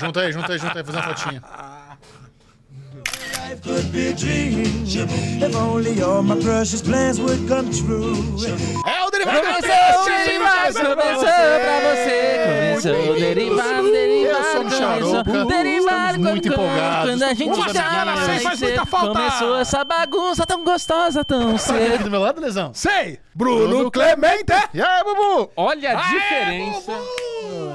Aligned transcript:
Junta 0.00 0.20
aí, 0.20 0.32
junta 0.32 0.52
aí, 0.52 0.58
junta 0.58 0.78
aí, 0.78 0.84
fazer 0.84 0.98
uma 0.98 1.14
fotinha. 1.14 1.42
Life 3.50 3.62
could 3.62 3.86
be 3.90 4.08
a 4.08 4.12
dream 4.12 4.62
if 5.42 5.54
only 5.56 6.00
all 6.02 6.22
my 6.22 6.36
precious 6.36 6.80
plans 6.82 7.18
would 7.18 7.46
come 7.48 7.68
true. 7.70 8.14
É 8.86 9.04
o 9.04 9.10
Derivado 9.10 9.40
Começou 9.40 10.00
o 10.00 10.04
começou 10.04 10.96
pra 10.96 11.14
você. 11.14 12.40
Começou 12.80 13.10
o 13.10 13.14
derivado, 13.18 13.90
derivado. 13.90 14.38
Eu 14.38 14.44
sou 14.44 14.60
um 14.60 15.24
começou. 15.24 15.46
Derivado, 15.46 16.06
Estamos 16.16 16.30
muito 16.30 16.48
quando- 16.48 16.52
empolgados. 16.54 17.10
Quando 17.10 17.22
a 17.22 17.34
gente 17.34 17.54
chama, 17.72 18.00
amiguinhos. 18.02 18.26
vai 18.26 18.40
Faz 18.40 18.60
muita 18.60 18.86
falta. 18.86 19.08
Começou 19.18 19.56
essa 19.58 19.84
bagunça 19.84 20.46
tão 20.46 20.64
gostosa, 20.64 21.24
tão 21.24 21.50
aqui 21.50 21.58
cedo. 21.58 22.04
do 22.04 22.10
meu 22.10 22.20
lado, 22.20 22.40
Lesão? 22.40 22.72
Sei! 22.72 23.18
Bruno 23.34 23.90
Clemente! 23.90 24.52
E 24.72 24.80
aí, 24.80 25.04
Bubu? 25.04 25.50
Olha 25.56 25.96
a 25.98 26.06
Aê, 26.06 26.12
diferença. 26.14 26.92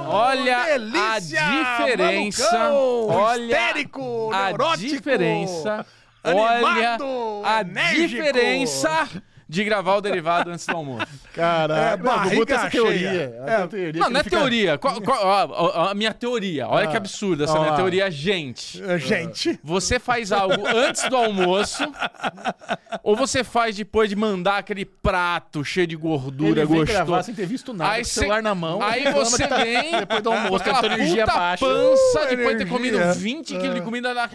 Olha 0.08 0.58
a 0.58 0.66
Delícia, 0.66 1.42
diferença. 1.80 2.58
malucão, 2.60 3.08
Olha 3.10 3.44
histérico, 3.44 4.32
a 4.34 4.46
neurótico, 4.48 4.90
diferença. 4.90 5.86
animado, 6.24 7.06
Olha 7.06 7.48
a 7.58 7.62
enérgico. 7.62 8.08
diferença 8.08 9.08
de 9.48 9.64
gravar 9.64 9.96
o 9.98 10.02
derivado 10.02 10.50
antes 10.50 10.66
do 10.66 10.76
almoço. 10.76 11.08
Caraca, 11.34 11.82
É, 11.94 11.98
barriga 11.98 12.46
tem 12.46 12.56
essa 12.56 12.70
teoria. 12.70 13.10
É. 13.46 13.58
Tem 13.60 13.68
teoria 13.68 14.00
Não, 14.00 14.08
que 14.08 14.14
não 14.14 14.20
é 14.20 14.24
fica- 14.24 14.38
teoria. 14.38 14.78
Qual- 14.78 15.02
qual- 15.02 15.20
ó, 15.24 15.48
ó, 15.52 15.90
a 15.90 15.94
minha 15.94 16.14
teoria. 16.14 16.68
Olha 16.68 16.88
Ah. 16.88 16.92
que 16.92 16.98
absurda 16.98 17.44
essa 17.44 17.54
Olha 17.54 17.62
minha 17.64 17.76
teoria, 17.76 18.10
gente. 18.12 18.82
É, 18.84 18.98
Gente, 18.98 19.60
Você 19.64 20.00
faz 20.00 20.32
algo 20.32 20.66
antes 20.68 21.08
do 21.10 21.16
almoço 21.16 21.84
ou 23.04 23.16
você 23.16 23.44
faz 23.44 23.76
depois 23.76 24.10
de 24.10 24.16
mandar 24.16 24.58
aquele 24.58 24.86
prato 24.86 25.64
cheio 25.64 25.88
de 25.88 25.96
gordura 25.96 26.62
Ele 26.62 26.66
gostoso? 26.68 26.86
gravar 26.92 27.24
sem 27.24 27.36
ter 27.36 27.46
visto 27.46 27.74
nada, 27.74 27.92
Aí 27.92 28.06
cê- 28.06 28.22
celular 28.22 28.42
na 28.42 28.56
mão. 28.56 28.82
Aí 28.82 29.12
você 29.12 29.48
tá- 29.48 29.58
vem 29.58 29.92
depois 30.00 30.22
do 30.24 30.32
almoço, 30.32 30.56
aquela 30.56 30.80
com 30.80 30.86
a 30.86 30.94
energia 30.96 31.26
puta 31.26 31.38
baixa. 31.38 31.66
pança 31.66 32.26
depois 32.30 32.58
de 32.58 32.64
ter 32.66 32.70
comido 32.70 32.98
20 33.16 33.48
quilos 33.58 33.76
de 33.76 33.82
comida 33.82 34.14
na... 34.14 34.30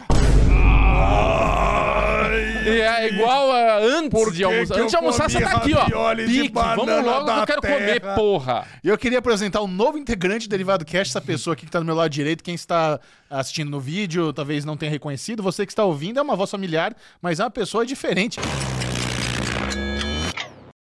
E 2.64 2.80
é 2.80 3.08
igual 3.08 3.50
a 3.50 3.78
antes 3.78 4.10
Por 4.10 4.32
de 4.32 4.44
almoçar. 4.44 4.78
Antes 4.78 4.90
de 4.90 4.96
almoçar, 4.96 5.30
você 5.30 5.40
tá 5.40 5.56
aqui, 5.56 5.72
ó. 5.74 6.14
Pique, 6.14 6.52
vamos 6.52 7.04
logo 7.04 7.24
que 7.24 7.40
eu 7.40 7.46
quero 7.46 7.62
comer, 7.62 8.00
terra. 8.00 8.14
porra. 8.14 8.66
E 8.84 8.88
eu 8.88 8.98
queria 8.98 9.18
apresentar 9.18 9.62
um 9.62 9.68
novo 9.68 9.98
integrante 9.98 10.46
do 10.46 10.50
Derivado 10.50 10.84
Cast, 10.84 11.10
essa 11.10 11.20
pessoa 11.20 11.54
aqui 11.54 11.66
que 11.66 11.72
tá 11.72 11.78
do 11.78 11.84
meu 11.84 11.94
lado 11.94 12.10
direito, 12.10 12.44
quem 12.44 12.54
está 12.54 13.00
assistindo 13.28 13.70
no 13.70 13.80
vídeo, 13.80 14.32
talvez 14.32 14.64
não 14.64 14.76
tenha 14.76 14.90
reconhecido, 14.90 15.42
você 15.42 15.64
que 15.64 15.72
está 15.72 15.84
ouvindo 15.84 16.18
é 16.18 16.22
uma 16.22 16.36
voz 16.36 16.50
familiar, 16.50 16.94
mas 17.20 17.40
é 17.40 17.44
uma 17.44 17.50
pessoa 17.50 17.86
diferente. 17.86 18.38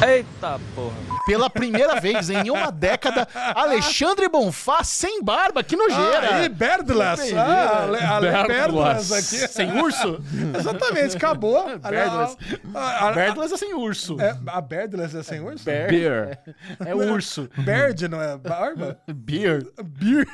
Eita, 0.06 0.61
porra. 0.75 0.95
Pela 1.25 1.48
primeira 1.48 2.00
vez 2.00 2.28
em 2.31 2.50
uma 2.50 2.70
década, 2.72 3.28
Alexandre 3.55 4.28
Bonfá 4.28 4.83
sem 4.83 5.22
barba, 5.22 5.62
que 5.62 5.77
nojeira! 5.77 6.36
aí, 6.36 6.48
Berdlas. 6.48 7.20
Entendi. 7.20 7.36
Ah, 7.39 7.83
Ale- 7.84 7.98
Ale- 8.00 8.30
Berdlas. 8.30 9.08
Berdlas 9.08 9.12
aqui. 9.12 9.48
Sem 9.53 9.80
urso? 9.80 10.20
Exatamente, 10.58 11.17
acabou. 11.17 11.64
Berdlas. 11.78 12.36
A, 12.75 13.08
a, 13.08 13.12
Berdlas 13.12 13.53
é 13.53 13.56
sem 13.56 13.73
urso. 13.75 14.20
é, 14.20 14.36
a 14.48 14.61
Berdlas 14.61 15.14
é 15.14 15.23
sem 15.23 15.41
urso? 15.41 15.64
Beer. 15.64 16.39
É 16.84 16.95
urso. 16.95 17.48
Bird, 17.58 18.08
não 18.08 18.20
é 18.20 18.36
barba? 18.36 18.98
Beer. 19.06 19.64
Beer. 19.84 20.27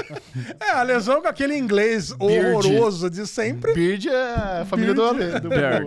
é, 0.60 0.70
a 0.72 0.82
lesão 0.82 1.22
com 1.22 1.28
aquele 1.28 1.56
inglês 1.56 2.12
Beard. 2.12 2.54
horroroso 2.66 3.08
de 3.08 3.26
sempre. 3.26 3.72
Beard 3.72 4.06
é 4.06 4.60
a 4.60 4.66
família 4.66 4.92
do 4.92 5.02
Ale. 5.04 5.40
Do 5.40 5.48
Beard. 5.48 5.86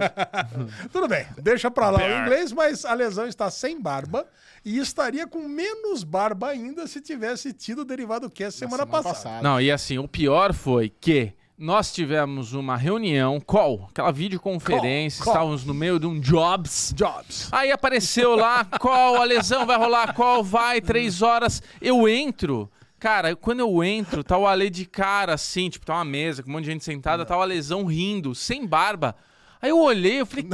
Tudo 0.92 1.08
bem, 1.08 1.28
deixa 1.38 1.70
pra 1.70 1.90
lá 1.92 2.00
o 2.00 2.22
inglês, 2.24 2.52
mas 2.52 2.84
a 2.86 2.94
lesão 2.94 3.19
está 3.28 3.50
sem 3.50 3.80
barba 3.82 4.28
e 4.64 4.78
estaria 4.78 5.26
com 5.28 5.48
menos 5.48 6.04
barba 6.04 6.50
ainda 6.50 6.88
se 6.88 7.02
tivesse 7.02 7.54
tido 7.54 7.80
o 7.82 7.86
derivado 7.86 8.30
cast 8.30 8.60
semana, 8.60 8.86
passada. 8.86 9.42
Não, 9.42 9.60
e 9.60 9.72
assim, 9.72 9.98
o 9.98 10.08
pior 10.08 10.54
foi 10.54 10.90
que 10.90 11.34
nós 11.58 11.92
tivemos 11.92 12.54
uma 12.54 12.78
reunião, 12.78 13.40
call, 13.40 13.88
aquela 13.92 14.12
videoconferência, 14.12 15.24
Call, 15.24 15.34
call. 15.34 15.34
estávamos 15.34 15.66
no 15.66 15.74
meio 15.74 16.00
de 16.00 16.08
um 16.08 16.20
jobs. 16.20 16.94
Jobs. 16.96 17.50
Aí 17.52 17.72
apareceu 17.72 18.36
lá, 18.36 18.64
qual 18.80 19.22
a 19.22 19.26
lesão 19.26 19.66
vai 19.66 19.78
rolar, 19.78 20.14
qual 20.14 20.42
vai, 20.44 20.80
três 20.80 21.22
horas. 21.22 21.62
Eu 21.82 22.08
entro. 22.08 22.72
Cara, 22.98 23.36
quando 23.36 23.62
eu 23.62 23.84
entro, 23.84 24.24
tá 24.24 24.38
o 24.38 24.46
Ale 24.46 24.70
de 24.70 24.86
cara 24.86 25.34
assim, 25.34 25.70
tipo, 25.70 25.86
tá 25.86 25.96
uma 25.96 26.06
mesa 26.06 26.44
com 26.44 26.50
um 26.50 26.54
monte 26.54 26.66
de 26.66 26.72
gente 26.72 26.84
sentada, 26.84 27.26
tá 27.26 27.38
o 27.38 27.42
Alesão 27.42 27.86
rindo, 27.86 28.36
sem 28.36 28.66
barba. 28.66 29.16
Aí 29.62 29.70
eu 29.70 29.80
olhei, 29.80 30.22
eu 30.22 30.26
falei, 30.26 30.48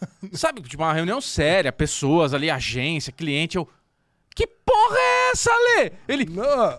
sabe, 0.32 0.60
tipo, 0.62 0.82
uma 0.82 0.92
reunião 0.92 1.20
séria, 1.20 1.72
pessoas 1.72 2.32
ali, 2.34 2.50
agência, 2.50 3.12
cliente, 3.12 3.56
eu. 3.56 3.68
Que 4.34 4.46
porra 4.46 4.96
é 4.98 5.30
essa, 5.32 5.50
Ale? 5.50 5.92
Ele. 6.06 6.24
Não, 6.26 6.78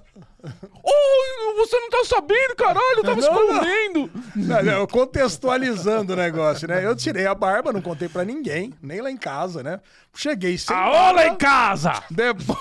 Oh, 0.81 1.53
você 1.57 1.78
não 1.78 1.90
tá 1.90 2.06
sabendo, 2.06 2.56
caralho, 2.56 3.00
eu 3.00 3.03
tava 3.03 3.19
Não, 3.22 3.28
escondendo. 3.30 4.12
não, 4.35 4.63
não, 4.63 4.88
contextualizando 4.88 6.13
o 6.13 6.16
negócio, 6.16 6.66
né? 6.68 6.85
Eu 6.85 6.96
tirei 6.96 7.25
a 7.28 7.35
barba, 7.35 7.74
não 7.74 7.81
contei 7.81 8.07
pra 8.07 8.24
ninguém, 8.24 8.74
nem 8.81 9.02
lá 9.02 9.12
em 9.12 9.18
casa, 9.18 9.62
né? 9.62 9.81
Cheguei 10.16 10.57
sem 10.57 10.74
Aola 10.75 11.28
em 11.28 11.36
casa! 11.36 12.01
Depois. 12.09 12.57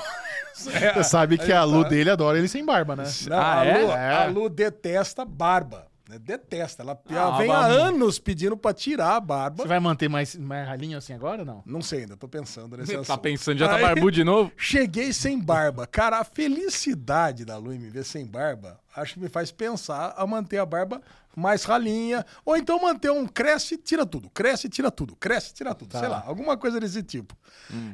É, 0.75 0.93
Você 0.95 1.05
sabe 1.05 1.39
que 1.39 1.53
a 1.53 1.63
Lu 1.63 1.85
dele 1.85 2.11
adora 2.11 2.37
ele 2.37 2.49
sem 2.49 2.65
barba, 2.65 2.97
né? 2.97 3.05
Não, 3.29 3.37
Ah, 3.39 3.61
a, 3.61 3.65
é? 3.65 3.79
Lu, 3.79 3.91
É. 3.93 4.15
a 4.17 4.25
Lu 4.27 4.49
detesta 4.49 5.25
barba. 5.25 5.87
Né? 6.09 6.19
Detesta. 6.19 6.83
Ela, 6.83 6.99
ela 7.11 7.35
Ah, 7.35 7.39
vem 7.39 7.51
há 7.51 7.59
anos 7.67 8.19
pedindo 8.19 8.57
pra 8.57 8.73
tirar 8.73 9.17
a 9.17 9.21
barba. 9.21 9.63
Você 9.63 9.69
vai 9.69 9.79
manter 9.81 10.09
mais, 10.09 10.35
mais 10.37 10.67
ralinho 10.67 10.97
assim 10.99 11.13
agora 11.13 11.43
ou 11.43 11.47
não? 11.47 11.63
Não 11.67 11.83
sei 11.83 12.01
ainda, 12.01 12.17
tô 12.17 12.27
pensando 12.27 12.77
nesse 12.77 12.93
Tá 12.97 13.01
assunto. 13.01 13.19
pensando, 13.21 13.59
já 13.59 13.69
tá 13.69 13.77
Aí- 13.77 13.83
barbudo 13.83 14.11
de 14.13 14.25
novo? 14.25 14.51
Cheguei 14.57 15.13
sem 15.13 15.39
barba. 15.39 15.87
Cara, 15.87 16.19
a 16.19 16.25
felicidade 16.25 17.45
da 17.45 17.57
Lu 17.57 17.71
me 17.71 17.91
ver 17.91 18.05
sem 18.05 18.27
barba, 18.27 18.81
acho 18.97 19.15
que 19.15 19.21
me 19.21 19.29
faz 19.29 19.53
pensar 19.53 20.15
a 20.17 20.27
manter 20.27 20.59
a 20.59 20.67
barba 20.67 21.01
mais 21.37 21.63
ralinha. 21.65 22.27
Ou 22.45 22.57
então 22.57 22.81
manter 22.83 23.11
um 23.13 23.25
cresce, 23.27 23.77
tira 23.77 24.05
tudo. 24.05 24.29
Cresce, 24.31 24.69
tira 24.69 24.91
tudo. 24.91 25.15
Cresce, 25.15 25.55
tira 25.55 25.73
tudo. 25.75 25.91
Tá. 25.91 26.01
Sei 26.01 26.09
lá, 26.09 26.25
alguma 26.27 26.57
coisa 26.57 26.81
desse 26.81 27.01
tipo. 27.03 27.37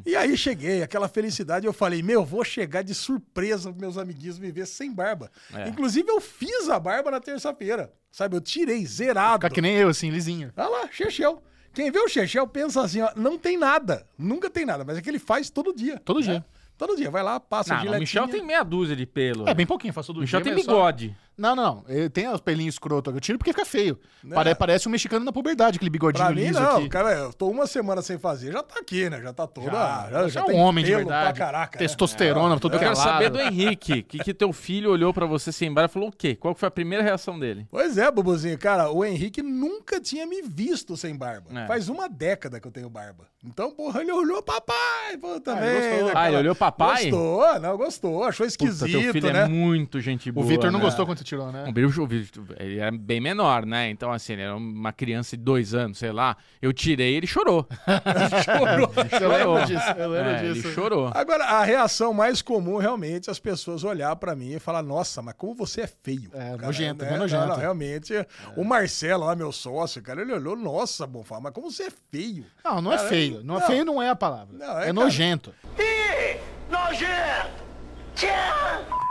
E 0.07 0.17
aí 0.17 0.37
cheguei, 0.37 0.83
aquela 0.83 1.09
felicidade, 1.09 1.67
eu 1.67 1.73
falei, 1.73 2.03
meu, 2.03 2.25
vou 2.25 2.43
chegar 2.45 2.83
de 2.83 2.95
surpresa 2.95 3.69
pros 3.71 3.81
meus 3.81 3.99
amiguinhos 3.99 4.39
me 4.39 4.51
ver 4.51 4.67
sem 4.67 4.91
barba. 4.93 5.31
É. 5.53 5.69
Inclusive, 5.69 6.09
eu 6.09 6.21
fiz 6.21 6.69
a 6.71 6.81
barba 6.81 7.11
na 7.11 7.21
terça-feira. 7.21 7.93
Sabe, 8.15 8.37
eu 8.37 8.41
tirei, 8.41 8.87
zerado. 8.87 9.43
Fica 9.43 9.51
que 9.51 9.61
nem 9.61 9.75
eu, 9.75 9.89
assim, 9.89 10.09
lisinho. 10.09 10.53
Olha 10.57 10.69
lá, 10.69 10.89
Chechel. 10.89 11.43
Quem 11.73 11.91
vê 11.91 11.99
o 11.99 12.09
Chechel 12.09 12.47
pensa 12.47 12.81
assim, 12.81 13.01
ó, 13.01 13.11
não 13.17 13.37
tem 13.37 13.59
nada. 13.59 14.07
Nunca 14.17 14.49
tem 14.49 14.65
nada, 14.65 14.85
mas 14.85 14.97
é 14.97 15.03
que 15.03 15.11
ele 15.11 15.19
faz 15.19 15.51
todo 15.51 15.75
dia. 15.75 16.01
Todo 16.05 16.23
dia. 16.23 16.45
Todo 16.79 16.95
dia, 16.95 17.11
vai 17.11 17.25
lá, 17.25 17.41
passa 17.41 17.71
Não, 17.75 17.81
o 17.81 17.83
giletinha. 17.83 17.99
Michel 17.99 18.29
tem 18.29 18.47
meia 18.47 18.63
dúzia 18.63 18.95
de 18.95 19.05
pelo. 19.05 19.49
É 19.49 19.53
bem 19.55 19.67
pouquinho, 19.67 19.93
faço 19.93 20.13
do 20.13 20.19
O 20.19 20.21
Michel 20.21 20.41
dia, 20.41 20.45
tem 20.45 20.55
mas 20.55 20.65
só- 20.65 20.71
bigode. 20.71 21.17
Não, 21.37 21.56
não. 21.56 21.84
Ele 21.89 22.09
tem 22.09 22.28
os 22.28 22.41
pelinhos 22.41 22.75
escroto. 22.77 23.11
Eu 23.11 23.21
tiro 23.21 23.39
porque 23.39 23.53
fica 23.53 23.65
feio. 23.65 23.99
Pare- 24.33 24.55
parece 24.55 24.89
um 24.89 24.93
mexicano 24.93 25.25
na 25.25 25.33
puberdade, 25.33 25.77
aquele 25.77 25.91
bigodinho 25.91 26.25
Pra 26.25 26.34
mim, 26.34 26.43
liso 26.47 26.61
não, 26.61 26.77
aqui. 26.78 26.89
cara, 26.89 27.12
eu 27.12 27.33
tô 27.33 27.49
uma 27.49 27.67
semana 27.67 28.00
sem 28.03 28.19
fazer, 28.19 28.53
já 28.53 28.62
tá 28.62 28.77
aqui, 28.81 29.11
né? 29.11 29.21
Já 29.21 29.33
tá 29.33 29.47
toda. 29.47 29.71
Já, 29.71 30.09
Já, 30.11 30.28
já 30.28 30.41
é 30.41 30.45
um 30.45 30.56
homem 30.56 30.84
de 30.84 30.95
verdade. 30.95 31.37
Pra 31.39 31.47
caraca, 31.47 31.78
né? 31.78 31.84
Testosterona, 31.87 32.59
todo 32.61 32.75
Eu 32.75 32.78
quero 32.78 32.95
calado. 32.95 33.11
saber 33.11 33.31
do 33.31 33.41
Henrique. 33.41 33.93
O 34.00 34.05
que, 34.05 34.19
que 34.21 34.33
teu 34.34 34.53
filho 34.53 34.91
olhou 34.91 35.12
pra 35.12 35.27
você 35.27 35.50
sem 35.53 35.72
barba 35.72 35.91
e 35.91 35.93
falou 35.93 36.09
o 36.09 36.12
quê? 36.12 36.34
Qual 36.37 36.55
foi 36.55 36.69
a 36.69 36.71
primeira 36.71 37.03
reação 37.03 37.39
dele? 37.39 37.66
Pois 37.71 37.99
é, 37.99 38.11
Bubuzinho, 38.11 38.56
cara, 38.59 38.91
o 38.91 39.05
Henrique 39.05 39.43
nunca 39.43 40.01
tinha 40.01 40.27
me 40.27 40.41
visto 40.43 40.97
sem 40.97 41.16
barba. 41.16 41.49
É. 41.61 41.66
Faz 41.66 41.89
uma 41.89 42.09
década 42.09 42.61
que 42.61 42.66
eu 42.69 42.72
tenho 42.72 42.89
barba. 42.89 43.27
Então, 43.45 43.71
porra, 43.72 44.01
ele 44.01 44.12
olhou 44.12 44.43
papai, 44.43 45.16
pô, 45.21 45.39
também. 45.41 45.65
ele 45.69 45.89
gostou. 45.91 46.06
né, 46.06 46.12
Ah, 46.15 46.28
ele 46.28 46.37
olhou 46.39 46.55
papai? 46.55 47.11
Gostou, 47.11 47.61
não, 47.61 47.77
gostou, 47.77 48.25
achou 48.25 48.47
Puta, 48.47 48.65
esquisito, 48.65 49.01
teu 49.03 49.12
filho 49.12 49.33
né? 49.33 49.43
é 49.43 49.49
muito 49.49 50.01
gente 50.01 50.31
boa. 50.33 50.45
O 50.45 50.49
Vitor 50.49 50.71
não 50.72 50.78
né? 50.78 50.84
gostou 50.84 51.05
quando 51.05 51.24
você 51.25 51.37
tirou, 51.37 51.51
né? 51.51 51.65
O 51.69 52.07
Vitor, 52.07 52.45
ele 52.59 52.79
era 52.79 52.93
bem 52.93 53.21
menor, 53.21 53.65
né? 53.65 53.89
Então, 53.91 54.12
assim, 54.12 54.35
ele 54.35 54.43
era 54.43 54.55
uma 54.55 54.93
criança 54.93 55.37
de 55.37 55.43
dois 55.43 55.75
anos, 55.75 55.99
sei 55.99 56.12
lá. 56.12 56.37
Eu 56.61 56.73
tirei, 56.73 57.15
ele 57.15 57.27
chorou. 57.27 57.67
chorou. 58.45 58.93
Eu 59.21 59.29
lembro 59.29 59.67
disso, 59.67 59.91
eu 59.97 60.11
lembro 60.11 60.31
É, 60.31 60.43
disso. 60.43 60.67
Ele 60.67 60.75
chorou. 60.75 61.11
Agora, 61.15 61.45
a 61.45 61.65
reação 61.65 62.13
mais 62.13 62.43
comum, 62.43 62.77
realmente, 62.77 63.31
as 63.31 63.39
pessoas 63.39 63.84
olhar 63.84 64.15
pra 64.17 64.34
mim 64.37 64.53
e 64.55 64.59
falar, 64.59 64.83
nossa, 64.83 65.23
mas 65.23 65.34
como 65.37 65.55
você 65.55 65.83
é 65.83 65.87
feio. 65.87 66.31
É, 66.34 66.51
Cara, 66.51 66.67
nojento, 66.67 67.05
né? 67.05 67.11
bem 67.11 67.19
nojento. 67.19 67.41
Não, 67.43 67.49
não, 67.49 67.57
realmente, 67.57 68.13
o 68.57 68.65
Marcelo 68.65 69.25
lá, 69.25 69.34
meu 69.34 69.53
sócio, 69.53 70.03
cara, 70.03 70.21
ele 70.22 70.33
olhou, 70.33 70.57
nossa, 70.57 71.07
Bonfá, 71.07 71.41
mas 71.41 71.53
como 71.53 71.71
você 71.71 71.84
é 71.84 71.93
feio. 72.10 72.45
Não, 72.65 72.83
não 72.83 72.93
é 72.93 72.97
Cara, 72.97 73.09
feio. 73.09 73.43
Não, 73.45 73.54
não. 73.59 73.66
feio 73.66 73.84
não 73.84 74.03
é 74.03 74.10
a 74.10 74.16
palavra. 74.16 74.57
Não, 74.57 74.66
é, 74.78 74.83
é 74.83 74.84
cara. 74.87 74.93
nojento. 74.93 75.54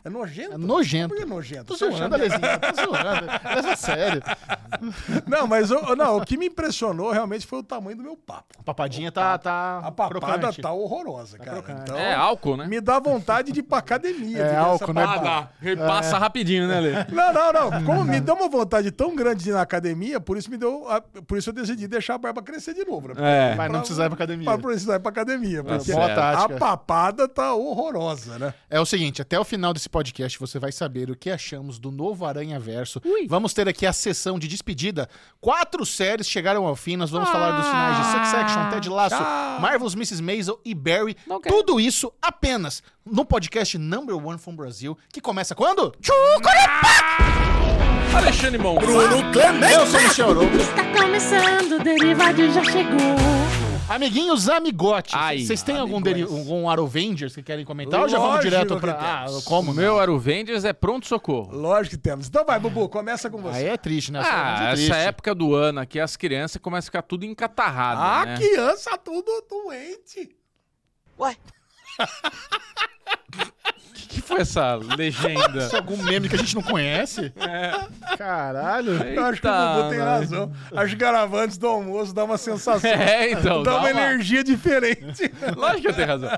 É 0.06 0.10
nojento? 0.10 0.54
É 0.54 0.58
nojento. 0.58 1.10
Por 1.16 1.18
que 1.18 1.26
nojento? 1.26 1.64
Tô 1.66 1.78
Você 1.78 1.90
zoando, 1.90 2.16
Alezinho. 2.16 2.42
Tô 2.60 2.82
zoando. 2.86 3.26
Leva 3.56 3.72
a 3.72 3.76
sério. 3.78 4.22
Não, 5.26 5.48
mas 5.48 5.72
o, 5.72 5.96
não, 5.96 6.18
o 6.18 6.26
que 6.26 6.36
me 6.36 6.48
impressionou 6.48 7.12
realmente 7.12 7.48
foi 7.48 7.60
o 7.60 7.64
tamanho 7.64 7.96
do 7.96 8.04
meu 8.04 8.18
papo. 8.18 8.54
A 8.60 8.64
papadinha 8.64 9.14
tá, 9.14 9.38
tá 9.38 9.80
A 9.82 9.92
papada 9.92 10.20
crocante. 10.40 10.62
tá 10.62 10.74
horrorosa, 10.74 11.38
cara. 11.38 11.62
crocante. 11.62 11.82
Então, 11.84 11.98
É 11.98 12.14
álcool, 12.14 12.58
né? 12.58 12.68
me 12.68 12.82
dá 12.82 13.00
vontade 13.00 13.54
de 13.54 13.62
ir 13.62 13.64
pra 13.64 13.78
academia. 13.78 14.40
É 14.40 14.58
álcool, 14.58 14.94
né? 14.94 15.04
Ah. 15.06 15.48
Repassa 15.62 16.18
rapidinho, 16.18 16.68
né, 16.68 16.80
Lê? 16.82 16.92
Não, 17.10 17.32
não, 17.32 17.54
não. 17.54 17.84
Como 17.86 18.04
me 18.04 18.20
deu 18.20 18.36
uma 18.36 18.50
vontade 18.50 18.92
tão 18.92 19.16
grande 19.16 19.44
de 19.46 19.52
ir 19.52 19.54
na 19.54 19.62
academia, 19.62 20.20
por 20.20 20.36
isso 20.38 20.50
me 20.52 20.58
deu. 20.58 20.86
Por 21.26 21.38
isso 21.38 21.50
eu 21.50 21.54
decidi 21.54 21.88
deixar 21.88 22.16
a 22.16 22.18
barba 22.18 22.42
crescer 22.42 22.74
de 22.74 22.84
novo, 22.84 23.08
né? 23.10 23.52
É. 23.54 23.56
Vai 23.56 23.70
não 23.70 23.80
precisar 23.80 24.06
ir 24.06 24.10
pra 24.10 24.16
academia. 24.16 24.46
Pra 24.46 24.58
precisar 24.58 24.96
ir 24.96 25.00
pra 25.00 25.10
academia. 25.12 25.64
Porque 25.64 25.94
boa 25.94 26.06
certo. 26.08 26.16
tática. 26.20 26.56
a 26.56 26.60
papada 26.60 27.28
tá 27.30 27.54
horrorosa, 27.54 28.38
né? 28.38 28.54
É 28.70 28.82
o 28.82 28.86
seguinte, 28.94 29.24
até 29.24 29.40
o 29.40 29.44
final 29.44 29.74
desse 29.74 29.90
podcast 29.90 30.40
você 30.40 30.60
vai 30.60 30.72
saber 30.72 31.10
o 31.10 31.16
que 31.16 31.32
achamos 31.32 31.80
do 31.80 31.90
novo 31.90 32.26
Aranha 32.28 32.60
Verso. 32.60 33.02
Vamos 33.28 33.52
ter 33.52 33.68
aqui 33.68 33.88
a 33.88 33.94
sessão 33.94 34.38
de 34.38 34.48
despedida. 34.48 35.10
Quatro 35.42 35.84
séries 35.84 36.30
chegaram 36.30 36.68
ao 36.68 36.76
fim. 36.76 36.96
Nós 36.96 37.10
vamos 37.10 37.28
falar 37.30 37.58
dos 37.58 37.66
finais 37.66 37.98
de 37.98 38.12
Succession, 38.12 38.70
Ted 38.70 38.88
Lasso, 38.90 39.24
Marvel's 39.60 39.96
Mrs. 39.96 40.22
Maisel 40.22 40.62
e 40.64 40.76
Barry. 40.76 41.18
Tudo 41.48 41.80
isso 41.80 42.14
apenas 42.22 42.84
no 43.04 43.26
podcast 43.26 43.80
Number 43.80 44.16
One 44.16 44.38
from 44.38 44.56
Brasil, 44.56 44.96
que 45.12 45.20
começa 45.20 45.56
quando? 45.56 45.92
Alexandre 48.16 48.60
Mon. 48.60 48.78
Eu 48.80 49.88
sou 49.88 50.00
o 50.00 50.04
Michel. 50.04 50.44
Está 50.44 51.02
começando, 51.02 51.80
o 51.80 51.84
Derivado 51.84 52.52
já 52.52 52.64
chegou. 52.64 53.63
Amiguinhos 53.90 54.48
amigotes, 54.50 55.14
Ai, 55.14 55.40
vocês 55.40 55.62
têm 55.62 55.78
algum, 55.78 56.02
deri- 56.02 56.24
algum 56.24 56.70
Arovengers 56.70 57.36
que 57.36 57.44
querem 57.44 57.66
comentar 57.66 58.02
ou 58.02 58.08
já 58.10 58.18
vamos 58.18 58.36
Lógico 58.36 58.50
direto 58.50 58.76
que 58.76 58.82
pra... 58.82 58.94
Ah, 58.94 59.26
temos. 59.28 59.44
como? 59.44 59.72
O 59.72 59.74
meu 59.74 60.00
Aruvengers 60.00 60.64
é 60.64 60.72
pronto-socorro. 60.74 61.56
Lógico 61.56 61.98
que 61.98 62.02
temos. 62.02 62.28
Então 62.28 62.46
vai, 62.46 62.60
Bubu, 62.60 62.88
começa 62.90 63.30
com 63.30 63.40
você. 63.42 63.58
Aí 63.58 63.66
é 63.68 63.78
triste, 63.78 64.12
né? 64.12 64.22
Ah, 64.24 64.60
é 64.62 64.66
essa 64.68 64.76
triste. 64.76 64.92
época 64.94 65.36
do 65.36 65.54
ano 65.54 65.82
aqui, 65.82 66.00
as 66.00 66.16
crianças 66.16 66.62
começam 66.62 66.86
a 66.88 66.92
ficar 66.92 67.02
tudo 67.04 67.26
encatarrada, 67.26 68.02
Ah, 68.02 68.26
né? 68.26 68.38
criança 68.38 68.98
tudo 68.98 69.30
doente. 69.50 70.28
Que 70.28 71.38
foi 74.34 74.42
essa 74.42 74.76
legenda? 74.76 75.60
Isso 75.66 75.76
é 75.76 75.80
algum 75.80 75.98
meme 76.04 76.28
que 76.30 76.36
a 76.36 76.40
gente 76.40 76.56
não 76.56 76.62
conhece? 76.64 77.32
Caralho. 78.18 78.92
Eu 79.04 79.26
acho 79.26 79.42
que 79.42 79.48
o 79.48 79.50
Eita, 79.52 79.74
Bubu 79.76 79.90
tem 79.90 80.00
razão. 80.00 80.52
As 80.76 80.94
gravadas 80.94 81.58
do 81.58 81.68
almoço 81.68 82.14
dá 82.14 82.24
uma 82.24 82.38
sensação. 82.38 82.90
É, 82.94 83.32
então. 83.32 83.64
dá 83.64 83.72
uma 83.78 83.90
uma- 83.90 83.90
energia 83.92 84.44
diferente. 84.44 85.32
Lógico 85.56 85.82
que 85.82 85.88
eu 85.88 85.94
tenho 85.94 86.08
razão. 86.08 86.30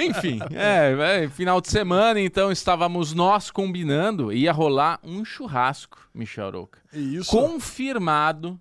Enfim, 0.00 0.38
é, 0.52 1.24
é, 1.24 1.28
final 1.28 1.60
de 1.60 1.68
semana, 1.68 2.20
então 2.20 2.50
estávamos 2.52 3.12
nós 3.12 3.50
combinando, 3.50 4.32
ia 4.32 4.52
rolar 4.52 4.98
um 5.04 5.24
churrasco, 5.24 5.98
Michel 6.14 6.50
Roca. 6.50 6.78
Isso. 6.92 7.30
Confirmado 7.30 8.58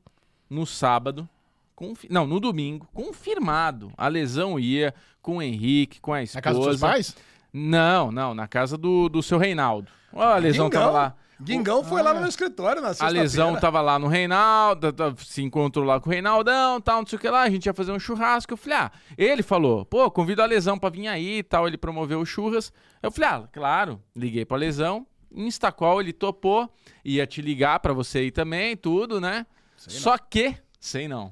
no 0.49 0.65
sábado. 0.65 1.27
confi- 1.75 2.07
Não, 2.09 2.25
no 2.27 2.39
domingo, 2.39 2.87
confirmado. 2.93 3.91
A 3.97 4.07
lesão 4.07 4.59
ia 4.59 4.93
com 5.21 5.37
o 5.37 5.41
Henrique, 5.41 5.99
com 5.99 6.13
a 6.13 6.21
esposa. 6.23 6.37
Na 6.37 6.41
casa 6.41 6.55
dos 6.57 6.65
seus 6.65 6.79
pais? 6.79 7.15
Não, 7.53 8.11
não, 8.11 8.33
na 8.33 8.47
casa 8.47 8.77
do, 8.77 9.09
do 9.09 9.21
seu 9.23 9.37
Reinaldo. 9.37 9.91
Ó, 10.13 10.23
a 10.23 10.37
lesão 10.37 10.69
Guingão. 10.69 10.81
tava 10.81 10.91
lá. 10.91 11.15
Guingão 11.41 11.83
foi 11.85 12.01
lá 12.01 12.13
no 12.13 12.19
meu 12.19 12.27
escritório 12.27 12.81
na 12.81 12.91
A 12.99 13.07
lesão 13.07 13.55
tava 13.55 13.79
lá 13.79 13.97
no 13.97 14.07
Reinaldo, 14.07 14.91
tá- 14.91 15.13
se 15.17 15.41
encontrou 15.41 15.85
lá 15.85 15.97
com 15.99 16.09
o 16.09 16.11
Reinaldão, 16.11 16.81
tal, 16.81 16.99
não 16.99 17.07
sei 17.07 17.15
o 17.17 17.19
que 17.19 17.29
lá, 17.29 17.43
a 17.43 17.49
gente 17.49 17.65
ia 17.65 17.73
fazer 17.73 17.93
um 17.93 17.99
churrasco. 17.99 18.51
Eu 18.51 18.57
falei, 18.57 18.77
ah, 18.77 18.91
ele 19.17 19.41
falou, 19.41 19.85
pô, 19.85 20.11
convido 20.11 20.41
a 20.41 20.45
lesão 20.45 20.77
pra 20.77 20.89
vir 20.89 21.07
aí 21.07 21.37
e 21.37 21.43
tal, 21.43 21.65
ele 21.65 21.77
promoveu 21.77 22.19
o 22.19 22.25
churras. 22.25 22.73
Eu 23.01 23.09
falei, 23.09 23.29
ah, 23.29 23.47
claro, 23.53 24.01
liguei 24.13 24.43
pra 24.43 24.57
lesão, 24.57 25.07
Instacall 25.33 26.01
ele 26.01 26.11
topou, 26.11 26.69
ia 27.05 27.25
te 27.25 27.41
ligar 27.41 27.79
pra 27.79 27.93
você 27.93 28.25
ir 28.25 28.31
também, 28.31 28.75
tudo, 28.75 29.21
né? 29.21 29.45
Só 29.77 30.17
que, 30.17 30.55
sei 30.79 31.07
não. 31.07 31.29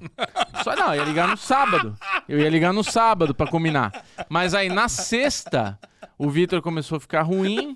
Só 0.62 0.76
não, 0.76 0.94
ia 0.94 1.04
ligar 1.04 1.28
no 1.28 1.36
sábado. 1.36 1.96
Eu 2.28 2.38
ia 2.38 2.50
ligar 2.50 2.72
no 2.72 2.84
sábado 2.84 3.34
pra 3.34 3.46
combinar. 3.46 4.04
Mas 4.28 4.54
aí 4.54 4.68
na 4.68 4.88
sexta, 4.88 5.78
o 6.18 6.28
Vitor 6.28 6.60
começou 6.60 6.96
a 6.96 7.00
ficar 7.00 7.22
ruim. 7.22 7.74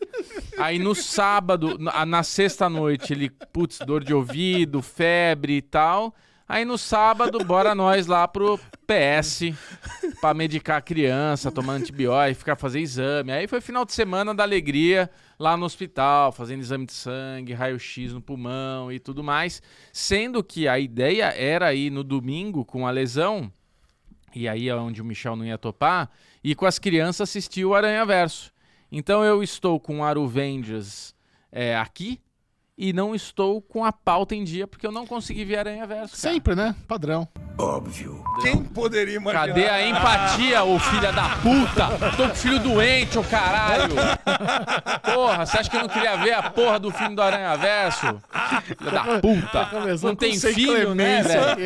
Aí 0.58 0.78
no 0.78 0.94
sábado, 0.94 1.78
na 1.78 2.22
sexta 2.22 2.68
noite, 2.68 3.12
ele, 3.12 3.30
putz, 3.30 3.78
dor 3.78 4.04
de 4.04 4.12
ouvido, 4.12 4.82
febre 4.82 5.56
e 5.56 5.62
tal. 5.62 6.14
Aí 6.52 6.66
no 6.66 6.76
sábado, 6.76 7.42
bora 7.42 7.74
nós 7.74 8.06
lá 8.06 8.28
pro 8.28 8.60
PS 8.86 9.54
pra 10.20 10.34
medicar 10.34 10.76
a 10.76 10.82
criança, 10.82 11.50
tomar 11.50 11.72
antibiótico, 11.72 12.40
ficar 12.40 12.56
fazer 12.56 12.80
exame. 12.80 13.32
Aí 13.32 13.46
foi 13.46 13.58
final 13.62 13.86
de 13.86 13.94
semana 13.94 14.34
da 14.34 14.42
alegria 14.42 15.10
lá 15.38 15.56
no 15.56 15.64
hospital, 15.64 16.30
fazendo 16.30 16.60
exame 16.60 16.84
de 16.84 16.92
sangue, 16.92 17.54
raio-x 17.54 18.12
no 18.12 18.20
pulmão 18.20 18.92
e 18.92 19.00
tudo 19.00 19.24
mais. 19.24 19.62
Sendo 19.94 20.44
que 20.44 20.68
a 20.68 20.78
ideia 20.78 21.32
era 21.34 21.72
ir 21.72 21.88
no 21.88 22.04
domingo 22.04 22.66
com 22.66 22.86
a 22.86 22.90
lesão, 22.90 23.50
e 24.34 24.46
aí 24.46 24.68
é 24.68 24.76
onde 24.76 25.00
o 25.00 25.06
Michel 25.06 25.36
não 25.36 25.46
ia 25.46 25.56
topar, 25.56 26.10
e 26.44 26.54
com 26.54 26.66
as 26.66 26.78
crianças 26.78 27.30
assistir 27.30 27.64
o 27.64 27.74
Aranha 27.74 28.04
Verso. 28.04 28.52
Então 28.92 29.24
eu 29.24 29.42
estou 29.42 29.80
com 29.80 30.00
o 30.00 30.04
Aruvengers 30.04 31.14
é, 31.50 31.74
aqui 31.74 32.20
e 32.82 32.92
não 32.92 33.14
estou 33.14 33.62
com 33.62 33.84
a 33.84 33.92
pauta 33.92 34.34
em 34.34 34.42
dia 34.42 34.66
porque 34.66 34.84
eu 34.84 34.90
não 34.90 35.06
consegui 35.06 35.44
ver 35.44 35.58
Aranha 35.58 35.86
Verso. 35.86 36.16
Sempre, 36.16 36.56
né? 36.56 36.74
Padrão. 36.88 37.28
Quem 38.42 38.56
poderia 38.64 39.16
imaginar? 39.16 39.48
Cadê 39.48 39.68
a 39.68 39.86
empatia, 39.86 40.64
ô 40.64 40.78
filha 40.78 41.12
da 41.12 41.28
puta? 41.42 41.88
Tô 42.16 42.28
com 42.28 42.34
filho 42.34 42.58
doente, 42.58 43.18
ô 43.18 43.22
caralho. 43.24 43.94
Porra, 45.14 45.44
você 45.46 45.58
acha 45.58 45.70
que 45.70 45.76
eu 45.76 45.82
não 45.82 45.88
queria 45.88 46.16
ver 46.16 46.32
a 46.32 46.42
porra 46.50 46.78
do 46.78 46.90
filme 46.90 47.14
do 47.14 47.22
Aranha 47.22 47.56
Verso? 47.56 48.20
Filha 48.64 48.90
da 48.90 49.04
puta. 49.20 49.66
começando 49.66 50.08
Não 50.08 50.16
tem 50.16 50.38
filho, 50.38 50.94
né, 50.94 51.22
velho? 51.22 51.56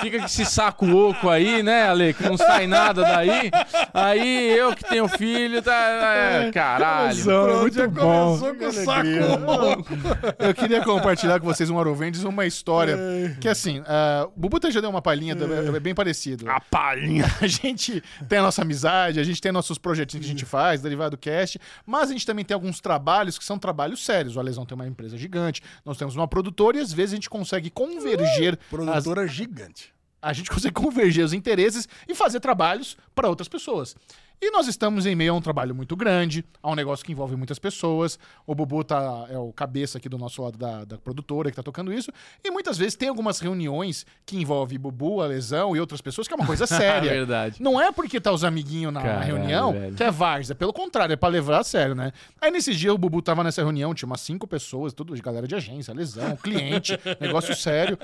Fica 0.00 0.18
com 0.18 0.24
esse 0.26 0.44
saco 0.44 0.86
oco 0.94 1.30
aí, 1.30 1.62
né, 1.62 1.88
Ale? 1.88 2.12
Que 2.12 2.24
não 2.24 2.36
sai 2.36 2.66
nada 2.66 3.02
daí. 3.02 3.50
Aí 3.94 4.50
eu 4.58 4.74
que 4.74 4.84
tenho 4.84 5.08
filho, 5.08 5.62
tá. 5.62 5.72
é, 5.72 6.50
caralho. 6.52 7.24
Pronto, 7.24 7.74
já 7.74 7.82
Muito 7.82 7.90
bom. 7.90 8.38
começou 8.38 8.54
com 8.54 8.66
o 8.66 8.72
saco 8.72 9.44
louco. 9.46 9.94
Eu 10.38 10.52
queria 10.54 10.82
compartilhar 10.82 11.38
com 11.40 11.46
vocês 11.46 11.70
um 11.70 11.78
Arovengers, 11.78 12.24
uma 12.24 12.44
história 12.44 12.98
que 13.40 13.48
assim, 13.48 13.82
ah, 13.86 14.28
o 14.34 14.40
Bubu 14.40 14.58
já 14.70 14.80
deu 14.80 14.90
uma 14.90 15.02
palhinha, 15.02 15.34
do- 15.34 15.52
é 15.76 15.80
bem 15.80 15.94
parecido. 15.94 16.48
A 16.50 16.60
palhinha. 16.60 17.24
A 17.40 17.46
gente 17.46 18.02
tem 18.28 18.38
a 18.38 18.42
nossa 18.42 18.62
amizade, 18.62 19.20
a 19.20 19.24
gente 19.24 19.40
tem 19.40 19.52
nossos 19.52 19.76
projetinhos 19.78 20.24
que 20.26 20.30
a 20.32 20.34
gente 20.34 20.44
faz, 20.46 20.80
derivado 20.80 21.16
cast, 21.18 21.58
mas 21.86 22.10
a 22.10 22.12
gente 22.12 22.24
também 22.26 22.44
tem 22.44 22.54
alguns 22.54 22.80
trabalhos 22.80 23.38
que 23.38 23.44
são 23.44 23.58
trabalhos 23.58 24.04
sérios. 24.04 24.36
O 24.36 24.40
Alesão 24.40 24.64
tem 24.64 24.74
uma 24.74 24.86
empresa 24.86 25.16
gigante, 25.16 25.60
nós 25.84 25.96
temos 25.96 26.16
uma 26.16 26.26
produtora 26.28 26.78
e 26.78 26.80
às 26.80 26.92
vezes 26.92 27.12
a 27.12 27.16
gente 27.16 27.30
consegue 27.30 27.70
converger 27.70 28.58
as, 28.60 28.68
Produtora 28.70 29.26
gigante. 29.26 29.92
a 30.22 30.32
gente 30.32 30.50
consegue 30.50 30.74
converger 30.74 31.24
os 31.24 31.32
interesses 31.32 31.88
e 32.08 32.14
fazer 32.14 32.40
trabalhos 32.40 32.96
para 33.14 33.28
outras 33.28 33.48
pessoas. 33.48 33.94
E 34.40 34.50
nós 34.50 34.66
estamos 34.68 35.06
em 35.06 35.14
meio 35.14 35.32
a 35.32 35.36
um 35.36 35.40
trabalho 35.40 35.74
muito 35.74 35.96
grande, 35.96 36.44
a 36.62 36.70
um 36.70 36.74
negócio 36.74 37.04
que 37.04 37.12
envolve 37.12 37.34
muitas 37.34 37.58
pessoas. 37.58 38.18
O 38.46 38.54
Bubu 38.54 38.84
tá, 38.84 39.26
é 39.30 39.38
o 39.38 39.52
cabeça 39.52 39.96
aqui 39.98 40.08
do 40.08 40.18
nosso 40.18 40.42
lado 40.42 40.58
da, 40.58 40.84
da 40.84 40.98
produtora 40.98 41.50
que 41.50 41.56
tá 41.56 41.62
tocando 41.62 41.92
isso. 41.92 42.10
E 42.44 42.50
muitas 42.50 42.76
vezes 42.76 42.94
tem 42.94 43.08
algumas 43.08 43.38
reuniões 43.40 44.04
que 44.26 44.36
envolvem 44.36 44.78
Bubu, 44.78 45.22
a 45.22 45.26
Lesão 45.26 45.74
e 45.74 45.80
outras 45.80 46.00
pessoas, 46.02 46.28
que 46.28 46.34
é 46.34 46.36
uma 46.36 46.46
coisa 46.46 46.66
séria. 46.68 47.10
Verdade. 47.10 47.62
Não 47.62 47.80
é 47.80 47.90
porque 47.90 48.20
tá 48.20 48.32
os 48.32 48.44
amiguinhos 48.44 48.92
na, 48.92 49.00
na 49.00 49.06
Caralho, 49.06 49.26
reunião 49.36 49.72
velho. 49.72 49.94
que 49.94 50.02
é 50.02 50.10
várzea. 50.10 50.54
Pelo 50.54 50.72
contrário, 50.72 51.14
é 51.14 51.16
pra 51.16 51.28
levar 51.30 51.60
a 51.60 51.64
sério, 51.64 51.94
né? 51.94 52.12
Aí 52.40 52.50
nesse 52.50 52.74
dia 52.74 52.92
o 52.92 52.98
Bubu 52.98 53.22
tava 53.22 53.42
nessa 53.42 53.62
reunião, 53.62 53.94
tinha 53.94 54.06
umas 54.06 54.20
cinco 54.20 54.46
pessoas, 54.46 54.92
tudo 54.92 55.14
de 55.16 55.22
galera 55.22 55.48
de 55.48 55.54
agência, 55.54 55.94
lesão, 55.94 56.36
cliente, 56.36 56.98
negócio 57.18 57.54
sério. 57.56 57.98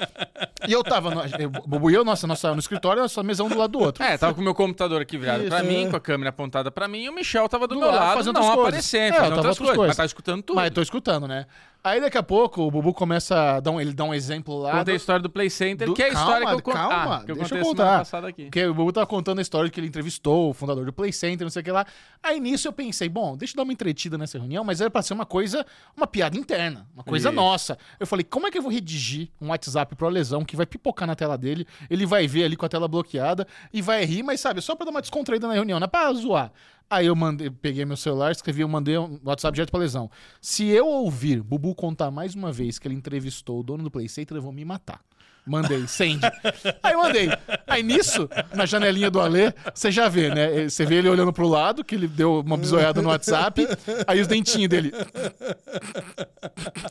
E 0.68 0.72
eu 0.72 0.82
tava, 0.84 1.10
no, 1.14 1.22
eu- 1.38 1.50
Bubu 1.50 1.90
e 1.90 1.94
eu, 1.94 2.04
nossa, 2.04 2.26
nossa, 2.26 2.52
no 2.52 2.58
escritório, 2.60 3.02
nossa 3.02 3.22
mesão 3.22 3.46
um 3.46 3.48
do 3.48 3.58
lado 3.58 3.70
do 3.72 3.80
outro. 3.80 4.02
É, 4.02 4.16
tava 4.18 4.34
com 4.34 4.40
o 4.40 4.44
meu 4.44 4.54
computador 4.54 5.00
aqui 5.02 5.16
virado 5.18 5.44
pra 5.44 5.58
Isso, 5.58 5.66
mim, 5.66 5.86
é. 5.86 5.90
com 5.90 5.96
a 5.96 6.00
câmera 6.00 6.30
apontada 6.30 6.70
pra 6.70 6.86
mim, 6.88 7.04
e 7.04 7.08
o 7.08 7.14
Michel 7.14 7.48
tava 7.48 7.66
do, 7.66 7.74
Do 7.74 7.80
meu 7.80 7.88
lado, 7.90 7.98
lado, 8.00 8.16
fazendo 8.18 8.34
não 8.34 8.42
coisas. 8.42 8.60
aparecendo, 8.60 9.14
É, 9.14 9.18
fazendo 9.18 9.36
outras 9.36 9.58
coisas, 9.58 9.76
coisas. 9.76 9.88
mas 9.90 9.96
tá 9.96 10.04
escutando 10.04 10.42
tudo. 10.42 10.56
Mas 10.56 10.70
tô 10.70 10.82
escutando, 10.82 11.26
né? 11.28 11.46
Aí 11.82 11.98
daqui 11.98 12.18
a 12.18 12.22
pouco 12.22 12.60
o 12.62 12.70
Bubu 12.70 12.92
começa 12.92 13.56
a 13.56 13.60
dar 13.60 13.70
um, 13.70 13.80
ele 13.80 13.94
dá 13.94 14.04
um 14.04 14.12
exemplo 14.12 14.58
lá. 14.58 14.72
Contei 14.78 14.94
a 14.94 14.96
do- 14.96 15.00
história 15.00 15.22
do 15.22 15.30
Play 15.30 15.48
Center, 15.48 15.86
do- 15.88 15.94
que 15.94 16.02
é 16.02 16.06
a 16.06 16.08
história 16.08 16.46
calma, 16.46 16.62
que 16.62 16.68
eu 16.70 16.74
calma, 16.74 17.16
ah, 17.16 17.24
que 17.24 17.30
eu 17.32 17.36
deixa 17.36 17.56
eu 17.56 17.62
contar. 17.64 18.00
aqui. 18.28 18.44
Porque 18.44 18.66
o 18.66 18.74
Bubu 18.74 18.92
tava 18.92 19.06
contando 19.06 19.38
a 19.38 19.42
história 19.42 19.70
que 19.70 19.80
ele 19.80 19.86
entrevistou 19.86 20.50
o 20.50 20.52
fundador 20.52 20.84
do 20.84 20.92
Play 20.92 21.10
Center, 21.10 21.44
não 21.44 21.50
sei 21.50 21.62
o 21.62 21.64
que 21.64 21.70
lá. 21.72 21.86
Aí 22.22 22.38
nisso 22.38 22.68
eu 22.68 22.72
pensei, 22.72 23.08
bom, 23.08 23.34
deixa 23.34 23.54
eu 23.54 23.56
dar 23.56 23.62
uma 23.62 23.72
entretida 23.72 24.18
nessa 24.18 24.36
reunião, 24.38 24.62
mas 24.62 24.80
era 24.82 24.90
pra 24.90 25.00
ser 25.00 25.14
uma 25.14 25.24
coisa, 25.24 25.64
uma 25.96 26.06
piada 26.06 26.36
interna, 26.36 26.86
uma 26.92 27.02
coisa 27.02 27.30
Isso. 27.30 27.36
nossa. 27.36 27.78
Eu 27.98 28.06
falei, 28.06 28.24
como 28.24 28.46
é 28.46 28.50
que 28.50 28.58
eu 28.58 28.62
vou 28.62 28.70
redigir 28.70 29.30
um 29.40 29.48
WhatsApp 29.48 29.96
pro 29.96 30.08
Lesão 30.10 30.44
que 30.44 30.56
vai 30.56 30.66
pipocar 30.66 31.08
na 31.08 31.14
tela 31.16 31.38
dele, 31.38 31.66
ele 31.88 32.04
vai 32.04 32.26
ver 32.26 32.44
ali 32.44 32.56
com 32.56 32.66
a 32.66 32.68
tela 32.68 32.88
bloqueada 32.88 33.46
e 33.72 33.80
vai 33.80 34.04
rir, 34.04 34.22
mas 34.22 34.38
sabe, 34.40 34.60
só 34.60 34.74
pra 34.76 34.84
dar 34.84 34.90
uma 34.90 35.00
descontraída 35.00 35.48
na 35.48 35.54
reunião, 35.54 35.80
não 35.80 35.86
é 35.86 35.88
pra 35.88 36.12
zoar. 36.12 36.52
Aí 36.90 37.06
eu 37.06 37.14
mandei, 37.14 37.48
peguei 37.48 37.84
meu 37.84 37.96
celular, 37.96 38.32
escrevi, 38.32 38.62
eu 38.62 38.68
mandei 38.68 38.98
um 38.98 39.20
WhatsApp 39.24 39.54
direto 39.54 39.70
pra 39.70 39.78
Lesão. 39.78 40.10
Se 40.40 40.66
eu 40.66 40.88
ouvir 40.88 41.40
Bubu 41.40 41.72
contar 41.72 42.10
mais 42.10 42.34
uma 42.34 42.50
vez 42.50 42.80
que 42.80 42.88
ele 42.88 42.96
entrevistou 42.96 43.60
o 43.60 43.62
dono 43.62 43.84
do 43.84 43.90
Play 43.92 44.08
Center, 44.08 44.36
eu 44.36 44.42
vou 44.42 44.50
me 44.50 44.64
matar. 44.64 45.00
Mandei, 45.46 45.86
send. 45.86 46.20
Aí 46.82 46.92
eu 46.92 46.98
mandei. 46.98 47.28
Aí 47.66 47.82
nisso, 47.82 48.28
na 48.52 48.66
janelinha 48.66 49.10
do 49.10 49.20
Alê, 49.20 49.52
você 49.72 49.90
já 49.90 50.08
vê, 50.08 50.34
né? 50.34 50.68
Você 50.68 50.84
vê 50.84 50.96
ele 50.96 51.08
olhando 51.08 51.32
pro 51.32 51.48
lado, 51.48 51.84
que 51.84 51.94
ele 51.94 52.06
deu 52.08 52.40
uma 52.40 52.56
bisoiada 52.56 53.00
no 53.00 53.08
WhatsApp, 53.08 53.66
aí 54.06 54.20
os 54.20 54.26
dentinhos 54.26 54.68
dele. 54.68 54.92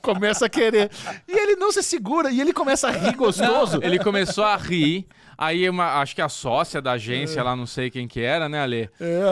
Começa 0.02 0.46
a 0.46 0.50
querer. 0.50 0.90
E 1.28 1.38
ele 1.38 1.56
não 1.58 1.72
se 1.72 1.84
segura, 1.84 2.32
e 2.32 2.42
ele 2.42 2.54
começa 2.54 2.88
a 2.88 2.92
rir 2.92 3.16
gostoso. 3.16 3.80
Ele 3.84 4.00
começou 4.00 4.44
a 4.44 4.56
rir. 4.56 5.08
Aí 5.42 5.70
uma, 5.70 6.02
acho 6.02 6.14
que 6.14 6.22
a 6.22 6.28
sócia 6.28 6.82
da 6.82 6.92
agência, 6.92 7.42
lá 7.42 7.56
não 7.56 7.66
sei 7.66 7.90
quem 7.90 8.10
que 8.10 8.20
era, 8.20 8.50
né, 8.50 8.60
Ale? 8.60 8.90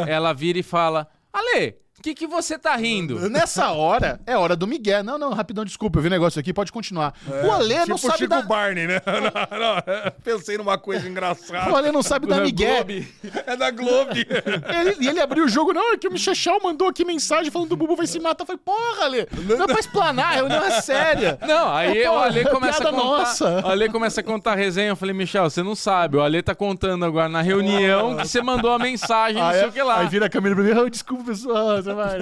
Ela 0.08 0.32
vira 0.32 0.58
e 0.58 0.64
fala: 0.64 1.06
Ale, 1.34 1.76
O 2.00 2.02
que, 2.04 2.14
que 2.14 2.28
você 2.28 2.60
tá 2.60 2.76
rindo? 2.76 3.28
Nessa 3.28 3.72
hora, 3.72 4.20
é 4.26 4.38
hora 4.38 4.56
do 4.56 4.68
Miguel. 4.68 5.04
Não, 5.04 5.18
não, 5.18 5.34
rapidão, 5.34 5.66
desculpa, 5.66 5.98
eu 5.98 6.04
vi 6.04 6.08
um 6.08 6.12
negócio 6.12 6.40
aqui, 6.40 6.54
pode 6.54 6.72
continuar. 6.72 7.14
o 7.28 7.52
Alê 7.52 7.76
tipo 7.78 7.90
não 7.90 7.98
sabe 7.98 8.18
Chico 8.20 8.30
dar... 8.30 8.44
Barney, 8.44 8.86
né? 8.88 9.02
Não, 9.08 9.60
não, 9.60 10.12
pensei 10.24 10.58
numa 10.58 10.78
coisa 10.78 11.08
engraçada. 11.10 11.72
O 11.72 11.76
Alê 11.76 11.92
não 11.92 12.04
sabe 12.04 12.28
dar 12.28 12.42
Miguel. 12.42 12.76
Globe. 12.76 13.08
É 13.48 13.56
da 13.56 13.72
Globo. 13.72 14.12
Ele- 14.16 14.96
E 15.00 15.08
ele, 15.08 15.20
abriu 15.20 15.46
o 15.46 15.50
jogo, 15.50 15.74
não, 15.74 15.94
é 15.94 15.98
que 15.98 16.08
o 16.08 16.12
Michel 16.12 16.60
mandou 16.64 16.88
aqui 16.88 17.04
mensagem 17.04 17.50
falando 17.52 17.70
do 17.70 17.76
Bubu 17.78 17.96
vai 17.96 18.06
se 18.08 18.20
matar. 18.20 18.44
Eu 18.44 18.48
falei, 18.48 18.62
porra, 18.64 19.06
Alê, 19.06 19.28
não 19.58 19.64
é 19.64 19.68
pra 19.68 19.80
explanar, 19.80 20.32
a 20.34 20.36
reunião 20.36 20.64
é 20.64 20.82
séria. 20.82 21.40
Não, 21.48 21.74
aí 21.74 22.02
É, 22.04 22.10
o 22.10 22.18
Ale 22.18 22.40
é 22.42 22.44
começa 22.46 22.84
a 22.84 22.92
contar. 22.92 22.98
nossa. 23.04 23.66
O 23.66 23.70
Ale 23.70 23.90
começa 23.90 24.22
a 24.22 24.24
contar 24.24 24.52
a 24.54 24.56
resenha. 24.56 24.90
Eu 24.90 24.96
falei, 24.96 25.14
Michel, 25.16 25.50
você 25.50 25.64
não 25.64 25.76
sabe. 25.76 26.18
O 26.18 26.22
Ale 26.22 26.42
tá 26.44 26.54
contando 26.54 27.04
agora 27.06 27.30
na 27.30 27.42
reunião 27.42 28.18
que 28.18 28.28
você 28.28 28.42
mandou 28.42 28.72
a 28.72 28.80
mensagem, 28.80 29.42
não 29.42 29.48
Aí, 29.50 29.60
sei 29.60 29.68
o 29.68 29.72
que 29.72 29.82
lá. 29.82 30.00
aí 30.00 30.08
vira 30.08 30.26
a 30.28 30.30
câmera 30.30 30.56
pra 30.56 30.64
mim, 30.64 30.72
"Ah, 30.72 30.90
desculpa, 30.90 31.24
pessoal, 31.26 31.82
vai. 31.94 32.18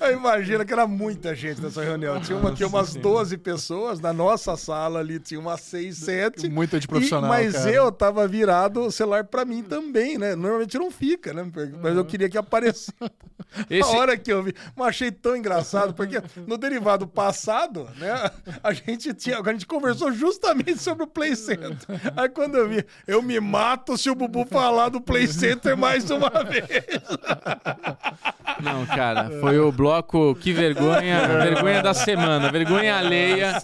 Eu 0.00 0.12
imagino 0.16 0.64
que 0.64 0.72
era 0.72 0.86
muita 0.86 1.34
gente 1.34 1.60
nessa 1.60 1.82
reunião. 1.82 2.20
Tinha 2.20 2.36
uma, 2.38 2.52
tinha 2.52 2.68
umas 2.68 2.94
12 2.94 3.36
pessoas. 3.38 4.00
Na 4.00 4.12
nossa 4.12 4.56
sala 4.56 5.00
ali 5.00 5.18
tinha 5.18 5.38
umas 5.40 5.60
6, 5.62 5.96
7. 5.96 6.48
Muita 6.48 6.78
de 6.80 6.86
profissional, 6.88 7.30
E- 7.30 7.44
mas 7.44 7.52
cara. 7.54 7.70
eu 7.70 7.90
tava 7.92 8.26
virado 8.28 8.80
o 8.86 8.90
celular 8.92 9.24
pra 9.24 9.44
mim 9.44 9.62
também, 9.62 10.18
né? 10.18 10.34
Normalmente 10.34 10.78
não 10.78 10.90
fica, 10.90 11.32
né? 11.32 11.50
Mas 11.80 11.96
eu 11.96 12.04
queria 12.04 12.28
que 12.28 12.38
aparecesse. 12.38 12.92
Esse- 13.68 13.82
A 13.94 13.98
hora 13.98 14.16
que 14.16 14.32
eu 14.32 14.42
vi. 14.42 14.54
Mas 14.76 14.88
achei 14.88 15.10
tão 15.10 15.36
engraçado, 15.36 15.94
porque 15.94 16.22
no 16.46 16.56
derivado 16.56 17.06
passado, 17.06 17.88
né? 17.98 18.30
A 18.62 18.72
gente 18.72 19.12
tinha. 19.14 19.38
A 19.40 19.52
gente 19.52 19.66
conversou 19.66 20.12
justamente 20.12 20.78
sobre 20.78 21.04
o 21.04 21.06
Play 21.06 21.34
Center. 21.36 21.76
Aí 22.16 22.28
quando 22.28 22.56
eu 22.56 22.68
vi, 22.68 22.84
eu 23.06 23.20
me 23.22 23.38
mato 23.40 23.96
se 23.98 24.08
o 24.10 24.14
Bubu 24.14 24.46
falar 24.46 24.88
do 24.88 25.00
Play 25.00 25.26
Center 25.26 25.76
mais 25.76 26.10
uma 26.10 26.30
vez. 26.44 26.62
Não, 28.60 28.86
cara, 28.86 29.30
foi 29.40 29.58
o 29.58 29.72
bloco 29.72 30.36
Que 30.36 30.52
Vergonha, 30.52 31.26
vergonha 31.26 31.82
da 31.82 31.92
semana, 31.94 32.50
vergonha 32.50 32.96
alheia. 32.96 33.60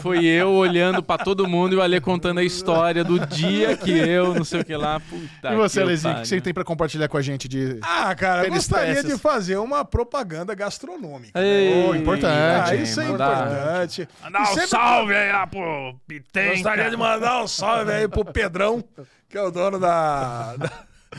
Foi 0.00 0.24
eu 0.24 0.50
olhando 0.52 1.02
pra 1.02 1.16
todo 1.18 1.46
mundo 1.46 1.74
e 1.74 1.76
o 1.76 1.82
Ale 1.82 2.00
contando 2.00 2.38
a 2.38 2.42
história 2.42 3.04
do 3.04 3.20
dia 3.26 3.76
que 3.76 3.90
eu, 3.92 4.34
não 4.34 4.42
sei 4.44 4.60
o 4.62 4.64
que 4.64 4.74
lá. 4.74 4.98
Puta 5.00 5.52
E 5.52 5.56
você, 5.56 5.78
que 5.80 5.82
Alezinho, 5.84 6.14
o 6.14 6.20
que 6.22 6.28
você 6.28 6.40
tem 6.40 6.52
pra 6.54 6.64
compartilhar 6.64 7.06
com 7.08 7.16
a 7.16 7.22
gente 7.22 7.46
de. 7.48 7.78
Ah, 7.82 8.12
cara, 8.14 8.44
eu 8.46 8.50
gostaria 8.52 9.02
de 9.02 9.16
fazer 9.18 9.58
uma 9.58 9.84
propaganda 9.84 10.54
gastronômica. 10.54 11.38
Ei, 11.40 11.86
Ô, 11.88 11.94
importante, 11.94 12.70
Ah, 12.70 12.74
isso 12.74 13.00
é 13.00 13.08
mandar- 13.08 13.46
importante. 13.46 14.08
Mandar 14.24 14.42
um 14.42 14.46
sempre- 14.46 14.66
salve 14.68 15.14
aí 15.14 15.30
lá 15.32 15.46
pro 15.46 15.94
Pitenca. 16.08 16.50
Gostaria 16.54 16.90
de 16.90 16.96
mandar 16.96 17.42
um 17.44 17.46
salve 17.48 17.92
aí 17.92 18.08
pro 18.08 18.24
Pedrão, 18.24 18.82
que 19.28 19.38
é 19.38 19.42
o 19.42 19.50
dono 19.50 19.78
da, 19.78 20.54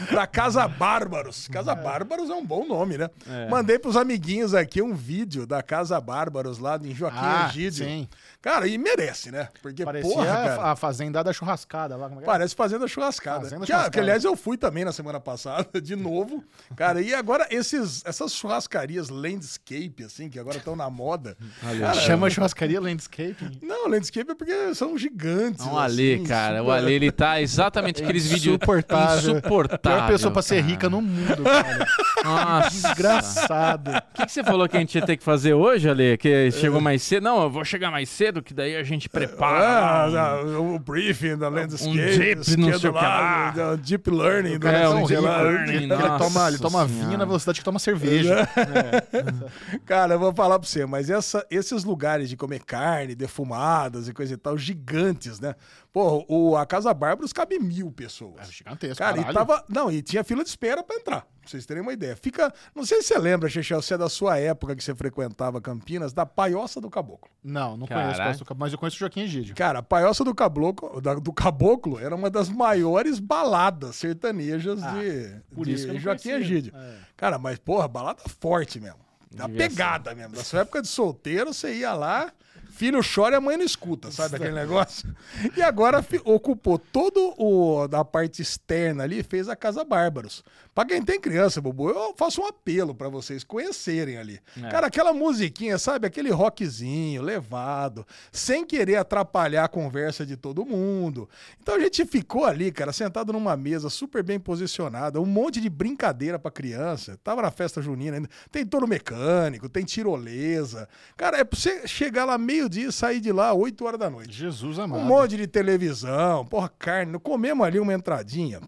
da, 0.10 0.16
da 0.16 0.28
Casa 0.28 0.68
Bárbaros. 0.68 1.48
Casa 1.48 1.76
Bárbaros 1.76 2.30
é 2.30 2.34
um 2.34 2.46
bom 2.46 2.66
nome, 2.68 2.98
né? 2.98 3.10
Mandei 3.50 3.78
pros 3.80 3.96
amiguinhos 3.96 4.54
aqui 4.54 4.82
um 4.82 4.94
vídeo 4.94 5.46
da 5.46 5.62
Casa 5.62 6.00
Bárbaros 6.00 6.58
lá 6.60 6.80
em 6.84 6.94
Joaquim 6.94 7.18
Ah, 7.20 7.48
Egídio. 7.50 7.86
sim. 7.86 8.08
Cara, 8.44 8.68
e 8.68 8.78
merece, 8.78 9.32
né? 9.32 9.48
Porque, 9.62 9.86
Parecia 9.86 10.14
porra, 10.14 10.26
cara, 10.28 10.72
a 10.72 10.76
fazenda 10.76 11.24
da 11.24 11.32
churrascada 11.32 11.96
lá. 11.96 12.10
Como 12.10 12.20
é 12.20 12.24
que 12.24 12.30
é? 12.30 12.32
Parece 12.34 12.54
Fazenda 12.54 12.86
Churrascada. 12.90 13.40
Fazenda 13.46 13.66
que, 13.66 13.72
ah, 13.72 13.76
Churrascada. 13.76 13.92
que, 13.92 14.00
aliás, 14.02 14.24
eu 14.26 14.36
fui 14.36 14.58
também 14.58 14.84
na 14.84 14.92
semana 14.92 15.18
passada, 15.18 15.66
de 15.82 15.96
novo. 15.96 16.44
Cara, 16.76 17.02
e 17.02 17.14
agora 17.14 17.48
esses, 17.50 18.04
essas 18.06 18.34
churrascarias 18.34 19.08
landscape, 19.10 20.04
assim, 20.06 20.30
que 20.30 20.38
agora 20.38 20.58
estão 20.58 20.76
na 20.76 20.90
moda. 20.90 21.38
Cara, 21.62 21.94
Chama 21.94 22.30
churrascaria 22.30 22.82
Landscaping. 22.82 23.60
Não, 23.62 23.88
landscape 23.88 24.30
é 24.32 24.36
porque 24.36 24.76
são 24.76 24.98
gigantes. 24.98 25.66
Não, 25.66 25.76
o 25.76 25.80
Ale, 25.80 26.16
assim, 26.16 26.24
cara, 26.26 26.62
o 26.62 26.66
super- 26.66 26.78
Ale, 26.78 26.94
ele 26.94 27.12
tá 27.14 27.42
exatamente 27.42 28.04
aqueles 28.04 28.26
vídeos 28.26 28.56
Insuportável. 28.58 29.32
insuportável. 29.38 29.98
Pior 30.00 30.08
pessoa 30.12 30.34
pra 30.34 30.42
ser 30.42 30.56
cara. 30.58 30.68
rica 30.68 30.90
no 30.90 31.02
mundo, 31.02 31.44
cara. 31.44 31.86
Nossa. 32.26 32.70
Desgraçado. 32.70 33.92
O 33.92 34.02
que, 34.16 34.26
que 34.26 34.32
você 34.32 34.44
falou 34.44 34.68
que 34.68 34.76
a 34.76 34.80
gente 34.80 34.96
ia 34.96 35.06
ter 35.06 35.16
que 35.18 35.24
fazer 35.24 35.54
hoje, 35.54 35.90
Ale? 35.90 36.18
Que 36.18 36.52
chegou 36.52 36.82
mais 36.82 37.02
cedo? 37.04 37.24
Não, 37.24 37.44
eu 37.44 37.50
vou 37.50 37.64
chegar 37.64 37.90
mais 37.92 38.10
cedo, 38.10 38.33
que 38.42 38.54
daí 38.54 38.76
a 38.76 38.84
gente 38.84 39.08
prepara. 39.10 39.68
Ah, 39.68 40.06
lá 40.06 40.44
um- 40.44 40.76
o 40.76 40.80
briefing 40.80 41.38
da 41.38 41.50
Landscape. 41.50 41.94
deep, 41.96 42.42
isso 42.42 42.60
não 42.60 42.70
é 42.70 42.80
sei 42.80 42.82
do 42.82 42.90
o 42.96 43.00
que 43.00 43.06
lá. 43.06 43.20
lado, 43.20 43.56
da 43.58 43.76
Deep 43.76 44.10
Learning. 44.10 44.58
do 44.58 44.68
É, 44.68 44.84
não 44.84 45.04
um 45.04 45.06
deep 45.06 45.22
lá. 45.22 45.42
learning, 45.42 45.74
Ele, 45.84 45.88
toma, 46.18 46.48
ele 46.48 46.58
toma 46.58 46.86
vinho 46.86 47.00
Senhora. 47.00 47.18
na 47.18 47.26
velocidade 47.26 47.60
que 47.60 47.66
toma 47.66 47.80
cerveja. 47.80 48.48
Cara, 49.86 50.16
eu 50.16 50.20
vou 50.20 50.34
falar 50.34 50.60
pra 50.60 50.68
você, 50.68 50.86
mas 50.86 51.10
essa- 51.10 51.46
esses 51.50 51.84
lugares 51.84 52.30
de 52.30 52.38
comer 52.38 52.64
carne, 52.64 53.16
defumadas 53.16 54.08
e 54.08 54.14
coisa 54.14 54.34
e 54.34 54.38
tal, 54.38 54.58
gigantes, 54.58 55.40
né? 55.40 55.56
Pô, 55.92 56.26
o, 56.28 56.58
a 56.58 56.66
Casa 56.66 56.92
Bárbaros 56.94 57.32
cabe 57.32 57.60
mil 57.60 57.92
pessoas. 57.92 58.50
É 58.50 58.52
gigantesco, 58.52 58.98
Cara, 58.98 59.18
e 59.18 59.24
caralho. 59.24 59.34
tava. 59.38 59.64
Não, 59.70 59.92
e 59.92 60.02
tinha 60.02 60.24
fila 60.24 60.44
de 60.44 60.50
espera 60.50 60.84
pra 60.84 60.96
entrar. 60.96 61.22
Pra 61.22 61.50
vocês 61.50 61.66
terem 61.66 61.84
uma 61.84 61.94
ideia. 61.94 62.16
Fica. 62.16 62.52
Não 62.74 62.84
sei 62.86 63.02
se 63.02 63.10
você 63.10 63.20
lembra, 63.20 63.48
Chechel, 63.50 63.82
se 63.82 63.94
é 63.94 63.98
da 63.98 64.10
sua 64.10 64.40
época 64.40 64.76
que 64.76 64.84
você 64.84 64.96
frequentava 64.96 65.62
Campinas, 65.62 66.12
da 66.14 66.26
Paioça 66.26 66.80
do 66.82 66.90
Caboclo. 66.90 67.30
Não, 67.44 67.78
não 67.78 67.86
Caralho. 67.86 68.08
conheço, 68.16 68.23
conheço, 68.24 68.46
mas 68.58 68.72
eu 68.74 68.80
conheço 68.80 68.96
o 68.98 69.00
Joaquim 69.00 69.22
Egídio. 69.22 69.56
Cara, 69.56 69.80
a 69.80 69.84
Paioça 69.84 70.24
do 70.24 70.34
Caboclo, 70.34 71.00
da- 71.02 71.16
do 71.16 71.32
Caboclo 71.34 72.00
era 72.00 72.16
uma 72.16 72.30
das 72.30 72.50
maiores 72.50 73.20
baladas 73.20 73.96
sertanejas 73.96 74.80
de, 74.82 75.36
por 75.56 75.66
de 75.66 75.74
isso 75.74 75.88
que 75.88 76.00
Joaquim 76.00 76.30
conhecia. 76.30 76.36
Egídio. 76.56 76.74
É. 76.76 76.96
Cara, 77.18 77.38
mas 77.38 77.58
porra, 77.60 77.88
balada 77.88 78.22
forte 78.40 78.80
mesmo. 78.80 79.00
Da 79.32 79.48
pegada 79.50 80.14
mesmo. 80.14 80.36
Da 80.36 80.44
sua 80.44 80.60
época 80.62 80.82
de 80.82 80.88
solteiro, 80.88 81.54
você 81.54 81.74
ia 81.76 81.94
lá, 81.94 82.32
filho 82.74 83.00
chora 83.04 83.36
e 83.36 83.38
a 83.38 83.42
mãe 83.42 83.56
não 83.56 83.64
escuta, 83.64 84.12
sabe 84.12 84.36
aquele 84.36 84.54
negócio? 84.54 85.16
E 85.56 85.62
agora 85.62 86.04
ocupou 86.26 86.80
todo 86.80 87.34
o 87.38 87.88
da 87.88 88.04
parte 88.04 88.42
externa 88.42 89.04
ali, 89.04 89.22
fez 89.22 89.48
a 89.48 89.56
Casa 89.56 89.84
Bárbaros. 89.84 90.44
Pra 90.74 90.86
quem 90.86 91.04
tem 91.04 91.22
criança, 91.22 91.62
Bubu, 91.62 91.92
eu 91.92 92.16
faço 92.18 92.42
um 92.42 92.48
apelo 92.48 92.96
pra 92.96 93.08
vocês 93.08 93.44
conhecerem 93.44 94.18
ali. 94.18 94.40
É. 94.58 94.70
Cara, 94.70 94.88
aquela 94.88 95.14
musiquinha, 95.14 95.78
sabe? 95.78 96.08
Aquele 96.08 96.32
rockzinho, 96.32 97.22
levado, 97.22 98.06
sem 98.32 98.66
querer 98.66 98.96
atrapalhar 98.96 99.66
a 99.66 99.68
conversa 99.68 100.26
de 100.26 100.36
todo 100.36 100.66
mundo. 100.66 101.30
Então 101.62 101.76
a 101.76 101.80
gente 101.80 102.04
ficou 102.06 102.44
ali, 102.44 102.72
cara, 102.72 102.92
sentado 102.92 103.32
numa 103.32 103.56
mesa 103.56 103.88
super 103.88 104.24
bem 104.24 104.40
posicionada, 104.40 105.22
um 105.22 105.28
monte 105.28 105.62
de 105.62 105.70
brincadeira 105.70 106.40
pra 106.40 106.50
criança. 106.50 107.20
Tava 107.24 107.44
na 107.44 107.52
festa 107.52 107.80
junina 107.80 108.18
ainda. 108.18 108.30
Tem 108.52 108.66
touro 108.66 108.88
mecânico, 108.88 109.70
tem 109.70 109.86
tirolesa. 109.86 110.90
Cara, 111.16 111.38
é 111.38 111.44
pra 111.44 111.60
você 111.60 111.88
chegar 111.88 112.26
lá 112.26 112.36
meio-dia 112.64 112.88
e 112.88 112.92
sair 112.92 113.20
de 113.20 113.32
lá 113.32 113.54
8 113.54 113.86
horas 113.86 114.00
da 114.00 114.10
noite. 114.10 114.32
Jesus 114.32 114.80
amado. 114.80 115.02
Um 115.02 115.06
monte 115.06 115.38
de 115.38 115.48
televisão, 115.48 116.46
porra, 116.46 116.70
carne. 116.70 117.20
Comemos 117.20 117.66
ali 117.66 117.80
uma 117.80 117.94
entradinha. 117.94 118.62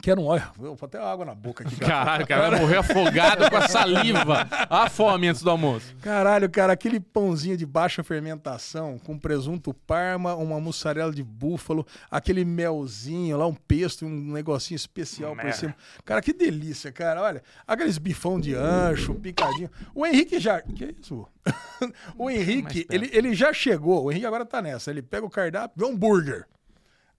Que 0.00 0.10
era 0.10 0.20
um. 0.20 0.26
Olha, 0.26 0.50
eu 0.58 0.74
vou 0.74 0.86
até 0.86 0.98
água 0.98 1.24
na 1.24 1.34
boca 1.34 1.64
aqui, 1.64 1.76
cara. 1.76 1.92
Caralho, 1.92 2.24
o 2.24 2.28
cara 2.28 2.50
vai 2.50 2.60
morrer 2.60 2.76
afogado 2.76 3.50
com 3.50 3.56
a 3.56 3.68
saliva. 3.68 4.46
A 4.70 4.88
fome 4.88 5.28
antes 5.28 5.42
do 5.42 5.50
almoço. 5.50 5.94
Caralho, 6.00 6.48
cara, 6.48 6.72
aquele 6.72 7.00
pãozinho 7.00 7.56
de 7.56 7.66
baixa 7.66 8.02
fermentação 8.04 8.98
com 8.98 9.18
presunto 9.18 9.74
parma, 9.74 10.34
uma 10.34 10.60
mussarela 10.60 11.12
de 11.12 11.22
búfalo, 11.22 11.86
aquele 12.10 12.44
melzinho 12.44 13.36
lá, 13.36 13.46
um 13.46 13.54
pesto, 13.54 14.06
um 14.06 14.32
negocinho 14.32 14.76
especial 14.76 15.34
por 15.34 15.52
cima. 15.52 15.74
Cara, 16.04 16.22
que 16.22 16.32
delícia, 16.32 16.92
cara. 16.92 17.22
Olha, 17.22 17.42
aqueles 17.66 17.98
bifão 17.98 18.40
de 18.40 18.54
ancho, 18.54 19.14
picadinho. 19.14 19.70
O 19.94 20.06
Henrique 20.06 20.38
já. 20.38 20.60
Que 20.60 20.94
isso? 21.00 21.26
o 22.16 22.30
Henrique, 22.30 22.86
ele, 22.90 23.10
ele 23.12 23.34
já 23.34 23.52
chegou. 23.52 24.04
O 24.04 24.10
Henrique 24.10 24.26
agora 24.26 24.44
tá 24.44 24.62
nessa. 24.62 24.90
Ele 24.90 25.02
pega 25.02 25.26
o 25.26 25.30
cardápio, 25.30 25.76
vê 25.76 25.84
um 25.84 25.96
burger. 25.96 26.46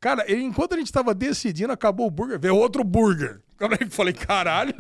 Cara, 0.02 0.24
ele, 0.28 0.44
enquanto 0.44 0.76
a 0.76 0.78
gente 0.78 0.92
tava 0.94 1.14
decidindo, 1.14 1.74
acabou 1.74 2.08
o 2.08 2.12
burger, 2.12 2.40
veio 2.40 2.56
outro 2.56 2.84
burger. 2.84 3.42
Eu 3.60 3.70
falei, 3.92 4.14
caralho. 4.14 4.74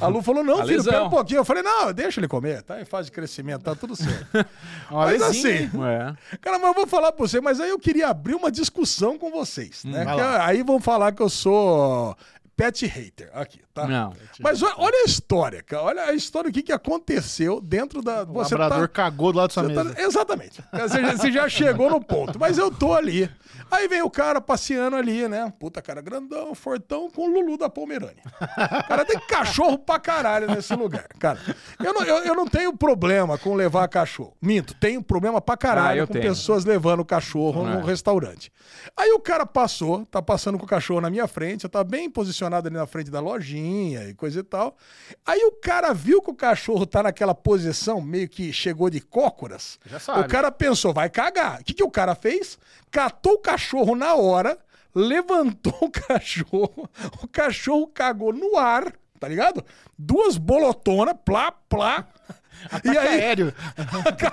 A 0.00 0.08
Lu 0.08 0.20
falou, 0.20 0.42
não, 0.42 0.54
A 0.62 0.64
filho, 0.64 0.78
lesão. 0.78 0.92
pera 0.92 1.04
um 1.04 1.10
pouquinho. 1.10 1.38
Eu 1.38 1.44
falei, 1.44 1.62
não, 1.62 1.92
deixa 1.92 2.18
ele 2.18 2.26
comer, 2.26 2.62
tá 2.62 2.80
em 2.80 2.84
fase 2.84 3.06
de 3.06 3.12
crescimento, 3.12 3.62
tá 3.62 3.76
tudo 3.76 3.94
certo. 3.94 4.26
Mas 4.90 5.22
assim, 5.22 5.70
É. 5.70 6.38
cara, 6.40 6.58
mas 6.58 6.68
eu 6.68 6.74
vou 6.74 6.86
falar 6.88 7.12
pra 7.12 7.24
você, 7.24 7.40
mas 7.40 7.60
aí 7.60 7.70
eu 7.70 7.78
queria 7.78 8.08
abrir 8.08 8.34
uma 8.34 8.50
discussão 8.50 9.16
com 9.16 9.30
vocês, 9.30 9.84
né? 9.84 10.02
lá. 10.04 10.44
aí 10.44 10.62
vão 10.64 10.80
falar 10.80 11.12
que 11.12 11.22
eu 11.22 11.28
sou 11.28 12.16
pet 12.56 12.86
hater 12.86 13.30
aqui, 13.34 13.60
tá? 13.72 13.86
Não. 13.86 14.12
Mas 14.40 14.62
olha, 14.62 14.74
olha 14.78 15.02
a 15.02 15.04
história, 15.04 15.62
cara. 15.62 15.82
Olha 15.82 16.02
a 16.04 16.12
história, 16.14 16.50
o 16.50 16.52
que, 16.52 16.62
que 16.62 16.72
aconteceu 16.72 17.60
dentro 17.60 18.00
da... 18.02 18.22
O 18.22 18.26
Você 18.34 18.54
labrador 18.56 18.86
tá... 18.88 18.94
cagou 18.94 19.32
do 19.32 19.38
lado 19.38 19.48
da 19.48 19.54
sua 19.54 19.62
tá- 19.72 19.84
mesa. 19.84 20.00
Exatamente. 20.00 20.62
Você 20.72 21.00
já, 21.02 21.12
você 21.16 21.32
já 21.32 21.48
chegou 21.48 21.90
no 21.90 22.00
ponto. 22.00 22.38
Mas 22.38 22.56
eu 22.58 22.70
tô 22.70 22.94
ali. 22.94 23.28
Aí 23.74 23.88
vem 23.88 24.02
o 24.02 24.10
cara 24.10 24.40
passeando 24.40 24.96
ali, 24.96 25.26
né? 25.28 25.52
Puta, 25.58 25.82
cara 25.82 26.00
grandão, 26.00 26.54
fortão, 26.54 27.10
com 27.10 27.22
o 27.22 27.26
Lulu 27.32 27.56
da 27.58 27.68
Pomerânia. 27.68 28.22
Cara, 28.88 29.04
tem 29.04 29.18
cachorro 29.18 29.78
pra 29.78 29.98
caralho 29.98 30.46
nesse 30.48 30.74
lugar. 30.74 31.06
Cara, 31.18 31.38
eu 31.82 31.92
não, 31.92 32.02
eu, 32.04 32.18
eu 32.24 32.34
não 32.34 32.46
tenho 32.46 32.76
problema 32.76 33.36
com 33.38 33.54
levar 33.54 33.86
cachorro. 33.88 34.36
Minto, 34.40 34.74
tenho 34.74 35.02
problema 35.02 35.40
pra 35.40 35.54
Ah, 35.54 35.58
caralho 35.58 36.00
eu 36.00 36.06
com 36.06 36.12
tenho. 36.12 36.24
pessoas 36.24 36.64
levando 36.64 37.04
cachorro 37.04 37.66
É. 37.68 37.76
no 37.76 37.84
restaurante. 37.84 38.52
Aí 38.96 39.10
o 39.12 39.18
cara 39.20 39.44
passou, 39.46 40.04
tá 40.06 40.22
passando 40.22 40.58
com 40.58 40.64
o 40.64 40.68
cachorro 40.68 41.00
na 41.00 41.10
minha 41.10 41.26
frente, 41.26 41.64
eu 41.64 41.70
tava 41.70 41.84
bem 41.84 42.08
posicionado 42.10 42.68
ali 42.68 42.76
na 42.76 42.86
frente 42.86 43.10
da 43.10 43.20
lojinha 43.20 44.08
e 44.08 44.14
coisa 44.14 44.40
e 44.40 44.42
tal. 44.42 44.76
Aí 45.26 45.42
o 45.44 45.52
cara 45.52 45.92
viu 45.92 46.22
que 46.22 46.30
o 46.30 46.34
cachorro 46.34 46.86
tá 46.86 47.02
naquela 47.02 47.34
posição, 47.34 48.00
meio 48.00 48.28
que 48.28 48.52
chegou 48.52 48.88
de 48.88 49.00
cócoras. 49.00 49.78
Já 49.86 49.98
sabe. 49.98 50.20
O 50.20 50.28
cara 50.28 50.50
pensou, 50.50 50.92
vai 50.92 51.08
cagar. 51.10 51.60
O 51.60 51.64
que, 51.64 51.74
que 51.74 51.82
o 51.82 51.90
cara 51.90 52.14
fez? 52.14 52.58
Catou 52.94 53.32
o 53.32 53.38
cachorro 53.38 53.96
na 53.96 54.14
hora, 54.14 54.56
levantou 54.94 55.76
o 55.80 55.90
cachorro, 55.90 56.88
o 57.20 57.26
cachorro 57.26 57.88
cagou 57.88 58.32
no 58.32 58.56
ar. 58.56 58.92
tá 59.18 59.26
ligado? 59.26 59.64
Duas 59.98 60.36
bolotonas, 60.38 61.16
plá, 61.24 61.50
plá. 61.50 62.06
e 62.84 62.96
aí, 62.96 63.20
Aéreo. 63.20 63.52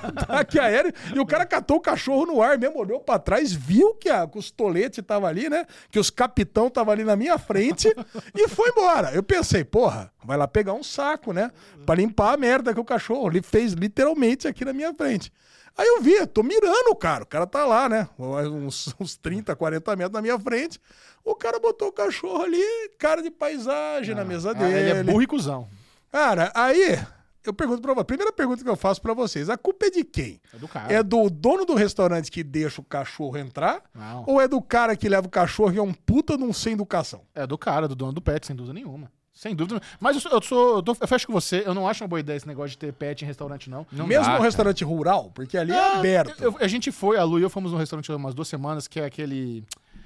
ataque 0.03 0.59
aéreo, 0.59 0.93
e 1.15 1.19
o 1.19 1.25
cara 1.25 1.43
catou 1.43 1.77
o 1.77 1.81
cachorro 1.81 2.27
no 2.27 2.39
ar 2.39 2.55
mesmo, 2.59 2.77
olhou 2.77 2.99
pra 2.99 3.17
trás, 3.17 3.51
viu 3.51 3.95
que, 3.95 4.09
a, 4.09 4.27
que 4.27 4.37
os 4.37 4.51
toletes 4.51 5.03
tava 5.03 5.27
ali, 5.27 5.49
né? 5.49 5.65
Que 5.89 5.97
os 5.97 6.11
capitão 6.11 6.69
tava 6.69 6.91
ali 6.91 7.03
na 7.03 7.15
minha 7.15 7.39
frente 7.39 7.91
e 8.35 8.47
foi 8.47 8.69
embora. 8.69 9.11
Eu 9.11 9.23
pensei, 9.23 9.63
porra, 9.63 10.13
vai 10.23 10.37
lá 10.37 10.47
pegar 10.47 10.73
um 10.73 10.83
saco, 10.83 11.33
né? 11.33 11.49
Pra 11.83 11.95
limpar 11.95 12.35
a 12.35 12.37
merda 12.37 12.75
que 12.75 12.79
o 12.79 12.85
cachorro 12.85 13.27
ele 13.27 13.41
fez 13.41 13.73
literalmente 13.73 14.47
aqui 14.47 14.63
na 14.63 14.71
minha 14.71 14.93
frente. 14.93 15.33
Aí 15.77 15.87
eu 15.87 16.01
vi, 16.01 16.25
tô 16.27 16.43
mirando 16.43 16.89
o 16.89 16.95
cara, 16.95 17.23
o 17.23 17.27
cara 17.27 17.47
tá 17.47 17.65
lá, 17.65 17.87
né? 17.89 18.07
Uns, 18.19 18.93
uns 18.99 19.15
30, 19.17 19.55
40 19.55 19.95
metros 19.95 20.13
na 20.13 20.21
minha 20.21 20.39
frente. 20.39 20.79
O 21.23 21.35
cara 21.35 21.59
botou 21.59 21.87
o 21.89 21.91
cachorro 21.91 22.41
ali, 22.43 22.61
cara 22.97 23.21
de 23.21 23.31
paisagem 23.31 24.13
na 24.15 24.25
mesa 24.25 24.51
Ah, 24.51 24.53
dele. 24.53 24.77
ele 24.77 24.89
é 24.99 25.03
burro 25.03 25.21
e 25.21 25.27
cuzão. 25.27 25.67
Cara, 26.11 26.51
aí 26.53 26.99
eu 27.43 27.53
pergunto 27.53 27.81
pra 27.81 27.93
você. 27.93 28.03
Primeira 28.03 28.31
pergunta 28.33 28.63
que 28.63 28.69
eu 28.69 28.75
faço 28.75 29.01
pra 29.01 29.13
vocês: 29.13 29.49
a 29.49 29.57
culpa 29.57 29.85
é 29.85 29.89
de 29.89 30.03
quem? 30.03 30.41
É 30.53 30.57
do 30.57 30.67
cara. 30.67 30.93
É 30.93 31.01
do 31.01 31.29
dono 31.29 31.63
do 31.65 31.73
restaurante 31.73 32.29
que 32.29 32.43
deixa 32.43 32.81
o 32.81 32.83
cachorro 32.83 33.37
entrar? 33.37 33.81
Não. 33.95 34.23
Ou 34.27 34.41
é 34.41 34.47
do 34.47 34.61
cara 34.61 34.95
que 34.95 35.07
leva 35.07 35.27
o 35.27 35.29
cachorro 35.31 35.73
e 35.73 35.77
é 35.77 35.81
um 35.81 35.93
puta 35.93 36.37
de 36.37 36.43
um 36.43 36.51
sem 36.51 36.73
educação? 36.73 37.21
É 37.33 37.47
do 37.47 37.57
cara, 37.57 37.87
do 37.87 37.95
dono 37.95 38.11
do 38.13 38.21
pet, 38.21 38.45
sem 38.45 38.55
dúvida 38.55 38.73
nenhuma. 38.73 39.11
Sem 39.41 39.55
dúvida. 39.55 39.81
Mas 39.99 40.15
eu 40.17 40.21
sou, 40.21 40.31
eu, 40.33 40.41
sou, 40.43 40.75
eu, 40.75 40.83
tô- 40.83 40.95
eu 41.01 41.07
fecho 41.07 41.25
com 41.25 41.33
você, 41.33 41.63
eu 41.65 41.73
não 41.73 41.87
acho 41.87 42.03
uma 42.03 42.07
boa 42.07 42.19
ideia 42.19 42.37
esse 42.37 42.47
negócio 42.47 42.69
de 42.69 42.77
ter 42.77 42.93
pet 42.93 43.23
em 43.23 43.25
restaurante, 43.25 43.71
não. 43.71 43.87
Não 43.91 44.05
Mesmo 44.05 44.25
dá, 44.25 44.37
restaurante 44.37 44.83
rural, 44.83 45.31
porque 45.33 45.57
ali 45.57 45.71
é 45.71 45.79
Ah, 45.79 45.97
aberto. 45.97 46.39
eu- 46.43 46.55
a 46.59 46.67
gente 46.67 46.91
foi, 46.91 47.17
a 47.17 47.23
Lu 47.23 47.39
e 47.39 47.41
eu 47.41 47.49
fomos 47.49 47.71
num 47.71 47.79
restaurante 47.79 48.11
há 48.11 48.15
umas 48.15 48.35
duas 48.35 48.47
semanas, 48.47 48.87
que 48.87 48.99
é 48.99 49.05
aquele. 49.05 49.63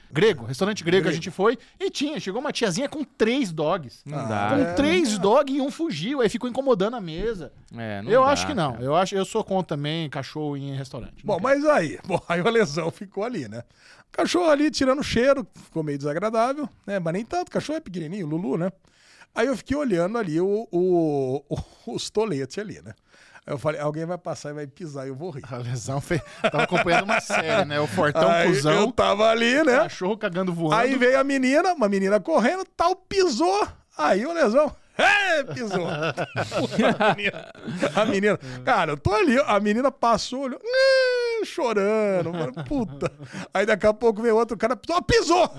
Grego, 0.09 0.45
restaurante 0.45 0.85
grego, 0.85 1.09
a 1.09 1.11
gente 1.11 1.29
foi 1.29 1.57
e 1.77 1.89
tinha, 1.89 2.17
chegou 2.21 2.39
uma 2.39 2.53
tiazinha 2.53 2.87
com 2.87 3.03
três 3.03 3.51
dogs. 3.51 3.99
Não 4.05 4.19
Ah, 4.19 4.23
dá. 4.23 4.55
Com 4.55 4.61
é. 4.61 4.73
três 4.75 5.17
dogs 5.17 5.53
e 5.53 5.59
um 5.59 5.69
fugiu, 5.69 6.21
aí 6.21 6.29
ficou 6.29 6.49
incomodando 6.49 6.95
a 6.95 7.01
mesa. 7.01 7.51
É, 7.75 8.01
não 8.01 8.09
eu 8.09 8.21
dá, 8.23 8.27
acho 8.29 8.47
que 8.47 8.53
não. 8.53 8.71
cara. 8.73 8.83
Eu 8.85 8.95
acho, 8.95 9.13
eu 9.15 9.25
sou 9.25 9.43
contra 9.43 9.75
também 9.75 10.09
cachorro 10.09 10.55
em 10.55 10.73
restaurante. 10.77 11.25
Bom, 11.25 11.39
mas 11.41 11.65
aí, 11.65 11.99
bom, 12.07 12.21
aí 12.29 12.39
o 12.39 12.49
lesão 12.49 12.89
ficou 12.89 13.25
ali, 13.25 13.49
né? 13.49 13.63
O 14.13 14.17
cachorro 14.17 14.49
ali 14.49 14.71
tirando 14.71 15.03
cheiro, 15.03 15.45
ficou 15.55 15.83
meio 15.83 15.97
desagradável, 15.97 16.69
né? 16.87 16.99
Mas 16.99 17.13
nem 17.13 17.25
tanto, 17.25 17.49
o 17.49 17.51
cachorro 17.51 17.75
é 17.75 17.81
pequenininho, 17.81 18.25
Lulu, 18.27 18.55
né? 18.57 18.71
Aí 19.35 19.47
eu 19.47 19.57
fiquei 19.57 19.75
olhando 19.75 20.17
ali 20.17 20.39
o, 20.39 20.67
o- 20.71 21.43
o- 21.49 21.93
os 21.93 22.09
toletes 22.09 22.57
ali, 22.57 22.81
né? 22.81 22.93
Aí 23.45 23.53
eu 23.53 23.59
falei, 23.59 23.79
alguém 23.79 24.05
vai 24.05 24.17
passar 24.17 24.49
e 24.49 24.53
vai 24.53 24.65
pisar 24.65 25.05
e 25.05 25.09
eu 25.09 25.15
vou 25.15 25.29
rir. 25.29 25.43
A 25.51 25.57
lesão 25.57 26.01
fez. 26.01 26.21
Tava 26.41 26.63
acompanhando 26.63 27.03
uma 27.03 27.19
série, 27.21 27.65
né? 27.65 27.79
O 27.79 27.85
Fortão 27.85 28.27
Aí 28.31 28.47
Cuzão, 28.47 28.71
eu 28.73 28.91
tava 28.91 29.29
ali, 29.29 29.63
né? 29.63 29.77
cachorro 29.81 30.17
cagando 30.17 30.51
voando. 30.53 30.75
Aí 30.81 30.95
veio 30.95 31.19
a 31.19 31.23
menina, 31.23 31.73
uma 31.73 31.87
menina 31.87 32.19
correndo, 32.19 32.65
tal, 32.75 32.95
pisou. 32.95 33.67
Aí 33.97 34.25
o 34.25 34.33
lesão. 34.33 34.73
É, 34.97 35.43
pisou. 35.43 35.85
a, 35.87 37.15
menina, 37.15 37.49
a 37.95 38.05
menina. 38.05 38.39
Cara, 38.63 38.93
eu 38.93 38.97
tô 38.97 39.13
ali, 39.13 39.37
a 39.45 39.59
menina 39.59 39.91
passou, 39.91 40.43
olhou, 40.43 40.59
chorando. 41.43 42.31
Falei, 42.31 42.63
Puta. 42.65 43.11
Aí 43.53 43.65
daqui 43.65 43.85
a 43.85 43.93
pouco 43.93 44.21
veio 44.21 44.35
outro 44.37 44.57
cara, 44.57 44.75
pisou. 44.75 45.01
pisou. 45.01 45.51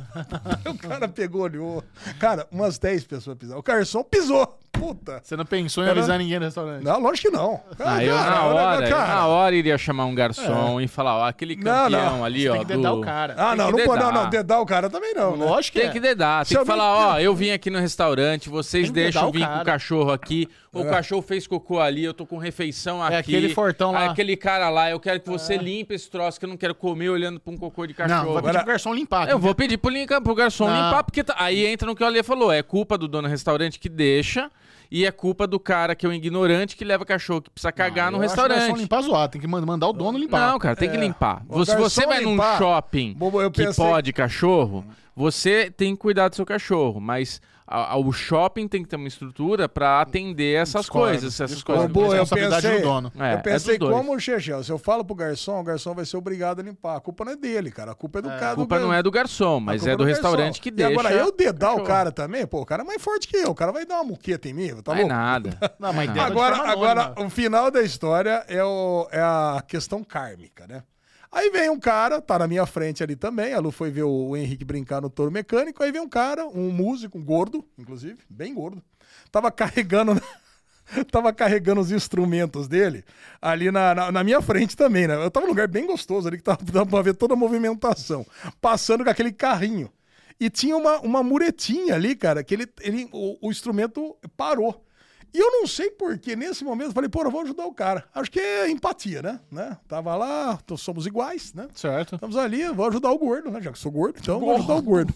O 0.66 0.78
cara 0.78 1.09
pegou, 1.09 1.43
olhou. 1.43 1.85
Cara, 2.19 2.47
umas 2.50 2.78
10 2.78 3.05
pessoas 3.05 3.37
pisaram. 3.37 3.61
O 3.61 3.62
garçom 3.62 4.02
pisou. 4.02 4.59
Puta. 4.78 5.21
Você 5.23 5.37
não 5.37 5.45
pensou 5.45 5.83
em 5.85 5.88
Era- 5.88 5.99
avisar 5.99 6.18
ninguém 6.18 6.38
no 6.38 6.45
restaurante? 6.45 6.83
Não, 6.85 7.00
lógico 7.00 7.28
que 7.30 7.37
não. 7.37 7.61
Ah, 7.78 8.02
eu 8.04 8.14
Cara, 8.16 8.30
na 8.30 8.42
hora, 8.45 8.85
eu 8.87 8.97
cara. 8.97 9.14
na 9.14 9.26
hora 9.26 9.54
iria 9.56 9.78
chamar 9.78 10.04
um 10.06 10.14
garçom 10.14 10.80
e 10.80 10.87
falar, 10.88 11.16
ó, 11.16 11.25
aquele 11.26 11.56
Não, 11.56 11.62
campeão 11.64 12.16
não. 12.18 12.25
ali, 12.25 12.42
Você 12.42 12.49
ó. 12.49 12.52
tem 12.52 12.61
que 12.62 12.66
dedar 12.76 12.90
do- 12.90 12.99
o 12.99 13.00
cara. 13.00 13.35
Ah, 13.38 13.49
Tem 13.49 13.56
não, 13.59 13.71
não 13.71 13.78
pode. 13.85 13.87
Não, 14.02 14.09
dedar. 14.11 14.12
não, 14.25 14.30
dedar 14.30 14.61
o 14.61 14.66
cara 14.66 14.90
também 14.90 15.14
não. 15.14 15.37
né? 15.37 15.45
Lógico 15.45 15.75
que 15.75 15.80
Tem 15.80 15.88
é. 15.88 15.92
que 15.92 16.00
dedar, 16.00 16.45
Se 16.45 16.54
tem 16.54 16.62
que 16.64 16.71
alguém 16.71 16.85
falar, 16.85 17.14
ó, 17.14 17.18
eu 17.21 17.35
vim 17.35 17.50
aqui 17.50 17.71
no 17.71 17.78
restaurante, 17.78 18.49
vocês 18.49 18.90
deixam 18.90 19.30
vir 19.30 19.47
com 19.47 19.59
o 19.61 19.64
cachorro 19.64 20.11
aqui, 20.12 20.49
o 20.73 20.80
É. 20.83 20.85
cachorro 20.90 21.23
fez 21.23 21.47
cocô 21.47 21.80
ali, 21.80 22.04
eu 22.04 22.12
tô 22.14 22.26
com 22.26 22.37
refeição 22.38 23.02
aqui. 23.02 23.14
É 23.14 23.18
aquele 23.18 23.54
fortão 23.54 23.92
lá. 23.92 24.00
Aí 24.00 24.09
aquele 24.09 24.37
cara 24.37 24.68
lá, 24.68 24.90
eu 24.90 25.00
quero 25.00 25.21
que 25.21 25.28
você 25.30 25.56
limpe 25.56 25.95
esse 25.95 26.11
troço, 26.11 26.38
que 26.38 26.45
eu 26.45 26.49
não 26.50 26.56
quero 26.56 26.75
comer 26.75 27.09
olhando 27.09 27.40
pra 27.40 27.52
um 27.52 27.56
cocô 27.56 27.87
de 27.87 27.95
Não, 27.99 28.06
cachorro. 28.06 28.33
vai 28.35 28.42
pedir 28.42 28.49
Agora- 28.50 28.59
pro 28.64 28.73
garçom 28.73 28.95
limpar. 28.95 29.28
Eu 29.28 29.38
vou 29.38 29.54
pedir 29.54 29.78
pro, 29.78 30.35
garçom 30.35 30.66
Não. 30.68 30.75
limpar, 30.75 31.02
porque 31.04 31.25
tá- 31.25 31.35
aí 31.38 31.66
entra 31.66 31.87
no 31.87 31.95
que 31.97 32.02
o 32.02 32.06
Ale 32.06 32.23
falou, 32.23 32.52
é 32.52 32.62
culpa 32.62 32.99
do 32.99 33.09
dono 33.09 33.26
do 33.26 33.30
restaurante 33.30 33.78
que 33.78 33.88
deixa 33.88 34.50
e 34.90 35.05
é 35.07 35.11
culpa 35.11 35.47
do 35.47 35.59
cara 35.59 35.95
que 35.95 36.05
é 36.07 36.09
o 36.09 36.12
ignorante 36.12 36.76
que 36.76 36.85
leva 36.85 37.05
cachorro 37.05 37.43
que 37.43 37.50
precisa 37.50 37.73
cagar 37.73 38.11
no 38.11 38.19
acho 38.23 38.28
que 38.31 38.37
garçom 38.37 38.52
restaurante. 38.55 38.78
limpar 38.81 39.00
zoar, 39.02 39.28
tem 39.28 39.40
que 39.40 39.47
man- 39.47 39.64
mandar 39.66 39.88
o 39.88 39.93
dono 39.93 40.19
limpar. 40.19 40.52
Não, 40.52 40.59
cara, 40.59 40.76
tem 40.76 40.90
que 40.90 40.97
limpar. 40.97 41.43
Se 41.64 41.76
você 41.76 42.07
vai 42.07 42.21
num 42.21 42.33
limpar- 42.33 42.59
shopping 42.59 43.14
Bobo, 43.14 43.50
que 43.50 43.65
pensei- 43.65 43.84
pode 43.84 44.13
cachorro, 44.13 44.84
você 45.15 45.71
tem 45.71 45.95
que 45.95 46.00
cuidar 46.00 46.28
do 46.28 46.37
seu 46.37 46.45
cachorro, 46.47 47.00
mas 47.00 47.41
a- 47.67 47.95
a- 47.95 47.97
o 47.97 48.13
shopping 48.13 48.69
tem 48.69 48.83
que 48.83 48.89
ter 48.89 48.97
uma 48.97 49.09
estrutura 49.09 49.69
pra 49.69 50.00
atender 50.00 50.55
essas 50.61 50.89
coisas, 50.89 51.35
essas 51.35 51.50
discordo. 51.50 51.93
coisas. 51.93 51.93
Boa, 51.93 52.17
eu 52.17 52.26
pensei- 52.26 52.76
do 52.79 52.83
dono. 52.83 53.13
É, 53.19 53.35
eu 53.35 53.39
pensei 53.41 53.75
é 53.75 53.79
dos 53.79 53.89
dois. 53.89 53.97
como 54.00 54.15
o 54.15 54.21
Chechel. 54.21 54.63
Se 54.63 54.71
eu 54.71 54.79
falo 54.79 55.05
pro 55.05 55.15
garçom, 55.15 55.61
o 55.61 55.65
garçom 55.65 55.95
vai 55.95 56.05
ser 56.05 56.17
obrigado 56.17 56.61
a 56.61 56.63
limpar. 56.63 56.97
A 56.97 57.00
culpa 57.00 57.25
não 57.25 57.33
é 57.33 57.37
dele, 57.37 57.71
cara. 57.71 57.93
A 57.93 57.95
culpa 57.95 58.21
é 58.21 58.23
do 58.23 58.29
cara. 58.29 58.52
A 58.52 58.55
culpa 58.55 58.79
não 58.79 58.93
é 58.93 59.02
do 59.02 59.11
garçom, 59.11 59.59
mas 59.61 59.81
culpa 59.83 59.93
é 59.93 59.97
do 59.97 60.05
garçom. 60.05 60.23
restaurante 60.23 60.61
que 60.61 60.69
E 60.69 60.73
deixa. 60.73 60.93
agora, 60.93 61.13
eu 61.15 61.33
dedar 61.33 61.75
o 61.75 61.83
cara 61.83 62.13
também, 62.13 62.47
pô, 62.47 62.61
o 62.61 62.67
cara 62.67 62.83
é 62.83 62.87
mais 62.87 63.02
forte 63.02 63.26
que 63.29 63.37
eu. 63.37 63.50
O 63.50 63.55
cara 63.55 63.73
vai 63.73 63.85
dar 63.85 63.97
uma 63.97 64.05
muqueta 64.05 64.49
em 64.49 64.52
mim, 64.55 64.69
tá 64.83 64.93
Não 64.93 64.95
é 64.95 65.00
louco? 65.02 65.09
nada. 65.15 65.59
Não, 65.81 65.93
mas 65.93 66.09
Agora, 66.17 66.57
agora 66.71 67.02
anônima. 67.07 67.26
o 67.26 67.31
final 67.31 67.71
da 67.71 67.83
história 67.83 68.45
é, 68.49 68.63
o- 68.65 69.09
é 69.11 69.21
a 69.21 69.63
questão 69.67 70.02
kármica, 70.05 70.67
né? 70.67 70.83
Aí 71.30 71.50
vem 71.50 71.69
um 71.69 71.78
cara, 71.78 72.21
tá 72.21 72.39
na 72.39 72.47
minha 72.47 72.67
frente 72.67 73.02
ali 73.02 73.17
também. 73.17 73.52
A 73.52 73.58
Lu 73.58 73.71
foi 73.71 73.91
ver 73.91 74.04
o, 74.04 74.36
Henrique 74.36 74.65
brincar 74.65 75.00
no 75.00 75.10
touro 75.10 75.30
mecânico. 75.30 75.82
Aí 75.82 75.93
vem 75.93 76.00
um 76.00 76.08
cara, 76.08 76.47
um 76.47 76.71
músico, 76.71 77.19
um 77.19 77.25
gordo, 77.25 77.65
inclusive, 77.78 78.19
bem 78.28 78.54
gordo. 78.54 78.82
Tava 79.30 79.50
carregando. 79.50 80.21
Tava 81.10 81.32
carregando 81.32 81.80
os 81.80 81.91
instrumentos 81.91 82.69
dele 82.69 83.04
ali 83.43 83.73
na, 83.73 83.93
na, 83.93 84.12
na 84.12 84.23
minha 84.23 84.41
frente 84.41 84.76
também, 84.76 85.08
né? 85.08 85.17
Eu 85.17 85.28
tava 85.32 85.45
num 85.45 85.50
lugar 85.50 85.67
bem 85.67 85.84
gostoso 85.84 86.28
ali 86.28 86.36
que 86.36 86.45
tava, 86.45 86.62
dava 86.71 86.86
pra 86.86 87.02
ver 87.02 87.15
toda 87.15 87.34
a 87.34 87.36
movimentação. 87.36 88.25
Passando 88.60 89.02
com 89.02 89.10
aquele 89.10 89.32
carrinho. 89.32 89.91
E 90.39 90.49
tinha 90.49 90.76
uma, 90.76 91.00
uma 91.00 91.23
muretinha 91.25 91.97
ali, 91.97 92.15
cara, 92.15 92.45
que 92.45 92.54
ele, 92.54 92.69
ele, 92.80 93.08
o, 93.10 93.49
o 93.49 93.50
instrumento 93.50 94.17
parou. 94.36 94.86
E 95.32 95.39
eu 95.39 95.50
não 95.50 95.67
sei 95.67 95.91
porquê, 95.91 96.34
nesse 96.34 96.65
momento, 96.65 96.89
eu 96.89 96.93
falei, 96.93 97.10
pô, 97.10 97.23
eu 97.23 97.30
vou 97.30 97.43
ajudar 97.43 97.67
o 97.67 97.75
cara. 97.75 98.04
Acho 98.15 98.30
que 98.30 98.41
é 98.41 98.71
empatia, 98.71 99.21
né? 99.21 99.41
né? 99.50 99.76
Tava 99.86 100.17
lá, 100.17 100.58
somos 100.78 101.06
iguais, 101.06 101.52
né? 101.52 101.69
Certo. 101.75 102.15
Estamos 102.15 102.36
ali, 102.36 102.67
vou 102.69 102.86
ajudar 102.89 103.10
o 103.10 103.19
gordo, 103.19 103.50
né? 103.50 103.60
Já 103.60 103.71
que 103.71 103.78
sou 103.78 103.93
gordo, 103.93 104.19
então 104.21 104.41
vou 104.41 104.54
ajudar 104.54 104.76
o 104.76 104.82
gordo. 104.82 105.12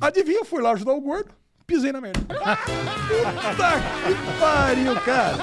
Adivinha, 0.00 0.38
eu 0.38 0.44
fui 0.44 0.62
lá 0.62 0.72
ajudar 0.72 0.92
o 0.92 1.00
gordo, 1.00 1.30
pisei 1.66 1.92
na 1.92 2.00
merda. 2.00 2.20
Puta 2.20 3.72
que 4.06 4.40
pariu, 4.40 4.94
cara. 5.00 5.36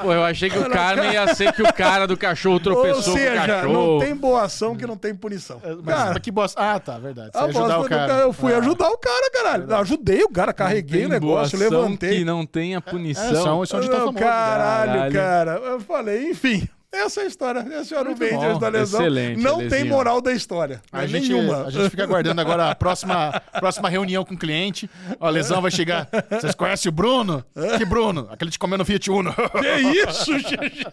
Pô, 0.00 0.12
eu 0.12 0.24
achei 0.24 0.50
que 0.50 0.58
o 0.58 0.68
karma 0.68 1.06
ia 1.06 1.34
ser 1.34 1.52
que 1.52 1.62
o 1.62 1.72
cara 1.72 2.06
do 2.06 2.16
cachorro 2.16 2.54
Ou 2.54 2.60
tropeçou 2.60 3.02
com 3.04 3.10
o 3.10 3.14
seja, 3.22 3.46
cachorro. 3.46 3.72
não 3.72 3.98
tem 4.00 4.14
boa 4.16 4.42
ação 4.42 4.74
que 4.76 4.86
não 4.86 4.96
tem 4.96 5.14
punição. 5.14 5.60
Mas, 5.82 5.94
Cara, 5.96 6.10
mas 6.14 6.18
que 6.22 6.30
bosta. 6.30 6.60
Ah, 6.60 6.78
tá, 6.80 6.98
verdade. 6.98 7.30
Você 7.32 7.38
a 7.38 7.44
ajudar 7.44 7.60
bosta 7.60 7.78
o 7.78 7.82
do 7.82 7.88
cara. 7.88 8.12
Eu 8.14 8.32
fui 8.32 8.54
Ah. 8.54 8.58
ajudar 8.58 8.88
o 8.88 8.98
cara, 8.98 9.30
caralho. 9.30 9.66
Eu 9.70 9.76
ajudei 9.76 10.22
o 10.24 10.28
cara, 10.28 10.52
carreguei 10.52 11.06
o 11.06 11.08
Tem 11.10 11.20
boa 11.20 11.42
negócio, 11.42 11.56
ação 11.58 11.70
levantei. 11.80 12.18
Que 12.18 12.24
não 12.24 12.44
tenha 12.46 12.78
É, 12.78 12.80
punição. 12.80 13.34
são, 13.42 13.66
são 13.66 13.80
de 13.80 13.88
tão 13.88 13.98
Não, 13.98 14.06
famoso. 14.06 14.24
caralho, 14.24 14.92
Caralho. 14.92 15.12
cara. 15.14 15.50
Eu 15.64 15.80
falei, 15.80 16.30
enfim. 16.30 16.68
Essa 16.92 17.22
é 17.22 17.24
a 17.24 17.26
história. 17.26 17.66
Esse 17.80 17.94
era 17.94 18.10
o. 18.10 18.14
Rangers 18.14 18.58
da 18.58 18.68
lesão. 18.68 19.00
Excelente, 19.00 19.40
Não 19.40 19.66
tem 19.68 19.84
moral 19.84 20.20
da 20.20 20.30
história. 20.32 20.80
A 20.92 21.04
É 21.04 21.08
gente, 21.08 21.32
nenhuma. 21.32 21.64
a 21.64 21.70
gente 21.70 21.88
fica 21.90 22.04
aguardando 22.04 22.40
agora 22.40 22.70
a 22.70 22.74
próxima, 22.74 23.40
próxima 23.58 23.88
reunião 23.88 24.24
com 24.24 24.34
o 24.34 24.38
cliente. 24.38 24.90
Ó, 25.18 25.26
a 25.26 25.30
lesão 25.30 25.62
vai 25.62 25.70
chegar. 25.70 26.06
Vocês 26.30 26.54
conhecem 26.54 26.90
o 26.90 26.92
Bruno? 26.92 27.42
Que 27.78 27.84
Bruno? 27.86 28.28
Aquele 28.30 28.50
te 28.50 28.58
comendo 28.58 28.78
no 28.78 28.84
Fiat 28.84 29.10
Uno. 29.10 29.32
Que 29.34 30.08
isso, 30.10 30.38
gente? 30.38 30.86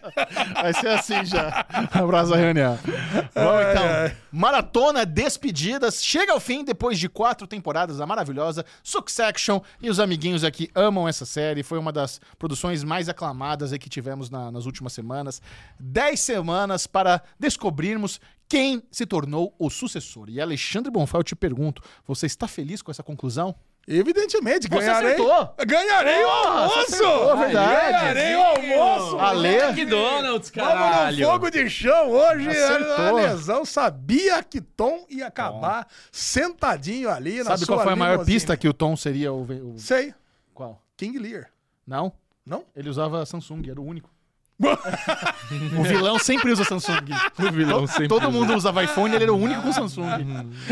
Vai 0.53 0.73
ser 0.73 0.87
assim 0.87 1.25
já. 1.25 1.65
Abraço 1.91 2.31
da 2.31 2.37
reunião. 2.37 2.79
Vamos 3.35 3.65
então. 3.71 3.83
ai. 3.85 4.15
Maratona 4.31 5.05
Despedidas 5.05 6.03
chega 6.03 6.31
ao 6.31 6.39
fim 6.39 6.63
depois 6.63 6.97
de 6.97 7.09
quatro 7.09 7.45
temporadas 7.45 7.97
da 7.97 8.05
maravilhosa 8.05 8.63
Succession. 8.81 9.59
E 9.81 9.89
os 9.89 9.99
amiguinhos 9.99 10.43
aqui 10.43 10.69
amam 10.73 11.07
essa 11.07 11.25
série. 11.25 11.61
Foi 11.61 11.77
uma 11.77 11.91
das 11.91 12.21
produções 12.37 12.83
mais 12.85 13.09
aclamadas 13.09 13.73
aí 13.73 13.79
que 13.79 13.89
tivemos 13.89 14.29
na- 14.29 14.49
nas 14.51 14.65
últimas 14.65 14.93
semanas. 14.93 15.41
Dez 15.91 16.19
semanas 16.19 16.85
para 16.85 17.21
descobrirmos 17.39 18.19
quem 18.47 18.83
se 18.91 19.05
tornou 19.05 19.55
o 19.57 19.69
sucessor. 19.69 20.29
E 20.29 20.39
Alexandre 20.39 20.91
Bonfá, 20.91 21.17
eu 21.17 21.23
te 21.23 21.35
pergunto, 21.35 21.81
você 22.05 22.25
está 22.27 22.47
feliz 22.47 22.81
com 22.81 22.91
essa 22.91 23.01
conclusão? 23.01 23.55
Evidentemente, 23.87 24.67
Você 24.67 24.85
ganharei. 24.85 25.13
acertou. 25.13 25.55
Ganharei 25.65 26.23
o 26.23 26.27
almoço! 26.29 26.79
acertou, 26.79 27.37
verdade. 27.37 27.91
Ganharei 27.91 28.35
o 28.35 28.41
almoço! 28.43 29.17
Ale, 29.19 29.47
McDonald's, 29.47 30.51
Vamos 30.51 30.73
no 30.73 30.79
caralho. 30.79 31.25
fogo 31.27 31.49
de 31.49 31.69
chão 31.71 32.11
hoje. 32.11 32.49
Acertou. 32.49 33.05
A 33.07 33.11
lesão 33.13 33.65
sabia 33.65 34.43
que 34.43 34.61
Tom 34.61 35.05
ia 35.09 35.25
acabar 35.25 35.87
sentadinho 36.11 37.09
ali 37.09 37.39
na 37.39 37.45
sabe 37.45 37.65
sua 37.65 37.75
qual 37.77 37.83
foi 37.83 37.93
a 37.93 37.95
maior 37.95 38.23
pista 38.25 38.55
que 38.55 38.67
o 38.69 38.73
Tom 38.73 38.95
seria 38.95 39.33
o... 39.33 39.41
o- 39.41 39.79
Sei. 39.79 40.13
Qual? 40.53 40.79
King 40.95 41.17
Lear. 41.17 41.49
Não? 41.87 42.13
Não? 42.45 42.65
Ele 42.75 42.89
usava 42.89 43.25
Samsung, 43.25 43.63
era 43.71 43.81
o 43.81 43.85
único. 43.85 44.09
o 45.79 45.83
vilão 45.83 46.19
sempre 46.19 46.51
usa 46.51 46.63
Samsung. 46.63 47.05
O 47.37 47.51
vilão 47.51 47.87
sempre 47.87 48.07
Todo 48.07 48.23
usa. 48.27 48.31
mundo 48.31 48.53
usava 48.55 48.83
iPhone, 48.83 49.13
ele 49.15 49.23
era 49.23 49.33
o 49.33 49.37
único 49.37 49.61
com 49.61 49.71
Samsung. 49.71 50.03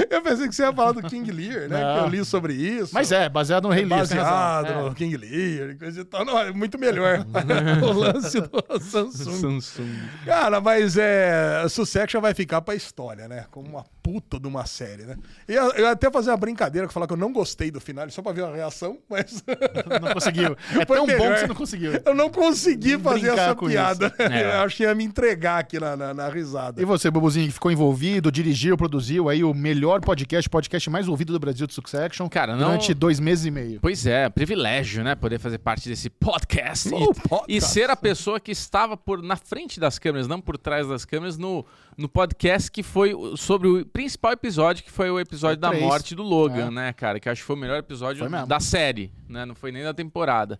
Eu 0.09 0.21
pensei 0.21 0.47
que 0.47 0.53
você 0.55 0.63
ia 0.63 0.73
falar 0.73 0.91
do 0.91 1.01
King 1.03 1.31
Lear, 1.31 1.69
né? 1.69 1.81
Não. 1.81 1.93
Que 1.99 2.03
eu 2.05 2.09
li 2.09 2.25
sobre 2.25 2.53
isso. 2.53 2.93
Mas 2.93 3.11
é, 3.11 3.29
baseado 3.29 3.63
no 3.63 3.69
Rei 3.69 3.85
Lear. 3.85 3.99
Baseado 4.01 4.67
É. 4.67 4.83
no 4.83 4.93
King 4.93 5.15
Lear 5.17 5.77
coisa 5.77 6.01
e 6.01 6.03
tal. 6.05 6.25
Não, 6.25 6.37
é 6.37 6.51
muito 6.51 6.77
melhor 6.77 7.25
o 7.81 7.91
lance 7.93 8.39
do 8.41 8.49
Samsung. 8.79 9.61
Samsung. 9.61 9.95
Cara, 10.25 10.59
mas 10.61 10.97
é. 10.97 11.65
Succession 11.69 12.19
vai 12.21 12.33
ficar 12.33 12.61
pra 12.61 12.75
história, 12.75 13.27
né? 13.27 13.45
Como 13.51 13.67
uma 13.69 13.85
puta 14.03 14.39
de 14.39 14.47
uma 14.47 14.65
série, 14.65 15.03
né? 15.03 15.15
E 15.47 15.53
eu, 15.53 15.71
eu 15.71 15.85
ia 15.85 15.91
até 15.91 16.11
fazer 16.11 16.29
uma 16.31 16.37
brincadeira 16.37 16.87
falar 16.89 17.07
que 17.07 17.13
eu 17.13 17.17
não 17.17 17.31
gostei 17.31 17.71
do 17.71 17.79
final, 17.79 18.09
só 18.09 18.21
pra 18.21 18.31
ver 18.31 18.43
a 18.45 18.51
reação, 18.53 18.97
mas. 19.09 19.43
Não 20.01 20.13
conseguiu. 20.13 20.55
É 20.71 20.85
Foi 20.85 20.97
tão 20.97 21.05
bom 21.07 21.13
melhor. 21.13 21.33
que 21.33 21.39
você 21.41 21.47
não 21.47 21.55
conseguiu. 21.55 21.91
Eu 22.05 22.15
não 22.15 22.29
consegui 22.29 22.97
fazer 22.99 23.29
essa 23.29 23.55
com 23.55 23.69
piada. 23.77 24.13
É. 24.19 24.43
Eu 24.57 24.61
acho 24.61 24.77
que 24.77 24.83
ia 24.83 24.93
me 24.95 25.03
entregar 25.03 25.59
aqui 25.59 25.79
na, 25.79 25.95
na, 25.95 26.13
na 26.13 26.29
risada. 26.29 26.81
E 26.81 26.85
você, 26.85 27.09
Bubuzinho, 27.11 27.47
que 27.47 27.53
ficou 27.53 27.71
envolvido, 27.71 28.31
dirigiu, 28.31 28.77
produziu 28.77 29.29
aí 29.29 29.43
o 29.43 29.53
melhor 29.53 30.01
podcast, 30.01 30.49
podcast 30.49 30.89
mais 30.89 31.07
ouvido 31.07 31.33
do 31.33 31.39
Brasil 31.39 31.67
de 31.67 31.73
Succession. 31.73 32.27
Cara, 32.29 32.55
não- 32.55 32.67
Durante 32.67 32.93
dois 32.93 33.19
meses 33.19 33.45
e 33.45 33.51
meio. 33.51 33.79
Pois 33.81 34.05
é, 34.05 34.29
privilégio, 34.29 35.03
né? 35.03 35.15
Poder 35.15 35.39
fazer 35.39 35.57
parte 35.59 35.87
desse 35.89 36.09
podcast. 36.09 36.89
Oh, 36.93 36.97
e, 37.03 37.05
podcast. 37.13 37.45
e 37.49 37.61
ser 37.61 37.89
a 37.89 37.95
pessoa 37.95 38.39
que 38.39 38.51
estava 38.51 38.95
por, 38.97 39.21
na 39.21 39.35
frente 39.35 39.79
das 39.79 39.97
câmeras, 39.99 40.27
não 40.27 40.39
por 40.41 40.57
trás 40.57 40.87
das 40.87 41.05
câmeras, 41.05 41.37
no, 41.37 41.65
no 41.97 42.07
podcast 42.09 42.71
que 42.71 42.83
foi 42.83 43.13
sobre 43.35 43.67
o 43.67 43.85
principal 43.85 44.31
episódio, 44.31 44.83
que 44.83 44.91
foi 44.91 45.09
o 45.09 45.19
episódio 45.19 45.57
da 45.57 45.71
morte 45.71 46.15
do 46.15 46.23
Logan, 46.23 46.67
É. 46.67 46.71
né, 46.71 46.93
cara? 46.93 47.19
Que 47.19 47.27
eu 47.27 47.31
acho 47.31 47.41
que 47.41 47.47
foi 47.47 47.55
o 47.55 47.59
melhor 47.59 47.77
episódio 47.77 48.27
da 48.47 48.59
série, 48.59 49.11
né? 49.27 49.45
Não 49.45 49.55
foi 49.55 49.71
nem 49.71 49.83
da 49.83 49.93
temporada. 49.93 50.59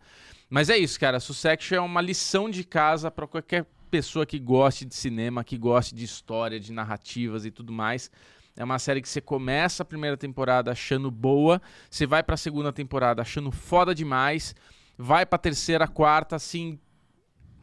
Mas 0.49 0.69
é 0.69 0.77
isso, 0.77 0.99
cara. 0.99 1.19
Succession 1.19 1.77
é 1.77 1.81
uma 1.81 2.01
lição 2.01 2.49
de 2.49 2.63
casa 2.63 3.11
pra 3.11 3.27
qualquer 3.27 3.65
pessoa 3.89 4.25
que 4.25 4.39
goste 4.39 4.85
de 4.85 4.95
cinema, 4.95 5.43
que 5.43 5.57
goste 5.57 5.95
de 5.95 6.03
história, 6.03 6.59
de 6.59 6.71
narrativas 6.71 7.45
e 7.45 7.51
tudo 7.51 7.71
mais. 7.71 8.11
É 8.55 8.63
uma 8.63 8.79
série 8.79 9.01
que 9.01 9.09
você 9.09 9.21
começa 9.21 9.83
a 9.83 9.85
primeira 9.85 10.17
temporada 10.17 10.71
achando 10.71 11.11
boa, 11.11 11.61
você 11.89 12.07
vai 12.07 12.23
pra 12.23 12.35
segunda 12.35 12.73
temporada 12.73 13.21
achando 13.21 13.51
foda 13.51 13.93
demais, 13.93 14.55
vai 14.97 15.25
pra 15.27 15.37
terceira, 15.37 15.87
quarta, 15.87 16.35
assim, 16.35 16.79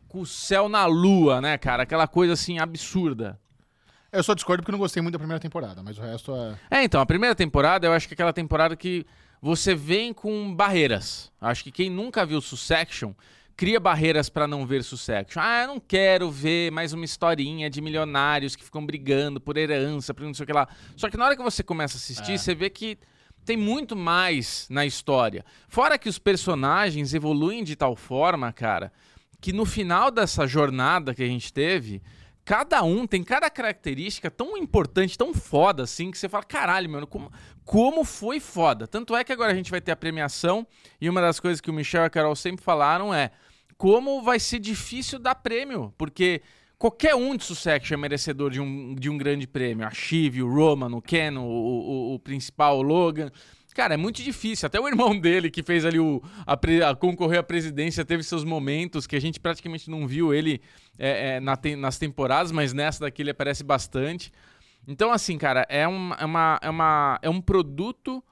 com 0.06 0.20
o 0.20 0.26
céu 0.26 0.68
na 0.68 0.86
lua, 0.86 1.40
né, 1.40 1.58
cara? 1.58 1.82
Aquela 1.82 2.06
coisa 2.06 2.34
assim 2.34 2.60
absurda. 2.60 3.40
Eu 4.12 4.22
só 4.22 4.32
discordo 4.34 4.62
porque 4.62 4.70
não 4.70 4.78
gostei 4.78 5.02
muito 5.02 5.14
da 5.14 5.18
primeira 5.18 5.40
temporada, 5.40 5.82
mas 5.82 5.98
o 5.98 6.02
resto 6.02 6.32
é. 6.32 6.78
É, 6.78 6.84
então, 6.84 7.00
a 7.00 7.06
primeira 7.06 7.34
temporada 7.34 7.88
eu 7.88 7.92
acho 7.92 8.06
que 8.06 8.14
é 8.14 8.16
aquela 8.16 8.32
temporada 8.32 8.76
que 8.76 9.04
você 9.44 9.74
vem 9.74 10.10
com 10.10 10.54
barreiras. 10.54 11.30
Acho 11.38 11.64
que 11.64 11.70
quem 11.70 11.90
nunca 11.90 12.24
viu 12.24 12.40
Succession 12.40 13.12
cria 13.54 13.78
barreiras 13.78 14.30
pra 14.30 14.48
não 14.48 14.66
ver 14.66 14.82
Succession. 14.82 15.38
Ah, 15.38 15.64
eu 15.64 15.68
não 15.68 15.78
quero 15.78 16.30
ver 16.30 16.72
mais 16.72 16.94
uma 16.94 17.04
historinha 17.04 17.68
de 17.68 17.82
milionários 17.82 18.56
que 18.56 18.64
ficam 18.64 18.86
brigando 18.86 19.38
por 19.38 19.58
herança, 19.58 20.14
por 20.14 20.24
não 20.24 20.32
sei 20.32 20.44
o 20.44 20.46
que 20.46 20.52
lá. 20.54 20.66
Só 20.96 21.10
que 21.10 21.18
na 21.18 21.26
hora 21.26 21.36
que 21.36 21.42
você 21.42 21.62
começa 21.62 21.98
a 21.98 21.98
assistir, 21.98 22.38
você 22.38 22.54
vê 22.54 22.70
que 22.70 22.96
tem 23.44 23.54
muito 23.54 23.94
mais 23.94 24.66
na 24.70 24.86
história. 24.86 25.44
Fora 25.68 25.98
que 25.98 26.08
os 26.08 26.18
personagens 26.18 27.12
evoluem 27.12 27.62
de 27.62 27.76
tal 27.76 27.94
forma, 27.94 28.50
cara, 28.50 28.90
que 29.42 29.52
no 29.52 29.66
final 29.66 30.10
dessa 30.10 30.46
jornada 30.46 31.14
que 31.14 31.22
a 31.22 31.28
gente 31.28 31.52
teve, 31.52 32.00
cada 32.44 32.82
um 32.82 33.06
tem 33.06 33.22
cada 33.22 33.48
característica 33.48 34.30
tão 34.30 34.56
importante, 34.56 35.16
tão 35.16 35.32
foda 35.32 35.84
assim, 35.84 36.10
que 36.10 36.18
você 36.18 36.28
fala, 36.28 36.44
caralho, 36.44 36.90
mano, 36.90 37.06
como, 37.06 37.32
como 37.64 38.04
foi 38.04 38.38
foda. 38.38 38.86
Tanto 38.86 39.16
é 39.16 39.24
que 39.24 39.32
agora 39.32 39.52
a 39.52 39.54
gente 39.54 39.70
vai 39.70 39.80
ter 39.80 39.92
a 39.92 39.96
premiação, 39.96 40.66
e 41.00 41.08
uma 41.08 41.20
das 41.20 41.40
coisas 41.40 41.60
que 41.60 41.70
o 41.70 41.74
Michel 41.74 42.02
e 42.02 42.06
a 42.06 42.10
Carol 42.10 42.36
sempre 42.36 42.62
falaram 42.64 43.12
é 43.14 43.30
como 43.76 44.22
vai 44.22 44.38
ser 44.38 44.58
difícil 44.58 45.18
dar 45.18 45.34
prêmio, 45.34 45.92
porque 45.96 46.42
qualquer 46.78 47.14
um 47.14 47.36
de 47.36 47.44
Succession 47.44 47.94
é 47.94 47.96
merecedor 47.96 48.50
de 48.50 48.60
um, 48.60 48.94
de 48.94 49.08
um 49.08 49.16
grande 49.16 49.46
prêmio. 49.46 49.86
A 49.86 49.90
Shiv, 49.90 50.42
o 50.42 50.52
Roman, 50.52 50.94
o 50.94 51.00
Ken, 51.00 51.38
o, 51.38 51.42
o, 51.42 52.14
o 52.14 52.18
principal, 52.18 52.78
o 52.78 52.82
Logan. 52.82 53.30
Cara, 53.74 53.94
é 53.94 53.96
muito 53.96 54.22
difícil. 54.22 54.66
Até 54.66 54.78
o 54.80 54.86
irmão 54.86 55.14
dele, 55.18 55.50
que 55.50 55.62
fez 55.62 55.84
ali 55.84 55.98
o. 55.98 56.22
A, 56.46 56.54
a 56.88 56.94
concorrer 56.94 57.40
à 57.40 57.42
presidência, 57.42 58.04
teve 58.04 58.22
seus 58.22 58.44
momentos 58.44 59.06
que 59.06 59.16
a 59.16 59.20
gente 59.20 59.40
praticamente 59.40 59.90
não 59.90 60.06
viu 60.06 60.32
ele 60.32 60.62
é, 60.96 61.34
é, 61.36 61.40
na 61.40 61.56
tem- 61.56 61.74
nas 61.76 61.98
temporadas, 61.98 62.52
mas 62.52 62.72
nessa 62.72 63.00
daqui 63.00 63.20
ele 63.22 63.30
aparece 63.30 63.64
bastante. 63.64 64.32
Então, 64.86 65.10
assim, 65.10 65.36
cara, 65.36 65.66
é, 65.68 65.88
um, 65.88 66.14
é, 66.14 66.24
uma, 66.24 66.60
é, 66.62 66.70
uma, 66.70 67.18
é 67.20 67.28
um 67.28 67.40
produto 67.40 68.22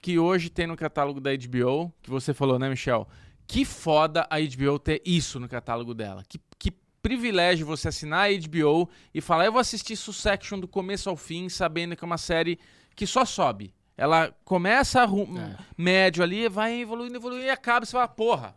que 0.00 0.18
hoje 0.18 0.50
tem 0.50 0.66
no 0.66 0.76
catálogo 0.76 1.20
da 1.20 1.30
HBO, 1.30 1.92
que 2.02 2.10
você 2.10 2.34
falou, 2.34 2.58
né, 2.58 2.68
Michel? 2.68 3.06
Que 3.46 3.64
foda 3.64 4.26
a 4.28 4.36
HBO 4.40 4.78
ter 4.78 5.00
isso 5.04 5.38
no 5.38 5.48
catálogo 5.48 5.94
dela. 5.94 6.22
Que, 6.28 6.40
que 6.58 6.72
privilégio 7.02 7.66
você 7.66 7.88
assinar 7.88 8.28
a 8.28 8.32
HBO 8.32 8.88
e 9.14 9.20
falar, 9.20 9.46
eu 9.46 9.52
vou 9.52 9.60
assistir 9.60 9.96
Succession 9.96 10.58
do 10.58 10.66
começo 10.66 11.08
ao 11.08 11.16
fim, 11.16 11.48
sabendo 11.48 11.94
que 11.94 12.04
é 12.04 12.06
uma 12.06 12.18
série 12.18 12.58
que 12.96 13.06
só 13.06 13.24
sobe. 13.24 13.72
Ela 13.98 14.32
começa 14.44 15.04
ru- 15.04 15.28
médio 15.76 16.22
ali, 16.22 16.48
vai 16.48 16.80
evoluindo, 16.80 17.16
evoluindo 17.16 17.44
e 17.44 17.50
acaba. 17.50 17.84
Você 17.84 17.90
fala, 17.92 18.06
porra, 18.06 18.54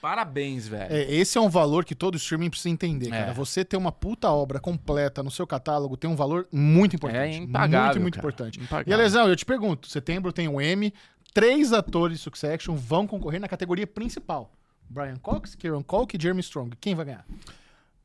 parabéns, 0.00 0.68
velho. 0.68 0.92
É, 0.92 1.10
esse 1.12 1.38
é 1.38 1.40
um 1.40 1.48
valor 1.48 1.84
que 1.84 1.94
todo 1.94 2.16
streaming 2.16 2.50
precisa 2.50 2.68
entender, 2.68 3.08
cara. 3.10 3.30
É. 3.30 3.32
Você 3.32 3.64
ter 3.64 3.76
uma 3.76 3.90
puta 3.90 4.30
obra 4.30 4.60
completa 4.60 5.22
no 5.22 5.30
seu 5.30 5.46
catálogo 5.46 5.96
tem 5.96 6.08
um 6.08 6.14
valor 6.14 6.46
muito 6.52 6.94
importante. 6.94 7.18
É 7.34 7.36
impagável, 7.36 7.86
Muito, 7.86 8.02
muito 8.02 8.14
cara. 8.16 8.26
importante. 8.28 8.60
Impagável. 8.60 8.90
E, 8.90 8.94
Alesão, 8.94 9.28
eu 9.28 9.34
te 9.34 9.44
pergunto, 9.44 9.88
setembro 9.88 10.32
tem 10.32 10.46
o 10.46 10.60
M, 10.60 10.92
três 11.34 11.72
atores 11.72 12.18
de 12.18 12.22
Succession 12.22 12.74
vão 12.76 13.06
concorrer 13.06 13.40
na 13.40 13.48
categoria 13.48 13.86
principal. 13.86 14.52
Brian 14.90 15.16
Cox, 15.16 15.54
Kieran 15.54 15.82
Culkin 15.82 16.16
e 16.16 16.22
Jeremy 16.22 16.40
Strong. 16.40 16.76
Quem 16.80 16.94
vai 16.94 17.04
ganhar? 17.06 17.24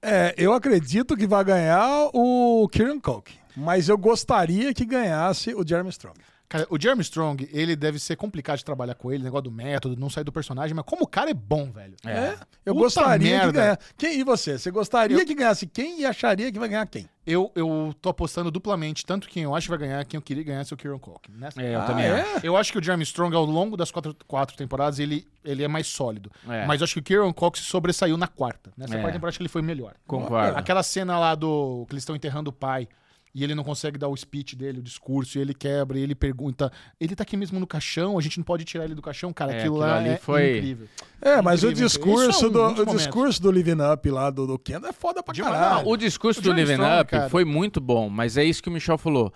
É, 0.05 0.35
eu 0.37 0.51
acredito 0.51 1.15
que 1.15 1.25
vai 1.25 1.45
ganhar 1.45 2.09
o 2.13 2.67
Kieran 2.69 2.99
Culkin. 2.99 3.35
Mas 3.55 3.87
eu 3.87 3.97
gostaria 3.97 4.73
que 4.73 4.83
ganhasse 4.83 5.53
o 5.55 5.65
Jeremy 5.65 5.89
Strong. 5.91 6.19
Cara, 6.53 6.67
o 6.69 6.79
Jeremy 6.79 7.01
Strong, 7.01 7.49
ele 7.51 7.75
deve 7.75 7.97
ser 7.97 8.15
complicado 8.15 8.59
de 8.59 8.63
trabalhar 8.65 8.93
com 8.93 9.11
ele, 9.11 9.23
negócio 9.23 9.45
do 9.45 9.51
método, 9.51 9.99
não 9.99 10.07
sair 10.07 10.23
do 10.23 10.31
personagem, 10.31 10.75
mas 10.75 10.85
como 10.85 11.01
o 11.03 11.07
cara 11.07 11.31
é 11.31 11.33
bom, 11.33 11.71
velho. 11.71 11.95
É. 12.05 12.35
Eu 12.63 12.73
Puta 12.75 12.85
gostaria 12.85 13.31
merda. 13.37 13.47
que 13.47 13.57
ganhasse. 13.57 13.79
Quem, 13.97 14.19
e 14.19 14.23
você? 14.23 14.59
Você 14.59 14.69
gostaria 14.69 15.25
que 15.25 15.33
ganhasse 15.33 15.65
quem 15.65 16.01
e 16.01 16.05
acharia 16.05 16.51
que 16.51 16.59
vai 16.59 16.69
ganhar 16.69 16.85
quem? 16.85 17.09
Eu, 17.25 17.51
eu 17.55 17.95
tô 18.01 18.09
apostando 18.09 18.51
duplamente, 18.51 19.03
tanto 19.03 19.27
quem 19.27 19.43
eu 19.43 19.55
acho 19.55 19.65
que 19.65 19.69
vai 19.71 19.79
ganhar, 19.79 20.05
quem 20.05 20.17
eu 20.17 20.21
queria 20.21 20.43
ganhar 20.43 20.59
é 20.59 20.73
o 20.73 20.77
Kieran 20.77 20.99
Culkin. 20.99 21.31
Nessa 21.37 21.59
É, 21.59 21.73
eu 21.73 21.81
Ah, 21.81 21.85
também 21.85 22.05
é? 22.05 22.21
acho. 22.21 22.45
Eu 22.45 22.55
acho 22.55 22.71
que 22.71 22.77
o 22.77 22.83
Jeremy 22.83 23.03
Strong, 23.03 23.35
ao 23.35 23.45
longo 23.45 23.75
das 23.75 23.89
quatro, 23.89 24.15
quatro 24.27 24.55
temporadas, 24.55 24.99
ele, 24.99 25.25
ele 25.43 25.63
é 25.63 25.67
mais 25.67 25.87
sólido. 25.87 26.29
É. 26.47 26.67
Mas 26.67 26.81
eu 26.81 26.83
acho 26.85 26.93
que 26.93 26.99
o 26.99 27.03
Kieran 27.03 27.33
Cox 27.33 27.61
sobressaiu 27.61 28.15
na 28.15 28.27
quarta. 28.27 28.71
Nessa 28.77 28.93
É. 28.95 28.97
quarta 28.97 29.13
temporada, 29.13 29.29
acho 29.29 29.37
que 29.39 29.43
ele 29.43 29.49
foi 29.49 29.61
melhor. 29.63 29.93
Concordo. 30.05 30.55
Aquela 30.57 30.83
cena 30.83 31.17
lá 31.17 31.33
do 31.33 31.85
que 31.87 31.93
eles 31.93 32.03
estão 32.03 32.15
enterrando 32.15 32.49
o 32.49 32.53
pai 32.53 32.87
e 33.35 33.43
ele 33.43 33.55
não 33.55 33.63
consegue 33.63 33.97
dar 33.97 34.07
o 34.07 34.15
speech 34.15 34.55
dele, 34.55 34.79
o 34.79 34.83
discurso, 34.83 35.37
e 35.37 35.41
ele 35.41 35.53
quebra, 35.53 35.97
e 35.97 36.01
ele 36.01 36.13
pergunta: 36.13 36.71
ele 36.99 37.15
tá 37.15 37.23
aqui 37.23 37.35
mesmo 37.35 37.59
no 37.59 37.65
caixão, 37.65 38.17
a 38.17 38.21
gente 38.21 38.37
não 38.37 38.43
pode 38.43 38.63
tirar 38.63 38.85
ele 38.85 38.93
do 38.95 39.01
caixão, 39.01 39.33
cara. 39.33 39.53
É, 39.53 39.59
aquilo, 39.59 39.75
aquilo 39.81 39.91
lá 39.91 39.97
ali 39.97 40.09
é 40.09 40.17
foi- 40.17 40.57
incrível. 40.57 40.87
É, 41.21 41.41
mas 41.41 41.63
o 41.63 41.67
Incrível. 41.67 41.87
discurso, 41.87 42.29
Isso 42.29 42.45
é 42.45 42.47
um- 42.47 42.51
do, 42.51 42.59
o 42.59 42.69
momentos. 42.69 42.93
discurso 42.97 43.41
do 43.41 43.51
Living 43.51 43.77
Up 43.93 44.09
lá 44.09 44.29
do, 44.29 44.45
do 44.45 44.59
Ken 44.59 44.79
é 44.85 44.91
foda 44.93 45.23
pra 45.23 45.33
Demais. 45.33 45.53
caralho. 45.55 45.87
O 45.87 45.97
discurso 45.97 46.39
O 46.39 46.43
do 46.43 46.51
Living 46.53 46.73
Strong, 46.73 47.01
Up 47.01 47.11
cara. 47.11 47.29
foi 47.29 47.43
muito 47.45 47.81
bom, 47.81 48.09
mas 48.09 48.37
é 48.37 48.43
isso 48.43 48.61
que 48.61 48.69
o 48.69 48.71
Michel 48.71 48.97
falou. 48.97 49.33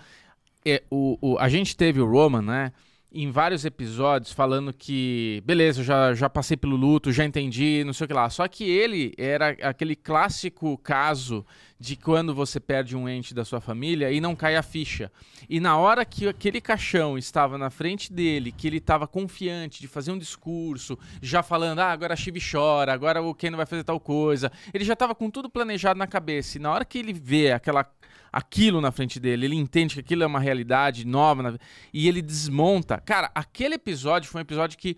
É, 0.66 0.84
o, 0.92 1.18
o- 1.22 1.38
a 1.40 1.48
gente 1.50 1.76
teve 1.76 2.00
o 2.02 2.06
Roman, 2.10 2.42
né? 2.42 2.72
Em 3.10 3.32
vários 3.32 3.64
episódios 3.64 4.34
falando 4.34 4.74
que, 4.74 5.42
beleza, 5.46 5.82
já, 5.82 6.14
já 6.14 6.30
passei 6.30 6.58
pelo 6.58 6.76
luto, 6.76 7.12
já 7.12 7.24
entendi, 7.24 7.82
não 7.86 7.94
sei 7.94 8.06
o 8.06 8.08
que 8.08 8.14
lá. 8.14 8.30
Só 8.30 8.48
que 8.48 8.70
ele 8.70 9.14
era 9.18 9.56
aquele 9.62 9.96
clássico 9.96 10.78
caso 10.80 11.46
de 11.80 11.96
quando 11.96 12.34
você 12.34 12.60
perde 12.60 12.96
um 12.96 13.08
ente 13.08 13.34
da 13.34 13.46
sua 13.46 13.62
família 13.62 14.12
e 14.12 14.20
não 14.20 14.36
cai 14.36 14.56
a 14.56 14.64
ficha. 14.64 15.12
E 15.50 15.60
na 15.60 15.78
hora 15.78 16.04
que 16.04 16.28
aquele 16.28 16.60
caixão 16.60 17.18
estava 17.18 17.58
na 17.58 17.70
frente 17.70 18.12
dele, 18.12 18.52
que 18.52 18.68
ele 18.68 18.78
estava 18.78 19.08
confiante 19.08 19.80
de 19.80 19.88
fazer 19.88 20.12
um 20.12 20.18
discurso, 20.18 20.98
já 21.22 21.44
falando, 21.44 21.80
ah, 21.80 21.92
agora 21.92 22.14
a 22.14 22.18
Chibi 22.18 22.42
chora, 22.42 22.92
agora 22.92 23.22
o 23.22 23.34
Ken 23.34 23.52
vai 23.52 23.66
fazer 23.66 23.84
tal 23.84 24.00
coisa. 24.00 24.52
Ele 24.74 24.84
já 24.84 24.94
estava 24.94 25.16
com 25.16 25.30
tudo 25.30 25.50
planejado 25.50 25.98
na 25.98 26.08
cabeça. 26.08 26.58
E 26.58 26.62
na 26.62 26.72
hora 26.72 26.84
que 26.84 26.98
ele 26.98 27.14
vê 27.14 27.52
aquela 27.52 27.84
aquilo 28.32 28.80
na 28.82 28.92
frente 28.92 29.20
dele, 29.20 29.46
ele 29.46 29.56
entende 29.56 29.96
que 29.96 30.00
aquilo 30.02 30.24
é 30.24 30.26
uma 30.28 30.40
realidade 30.40 31.06
nova 31.06 31.44
na- 31.44 31.58
e 31.94 32.08
ele 32.08 32.22
desmonta. 32.22 33.00
Cara, 33.00 33.32
aquele 33.34 33.76
episódio 33.76 34.30
foi 34.30 34.40
um 34.40 34.44
episódio 34.44 34.78
que 34.78 34.98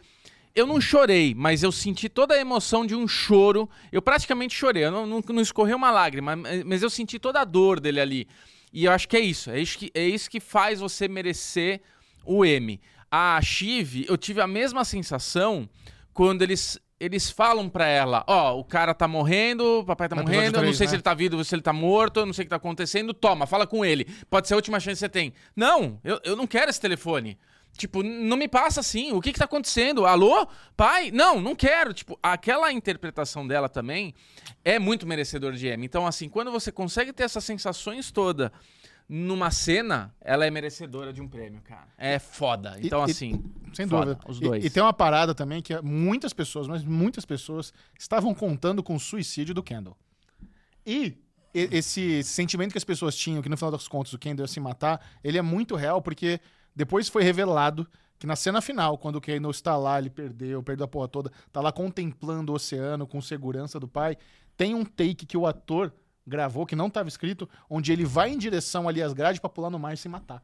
eu 0.55 0.65
não 0.65 0.81
chorei, 0.81 1.33
mas 1.35 1.63
eu 1.63 1.71
senti 1.71 2.09
toda 2.09 2.33
a 2.33 2.39
emoção 2.39 2.85
de 2.85 2.95
um 2.95 3.07
choro. 3.07 3.69
Eu 3.91 4.01
praticamente 4.01 4.55
chorei, 4.55 4.83
eu 4.85 4.91
não, 4.91 5.05
não, 5.05 5.23
não 5.29 5.41
escorreu 5.41 5.77
uma 5.77 5.91
lágrima, 5.91 6.35
mas- 6.35 6.81
eu 6.81 6.89
senti 6.89 7.19
toda 7.19 7.39
a 7.41 7.45
dor 7.45 7.79
dele 7.79 7.99
ali. 8.01 8.27
E 8.73 8.85
eu 8.85 8.91
acho 8.91 9.07
que 9.07 9.15
é 9.17 9.19
isso, 9.21 9.49
é 9.49 9.59
isso 9.59 9.77
que, 9.77 9.91
é 9.93 10.07
isso 10.07 10.29
que 10.29 10.39
faz 10.39 10.79
você 10.79 11.07
merecer 11.07 11.81
o 12.25 12.43
M. 12.45 12.79
A 13.11 13.39
Chive, 13.41 14.05
eu 14.07 14.17
tive 14.17 14.41
a 14.41 14.45
mesma 14.47 14.83
sensação 14.85 15.67
quando 16.13 16.41
eles, 16.43 16.77
eles 16.99 17.29
falam 17.29 17.69
pra 17.69 17.87
ela, 17.87 18.23
ó, 18.27 18.57
o 18.59 18.63
cara 18.63 18.93
tá 18.93 19.07
morrendo, 19.07 19.79
o 19.79 19.85
papai 19.85 20.09
tá 20.09 20.15
No 20.15 20.23
morrendo, 20.23 20.45
eu 20.45 20.51
não 20.51 20.59
três, 20.61 20.77
sei 20.77 20.85
né? 20.85 20.89
se 20.89 20.95
ele 20.95 21.01
tá 21.03 21.13
vivo 21.13 21.43
se 21.43 21.55
ele 21.55 21.61
tá 21.61 21.71
morto, 21.71 22.19
eu 22.19 22.25
não 22.25 22.33
sei 22.33 22.43
o 22.43 22.45
que 22.45 22.49
tá 22.49 22.57
acontecendo, 22.57 23.13
toma, 23.13 23.47
fala 23.47 23.65
com 23.65 23.85
ele. 23.85 24.05
Pode 24.29 24.47
ser 24.47 24.53
a 24.53 24.57
última 24.57 24.79
chance 24.79 24.95
que 24.95 24.99
você 24.99 25.09
tem. 25.09 25.33
Não, 25.55 25.99
eu, 26.03 26.19
eu 26.23 26.35
não 26.35 26.45
quero 26.45 26.69
esse 26.69 26.81
telefone. 26.81 27.37
Tipo, 27.77 28.03
não 28.03 28.35
me 28.35 28.47
passa 28.47 28.81
assim. 28.81 29.13
O 29.13 29.21
que 29.21 29.31
que 29.31 29.39
tá 29.39 29.45
acontecendo? 29.45 30.05
Alô? 30.05 30.47
Pai? 30.75 31.11
Não, 31.11 31.39
não 31.39 31.55
quero. 31.55 31.93
Tipo, 31.93 32.19
aquela 32.21 32.73
interpretação 32.73 33.47
dela 33.47 33.69
também 33.69 34.13
é 34.65 34.77
muito 34.77 35.07
merecedor 35.07 35.53
de 35.53 35.67
Emmy. 35.69 35.85
Então, 35.85 36.05
assim, 36.05 36.27
quando 36.27 36.51
você 36.51 36.71
consegue 36.71 37.13
ter 37.13 37.23
essas 37.23 37.43
sensações 37.45 38.11
todas 38.11 38.51
numa 39.09 39.49
cena, 39.49 40.13
ela 40.21 40.45
é 40.45 40.51
merecedora 40.51 41.11
de 41.11 41.19
um 41.19 41.27
prêmio, 41.27 41.59
cara. 41.63 41.87
É 41.97 42.19
foda. 42.19 42.77
E- 42.79 42.85
Então, 42.85 43.01
e- 43.07 43.11
assim, 43.11 43.43
Sem 43.73 43.87
foda, 43.87 44.13
dúvida. 44.13 44.31
os 44.31 44.37
E- 44.37 44.41
dois. 44.41 44.63
E, 44.65 44.69
tem 44.69 44.83
uma 44.83 44.93
parada 44.93 45.33
também 45.33 45.61
que 45.63 45.73
é 45.73 45.81
muitas 45.81 46.31
pessoas, 46.31 46.67
mas 46.67 46.83
muitas 46.83 47.25
pessoas 47.25 47.73
estavam 47.97 48.35
contando 48.35 48.83
com 48.83 48.93
o 48.95 48.99
suicídio 48.99 49.53
do 49.55 49.63
Kendall. 49.63 49.97
E 50.85 51.17
e- 51.53 51.67
esse 51.71 52.21
sentimento 52.23 52.71
que 52.73 52.77
as 52.77 52.83
pessoas 52.83 53.15
tinham, 53.15 53.41
que 53.41 53.49
no 53.49 53.57
final 53.57 53.71
das 53.71 53.87
contas 53.87 54.13
o 54.13 54.19
Kendall 54.19 54.43
ia 54.43 54.47
se 54.47 54.59
matar, 54.59 55.01
ele 55.23 55.35
é 55.37 55.41
muito 55.41 55.75
real 55.75 55.99
porque 55.99 56.39
depois 56.75 57.09
foi 57.09 57.23
revelado 57.23 57.87
que 58.19 58.27
na 58.27 58.35
cena 58.35 58.61
final, 58.61 58.97
quando 58.99 59.15
o 59.15 59.21
Kendall 59.21 59.49
está 59.49 59.75
lá, 59.75 59.97
ele 59.97 60.11
perdeu, 60.11 60.61
perdeu 60.61 60.85
a 60.85 60.87
porra 60.87 61.07
toda, 61.07 61.31
tá 61.51 61.59
lá 61.61 61.71
contemplando 61.71 62.51
o 62.51 62.55
oceano 62.55 63.07
com 63.07 63.19
segurança 63.21 63.79
do 63.79 63.87
pai, 63.87 64.15
tem 64.55 64.75
um 64.75 64.85
take 64.85 65.25
que 65.25 65.35
o 65.37 65.47
ator 65.47 65.91
gravou, 66.29 66.65
que 66.65 66.75
não 66.75 66.87
estava 66.87 67.09
escrito, 67.09 67.49
onde 67.69 67.91
ele 67.91 68.05
vai 68.05 68.29
em 68.31 68.37
direção 68.37 68.87
ali 68.87 69.01
às 69.01 69.11
grades 69.13 69.39
pra 69.39 69.49
pular 69.49 69.69
no 69.69 69.77
mar 69.79 69.93
e 69.93 69.97
se 69.97 70.07
matar. 70.07 70.41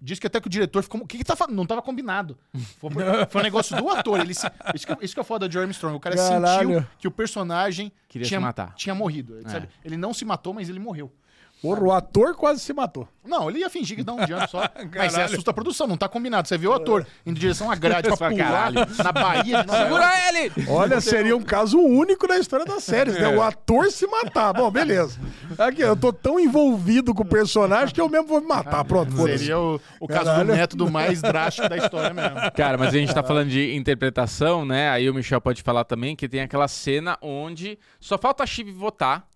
Diz 0.00 0.18
que 0.18 0.26
até 0.26 0.38
que 0.40 0.46
o 0.46 0.50
diretor 0.50 0.82
ficou. 0.82 1.00
O 1.00 1.06
que, 1.06 1.16
que 1.16 1.24
tá 1.24 1.34
falando? 1.34 1.56
Não 1.56 1.64
tava 1.64 1.80
combinado. 1.80 2.36
Foi, 2.78 2.90
foi 3.30 3.40
um 3.40 3.44
negócio 3.44 3.74
do 3.76 3.88
ator. 3.88 4.20
Ele 4.20 4.34
se- 4.34 4.46
isso, 4.74 4.86
que, 4.86 5.04
isso 5.04 5.14
que 5.14 5.20
é 5.20 5.24
foda 5.24 5.48
do 5.48 5.52
Jeremy 5.52 5.72
Strong. 5.72 5.96
O 5.96 6.00
cara 6.00 6.14
Caralho. 6.14 6.68
sentiu 6.80 6.86
que 6.98 7.08
o 7.08 7.10
personagem 7.10 7.90
Queria 8.06 8.28
tinha, 8.28 8.38
se 8.38 8.44
matar. 8.44 8.74
tinha 8.74 8.94
morrido. 8.94 9.38
É. 9.38 9.68
Ele 9.82 9.96
não 9.96 10.12
se 10.12 10.22
matou, 10.24 10.52
mas 10.52 10.68
ele 10.68 10.78
morreu. 10.78 11.10
Porra, 11.62 11.82
o 11.82 11.90
ator 11.92 12.34
quase 12.34 12.60
se 12.60 12.72
matou. 12.72 13.08
Não, 13.24 13.50
ele 13.50 13.58
ia 13.60 13.70
fingir 13.70 13.96
que 13.96 14.04
dá 14.04 14.12
um 14.12 14.24
diante 14.24 14.50
só. 14.50 14.60
mas 14.94 15.12
Caralho. 15.12 15.24
assusta 15.32 15.50
a 15.50 15.54
produção, 15.54 15.86
não 15.86 15.96
tá 15.96 16.08
combinado. 16.08 16.46
Você 16.46 16.56
viu 16.56 16.70
o 16.70 16.74
ator 16.74 17.04
indo 17.24 17.36
em 17.36 17.40
direção 17.40 17.70
à 17.70 17.74
grade 17.74 18.08
pra 18.08 18.16
pular 18.30 18.36
caralho. 18.36 18.80
na 19.02 19.12
Bahia 19.12 19.62
de 19.62 19.66
Nova. 19.66 19.82
Segura 19.82 20.10
ele! 20.28 20.52
Olha, 20.68 21.00
seria 21.00 21.36
um 21.36 21.42
caso 21.42 21.78
único 21.78 22.28
na 22.28 22.38
história 22.38 22.64
das 22.64 22.84
séries, 22.84 23.18
né? 23.18 23.26
O 23.28 23.42
ator 23.42 23.90
se 23.90 24.06
matar. 24.06 24.52
Bom, 24.52 24.70
beleza. 24.70 25.18
Aqui, 25.58 25.80
eu 25.80 25.96
tô 25.96 26.12
tão 26.12 26.38
envolvido 26.38 27.14
com 27.14 27.22
o 27.22 27.26
personagem 27.26 27.92
que 27.92 28.00
eu 28.00 28.08
mesmo 28.08 28.28
vou 28.28 28.40
me 28.40 28.46
matar. 28.46 28.84
Pronto, 28.84 29.10
foda-se. 29.12 29.38
Seria 29.38 29.58
o, 29.58 29.80
o 29.98 30.06
caso 30.06 30.26
Caralho. 30.26 30.46
do 30.48 30.52
método 30.54 30.90
mais 30.90 31.20
drástico 31.20 31.68
da 31.68 31.76
história 31.78 32.12
mesmo. 32.14 32.36
Cara, 32.54 32.76
mas 32.78 32.94
a 32.94 32.98
gente 32.98 33.14
tá 33.14 33.22
falando 33.22 33.48
de 33.48 33.74
interpretação, 33.74 34.64
né? 34.64 34.90
Aí 34.90 35.08
o 35.10 35.14
Michel 35.14 35.40
pode 35.40 35.62
falar 35.62 35.84
também 35.84 36.14
que 36.14 36.28
tem 36.28 36.42
aquela 36.42 36.68
cena 36.68 37.18
onde 37.20 37.78
só 37.98 38.16
falta 38.18 38.44
a 38.44 38.46
Chive 38.46 38.70
votar 38.72 39.26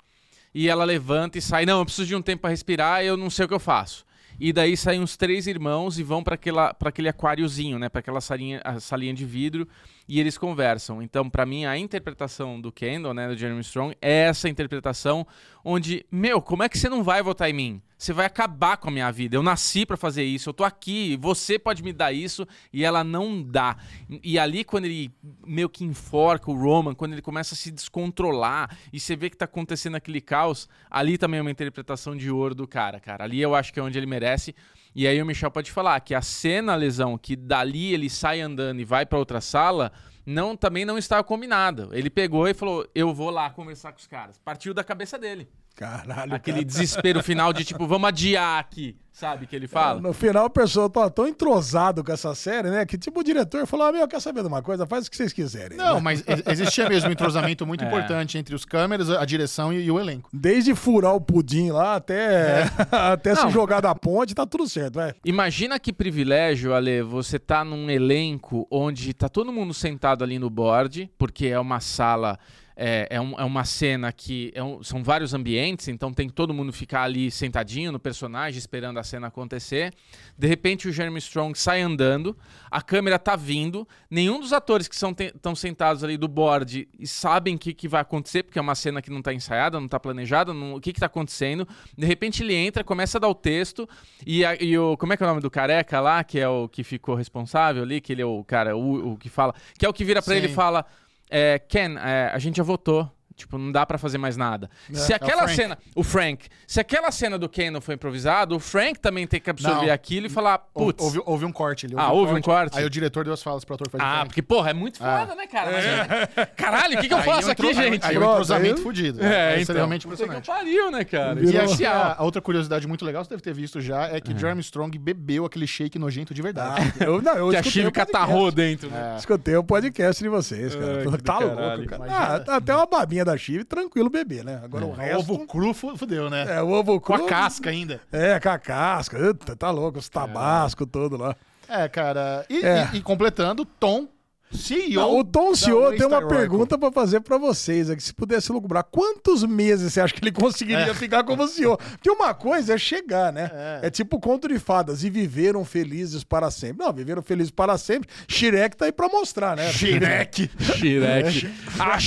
e 0.54 0.68
ela 0.68 0.84
levanta 0.84 1.38
e 1.38 1.42
sai. 1.42 1.66
Não, 1.66 1.78
eu 1.78 1.84
preciso 1.84 2.08
de 2.08 2.16
um 2.16 2.22
tempo 2.22 2.42
pra 2.42 2.50
respirar, 2.50 3.02
eu 3.02 3.16
não 3.16 3.30
sei 3.30 3.44
o 3.44 3.48
que 3.48 3.54
eu 3.54 3.60
faço. 3.60 4.04
E 4.38 4.54
daí 4.54 4.74
saem 4.74 5.02
os 5.02 5.18
três 5.18 5.46
irmãos 5.46 5.98
e 5.98 6.02
vão 6.02 6.22
para 6.22 6.34
aquele 6.34 7.08
aquáriozinho, 7.08 7.78
né? 7.78 7.90
Pra 7.90 8.00
aquela 8.00 8.22
salinha, 8.22 8.62
salinha 8.80 9.12
de 9.12 9.26
vidro 9.26 9.68
e 10.08 10.18
eles 10.18 10.38
conversam. 10.38 11.02
Então, 11.02 11.28
pra 11.28 11.44
mim, 11.44 11.66
a 11.66 11.76
interpretação 11.76 12.58
do 12.58 12.72
Kendall, 12.72 13.12
né, 13.12 13.28
do 13.28 13.36
Jeremy 13.36 13.60
Strong, 13.60 13.94
é 14.00 14.28
essa 14.28 14.48
interpretação 14.48 15.26
onde, 15.62 16.06
meu, 16.10 16.40
como 16.40 16.62
é 16.62 16.70
que 16.70 16.78
você 16.78 16.88
não 16.88 17.04
vai 17.04 17.22
votar 17.22 17.50
em 17.50 17.52
mim? 17.52 17.82
Você 18.00 18.14
vai 18.14 18.24
acabar 18.24 18.78
com 18.78 18.88
a 18.88 18.90
minha 18.90 19.12
vida. 19.12 19.36
Eu 19.36 19.42
nasci 19.42 19.84
pra 19.84 19.94
fazer 19.94 20.24
isso, 20.24 20.48
eu 20.48 20.54
tô 20.54 20.64
aqui, 20.64 21.18
você 21.20 21.58
pode 21.58 21.82
me 21.82 21.92
dar 21.92 22.12
isso 22.12 22.48
e 22.72 22.82
ela 22.82 23.04
não 23.04 23.42
dá. 23.42 23.76
E 24.24 24.38
ali 24.38 24.64
quando 24.64 24.86
ele 24.86 25.12
meio 25.46 25.68
que 25.68 25.84
enforca 25.84 26.50
o 26.50 26.58
Roman, 26.58 26.94
quando 26.94 27.12
ele 27.12 27.20
começa 27.20 27.54
a 27.54 27.58
se 27.58 27.70
descontrolar 27.70 28.74
e 28.90 28.98
você 28.98 29.14
vê 29.14 29.28
que 29.28 29.36
tá 29.36 29.44
acontecendo 29.44 29.96
aquele 29.96 30.22
caos, 30.22 30.66
ali 30.90 31.18
também 31.18 31.40
é 31.40 31.42
uma 31.42 31.50
interpretação 31.50 32.16
de 32.16 32.30
ouro 32.30 32.54
do 32.54 32.66
cara, 32.66 32.98
cara. 32.98 33.24
Ali 33.24 33.38
eu 33.38 33.54
acho 33.54 33.70
que 33.70 33.78
é 33.78 33.82
onde 33.82 33.98
ele 33.98 34.06
merece. 34.06 34.54
E 34.94 35.06
aí 35.06 35.20
o 35.20 35.26
Michel 35.26 35.50
pode 35.50 35.70
falar 35.70 36.00
que 36.00 36.14
a 36.14 36.22
cena, 36.22 36.74
lesão, 36.76 37.18
que 37.18 37.36
dali 37.36 37.92
ele 37.92 38.08
sai 38.08 38.40
andando 38.40 38.80
e 38.80 38.84
vai 38.84 39.04
pra 39.04 39.18
outra 39.18 39.42
sala, 39.42 39.92
não 40.24 40.56
também 40.56 40.86
não 40.86 40.96
estava 40.96 41.22
combinada. 41.22 41.90
Ele 41.92 42.08
pegou 42.08 42.48
e 42.48 42.54
falou: 42.54 42.88
"Eu 42.94 43.12
vou 43.12 43.28
lá 43.28 43.50
conversar 43.50 43.92
com 43.92 43.98
os 43.98 44.06
caras". 44.06 44.38
Partiu 44.38 44.72
da 44.72 44.82
cabeça 44.82 45.18
dele. 45.18 45.46
Caralho. 45.76 46.34
Aquele 46.34 46.64
desespero 46.64 47.22
final 47.22 47.52
de 47.52 47.64
tipo, 47.64 47.86
vamos 47.86 48.08
adiar 48.08 48.58
aqui, 48.58 48.96
sabe 49.10 49.46
que 49.46 49.56
ele 49.56 49.66
fala? 49.66 49.98
No 49.98 50.12
final, 50.12 50.44
a 50.44 50.50
pessoa 50.50 50.90
tá 50.90 51.08
tão 51.08 51.26
entrosado 51.26 52.04
com 52.04 52.12
essa 52.12 52.34
série, 52.34 52.68
né? 52.68 52.84
Que 52.84 52.98
tipo, 52.98 53.20
o 53.20 53.24
diretor 53.24 53.66
falou: 53.66 53.86
ah, 53.86 53.92
meu, 53.92 54.06
quer 54.06 54.20
saber 54.20 54.42
de 54.42 54.48
uma 54.48 54.60
coisa? 54.60 54.86
Faz 54.86 55.06
o 55.06 55.10
que 55.10 55.16
vocês 55.16 55.32
quiserem. 55.32 55.78
Não, 55.78 55.98
mas 55.98 56.20
e- 56.20 56.50
existia 56.50 56.86
mesmo 56.86 57.08
um 57.08 57.12
entrosamento 57.12 57.66
muito 57.66 57.82
É. 57.84 57.86
importante 57.86 58.36
entre 58.36 58.54
os 58.54 58.66
câmeras, 58.66 59.08
a 59.08 59.24
direção 59.24 59.72
e, 59.72 59.82
e 59.86 59.90
o 59.90 59.98
elenco. 59.98 60.28
Desde 60.34 60.74
furar 60.74 61.14
o 61.14 61.20
pudim 61.20 61.70
lá 61.70 61.96
até, 61.96 62.64
até 62.92 63.34
se 63.34 63.48
jogar 63.48 63.80
da 63.80 63.94
ponte, 63.94 64.34
tá 64.34 64.44
tudo 64.44 64.68
certo, 64.68 64.96
vai. 64.96 65.14
Imagina 65.24 65.78
que 65.78 65.94
privilégio, 65.94 66.74
Ale, 66.74 67.00
você 67.02 67.38
tá 67.38 67.64
num 67.64 67.88
elenco 67.88 68.66
onde 68.70 69.14
tá 69.14 69.30
todo 69.30 69.50
mundo 69.50 69.72
sentado 69.72 70.22
ali 70.22 70.38
no 70.38 70.50
board, 70.50 71.10
porque 71.16 71.46
é 71.46 71.58
uma 71.58 71.80
sala, 71.80 72.38
é, 72.82 73.06
é, 73.10 73.20
um- 73.20 73.38
é 73.38 73.44
uma 73.44 73.62
cena 73.64 74.10
que 74.10 74.50
é 74.54 74.62
um- 74.64 74.82
são 74.82 75.04
vários 75.04 75.34
ambientes, 75.34 75.86
então 75.88 76.12
tem 76.14 76.26
que 76.28 76.32
todo 76.32 76.54
mundo 76.54 76.72
ficar 76.72 77.02
ali 77.02 77.30
sentadinho 77.30 77.92
no 77.92 77.98
personagem, 78.00 78.58
esperando 78.58 78.98
a 78.98 79.02
cena 79.02 79.26
acontecer. 79.26 79.92
De 80.38 80.46
repente 80.46 80.88
o 80.88 80.92
Jeremy 80.92 81.18
Strong 81.18 81.58
sai 81.58 81.82
andando, 81.82 82.34
a 82.70 82.80
câmera 82.80 83.18
tá 83.18 83.36
vindo, 83.36 83.86
nenhum 84.10 84.40
dos 84.40 84.52
atores 84.54 84.88
que 84.88 84.94
estão 84.94 85.54
sentados 85.54 86.02
ali 86.02 86.16
do 86.16 86.26
board 86.26 86.88
e 86.98 87.06
sabem 87.06 87.54
o 87.54 87.58
que, 87.58 87.74
que 87.74 87.86
vai 87.86 88.00
acontecer, 88.00 88.44
porque 88.44 88.58
é 88.58 88.62
uma 88.62 88.74
cena 88.74 89.02
que 89.02 89.10
não 89.10 89.20
tá 89.20 89.34
ensaiada, 89.34 89.78
não 89.78 89.86
tá 89.88 90.00
planejada, 90.00 90.54
não- 90.54 90.74
o 90.76 90.80
que 90.80 90.92
que 90.94 91.00
tá 91.00 91.06
acontecendo. 91.06 91.68
De 91.98 92.06
repente 92.06 92.42
ele 92.42 92.54
entra, 92.54 92.82
começa 92.82 93.18
a 93.18 93.20
dar 93.20 93.28
o 93.28 93.34
texto, 93.34 93.86
e, 94.26 94.42
a- 94.42 94.56
e 94.58 94.78
o. 94.78 94.96
Como 94.96 95.12
é 95.12 95.16
que 95.18 95.22
é 95.22 95.26
o 95.26 95.28
nome 95.28 95.42
do 95.42 95.50
careca 95.50 96.00
lá, 96.00 96.24
que 96.24 96.40
é 96.40 96.48
o 96.48 96.66
que 96.66 96.82
ficou 96.82 97.14
responsável 97.14 97.82
ali, 97.82 98.00
que 98.00 98.12
ele 98.12 98.22
é 98.22 98.26
o 98.26 98.42
cara, 98.42 98.74
o, 98.74 99.12
o 99.12 99.16
que 99.18 99.28
fala. 99.28 99.54
Que 99.78 99.84
é 99.84 99.88
o 99.88 99.92
que 99.92 100.02
vira 100.04 100.22
pra 100.22 100.32
Sim. 100.32 100.38
ele 100.38 100.46
e 100.46 100.54
fala: 100.54 100.86
é, 101.30 101.58
Ken, 101.58 101.96
é, 101.98 102.30
a 102.32 102.38
gente 102.38 102.56
já 102.56 102.62
votou. 102.62 103.10
Tipo, 103.40 103.58
não 103.58 103.70
dá 103.72 103.84
pra 103.84 103.98
fazer 103.98 104.18
mais 104.18 104.36
nada. 104.36 104.70
se 104.92 105.12
aquela 105.12 105.42
Frank. 105.42 105.54
cena. 105.56 105.78
O 105.94 106.02
Frank. 106.02 106.48
Se 106.66 106.80
aquela 106.80 107.10
cena 107.10 107.38
do 107.38 107.48
Ken 107.48 107.70
não 107.70 107.80
foi 107.80 107.94
improvisado, 107.94 108.54
o 108.56 108.60
Frank 108.60 108.98
também 109.00 109.26
tem 109.26 109.40
que 109.40 109.50
absorver 109.50 109.86
Não. 109.86 109.92
aquilo 109.94 110.26
e 110.26 110.30
falar, 110.30 110.58
putz. 110.58 111.02
Houve, 111.02 111.22
houve 111.24 111.44
um 111.44 111.52
corte 111.52 111.86
ali. 111.86 111.94
Ah, 111.98 112.12
houve 112.12 112.34
um 112.34 112.40
corte? 112.40 112.78
Aí 112.78 112.84
o 112.84 112.90
diretor 112.90 113.24
deu 113.24 113.32
as 113.32 113.42
falas 113.42 113.64
pro 113.64 113.74
ator 113.74 113.88
fazer 113.90 114.04
Ah, 114.04 114.24
porque, 114.24 114.42
porra, 114.42 114.70
é 114.70 114.74
muito 114.74 114.98
foda, 114.98 115.34
né, 115.34 115.46
cara? 115.46 115.70
Mas, 115.72 116.48
caralho, 116.56 116.98
o 116.98 117.00
que, 117.00 117.08
que 117.08 117.14
eu 117.14 117.18
Aí 117.18 117.24
faço 117.24 117.48
o 117.48 117.50
aqui, 117.52 117.66
aí- 117.66 117.74
gente? 117.74 118.06
Aí, 118.06 118.16
o 118.18 118.22
entrosamento 118.22 118.76
aí- 118.76 118.82
fudido. 118.82 119.24
É, 119.24 119.54
É, 119.54 119.54
isso 119.54 119.62
então. 119.64 119.74
é 119.74 119.78
realmente 119.78 120.06
Puta 120.06 120.16
que 120.16 120.22
impressionante. 120.22 120.46
pariu, 120.64 120.90
né, 120.90 121.04
cara? 121.04 121.40
E 121.42 121.76
que 121.76 121.86
a, 121.86 122.14
a 122.18 122.22
outra 122.22 122.40
curiosidade 122.42 122.86
muito 122.86 123.04
legal, 123.04 123.24
você 123.24 123.30
deve 123.30 123.42
ter 123.42 123.54
visto 123.54 123.80
já, 123.80 124.08
é 124.08 124.20
que 124.20 124.36
Jeremy 124.36 124.60
Strong 124.60 124.98
bebeu 124.98 125.44
aquele 125.44 125.66
shake 125.66 125.98
nojento 125.98 126.34
de 126.34 126.42
verdade. 126.42 126.92
Eu, 127.00 127.20
não, 127.22 127.34
eu 127.34 127.50
Que 127.50 127.56
a 127.56 127.62
Chive 127.62 127.86
o 127.86 127.92
podcast. 127.92 128.12
catarrou 128.12 128.50
dentro, 128.52 128.90
né? 128.90 129.16
Escutei 129.18 129.56
o 129.56 129.64
podcast 129.64 130.22
de 130.22 130.28
vocês, 130.28 130.74
cara. 130.74 131.18
Tá 131.22 131.38
louco, 131.38 131.86
cara. 131.86 132.04
Ah, 132.10 132.56
até 132.56 132.74
uma 132.74 132.86
babinha 132.86 133.24
da 133.24 133.29
Chive, 133.38 133.64
tranquilo 133.64 134.08
beber, 134.10 134.44
né? 134.44 134.60
Agora 134.64 134.84
o 134.86 134.90
O 134.90 134.92
resto... 134.92 135.18
ovo 135.32 135.46
cru 135.46 135.72
fu- 135.74 135.96
fudeu, 135.96 136.28
né? 136.30 136.56
É, 136.56 136.62
o 136.62 136.68
ovo 136.70 137.00
Com 137.00 137.14
cru... 137.14 137.24
a 137.24 137.28
casca 137.28 137.70
ainda. 137.70 138.00
É, 138.12 138.38
com 138.40 138.48
a 138.48 138.58
casca. 138.58 139.18
Eita, 139.18 139.54
tá 139.56 139.70
louco, 139.70 139.98
os 139.98 140.08
tabasco 140.08 140.86
todo 140.86 141.16
lá. 141.16 141.34
É, 141.68 141.88
cara. 141.88 142.44
E, 142.50 142.64
É. 142.64 142.90
e- 142.92 142.96
e 142.98 143.02
completando, 143.02 143.64
Tom, 143.64 144.08
CEO. 144.52 144.94
Não, 144.94 145.18
o 145.18 145.24
Tom 145.24 145.54
Senhor 145.54 145.94
tem 145.96 146.06
uma 146.06 146.26
pergunta 146.26 146.76
pra 146.76 146.90
fazer 146.90 147.20
pra 147.20 147.38
vocês 147.38 147.88
aqui. 147.88 148.02
Se 148.02 148.12
pudesse 148.12 148.50
lucrar, 148.50 148.84
quantos 148.84 149.44
meses 149.44 149.92
você 149.92 150.00
acha 150.00 150.12
que 150.14 150.22
ele 150.22 150.32
conseguiria 150.32 150.94
ficar 150.94 151.24
como 151.24 151.46
senhor? 151.46 151.76
Porque 151.76 152.10
uma 152.10 152.34
coisa 152.34 152.74
é 152.74 152.78
chegar, 152.78 153.32
né? 153.32 153.50
É. 153.82 153.90
tipo 153.90 154.18
conto 154.18 154.48
de 154.48 154.58
fadas. 154.58 155.04
E 155.04 155.10
viveram 155.10 155.64
felizes 155.64 156.24
para 156.24 156.50
sempre. 156.50 156.84
Não, 156.84 156.92
viveram 156.92 157.22
felizes 157.22 157.50
para 157.50 157.78
sempre. 157.78 158.08
Shrek 158.28 158.76
tá 158.76 158.86
aí 158.86 158.92
pra 158.92 159.08
mostrar, 159.08 159.56
né? 159.56 159.70
Shrek. 159.72 160.50
Shrek. 160.78 161.50
A! 161.78 161.98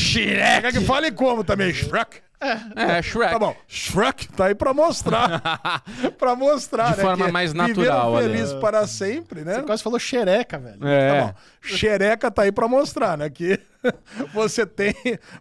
Quer 0.61 0.73
que 0.73 0.81
fale 0.81 1.11
como 1.11 1.43
também? 1.43 1.73
Shrek? 1.73 2.21
É, 2.75 3.01
Shrek. 3.01 3.31
Tá 3.33 3.39
bom. 3.39 3.55
Shrek 3.67 4.27
tá 4.29 4.45
aí 4.45 4.55
pra 4.55 4.73
mostrar. 4.73 5.83
pra 6.17 6.35
mostrar, 6.35 6.91
De 6.91 6.97
né? 6.97 7.03
forma 7.03 7.25
que 7.25 7.31
mais 7.31 7.53
natural, 7.53 7.75
Viveram 7.75 8.11
olha. 8.11 8.29
felizes 8.29 8.53
para 8.53 8.85
sempre, 8.87 9.41
né? 9.41 9.55
Você 9.55 9.63
quase 9.63 9.83
falou 9.83 9.99
xereca, 9.99 10.57
velho. 10.59 10.85
É. 10.87 11.09
Tá 11.21 11.25
bom. 11.27 11.33
Xereca 11.61 12.29
tá 12.31 12.41
aí 12.43 12.51
pra 12.51 12.67
mostrar, 12.67 13.17
né? 13.17 13.29
Que 13.29 13.59
você 14.33 14.65
tem. 14.65 14.93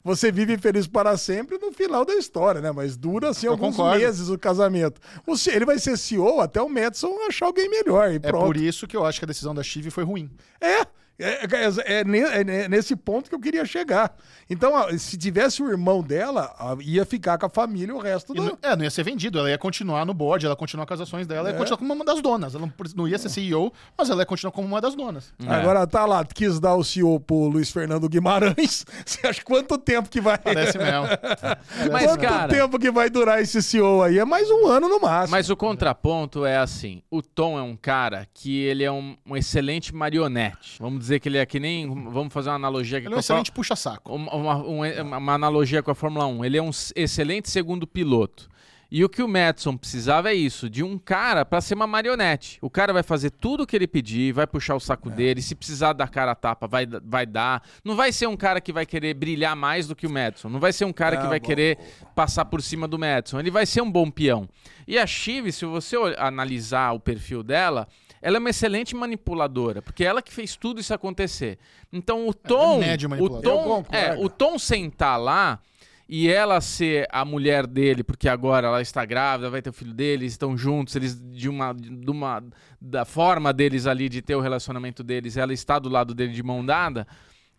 Você 0.05 0.31
vive 0.31 0.57
feliz 0.59 0.87
para 0.87 1.17
sempre 1.17 1.59
no 1.59 1.73
final 1.73 2.05
da 2.05 2.15
história, 2.15 2.61
né? 2.61 2.71
Mas 2.73 2.97
dura 2.97 3.31
assim 3.31 3.47
alguns 3.47 3.77
concordo. 3.77 3.99
meses 3.99 4.29
o 4.29 4.39
casamento. 4.39 5.01
O 5.27 5.35
ele 5.51 5.65
vai 5.65 5.79
ser 5.79 5.97
CEO 5.99 6.41
até 6.41 6.63
o 6.63 6.69
Madison 6.69 7.13
achar 7.29 7.47
alguém 7.47 7.69
melhor. 7.69 8.11
E 8.13 8.17
É 8.17 8.19
pronto. 8.21 8.47
por 8.47 8.57
isso 8.57 8.87
que 8.87 8.97
eu 8.97 9.05
acho 9.05 9.19
que 9.19 9.25
a 9.25 9.29
decisão 9.29 9.55
da 9.55 9.63
Chive 9.63 9.91
foi 9.91 10.05
ruim. 10.05 10.31
É. 10.61 10.87
É, 11.23 11.45
é- 11.45 12.01
é 12.01 12.05
ne- 12.05 12.19
é 12.21 12.45
ne- 12.45 12.69
nesse 12.69 12.97
ponto 12.97 13.29
que 13.29 13.35
eu 13.35 13.41
queria 13.41 13.65
chegar. 13.65 14.15
Então, 14.51 14.73
se 14.99 15.17
tivesse 15.17 15.63
o 15.63 15.69
irmão 15.71 16.03
dela, 16.03 16.55
ia 16.81 17.05
ficar 17.05 17.39
com 17.39 17.47
a 17.47 17.49
família 17.49 17.95
o 17.95 17.99
resto 17.99 18.35
do. 18.35 18.43
não, 18.43 18.59
é, 18.63 18.77
não 18.77 18.85
ia 18.85 18.91
ser 18.91 19.03
vendido, 19.05 19.39
ela 19.39 19.49
ia 19.51 19.57
continuar 19.59 20.05
no 20.05 20.13
board, 20.13 20.45
ela 20.45 20.53
ia 20.53 20.57
continuar 20.57 20.85
com 20.87 20.95
as 20.95 21.01
ações 21.01 21.27
dela, 21.27 21.49
É. 21.49 21.53
ia 21.53 21.59
continuar 21.59 21.79
como 21.79 21.93
uma 21.95 22.05
das 22.05 22.21
donas. 22.21 22.55
Ela 22.55 22.73
não, 22.97 23.09
ia 23.09 23.19
ser 23.19 23.29
CEO, 23.29 23.73
mas 23.97 24.11
ela 24.11 24.23
ia 24.23 24.27
continuar 24.27 24.53
como 24.53 24.67
uma 24.67 24.81
das 24.81 24.95
donas. 24.95 25.33
Agora 25.47 25.87
tá 25.87 26.05
lá, 26.05 26.25
quis 26.25 26.59
dar 26.61 26.75
o 26.75 26.85
CEO 26.85 27.19
pro 27.21 27.47
Luiz 27.49 27.71
Fernando 27.71 28.09
Guimarães. 28.09 28.85
Você 29.07 29.27
acha 29.27 29.43
quanto 29.43 29.79
tempo 29.79 30.09
que 30.11 30.21
vai. 30.21 30.37
Parece 30.39 30.77
mesmo. 30.79 31.07
Mas, 31.93 32.05
quanto 32.07 32.21
cara, 32.21 32.49
tempo 32.49 32.79
que 32.79 32.91
vai 32.91 33.09
durar 33.11 33.41
esse 33.41 33.63
CEO 33.63 34.03
aí? 34.03 34.19
É 34.19 34.25
mais 34.25 34.51
um 34.51 34.67
ano 34.67 34.89
no 34.89 35.01
máximo. 35.01 35.31
mas 35.37 35.49
o 35.51 35.57
contraponto 35.57 36.45
é 36.45 36.57
assim: 36.59 37.03
o 37.11 37.23
Tom 37.23 37.59
é 37.59 37.63
um 37.63 37.77
cara 37.77 38.27
que 38.35 38.59
ele 38.63 38.85
é 38.85 38.91
um, 38.91 39.17
um 39.27 39.37
excelente 39.37 39.95
marionete. 39.95 40.77
Vamos 40.79 41.01
dizer 41.01 41.12
que 41.21 41.29
ele 41.29 41.39
é 41.39 41.47
que 41.47 41.59
nem. 41.61 41.87
Vamos 42.11 42.33
fazer 42.33 42.51
uma 42.51 42.57
analogia 42.57 42.99
aqui 42.99 43.07
Ele 43.07 43.15
é 43.15 43.17
com 43.17 43.17
um 43.17 43.19
a 43.19 43.21
excelente 43.21 43.53
puxa-saco. 43.53 44.15
uma, 44.15 44.35
uma- 44.35 44.57
um- 44.65 45.17
uma 45.19 45.33
analogia 45.35 45.83
com 45.83 45.91
a 45.91 45.95
Fórmula 45.95 46.27
1. 46.27 46.45
Ele 46.45 46.57
é 46.59 46.63
um 46.63 46.71
excelente 46.97 47.49
segundo 47.51 47.87
piloto. 47.87 48.51
E 48.95 49.03
o 49.03 49.09
que 49.09 49.23
o 49.23 49.27
Madison 49.29 49.75
precisava 49.75 50.29
é 50.31 50.35
isso, 50.35 50.69
de 50.69 50.83
um 50.83 50.99
cara 50.99 51.47
pra 51.47 51.63
ser 51.63 51.73
uma 51.73 51.87
marionete. 51.87 52.59
O 52.61 52.69
cara 52.69 52.93
vai 52.93 53.03
fazer 53.03 53.31
tudo 53.31 53.63
o 53.63 53.67
que 53.67 53.75
ele 53.75 53.87
pedir, 53.87 54.35
vai 54.35 54.47
puxar 54.47 54.75
o 54.75 54.81
saco 54.81 55.09
É. 55.09 55.13
dele, 55.15 55.41
se 55.41 55.55
precisar 55.55 55.95
dar 55.95 56.11
cara 56.11 56.33
a 56.33 56.35
tapa, 56.35 56.67
vai, 56.69 56.87
vai 57.03 57.25
dar. 57.25 57.63
Não 57.83 57.97
vai 57.97 58.13
ser 58.13 58.27
um 58.27 58.37
cara 58.37 58.61
que 58.61 58.71
vai 58.71 58.85
querer 58.85 59.15
brilhar 59.15 59.57
mais 59.57 59.87
do 59.89 59.97
que 59.97 60.07
o 60.07 60.11
Madison. 60.11 60.51
Não 60.51 60.61
vai 60.61 60.75
ser 60.75 60.85
um 60.85 60.93
cara 60.93 61.17
que 61.17 61.25
Ah, 61.25 61.29
vai 61.31 61.41
bom. 61.41 61.47
querer 61.47 61.79
passar 62.15 62.45
por 62.45 62.61
cima 62.61 62.87
do 62.87 62.99
Madison. 62.99 63.41
Ele 63.41 63.51
vai 63.51 63.65
ser 63.65 63.81
um 63.81 63.91
bom 63.91 64.11
peão. 64.11 64.47
E 64.87 64.99
a 64.99 65.07
Chive, 65.07 65.53
se 65.53 65.65
você 65.65 65.97
analisar 66.19 66.93
o 66.93 67.01
perfil 67.01 67.43
dela, 67.43 67.89
ela 68.23 68.37
é 68.37 68.39
uma 68.39 68.51
excelente 68.51 68.95
manipuladora, 68.95 69.83
porque 69.83 70.05
é 70.05 70.07
ela 70.07 70.23
que 70.23 70.33
fez 70.33 70.57
tudo 70.57 70.81
isso 70.81 70.95
acontecer. 70.95 71.59
Então 71.93 72.29
o 72.29 72.33
Tom, 72.33 72.79
médio 72.79 73.09
o 73.09 73.11
manipulador. 73.11 73.53
Eu 73.53 73.65
Tom, 73.65 73.85
é, 73.91 74.15
o 74.17 74.29
Tom 74.29 74.59
sentar 74.59 75.21
lá 75.21 75.61
e 76.09 76.29
ela 76.29 76.61
ser 76.61 77.09
a 77.11 77.25
mulher 77.25 77.67
dele, 77.67 78.05
porque 78.05 78.29
agora 78.29 78.69
ela 78.69 78.81
está 78.81 79.05
grávida, 79.05 79.51
vai 79.51 79.61
ter 79.61 79.71
o 79.71 79.73
filho 79.73 79.93
dele, 79.93 80.25
eles 80.25 80.35
estão 80.35 80.57
juntos, 80.57 80.95
eles 80.95 81.21
de 81.21 81.49
uma, 81.49 81.73
de 81.73 82.11
uma 82.11 82.45
da 82.81 83.05
forma 83.05 83.53
deles 83.53 83.87
ali 83.87 84.09
de 84.09 84.23
ter 84.23 84.37
o 84.37 84.41
relacionamento 84.41 85.03
deles, 85.03 85.37
ela 85.37 85.53
está 85.53 85.79
do 85.79 85.89
lado 85.89 86.15
dele 86.15 86.33
de 86.33 86.43
mão 86.43 86.65
dada. 86.65 87.07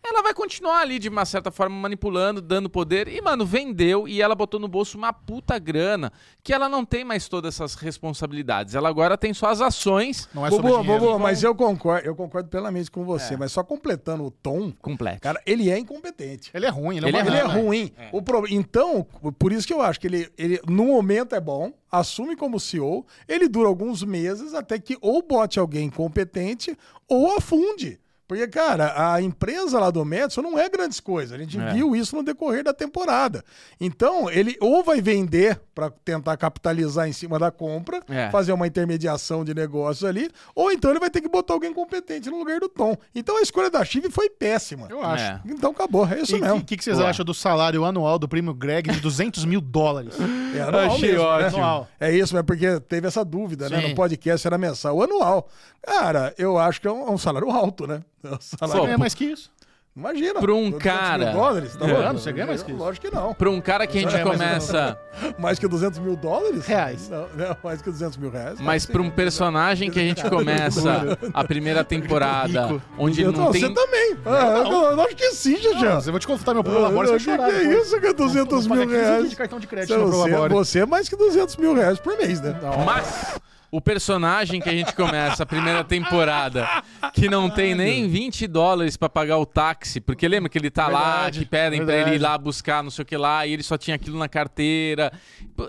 Ela 0.06 0.22
vai 0.22 0.34
continuar 0.34 0.80
ali 0.82 1.00
de 1.00 1.08
uma 1.08 1.24
certa 1.24 1.50
forma 1.50 1.76
manipulando, 1.76 2.42
dando 2.42 2.70
poder. 2.70 3.08
E, 3.08 3.22
mano, 3.22 3.46
vendeu 3.46 4.06
e 4.08 4.22
ela 4.22 4.36
botou 4.36 4.60
no 4.60 4.68
bolso 4.68 4.98
uma 4.98 5.14
puta 5.14 5.58
grana. 5.58 6.12
Que 6.44 6.52
ela 6.54 6.68
não 6.68 6.84
tem 6.84 7.06
mais 7.06 7.30
todas 7.30 7.56
essas 7.56 7.74
responsabilidades. 7.76 8.76
Ela 8.76 8.90
agora 8.90 9.18
tem 9.18 9.34
só 9.34 9.48
as 9.48 9.62
ações 9.62 10.28
Não 10.34 10.46
é 10.46 10.50
sobre 10.50 10.68
Bobo, 10.70 10.82
dinheiro. 10.84 11.06
Bobo, 11.06 11.20
mas 11.20 11.42
eu 11.42 11.56
concordo, 11.56 12.06
eu 12.06 12.16
concordo 12.16 12.50
plenamente 12.50 12.92
com 12.92 13.06
você, 13.06 13.38
mas 13.38 13.52
só 13.54 13.64
completando 13.64 14.26
o 14.26 14.32
tom, 14.32 14.72
completas. 14.82 15.22
cara, 15.22 15.42
ele 15.46 15.70
é 15.70 15.78
incompetente. 15.80 16.52
Ele 16.54 16.66
é 16.66 16.70
ruim, 16.70 16.98
ele 16.98 17.06
é 17.06 17.10
Ele 17.10 17.18
uma 17.18 17.24
é 17.24 17.28
Ele 17.30 17.38
é 17.38 17.42
rana. 17.44 17.54
ruim. 17.62 17.94
O 18.12 18.22
pro- 18.22 18.46
Então, 18.50 19.08
por 19.40 19.54
isso 19.54 19.66
que 19.66 19.74
eu 19.74 19.82
acho 19.82 20.00
que 20.00 20.08
ele, 20.08 20.30
ele, 20.38 20.60
no 20.68 20.86
momento, 20.86 21.34
é 21.34 21.40
bom, 21.40 21.72
assume 21.90 22.36
como 22.36 22.60
CEO, 22.60 23.06
ele 23.28 23.48
dura 23.48 23.70
alguns 23.70 24.04
meses 24.04 24.54
até 24.54 24.78
que 24.78 24.98
ou 25.02 25.22
bote 25.22 25.60
alguém 25.60 25.90
competente 25.90 26.78
ou 27.08 27.38
afunde. 27.38 28.00
Porque, 28.28 28.48
cara, 28.48 29.14
a 29.14 29.22
empresa 29.22 29.80
lá 29.80 29.92
do 29.92 30.04
Madison 30.06 30.42
não 30.42 30.58
é 30.58 30.70
grandes 30.70 31.00
coisas. 31.00 31.34
A 31.34 31.38
gente 31.38 31.60
É. 31.60 31.74
viu 31.74 31.96
isso 31.96 32.16
no 32.16 32.24
decorrer 32.24 32.64
da 32.64 32.74
temporada. 32.74 33.44
Então, 33.80 34.30
ele 34.30 34.56
ou 34.62 34.84
vai 34.84 35.02
vender 35.02 35.60
para 35.76 35.90
tentar 35.90 36.38
capitalizar 36.38 37.08
em 37.08 37.14
cima 37.14 37.38
da 37.38 37.52
compra, 37.52 38.02
É. 38.08 38.30
fazer 38.32 38.54
uma 38.54 38.66
intermediação 38.66 39.44
de 39.44 39.54
negócios 39.54 40.04
ali, 40.08 40.30
ou 40.56 40.72
então 40.72 40.90
ele 40.92 41.00
vai 41.00 41.10
ter 41.10 41.20
que 41.22 41.28
botar 41.28 41.54
alguém 41.54 41.74
competente 41.74 42.30
no 42.30 42.38
lugar 42.40 42.60
do 42.60 42.70
Tom. 42.70 42.96
Então, 43.14 43.38
a 43.38 43.42
escolha 43.42 43.70
da 43.70 43.84
Chive 43.84 44.10
foi 44.10 44.30
péssima. 44.30 44.88
Eu 44.90 45.04
acho. 45.04 45.24
É. 45.24 45.42
Então, 45.46 45.72
acabou. 45.72 46.08
É 46.08 46.22
isso 46.22 46.36
E 46.36 46.42
mesmo. 46.42 46.58
o 46.58 46.64
que, 46.64 46.78
que 46.78 46.84
vocês 46.84 47.00
acham 47.00 47.26
do 47.26 47.34
salário 47.34 47.84
anual 47.84 48.18
do 48.18 48.28
primo 48.28 48.54
Greg 48.54 48.90
de 48.92 49.00
200 49.02 49.44
mil 49.46 49.60
dólares? 49.62 50.14
É 50.56 50.62
anual 50.62 50.86
Achei 50.86 51.12
mesmo, 51.12 51.24
né? 51.24 51.30
ótimo. 51.30 51.58
Anual. 51.64 51.88
É 52.00 52.12
isso, 52.16 52.38
é 52.38 52.44
porque 52.44 52.80
teve 52.82 53.08
essa 53.08 53.24
dúvida, 53.26 53.70
né? 53.70 53.82
Sim. 53.82 53.90
No 53.90 53.96
podcast 53.96 54.46
era 54.48 54.58
mensal. 54.58 54.96
O 54.96 55.04
anual. 55.04 55.50
Cara, 55.82 56.34
eu 56.38 56.58
acho 56.58 56.80
que 56.80 56.88
é 56.88 56.92
um, 56.92 57.08
é 57.08 57.12
um 57.12 57.18
salário 57.18 57.50
alto, 57.52 57.86
né? 57.86 58.02
É 58.24 58.38
salário... 58.40 58.82
Só, 58.82 58.86
Ganha 58.86 58.98
mais 58.98 59.14
que 59.14 59.26
isso. 59.26 59.52
Imagina. 59.96 60.40
Pra 60.42 60.52
um 60.56 60.72
200 60.72 60.80
cara- 60.82 61.26
Mil 61.26 61.34
dólares, 61.34 61.76
tá 61.76 61.86
É, 61.88 61.94
falando? 61.94 62.18
você 62.20 62.32
ganha 62.32 62.48
mais 62.48 62.64
que 62.64 62.72
isso. 62.72 62.80
Lógico 62.80 63.06
que 63.08 63.16
não. 63.16 63.32
Pra 63.36 63.48
um 63.52 63.62
cara 63.62 63.86
que 63.86 64.00
a 64.00 64.02
gente 64.02 64.16
É, 64.16 64.24
começa. 64.24 64.98
Mais 65.38 65.60
que 65.60 65.68
200 65.68 66.00
mil 66.02 66.16
dólares? 66.16 66.66
Reais. 66.66 67.08
Não, 67.10 67.28
não, 67.36 67.56
mais 67.64 67.80
que 67.80 67.92
200 67.92 68.18
mil 68.18 68.32
reais. 68.32 68.60
Mas 68.60 68.88
pra 68.88 69.00
um 69.04 69.12
personagem 69.12 69.92
que 69.92 70.00
a 70.00 70.02
gente 70.02 70.28
começa 70.28 71.16
a 71.32 71.44
primeira 71.44 71.84
temporada, 71.86 72.82
onde 72.98 73.22
Eu 73.22 73.32
não 73.32 73.46
tô- 73.46 73.52
tem. 73.52 73.62
Você 73.62 73.70
também. 73.72 74.18
Ah, 74.26 74.64
eu, 74.66 74.72
eu 74.72 75.02
acho 75.02 75.16
que 75.16 75.30
sim, 75.32 75.58
Jajá. 75.62 76.02
Você 76.02 76.10
vai 76.10 76.20
te 76.20 76.26
consultar 76.26 76.56
meu 76.56 76.64
prolabore, 76.64 77.10
você 77.10 77.12
vai 77.12 77.20
que, 77.20 77.26
chorar. 77.26 77.50
que 77.52 77.68
é 77.68 77.80
isso 77.80 78.00
que 78.00 78.08
é 78.08 78.14
200 78.14 78.66
Vou 78.66 78.76
mil 78.78 78.88
pagar 78.88 79.00
15 79.00 79.12
reais? 79.12 79.30
de 79.30 79.36
cartão 79.36 79.60
de 79.60 79.68
crédito 79.68 79.94
Você, 80.00 80.10
prolabore. 80.10 80.54
você 80.56 80.80
é 80.80 80.86
mais 80.88 81.08
que 81.08 81.16
200 81.16 81.56
mil 81.58 81.76
reais 81.76 82.00
por 82.00 82.18
mês, 82.18 82.42
né? 82.42 82.56
Mas 82.84 83.40
o 83.74 83.82
personagem 83.82 84.62
que 84.62 84.70
a 84.70 84.72
gente 84.72 84.94
começa 84.94 85.42
a 85.42 85.46
primeira 85.48 85.84
temporada, 85.84 86.70
que 87.12 87.28
não 87.28 87.50
tem 87.50 87.74
nem 87.74 88.08
20 88.08 88.46
dólares 88.46 88.96
pra 88.96 89.10
pagar 89.10 89.40
o 89.40 89.48
táxi, 89.48 90.00
porque 90.00 90.28
lembra 90.28 90.48
que 90.48 90.60
ele 90.60 90.70
tá 90.70 90.88
lá, 90.88 91.14
Verdade, 91.14 91.40
que 91.40 91.46
pedem 91.48 91.80
pra 91.80 91.88
verdade. 91.88 92.10
ele 92.12 92.16
ir 92.18 92.22
lá 92.22 92.38
buscar 92.38 92.84
não 92.84 92.92
sei 92.92 93.02
o 93.02 93.06
que 93.06 93.18
lá, 93.18 93.48
e 93.48 93.54
ele 93.54 93.64
só 93.64 93.76
tinha 93.76 93.96
aquilo 93.96 94.20
na 94.20 94.30
carteira. 94.30 95.12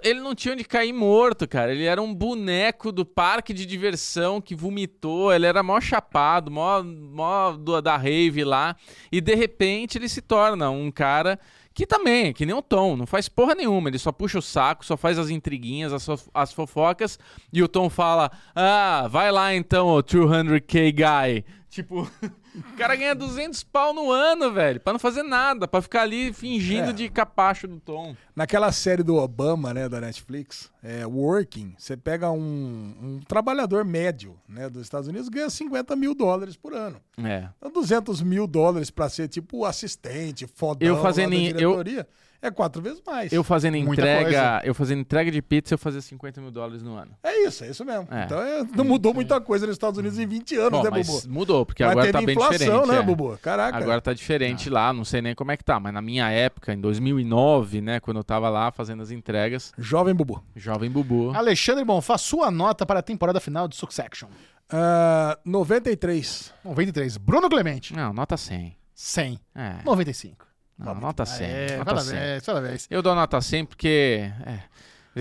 Ele 0.03 0.21
não 0.21 0.35
tinha 0.35 0.53
onde 0.53 0.65
cair 0.65 0.93
morto, 0.93 1.49
cara. 1.49 1.73
Ele 1.73 1.85
era 1.85 2.03
um 2.03 2.15
boneco 2.15 2.93
do 2.93 3.07
parque 3.07 3.55
de 3.55 3.65
diversão 3.65 4.39
que 4.39 4.55
vomitou, 4.55 5.33
ele 5.33 5.47
era 5.47 5.63
mó 5.63 5.81
chapado, 5.81 6.51
mó, 6.51 6.83
mó 6.83 7.57
da 7.83 7.97
rave 7.97 8.45
lá, 8.45 8.77
e 9.11 9.19
de 9.19 9.35
repente 9.35 9.97
ele 9.97 10.11
se 10.11 10.21
torna 10.21 10.69
um 10.69 10.91
cara 10.91 11.41
que 11.75 11.85
também, 11.85 12.33
que 12.33 12.47
nem 12.47 12.55
o 12.55 12.63
Tom, 12.63 12.97
não 12.97 13.05
faz 13.05 13.29
porra 13.29 13.57
nenhuma. 13.57 13.89
Ele 13.89 13.99
só 13.99 14.13
puxa 14.13 14.39
o 14.39 14.43
saco, 14.43 14.87
só 14.87 14.97
faz 14.97 15.19
as 15.19 15.29
intriguinhas, 15.29 15.93
as, 15.93 16.29
as 16.33 16.53
fofocas. 16.53 17.19
E 17.53 17.63
o 17.63 17.69
Tom 17.69 17.91
fala: 17.91 18.31
Ah, 18.55 19.09
vai 19.11 19.33
lá 19.33 19.53
então, 19.53 19.89
ô 19.89 20.01
200k 20.01 20.95
guy. 20.95 21.45
Tipo, 21.69 22.09
o 22.55 22.77
cara 22.77 22.95
ganha 22.97 23.15
200 23.15 23.63
pau 23.65 23.93
no 23.93 24.11
ano, 24.11 24.53
velho, 24.53 24.79
pra 24.81 24.93
não 24.93 25.01
fazer 25.01 25.23
nada, 25.23 25.67
pra 25.67 25.83
ficar 25.83 26.03
ali 26.03 26.33
fingindo 26.33 26.91
É. 26.91 26.93
de 26.93 27.09
capacho 27.09 27.67
do 27.67 27.81
Tom. 27.81 28.15
Naquela 28.35 28.71
série 28.73 29.03
do 29.03 29.17
Obama, 29.17 29.73
né, 29.75 29.89
da 29.89 30.01
Netflix, 30.01 30.71
é, 30.83 31.07
Working, 31.07 31.75
você 31.79 31.97
pega 31.97 32.31
um, 32.31 32.95
um 33.03 33.21
trabalhador 33.27 33.85
médio, 33.85 34.37
né, 34.49 34.69
dos 34.69 34.83
Estados 34.83 35.09
Unidos, 35.09 35.29
ganha 35.29 35.49
50 35.51 35.95
mil 35.97 36.15
dólares 36.15 36.57
por 36.57 36.73
ano. 36.75 37.01
É. 37.23 37.49
Então, 37.59 37.71
200 37.73 38.23
mil 38.23 38.47
dólares 38.47 38.91
pra 38.91 39.09
ser, 39.09 39.29
tipo, 39.29 39.65
assistente, 39.65 40.47
fodão 40.47 40.89
Eu 40.89 41.03
fazendo 41.03 41.31
da 41.31 41.37
em- 41.37 41.47
eu- 41.49 41.53
diretoria, 41.55 42.07
é 42.47 42.51
quatro 42.51 42.81
vezes 42.83 43.03
mais. 43.07 43.33
Eu 43.33 43.43
fazendo 43.43 43.75
Muita 43.79 44.03
entrega, 44.03 44.23
coisa. 44.25 44.61
eu 44.65 44.75
fazendo 44.75 45.01
entrega 45.01 45.31
de 45.31 45.41
pizza, 45.43 45.75
eu 45.75 45.79
fazia 45.79 46.01
50 46.01 46.41
mil 46.41 46.51
dólares 46.51 46.83
no 46.83 46.95
ano. 46.97 47.13
É 47.23 47.47
isso, 47.47 47.65
é 47.65 47.71
isso 47.71 47.85
mesmo. 47.85 48.07
É. 48.11 48.25
Então, 48.25 48.41
é, 48.41 48.63
não 48.77 48.85
mudou 48.85 49.13
muita 49.15 49.41
coisa 49.41 49.67
nos 49.67 49.75
Estados 49.75 49.99
Unidos 49.99 50.19
em 50.19 50.27
20 50.27 50.57
anos, 50.57 50.71
Bom, 50.71 50.83
né, 50.83 50.91
mas 50.91 51.07
Bubu? 51.07 51.35
mudou, 51.35 51.67
porque 51.67 51.83
Mas 51.83 51.93
agora 51.93 52.13
tá 52.13 52.21
bem 52.23 52.35
inflação, 52.35 52.59
diferente. 52.59 52.89
né, 52.89 52.99
é. 52.99 53.03
Bubu? 53.03 53.39
Caraca. 53.41 53.77
Agora 53.79 54.01
tá 54.01 54.13
diferente 54.13 54.69
lá, 54.71 54.93
não 54.93 55.05
sei 55.05 55.23
nem 55.23 55.35
como 55.35 55.51
é 55.53 55.57
que 55.57 55.65
tá, 55.65 55.79
mas 55.81 55.93
na 55.93 56.03
minha 56.03 56.31
época, 56.31 56.73
em 56.73 56.81
2009, 56.81 57.81
né, 57.81 58.01
quando 58.01 58.19
eu 58.19 58.25
tava 58.25 58.49
lá 58.49 58.71
fazendo 58.71 59.03
as 59.03 59.11
entregas, 59.11 59.73
Jovem 59.79 60.15
Bubu. 60.15 60.43
jovem 60.55 60.91
bubu. 60.91 61.33
Alexandre 61.35 61.85
Bonfá, 61.85 62.19
sua 62.19 62.51
nota 62.51 62.85
para 62.87 63.01
a 63.01 63.03
temporada 63.03 63.41
final 63.41 63.67
de 63.69 63.77
Succession. 63.77 64.29
Ah, 64.71 65.39
93. 65.45 66.53
93. 66.65 67.17
Bruno 67.19 67.49
Clemente, 67.49 67.95
Não, 67.95 68.13
nota 68.13 68.37
100. 68.37 68.77
100. 68.95 69.39
É. 69.55 69.77
95. 69.85 70.47
Não, 70.79 70.95
nota 70.95 71.25
100. 71.25 71.47
É, 71.47 71.77
nota 71.79 72.01
100. 72.01 72.13
parabéns, 72.15 72.45
parabéns. 72.47 72.87
Eu 72.91 73.03
dou 73.03 73.15
nota 73.15 73.41
100 73.41 73.65
porque. 73.67 74.31
É, 74.45 74.61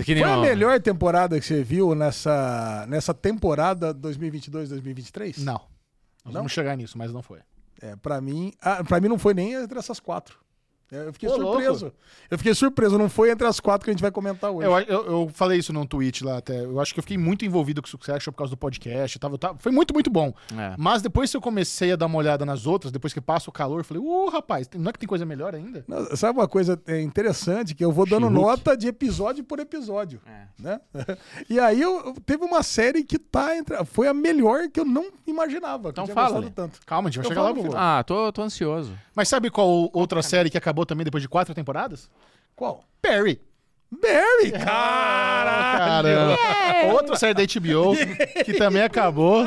é 0.00 0.02
que 0.04 0.14
nem 0.14 0.24
Foi 0.24 0.32
a 0.32 0.38
o- 0.38 0.40
melhor 0.42 0.80
temporada 0.80 1.38
que 1.38 1.46
você 1.46 1.62
viu 1.62 1.94
nessa, 1.94 2.84
nessa 2.88 3.14
temporada 3.14 3.92
2022-2023? 3.94 5.38
Não. 5.38 5.54
Nós 6.24 6.32
Não? 6.32 6.40
vamos 6.40 6.52
chegar 6.52 6.76
nisso, 6.76 6.96
mas 6.98 7.12
não 7.12 7.22
foi. 7.22 7.40
É, 7.80 7.94
pra 7.96 8.20
mim, 8.20 8.52
ah, 8.60 8.82
pra 8.82 9.00
mim 9.00 9.08
não 9.08 9.18
foi 9.18 9.34
nem 9.34 9.52
entre 9.52 9.78
essas 9.78 10.00
quatro. 10.00 10.38
É, 10.92 11.06
Eu 11.08 11.12
fiquei 11.12 11.28
Ô, 11.28 11.34
surpreso. 11.34 11.92
Eu 12.30 12.38
fiquei 12.38 12.54
surpreso, 12.54 12.98
não 12.98 13.08
foi 13.08 13.30
entre 13.30 13.46
as 13.46 13.58
quatro 13.60 13.84
que 13.84 13.90
a 13.90 13.92
gente 13.92 14.02
vai 14.02 14.10
comentar 14.10 14.50
hoje. 14.50 14.66
Eu, 14.66 14.78
eu, 14.80 15.06
eu 15.06 15.30
falei 15.32 15.58
isso 15.58 15.72
num 15.72 15.86
tweet 15.86 16.24
lá 16.24 16.38
até. 16.38 16.64
Eu 16.64 16.80
acho 16.80 16.92
que 16.92 17.00
eu 17.00 17.02
fiquei 17.02 17.18
muito 17.18 17.44
envolvido 17.44 17.80
com 17.82 17.86
o 17.86 17.90
Succession 17.90 18.30
por 18.32 18.38
causa 18.38 18.50
do 18.50 18.56
podcast. 18.56 19.18
Tava, 19.18 19.38
tava- 19.38 19.58
foi 19.58 19.72
muito, 19.72 19.92
muito 19.94 20.10
bom. 20.10 20.32
É. 20.56 20.74
Mas 20.78 21.02
depois 21.02 21.30
que 21.30 21.36
eu 21.36 21.40
comecei 21.40 21.92
a 21.92 21.96
dar 21.96 22.06
uma 22.06 22.18
olhada 22.18 22.44
nas 22.46 22.66
outras, 22.66 22.92
depois 22.92 23.12
que 23.12 23.20
passa 23.20 23.50
o 23.50 23.52
calor, 23.52 23.80
eu 23.80 23.84
falei, 23.84 24.02
uh, 24.02 24.28
rapaz, 24.30 24.68
não 24.76 24.90
é 24.90 24.92
que 24.92 24.98
tem 24.98 25.08
coisa 25.08 25.24
melhor 25.26 25.54
ainda? 25.54 25.84
Não, 25.88 26.14
Sabe 26.16 26.38
uma 26.38 26.48
coisa 26.48 26.80
é, 26.86 27.00
interessante? 27.00 27.74
Que 27.74 27.84
eu 27.84 27.92
vou 27.92 28.06
dando 28.06 28.28
nota 28.30 28.76
de 28.76 28.86
episódio 28.88 29.42
por 29.44 29.58
episódio. 29.58 30.20
É. 30.26 30.44
Né? 30.58 30.80
E 31.48 31.58
aí 31.58 31.80
eu, 31.80 32.06
eu- 32.06 32.14
teve 32.24 32.44
uma 32.44 32.62
série 32.62 33.02
que 33.04 33.18
tá 33.18 33.56
entre. 33.56 33.84
Foi 33.84 34.06
a 34.08 34.14
melhor 34.14 34.68
que 34.70 34.80
eu 34.80 34.84
não 34.84 35.10
imaginava. 35.26 35.90
Então 35.90 36.06
fala, 36.06 36.42
tanto. 36.50 36.80
Calma, 36.86 37.08
a 37.08 37.12
gente 37.12 37.22
vai 37.22 37.26
Eu 37.26 37.54
chegar 37.54 37.70
lá. 37.72 37.98
Ah, 37.98 38.02
tô, 38.04 38.32
tô 38.32 38.42
ansioso. 38.42 38.96
Mas 39.14 39.28
sabe 39.28 39.50
qual 39.50 39.90
outra 39.92 40.22
série 40.22 40.50
que 40.50 40.58
acabou 40.58 40.73
também 40.86 41.04
depois 41.04 41.22
de 41.22 41.28
quatro 41.28 41.54
temporadas? 41.54 42.10
Qual? 42.56 42.84
Perry. 43.00 43.40
Barry! 43.90 44.50
Caralho! 44.64 45.74
caramba. 45.78 46.92
Outra 46.92 47.16
série 47.16 47.34
da 47.34 47.42
HBO 47.42 47.94
que 48.44 48.54
também 48.54 48.82
acabou. 48.82 49.44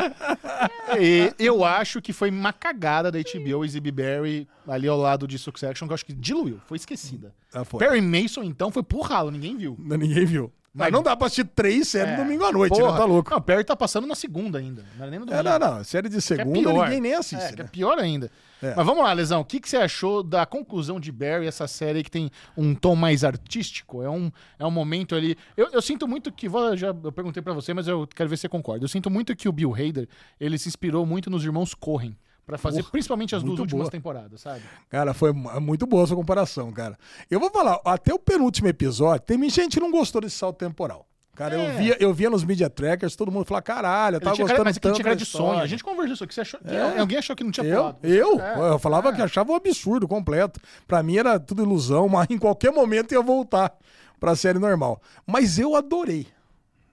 E 0.99 1.33
eu 1.37 1.63
acho 1.63 2.01
que 2.01 2.13
foi 2.13 2.29
uma 2.29 2.53
cagada 2.53 3.11
da 3.11 3.19
HBO 3.19 3.65
exibir 3.65 3.91
Barry 3.91 4.47
ali 4.67 4.87
ao 4.87 4.97
lado 4.97 5.27
de 5.27 5.37
Succession, 5.37 5.87
que 5.87 5.91
eu 5.91 5.95
acho 5.95 6.05
que 6.05 6.13
diluiu, 6.13 6.59
foi 6.65 6.77
esquecida. 6.77 7.33
Ah, 7.53 7.63
foi. 7.63 7.79
Perry 7.79 8.01
Mason, 8.01 8.43
então, 8.43 8.71
foi 8.71 8.83
pro 8.83 9.01
ralo, 9.01 9.31
ninguém 9.31 9.57
viu. 9.57 9.75
Ninguém 9.79 10.25
viu. 10.25 10.51
Mas 10.77 10.91
não 10.91 11.01
dá 11.03 11.15
pra 11.15 11.27
assistir 11.27 11.45
três 11.45 11.87
séries 11.87 12.13
É. 12.13 12.17
domingo 12.17 12.45
à 12.45 12.51
noite, 12.51 12.77
Porra. 12.77 12.91
né? 12.93 12.97
Tá 12.97 13.05
louco. 13.05 13.31
Não, 13.31 13.41
Perry 13.41 13.63
tá 13.63 13.75
passando 13.75 14.05
na 14.07 14.15
segunda 14.15 14.59
ainda. 14.59 14.85
Não 14.95 15.01
era 15.01 15.11
nem 15.11 15.19
no 15.19 15.25
É, 15.25 15.43
domingo. 15.43 15.59
não, 15.59 15.77
não. 15.77 15.83
Série 15.83 16.07
de 16.09 16.17
é 16.17 16.21
segunda 16.21 16.69
pior. 16.69 16.83
ninguém 16.85 17.01
nem 17.01 17.13
assiste. 17.15 17.43
É, 17.43 17.53
que 17.53 17.61
é 17.61 17.63
né? 17.63 17.69
pior 17.71 17.97
ainda. 17.97 18.29
É. 18.61 18.73
Mas 18.75 18.85
vamos 18.85 19.03
lá, 19.03 19.13
Lesão. 19.13 19.41
O 19.41 19.45
que, 19.45 19.59
que 19.59 19.69
você 19.69 19.77
achou 19.77 20.23
da 20.23 20.45
conclusão 20.45 20.99
de 20.99 21.11
Barry, 21.11 21.45
essa 21.47 21.67
série 21.67 22.03
que 22.03 22.09
tem 22.09 22.31
um 22.55 22.73
tom 22.73 22.95
mais 22.95 23.23
artístico? 23.23 24.01
É 24.01 24.09
um, 24.09 24.31
é 24.57 24.65
um 24.65 24.71
momento 24.71 25.15
ali. 25.15 25.37
Eu, 25.55 25.69
eu 25.71 25.81
sinto 25.81 26.07
muito 26.07 26.31
que. 26.31 26.47
Vou, 26.49 26.75
já 26.75 26.87
eu 26.87 27.11
perguntei 27.11 27.41
pra 27.43 27.53
você, 27.53 27.73
mas 27.73 27.87
eu 27.87 28.07
quero 28.07 28.29
ver 28.29 28.37
se 28.37 28.41
você 28.41 28.49
concorda. 28.49 28.83
Eu 28.83 28.89
sinto 28.89 29.09
muito 29.09 29.35
que 29.35 29.47
o 29.47 29.51
Bill 29.51 29.73
Hader 29.73 30.07
ele 30.39 30.57
se 30.57 30.67
inspirou 30.67 31.05
muito 31.05 31.29
nos 31.29 31.43
irmãos 31.43 31.73
Corren. 31.73 32.15
Pra 32.47 32.57
fazer 32.57 32.79
Porra, 32.79 32.91
principalmente 32.91 33.35
as 33.35 33.43
duas 33.43 33.59
últimas 33.59 33.81
boa. 33.83 33.91
temporadas, 33.91 34.39
sabe? 34.41 34.61
Cara, 34.89 35.13
foi 35.13 35.33
mu- 35.33 35.59
muito 35.61 35.85
boa 35.85 36.03
essa 36.05 36.15
comparação, 36.15 36.71
cara. 36.71 36.97
Eu 37.29 37.39
vou 37.41 37.49
falar, 37.51 37.79
até 37.85 38.13
o 38.13 38.17
penúltimo 38.17 38.69
episódio, 38.69 39.25
tem 39.25 39.37
gente 39.49 39.73
que 39.73 39.79
não 39.81 39.91
gostou 39.91 40.21
desse 40.21 40.37
salto 40.37 40.57
temporal. 40.57 41.05
Cara, 41.35 41.55
É. 41.55 41.67
eu, 41.67 41.77
via, 41.77 41.97
eu 41.99 42.13
via 42.13 42.29
nos 42.31 42.43
media 42.45 42.67
trackers, 42.69 43.15
todo 43.17 43.29
mundo 43.31 43.45
falava, 43.45 43.61
caralho, 43.63 44.15
eu 44.15 44.21
tava 44.21 44.33
tinha 44.35 44.45
gostando 44.45 44.57
cara, 44.59 44.69
mas 44.69 44.77
tanto 44.79 44.95
tinha 44.95 45.03
cara 45.03 45.15
de 45.15 45.25
sonho. 45.25 45.43
história." 45.43 45.61
A 45.63 45.67
gente 45.67 45.83
conversou 45.83 46.13
isso 46.15 46.23
aqui. 46.23 46.33
Você 46.33 46.41
achou, 46.41 46.59
que 46.61 46.73
É. 46.73 46.99
Alguém 46.99 47.17
achou 47.17 47.35
que 47.35 47.43
não 47.43 47.51
tinha 47.51 47.65
Eu? 47.67 47.95
Eu? 48.01 48.41
É, 48.41 48.71
eu 48.71 48.79
falava 48.79 49.09
é. 49.09 49.11
que 49.13 49.21
achava 49.21 49.51
um 49.51 49.55
absurdo 49.55 50.07
completo. 50.07 50.59
Pra 50.87 51.03
mim 51.03 51.17
era 51.17 51.37
tudo 51.39 51.61
ilusão, 51.61 52.07
mas 52.09 52.27
em 52.31 52.37
qualquer 52.39 52.71
momento 52.71 53.11
ia 53.11 53.21
voltar 53.21 53.71
pra 54.19 54.35
série 54.37 54.57
normal. 54.57 54.99
Mas 55.27 55.59
eu 55.59 55.75
adorei. 55.75 56.25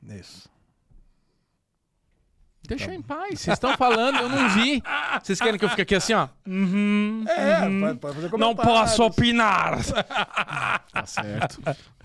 Isso. 0.03 0.53
Deixa 2.67 2.91
eu 2.91 2.95
em 2.95 3.03
paz. 3.03 3.41
Vocês 3.41 3.55
estão 3.55 3.77
falando, 3.77 4.19
eu 4.21 4.29
não 4.29 4.49
vi. 4.51 4.83
Vocês 5.23 5.39
querem 5.39 5.59
que 5.59 5.65
eu 5.65 5.69
fique 5.69 5.83
aqui 5.83 5.95
assim, 5.95 6.15
ó? 6.15 6.29
É, 7.29 7.61
pode, 7.81 7.99
pode 7.99 8.15
fazer 8.15 8.39
Não 8.39 8.55
posso 8.57 9.03
opinar. 9.05 9.79
Tá 10.93 11.05
certo. 11.07 11.61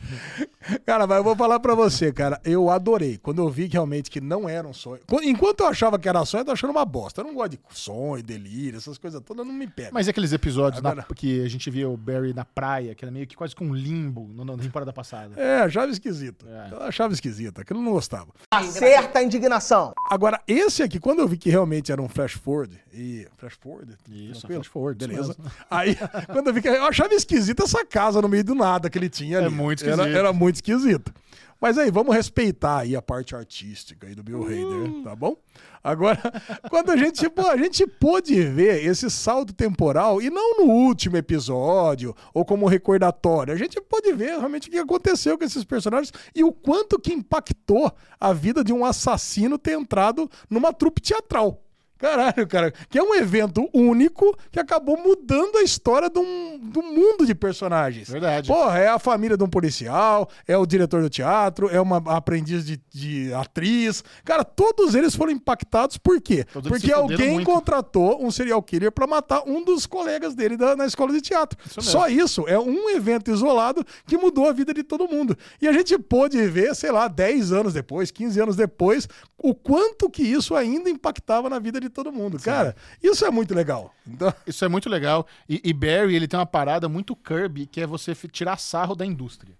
Cara, 0.86 1.08
mas 1.08 1.18
eu 1.18 1.24
vou 1.24 1.36
falar 1.36 1.60
pra 1.60 1.74
você, 1.74 2.12
cara. 2.12 2.40
Eu 2.44 2.70
adorei. 2.70 3.18
Quando 3.18 3.40
eu 3.42 3.50
vi 3.50 3.68
que 3.68 3.74
realmente 3.74 4.10
que 4.12 4.22
não 4.22 4.48
era 4.48 4.68
um 4.68 4.74
sonho. 4.74 5.02
Qu- 5.08 5.22
Enquanto 5.24 5.62
eu 5.62 5.68
achava 5.68 5.98
que 5.98 6.08
era 6.08 6.24
sonho, 6.26 6.42
eu 6.42 6.46
tô 6.46 6.52
achando 6.52 6.72
uma 6.72 6.86
bosta. 6.86 7.22
Eu 7.22 7.26
não 7.26 7.34
gosto 7.34 7.52
de 7.52 7.60
sonho, 7.72 8.22
delírio, 8.24 8.78
essas 8.78 8.98
coisas 8.98 9.22
todas, 9.22 9.46
não 9.46 9.54
me 9.54 9.68
pegam. 9.68 9.92
Mas 9.94 10.08
e 10.08 10.10
aqueles 10.12 10.32
episódios 10.34 10.82
na- 10.82 10.92
Agora- 10.92 11.08
que 11.16 11.44
a 11.44 11.48
gente 11.50 11.70
via 11.72 11.90
o 11.90 11.98
Barry 11.98 12.34
na 12.34 12.46
praia, 12.46 12.94
que 12.94 13.04
era 13.04 13.12
meio 13.12 13.26
que 13.26 13.36
quase 13.36 13.56
com 13.56 13.66
um 13.66 13.74
limbo 13.74 14.30
no- 14.34 14.46
na 14.46 14.58
temporada 14.58 14.94
passada. 14.94 15.40
É, 15.42 15.62
achava 15.62 15.92
esquisito. 15.92 16.46
É. 16.48 16.68
Eu 16.72 16.82
achava 16.84 17.14
esquisito. 17.14 17.60
Aquilo 17.62 17.80
eu 17.80 17.84
não 17.84 17.92
gostava. 17.92 18.28
Acerta 18.52 19.20
a 19.20 19.24
indignação. 19.24 19.94
Agora, 20.10 20.40
esse 20.48 20.84
aqui, 20.84 21.00
quando 21.00 21.20
eu 21.20 21.28
vi 21.28 21.38
que 21.38 21.50
realmente 21.50 21.92
era 21.92 22.02
um 22.02 22.08
flash 22.10 22.34
forward, 22.34 22.78
e. 22.94 23.28
Flash 23.38 23.54
forward? 23.60 23.96
Isso, 24.10 24.46
flash 24.48 24.68
forward, 24.68 25.08
Beleza. 25.08 25.30
mesmo. 25.38 25.52
Aí, 25.70 25.96
quando 26.32 26.48
eu 26.48 26.54
vi 26.54 26.62
que. 26.62 26.68
Eu 26.68 26.86
achava 26.86 27.14
esquisita 27.14 27.64
essa 27.64 27.84
casa 27.86 28.22
no 28.22 28.28
meio 28.30 28.44
do 28.44 28.54
nada 28.56 28.90
que 28.90 28.98
ele 28.98 29.10
tinha 29.10 29.38
ali. 29.40 29.48
É 29.48 29.50
muito 29.50 29.84
Era, 29.84 29.92
esquisito. 29.92 29.99
Era 30.08 30.34
muito 30.34 30.56
esquisito. 30.56 31.14
Mas 31.62 31.78
aí, 31.78 31.92
vamos 31.92 32.16
respeitar 32.16 32.80
aí 32.80 32.96
a 32.96 33.02
parte 33.02 33.36
artística 33.36 34.08
aí 34.08 34.16
do 34.16 34.24
Bill 34.24 34.44
Hader, 34.44 35.04
tá 35.04 35.14
bom? 35.14 35.36
Agora, 35.84 36.18
quando 36.70 36.92
a 36.92 36.96
gente, 36.96 37.30
pô, 37.30 37.48
a 37.48 37.58
gente 37.58 37.86
pôde 37.86 38.42
ver 38.44 38.86
esse 38.86 39.10
salto 39.10 39.52
temporal, 39.52 40.22
e 40.22 40.30
não 40.30 40.60
no 40.60 40.72
último 40.72 41.18
episódio, 41.18 42.16
ou 42.34 42.46
como 42.46 42.66
recordatório, 42.66 43.54
a 43.54 43.58
gente 43.58 43.80
pôde 43.82 44.14
ver 44.14 44.38
realmente 44.38 44.70
o 44.70 44.72
que 44.72 44.78
aconteceu 44.78 45.38
com 45.38 45.44
esses 45.44 45.66
personagens 45.66 46.14
e 46.34 46.46
o 46.46 46.54
quanto 46.54 46.98
que 46.98 47.12
impactou 47.12 47.92
a 48.18 48.32
vida 48.32 48.64
de 48.64 48.72
um 48.72 48.86
assassino 48.86 49.58
ter 49.58 49.78
entrado 49.78 50.32
numa 50.50 50.72
trupe 50.72 51.02
teatral. 51.02 51.62
Caralho, 52.00 52.48
cara, 52.48 52.72
que 52.90 52.98
é 52.98 53.04
um 53.04 53.14
evento 53.14 53.70
único 53.74 54.34
que 54.50 54.60
acabou 54.60 54.98
mudando 54.98 55.58
a 55.58 55.62
história 55.64 56.10
de 56.10 56.18
um, 56.18 56.58
mundo 56.82 57.26
de 57.26 57.36
personagens. 57.36 58.10
Verdade. 58.10 58.48
Porra, 58.48 58.80
é 58.80 58.88
a 58.88 58.98
família 58.98 59.36
de 59.36 59.44
um 59.44 59.50
policial, 59.50 60.30
é 60.48 60.58
o 60.58 60.66
diretor 60.66 61.02
do 61.02 61.10
teatro, 61.10 61.68
é 61.70 61.80
uma 61.82 61.98
aprendiz 62.16 62.66
de, 62.66 62.80
de 62.90 63.34
atriz. 63.34 64.02
Cara, 64.24 64.46
todos 64.46 64.96
eles 64.96 65.14
foram 65.14 65.34
impactados 65.34 65.98
por 65.98 66.22
quê? 66.22 66.46
Todos 66.46 66.70
Porque 66.70 66.90
alguém 66.92 67.34
muito. 67.34 67.46
contratou 67.46 68.24
um 68.26 68.32
serial 68.32 68.64
killer 68.64 68.94
pra 68.94 69.06
matar 69.06 69.44
um 69.46 69.62
dos 69.64 69.86
colegas 69.86 70.34
dele 70.34 70.56
da- 70.56 70.78
na 70.78 70.86
escola 70.86 71.12
de 71.12 71.20
teatro. 71.20 71.60
mesmo. 71.66 71.82
Só 71.84 72.08
isso, 72.08 72.46
é 72.48 72.58
um 72.58 72.90
evento 72.92 73.30
isolado 73.30 73.86
que 74.08 74.18
mudou 74.18 74.48
a 74.48 74.54
vida 74.54 74.74
de 74.74 74.84
todo 74.84 75.06
mundo. 75.06 75.38
E 75.62 75.68
a 75.68 75.74
gente 75.74 76.00
pôde 76.00 76.42
ver, 76.48 76.74
sei 76.76 76.92
lá, 76.92 77.10
10 77.10 77.52
anos 77.52 77.74
depois, 77.74 78.10
15 78.10 78.40
anos 78.40 78.56
depois, 78.56 79.06
o 79.38 79.54
quanto 79.54 80.10
que 80.10 80.24
isso 80.24 80.56
ainda 80.56 80.90
impactava 80.90 81.50
na 81.50 81.60
vida 81.60 81.80
de 81.80 81.89
todo 81.90 82.12
mundo. 82.12 82.40
Cara, 82.40 82.76
isso 83.02 83.26
é 83.26 83.32
muito 83.32 83.54
legal. 83.54 83.94
Então, 84.08 84.34
Isso 84.46 84.66
é 84.66 84.68
muito 84.68 84.90
legal. 84.90 85.28
E, 85.48 85.62
e 85.64 85.74
Barry, 85.74 86.16
ele 86.16 86.28
tem 86.28 86.40
uma 86.40 86.46
parada 86.46 86.90
muito 86.90 87.16
Kirby, 87.16 87.66
que 87.68 87.82
é 87.82 87.88
você 87.88 88.14
tirar 88.16 88.58
sarro 88.58 88.96
da 88.96 89.06
indústria. 89.06 89.56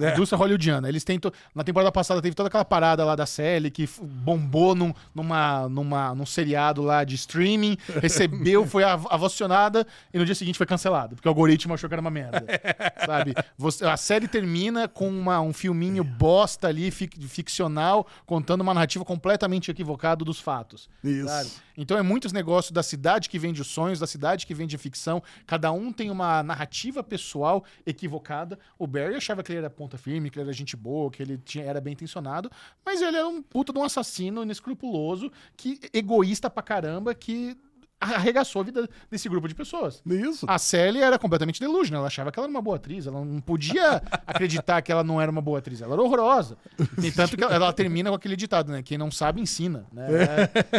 É. 0.00 0.12
Indústria 0.12 0.38
hollywoodiana. 0.38 0.88
Eles 0.88 1.04
tentam. 1.04 1.30
Na 1.54 1.62
temporada 1.62 1.92
passada 1.92 2.22
teve 2.22 2.34
toda 2.34 2.48
aquela 2.48 2.64
parada 2.64 3.04
lá 3.04 3.14
da 3.14 3.26
série 3.26 3.70
que 3.70 3.88
bombou 4.02 4.74
num, 4.74 4.94
numa, 5.14 5.68
numa, 5.68 6.14
num 6.14 6.24
seriado 6.24 6.80
lá 6.82 7.04
de 7.04 7.14
streaming, 7.14 7.76
recebeu, 8.00 8.66
foi 8.66 8.84
av- 8.84 9.06
avacionada 9.10 9.86
e 10.12 10.18
no 10.18 10.24
dia 10.24 10.34
seguinte 10.34 10.56
foi 10.56 10.66
cancelado, 10.66 11.14
porque 11.16 11.28
o 11.28 11.30
algoritmo 11.30 11.74
achou 11.74 11.88
que 11.88 11.94
era 11.94 12.00
uma 12.00 12.10
merda. 12.10 12.44
sabe? 13.04 13.34
Você- 13.58 13.84
a 13.84 13.96
série 13.96 14.26
termina 14.28 14.88
com 14.88 15.08
uma- 15.08 15.40
um 15.40 15.52
filminho 15.52 16.02
bosta 16.02 16.68
ali, 16.68 16.90
fic- 16.90 17.20
ficcional, 17.28 18.06
contando 18.24 18.62
uma 18.62 18.72
narrativa 18.72 19.04
completamente 19.04 19.70
equivocada 19.70 20.24
dos 20.24 20.40
fatos. 20.40 20.88
Isso. 21.04 21.28
sabe? 21.28 21.50
Então 21.76 21.96
é 21.98 22.02
muitos 22.02 22.32
negócios 22.32 22.70
da 22.70 22.82
cidade 22.82 23.28
que 23.30 23.38
vende 23.38 23.60
os 23.60 23.66
sonhos, 23.66 23.98
da 23.98 24.06
cidade 24.06 24.46
que 24.46 24.54
vende 24.54 24.76
ficção. 24.78 25.22
Cada 25.46 25.72
um 25.72 25.90
tem 25.92 26.10
uma 26.10 26.42
narrativa 26.42 27.02
pessoal 27.02 27.64
equivocada. 27.86 28.58
O 28.78 28.86
Barry 28.86 29.14
achava 29.16 29.42
que 29.42 29.52
ele 29.52 29.58
era 29.60 29.70
ponta 29.82 29.98
firme, 29.98 30.30
que 30.30 30.38
ele 30.38 30.44
era 30.44 30.52
gente 30.52 30.76
boa, 30.76 31.10
que 31.10 31.22
ele 31.22 31.38
tinha, 31.38 31.64
era 31.64 31.80
bem 31.80 31.92
intencionado, 31.92 32.50
mas 32.84 33.02
ele 33.02 33.16
era 33.16 33.26
um 33.26 33.42
puta 33.42 33.72
de 33.72 33.78
um 33.78 33.84
assassino 33.84 34.42
inescrupuloso, 34.42 35.30
que 35.56 35.80
egoísta 35.92 36.48
pra 36.48 36.62
caramba, 36.62 37.14
que 37.14 37.56
arregaçou 38.02 38.62
a 38.62 38.64
vida 38.64 38.88
desse 39.10 39.28
grupo 39.28 39.46
de 39.48 39.54
pessoas. 39.54 40.02
isso. 40.06 40.44
A 40.48 40.58
Sally 40.58 41.00
era 41.00 41.18
completamente 41.18 41.60
delusional. 41.60 42.00
Ela 42.00 42.06
achava 42.08 42.30
que 42.32 42.38
ela 42.38 42.46
era 42.46 42.50
uma 42.50 42.62
boa 42.62 42.76
atriz. 42.76 43.06
Ela 43.06 43.24
não 43.24 43.40
podia 43.40 44.02
acreditar 44.26 44.82
que 44.82 44.90
ela 44.90 45.04
não 45.04 45.20
era 45.20 45.30
uma 45.30 45.40
boa 45.40 45.58
atriz. 45.58 45.80
Ela 45.80 45.94
era 45.94 46.02
horrorosa. 46.02 46.56
E 47.02 47.10
tanto 47.12 47.36
que 47.36 47.42
ela, 47.44 47.54
ela 47.54 47.72
termina 47.72 48.10
com 48.10 48.16
aquele 48.16 48.36
ditado, 48.36 48.70
né? 48.72 48.82
Quem 48.82 48.98
não 48.98 49.10
sabe, 49.10 49.40
ensina. 49.40 49.86
Né? 49.92 50.06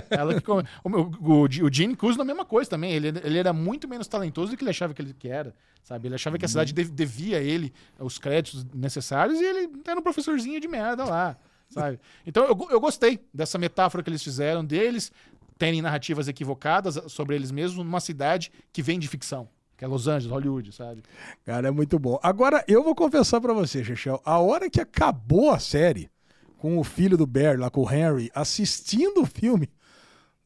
É- 0.10 0.16
ela 0.18 0.40
que 0.42 0.50
o, 0.52 0.64
o, 0.84 1.44
o 1.46 1.72
Gene 1.74 1.96
Kuzma, 1.96 2.24
a 2.24 2.26
mesma 2.26 2.46
coisa 2.46 2.70
também. 2.70 2.92
Ele, 2.94 3.08
ele 3.24 3.38
era 3.38 3.54
muito 3.54 3.88
menos 3.88 4.08
talentoso 4.08 4.52
do 4.52 4.58
que 4.58 4.64
ele 4.64 4.72
achava 4.72 4.94
que 4.94 5.02
ele 5.02 5.14
que 5.14 5.28
era. 5.30 5.54
Sabe? 5.84 6.08
Ele 6.08 6.16
achava 6.16 6.38
que 6.38 6.46
a 6.46 6.48
cidade 6.48 6.74
dev- 6.74 6.92
devia 6.92 7.38
a 7.38 7.42
ele 7.42 7.74
os 8.00 8.18
créditos 8.18 8.66
necessários 8.74 9.40
e 9.40 9.44
ele 9.44 9.70
era 9.86 10.00
um 10.00 10.04
professorzinho 10.04 10.60
de 10.60 10.68
merda 10.68 11.04
lá. 11.04 11.36
Sabe? 11.70 12.00
Então 12.26 12.44
eu, 12.46 12.68
eu 12.70 12.80
gostei 12.80 13.20
dessa 13.34 13.58
metáfora 13.58 14.04
que 14.04 14.10
eles 14.10 14.22
fizeram 14.24 14.64
deles 14.64 15.12
terem 15.58 15.82
narrativas 15.82 16.28
equivocadas 16.28 17.00
sobre 17.12 17.36
eles 17.36 17.52
mesmos 17.52 17.86
numa 17.86 18.00
cidade 18.00 18.52
que 18.72 18.82
vem 18.82 19.00
de 19.00 19.08
ficção. 19.08 19.48
Que 19.78 19.86
é 19.86 19.88
Los 19.88 20.08
Angeles, 20.08 20.32
Hollywood, 20.32 20.72
sabe? 20.72 21.04
Cara, 21.46 21.68
é 21.68 21.72
muito 21.72 21.98
bom. 21.98 22.20
Agora, 22.22 22.64
eu 22.68 22.84
vou 22.84 22.96
confessar 22.96 23.42
pra 23.42 23.54
você, 23.54 23.84
Chechel, 23.84 24.22
a 24.24 24.40
hora 24.40 24.70
que 24.70 24.80
acabou 24.80 25.52
a 25.52 25.60
série, 25.60 26.10
com 26.58 26.78
o 26.78 26.84
filho 26.84 27.18
do 27.18 27.28
Bear, 27.28 27.60
lá 27.60 27.70
com 27.70 27.82
o 27.82 27.92
Henry, 27.92 28.32
assistindo 28.34 29.22
o 29.22 29.26
filme, 29.26 29.70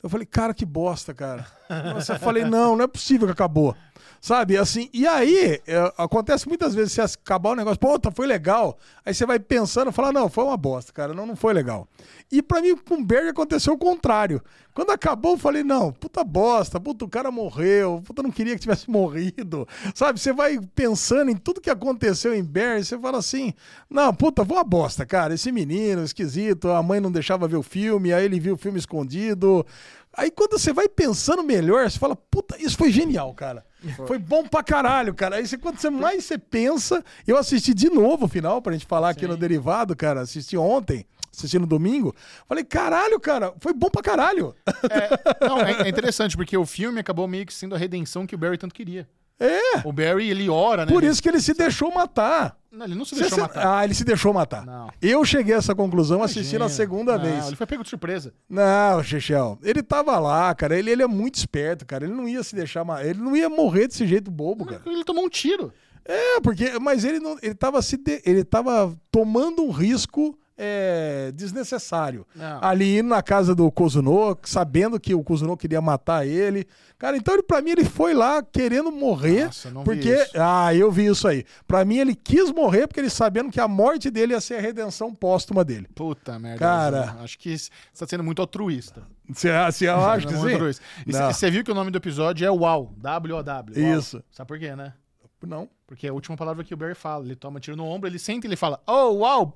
eu 0.01 0.09
falei, 0.09 0.25
cara, 0.25 0.53
que 0.53 0.65
bosta, 0.65 1.13
cara. 1.13 1.45
Nossa, 1.69 2.13
eu 2.13 2.19
falei, 2.19 2.43
não, 2.45 2.75
não 2.75 2.85
é 2.85 2.87
possível 2.87 3.27
que 3.27 3.33
acabou. 3.33 3.75
Sabe, 4.19 4.57
assim, 4.57 4.89
e 4.91 5.05
aí, 5.05 5.61
é, 5.67 5.93
acontece 5.97 6.47
muitas 6.47 6.73
vezes, 6.73 6.93
você 6.93 7.01
acabar 7.01 7.51
o 7.51 7.55
negócio, 7.55 7.79
puta, 7.79 8.11
foi 8.11 8.25
legal. 8.25 8.77
Aí 9.05 9.13
você 9.13 9.25
vai 9.25 9.39
pensando, 9.39 9.91
fala, 9.91 10.11
não, 10.11 10.27
foi 10.27 10.43
uma 10.43 10.57
bosta, 10.57 10.91
cara, 10.91 11.13
não, 11.13 11.25
não 11.25 11.35
foi 11.35 11.53
legal. 11.53 11.87
E 12.31 12.41
pra 12.41 12.61
mim, 12.61 12.75
com 12.75 12.95
o 12.95 13.05
Berg 13.05 13.29
aconteceu 13.29 13.73
o 13.73 13.77
contrário. 13.77 14.41
Quando 14.73 14.91
acabou, 14.91 15.33
eu 15.33 15.37
falei, 15.37 15.63
não, 15.63 15.91
puta 15.91 16.23
bosta, 16.23 16.79
puta, 16.79 17.05
o 17.05 17.09
cara 17.09 17.31
morreu, 17.31 18.01
puta, 18.03 18.21
não 18.23 18.31
queria 18.31 18.55
que 18.55 18.61
tivesse 18.61 18.89
morrido. 18.91 19.67
Sabe, 19.93 20.19
você 20.19 20.33
vai 20.33 20.59
pensando 20.75 21.29
em 21.29 21.35
tudo 21.35 21.61
que 21.61 21.69
aconteceu 21.69 22.33
em 22.33 22.43
Berg, 22.43 22.83
você 22.83 22.97
fala 22.97 23.19
assim, 23.19 23.53
não, 23.89 24.13
puta, 24.13 24.43
foi 24.43 24.57
uma 24.57 24.63
bosta, 24.63 25.05
cara, 25.05 25.35
esse 25.35 25.51
menino 25.51 26.03
esquisito, 26.03 26.69
a 26.69 26.81
mãe 26.81 26.99
não 26.99 27.11
deixava 27.11 27.47
ver 27.47 27.57
o 27.57 27.63
filme, 27.63 28.11
aí 28.11 28.25
ele 28.25 28.39
viu 28.39 28.55
o 28.55 28.57
filme 28.57 28.79
escondido. 28.79 29.65
Aí 30.17 30.31
quando 30.31 30.57
você 30.57 30.73
vai 30.73 30.89
pensando 30.89 31.43
melhor, 31.43 31.89
você 31.89 31.99
fala, 31.99 32.15
puta, 32.15 32.57
isso 32.59 32.75
foi 32.75 32.91
genial, 32.91 33.31
cara. 33.35 33.63
Foi 34.07 34.17
bom 34.17 34.43
pra 34.47 34.63
caralho, 34.63 35.13
cara. 35.13 35.35
Aí 35.35 35.45
você, 35.45 35.59
quando 35.59 35.77
você 35.77 35.91
mais 35.91 36.25
você 36.25 36.39
pensa, 36.39 37.05
eu 37.27 37.37
assisti 37.37 37.71
de 37.71 37.87
novo 37.87 38.25
o 38.25 38.27
final 38.27 38.59
pra 38.59 38.73
gente 38.73 38.87
falar 38.87 39.11
aqui 39.11 39.27
no 39.27 39.37
Derivado, 39.37 39.95
cara. 39.95 40.21
Assisti 40.21 40.57
ontem, 40.57 41.05
assisti 41.31 41.59
no 41.59 41.67
domingo. 41.67 42.15
Falei, 42.47 42.63
caralho, 42.63 43.19
cara, 43.19 43.53
foi 43.59 43.73
bom 43.73 43.89
pra 43.91 44.01
caralho. 44.01 44.55
É, 44.89 45.47
não, 45.47 45.61
é, 45.61 45.83
é 45.83 45.87
interessante, 45.89 46.35
porque 46.35 46.57
o 46.57 46.65
filme 46.65 46.99
acabou 46.99 47.27
meio 47.27 47.45
que 47.45 47.53
sendo 47.53 47.75
a 47.75 47.77
redenção 47.77 48.25
que 48.25 48.33
o 48.33 48.37
Barry 48.39 48.57
tanto 48.57 48.73
queria. 48.73 49.07
É, 49.39 49.87
O 49.87 49.91
Barry, 49.93 50.29
ele 50.29 50.49
ora, 50.49 50.85
né? 50.85 50.91
por 50.91 51.03
isso 51.03 51.21
que 51.21 51.29
ele 51.29 51.39
se 51.39 51.53
deixou 51.53 51.93
matar. 51.93 52.57
Não, 52.71 52.85
ele 52.85 52.95
não 52.95 53.05
se 53.05 53.13
deixou 53.15 53.35
você- 53.35 53.41
matar. 53.41 53.77
Ah, 53.79 53.83
ele 53.85 53.93
se 53.93 54.03
deixou 54.03 54.33
matar. 54.33 54.65
Não. 54.65 54.89
Eu 55.01 55.23
cheguei 55.23 55.53
a 55.53 55.57
essa 55.57 55.75
conclusão 55.75 56.23
assistindo 56.23 56.61
a 56.63 56.65
Imagina. 56.65 56.75
segunda 56.75 57.17
Não, 57.17 57.23
vez. 57.23 57.47
Ele 57.47 57.55
foi 57.55 57.67
pego 57.67 57.83
de 57.83 57.89
surpresa. 57.89 58.33
Não, 58.49 59.03
Chechel. 59.03 59.59
Ele 59.63 59.83
tava 59.83 60.17
lá, 60.19 60.53
cara. 60.55 60.77
Ele, 60.77 60.89
ele 60.91 61.03
é 61.03 61.07
muito 61.07 61.35
esperto, 61.35 61.85
cara. 61.85 62.05
Ele 62.05 62.13
não 62.13 62.27
ia 62.27 62.41
se 62.43 62.55
deixar. 62.55 62.83
ma- 62.83 63.03
Ele 63.03 63.19
não 63.19 63.35
ia 63.35 63.47
morrer 63.49 63.87
desse 63.87 64.05
jeito 64.07 64.29
bobo, 64.31 64.65
cara. 64.65 64.81
Ele 64.85 65.03
tomou 65.03 65.25
um 65.25 65.29
tiro. 65.29 65.71
É, 66.03 66.39
porque. 66.41 66.77
Mas 66.79 67.03
ele 67.03 67.19
não. 67.19 67.37
Ele 67.41 67.53
tava 67.55 67.81
se. 67.81 67.97
de- 67.97 68.21
ele 68.25 68.43
tava 68.43 68.95
tomando 69.11 69.61
um 69.63 69.69
risco. 69.71 70.37
É, 70.57 71.31
desnecessário. 71.33 72.25
Não. 72.35 72.63
Ali 72.63 72.97
indo 72.97 73.09
na 73.09 73.21
casa 73.21 73.53
do 73.53 73.71
Kozuno, 73.71 74.37
sabendo 74.43 74.99
que 74.99 75.13
o 75.13 75.23
Kozuno 75.23 75.55
queria 75.55 75.79
matar 75.79 76.25
ele. 76.25 76.67
Cara, 76.97 77.15
então 77.15 77.35
ele, 77.35 77.43
pra 77.43 77.61
mim 77.61 77.71
ele 77.71 77.85
foi 77.85 78.13
lá 78.13 78.41
querendo 78.41 78.91
morrer. 78.91 79.45
Nossa, 79.45 79.67
eu 79.67 79.73
não 79.73 79.81
vi 79.81 79.85
porque. 79.85 80.13
isso. 80.13 80.31
Ah, 80.35 80.73
eu 80.73 80.91
vi 80.91 81.05
isso 81.05 81.27
aí. 81.27 81.45
Pra 81.67 81.85
mim 81.85 81.97
ele 81.97 82.15
quis 82.15 82.51
morrer 82.51 82.87
porque 82.87 82.99
ele 82.99 83.09
sabendo 83.09 83.51
que 83.51 83.59
a 83.59 83.67
morte 83.67 84.09
dele 84.09 84.33
ia 84.33 84.41
ser 84.41 84.55
a 84.55 84.61
redenção 84.61 85.13
póstuma 85.13 85.63
dele. 85.63 85.87
Puta 85.93 86.39
merda. 86.39 86.59
Cara. 86.59 87.17
Acho 87.21 87.37
que 87.37 87.55
você 87.55 87.69
tá 87.97 88.07
sendo 88.07 88.23
muito 88.23 88.41
altruísta. 88.41 89.03
Você 89.29 89.49
você 89.71 89.87
acha 89.87 90.27
que 90.27 90.33
sim? 90.33 90.81
E. 91.05 91.11
Você 91.11 91.51
viu 91.51 91.63
que 91.63 91.71
o 91.71 91.75
nome 91.75 91.91
do 91.91 91.97
episódio 91.97 92.47
é 92.47 92.49
WOW. 92.49 92.93
W-O-W. 92.97 93.75
wow. 93.75 93.99
Isso. 93.99 94.23
Sabe 94.31 94.47
por 94.47 94.57
quê, 94.57 94.75
né? 94.75 94.93
Não. 95.45 95.69
Porque 95.85 96.07
é 96.07 96.09
a 96.09 96.13
última 96.13 96.35
palavra 96.35 96.63
que 96.63 96.73
o 96.73 96.77
Barry 96.77 96.95
fala. 96.95 97.25
Ele 97.25 97.35
toma 97.35 97.59
tiro 97.59 97.77
no 97.77 97.85
ombro, 97.85 98.09
ele 98.09 98.17
senta 98.17 98.47
e 98.47 98.49
ele 98.49 98.55
fala, 98.55 98.81
oh, 98.87 99.17
wow. 99.17 99.53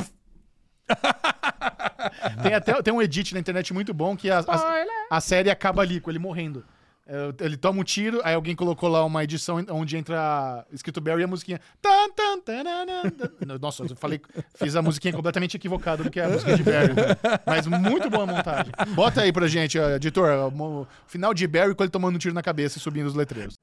tem 2.43 2.53
até 2.53 2.81
tem 2.81 2.93
um 2.93 3.01
edit 3.01 3.33
na 3.33 3.39
internet 3.39 3.73
muito 3.73 3.93
bom 3.93 4.15
que 4.15 4.29
a, 4.29 4.39
a, 4.39 5.17
a 5.17 5.21
série 5.21 5.49
acaba 5.49 5.81
ali, 5.81 5.99
com 5.99 6.09
ele 6.09 6.19
morrendo. 6.19 6.63
É, 7.07 7.45
Ele 7.45 7.57
toma 7.57 7.81
um 7.81 7.83
tiro, 7.83 8.21
aí 8.23 8.33
alguém 8.35 8.55
colocou 8.55 8.87
lá 8.87 9.03
uma 9.03 9.23
edição 9.23 9.57
onde 9.71 9.97
entra 9.97 10.65
escrito 10.71 11.01
Barry 11.01 11.21
e 11.21 11.23
a 11.23 11.27
musiquinha. 11.27 11.59
Tan, 11.81 12.09
tan, 12.15 12.39
tarana, 12.39 13.11
tan. 13.11 13.57
Nossa, 13.59 13.83
eu 13.83 13.95
falei, 13.97 14.21
fiz 14.55 14.75
a 14.75 14.81
musiquinha 14.81 15.11
completamente 15.13 15.57
equivocada 15.57 16.03
do 16.03 16.11
que 16.11 16.19
é 16.19 16.25
a 16.25 16.29
música 16.29 16.55
de 16.55 16.63
Barry. 16.63 16.93
né? 16.93 17.17
Mas 17.45 17.65
muito 17.67 18.09
boa 18.09 18.25
montagem. 18.25 18.71
Bota 18.95 19.21
aí 19.21 19.33
pra 19.33 19.47
gente, 19.47 19.77
ó, 19.79 19.89
editor, 19.89 20.47
o 20.47 20.51
mo- 20.51 20.87
final 21.07 21.33
de 21.33 21.45
Barry 21.47 21.73
com 21.75 21.83
ele 21.83 21.89
tomando 21.91 22.15
um 22.15 22.19
tiro 22.19 22.35
na 22.35 22.43
cabeça 22.43 22.77
e 22.77 22.81
subindo 22.81 23.07
os 23.07 23.15
letreiros. 23.15 23.59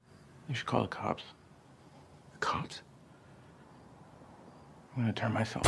You 0.47 0.55
should 0.55 0.69
call 0.69 0.87
the 0.87 0.95
cops. 0.95 1.23
The 2.39 2.45
cops? 2.45 2.83
I'm 4.95 5.01
gonna 5.03 5.13
turn 5.13 5.33
myself 5.33 5.63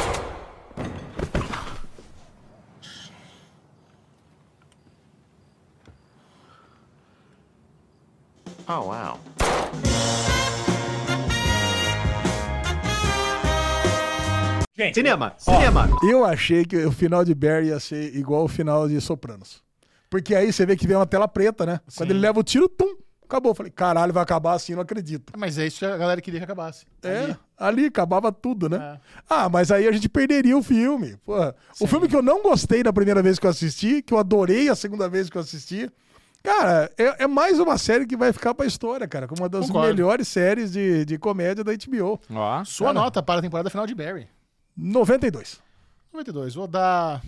Oh, 8.74 8.86
wow. 8.86 9.20
Cinema, 14.94 15.34
cinema. 15.38 15.90
Eu 16.10 16.24
achei 16.24 16.64
que 16.64 16.78
o 16.86 16.92
final 16.92 17.26
de 17.26 17.36
Barry 17.36 17.68
ia 17.68 17.82
ser 17.82 18.16
igual 18.16 18.46
o 18.46 18.48
final 18.48 18.88
de 18.88 19.02
Sopranos. 19.02 19.62
Porque 20.10 20.34
aí 20.34 20.54
você 20.54 20.66
vê 20.66 20.78
que 20.78 20.88
vem 20.88 20.96
uma 20.96 21.06
tela 21.06 21.28
preta, 21.28 21.66
né? 21.66 21.82
Quando 21.98 22.12
ele 22.12 22.20
leva 22.20 22.40
o 22.40 22.44
tiro, 22.44 22.70
tum, 22.70 22.96
acabou. 23.26 23.52
Eu 23.52 23.56
Falei, 23.56 23.72
caralho, 23.74 24.14
vai 24.14 24.24
acabar 24.24 24.54
assim, 24.54 24.74
não 24.74 24.82
acredito. 24.82 25.34
Mas 25.38 25.58
é 25.58 25.68
isso 25.68 25.80
que 25.80 25.86
a 25.86 25.98
galera 25.98 26.22
queria 26.22 26.40
que 26.40 26.46
acabasse. 26.46 26.86
É, 27.04 27.24
Ali. 27.26 27.38
ali, 27.58 27.86
acabava 27.88 28.32
tudo, 28.32 28.70
né? 28.70 28.78
É. 28.78 29.00
Ah, 29.30 29.50
mas 29.50 29.70
aí 29.70 29.86
a 29.86 29.92
gente 29.92 30.08
perderia 30.08 30.58
o 30.58 30.64
filme. 30.64 31.18
Porra, 31.26 31.54
o 31.78 31.88
filme 31.88 32.08
que 32.08 32.16
eu 32.16 32.22
não 32.22 32.42
gostei 32.42 32.82
da 32.82 32.94
primeira 32.94 33.22
vez 33.22 33.38
que 33.38 33.46
eu 33.46 33.50
assisti, 33.52 34.02
que 34.02 34.14
eu 34.14 34.18
adorei 34.18 34.70
a 34.70 34.76
segunda 34.76 35.10
vez 35.10 35.30
que 35.30 35.38
eu 35.38 35.42
assisti. 35.42 35.92
Cara, 36.44 36.92
é, 36.98 37.24
é 37.24 37.28
mais 37.28 37.60
uma 37.60 37.78
série 37.78 38.06
que 38.06 38.18
vai 38.18 38.34
ficar 38.34 38.54
pra 38.56 38.66
história, 38.66 39.08
cara. 39.08 39.28
Como 39.28 39.42
uma 39.42 39.50
das 39.50 39.68
Concordo. 39.68 39.88
melhores 39.90 40.28
séries 40.28 40.72
de, 40.72 41.06
de 41.06 41.18
comédia 41.18 41.64
da 41.64 41.72
HBO. 41.74 42.20
Ó. 42.34 42.64
Sua 42.66 42.92
nota 42.94 43.22
para 43.22 43.40
a 43.40 43.42
temporada 43.44 43.70
final 43.70 43.86
de 43.86 43.94
Barry. 43.94 44.28
92. 44.76 45.60
92. 46.12 46.56
Vou 46.56 46.68
dar. 46.68 47.22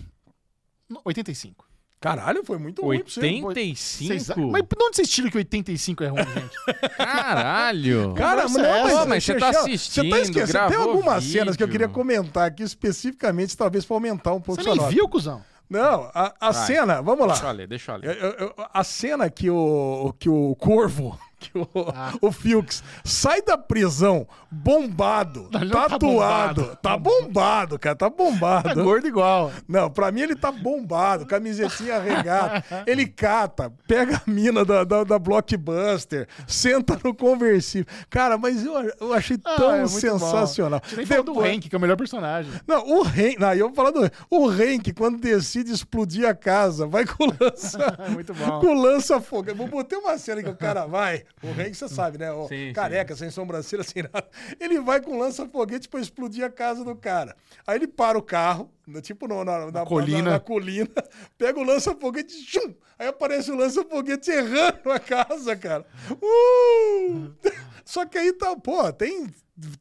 85. 1.04 1.64
Caralho, 2.00 2.44
foi 2.44 2.58
muito 2.58 2.82
ruim 2.82 2.98
pra 3.00 3.08
você. 3.08 3.20
85? 3.20 4.06
Vocês- 4.08 4.28
Mas 4.50 4.62
de 4.62 4.68
onde 4.78 4.96
vocês 4.96 5.08
tiram 5.08 5.30
que 5.30 5.38
85 5.38 6.04
é 6.04 6.08
ruim, 6.08 6.18
gente? 6.22 6.90
Caralho. 6.98 8.12
Cara, 8.14 8.46
não, 8.46 8.60
mas, 8.60 9.06
mas 9.08 9.24
você 9.24 9.34
tá 9.36 9.48
assistindo, 9.48 10.04
Você 10.04 10.10
tá 10.10 10.18
esquecendo. 10.20 10.68
Tem 10.68 10.76
algumas 10.76 11.24
vídeo. 11.24 11.38
cenas 11.38 11.56
que 11.56 11.62
eu 11.62 11.68
queria 11.68 11.88
comentar 11.88 12.46
aqui 12.46 12.62
especificamente, 12.62 13.56
talvez 13.56 13.86
pra 13.86 13.96
aumentar 13.96 14.34
um 14.34 14.40
pouco 14.40 14.60
Você 14.62 14.68
nem 14.68 14.76
nota. 14.76 14.90
viu, 14.90 15.08
cuzão? 15.08 15.42
Não, 15.74 16.10
a, 16.14 16.32
a 16.40 16.52
cena, 16.52 17.02
vamos 17.02 17.26
lá. 17.26 17.32
Deixa 17.34 17.46
eu 17.48 17.52
ler, 17.52 17.66
deixa 17.66 17.92
eu 17.92 17.94
Eu- 17.96 18.00
ler. 18.00 18.22
eu- 18.22 18.46
eu- 18.46 18.54
a 18.72 18.84
cena 18.84 19.28
que 19.30 19.50
o, 19.50 20.14
que 20.18 20.28
o 20.28 20.54
Corvo, 20.56 21.18
que 21.50 21.58
o, 21.58 21.68
Ah. 21.94 22.12
o 22.20 22.30
Filks, 22.32 22.82
sai 23.04 23.42
da 23.42 23.56
prisão 23.58 24.26
bombado, 24.50 25.48
não 25.52 25.68
tá 25.68 25.88
tatuado. 25.88 25.98
bombado. 25.98 26.78
Tá 26.82 26.96
bombado, 26.98 27.78
cara, 27.78 27.96
tá 27.96 28.10
bombado. 28.10 28.68
Tá 28.68 28.74
gordo 28.74 29.06
igual. 29.06 29.52
Não, 29.68 29.90
pra 29.90 30.10
mim 30.12 30.20
ele 30.22 30.36
tá 30.36 30.50
bombado, 30.52 31.26
camisetinha 31.26 31.98
regata. 32.00 32.64
ele 32.86 33.06
cata, 33.06 33.72
pega 33.86 34.22
a 34.26 34.30
mina 34.30 34.64
da, 34.64 34.84
da, 34.84 35.04
da 35.04 35.18
Blockbuster, 35.18 36.28
senta 36.46 36.98
no 37.02 37.14
conversível. 37.14 37.86
Cara, 38.08 38.36
mas 38.38 38.64
eu, 38.64 38.74
eu 39.00 39.12
achei 39.12 39.38
Ah, 39.44 39.56
tão 39.56 39.74
é 39.74 39.86
sensacional. 39.86 40.80
Gente 40.88 41.10
nem 41.10 41.22
do 41.24 41.40
Hank, 41.40 41.68
que 41.68 41.74
é 41.74 41.78
o 41.78 41.80
melhor 41.80 41.96
personagem. 41.96 42.50
Não, 42.66 42.86
o 42.86 43.02
Hank. 43.02 43.38
Não, 43.38 43.52
eu 43.54 43.66
vou 43.68 43.74
falar 43.74 43.90
do 43.90 44.10
O 44.30 44.48
Hank, 44.48 44.92
quando 44.92 45.18
decide 45.18 45.72
explodir 45.72 46.28
a 46.28 46.34
casa, 46.34 46.86
vai 46.86 47.04
com 47.04 47.26
lança. 47.40 47.78
Muito 48.10 48.32
bom. 48.34 48.60
Com 48.60 48.74
lança 48.74 49.20
fogo. 49.20 49.54
Vou 49.54 49.66
botar 49.68 49.98
uma 49.98 50.16
cena 50.18 50.42
que 50.42 50.50
o 50.50 50.56
cara 50.56 50.86
vai. 50.86 51.24
O 51.42 51.48
Hank, 51.48 51.74
você 51.74 51.88
sabe, 51.88 52.16
né? 52.16 52.32
O 52.32 52.48
Sim, 52.48 52.72
careca, 52.72 53.14
sem 53.14 53.30
sobrancelha, 53.30 53.82
sem 53.84 54.02
nada. 54.02 54.26
Ele 54.58 54.80
vai 54.80 55.00
com 55.00 55.18
lança 55.18 55.46
foguete 55.46 55.88
pra 55.88 56.00
explodir 56.00 56.44
a 56.44 56.50
casa 56.50 56.82
do 56.84 56.96
cara. 56.96 57.36
Aí 57.66 57.76
ele 57.76 57.86
para 57.86 58.16
o 58.16 58.22
carro, 58.22 58.70
no- 58.86 59.02
tipo 59.02 59.28
no- 59.28 59.44
na, 59.44 59.70
na, 59.70 59.84
colina. 59.84 60.22
na- 60.22 60.30
na 60.32 60.40
colina, 60.40 60.88
pega 61.36 61.58
o 61.58 61.64
lança 61.64 61.94
foguete, 61.94 62.32
chum, 62.46 62.74
aí 62.98 63.08
aparece 63.08 63.50
o 63.50 63.56
lança 63.56 63.84
foguete 63.84 64.30
errando 64.30 64.90
a 64.90 64.98
casa, 64.98 65.54
cara. 65.56 65.84
Uh! 66.22 67.30
Só 67.84 68.06
que 68.06 68.16
aí 68.16 68.32
tá, 68.32 68.56
pô, 68.56 68.90
tem 68.92 69.26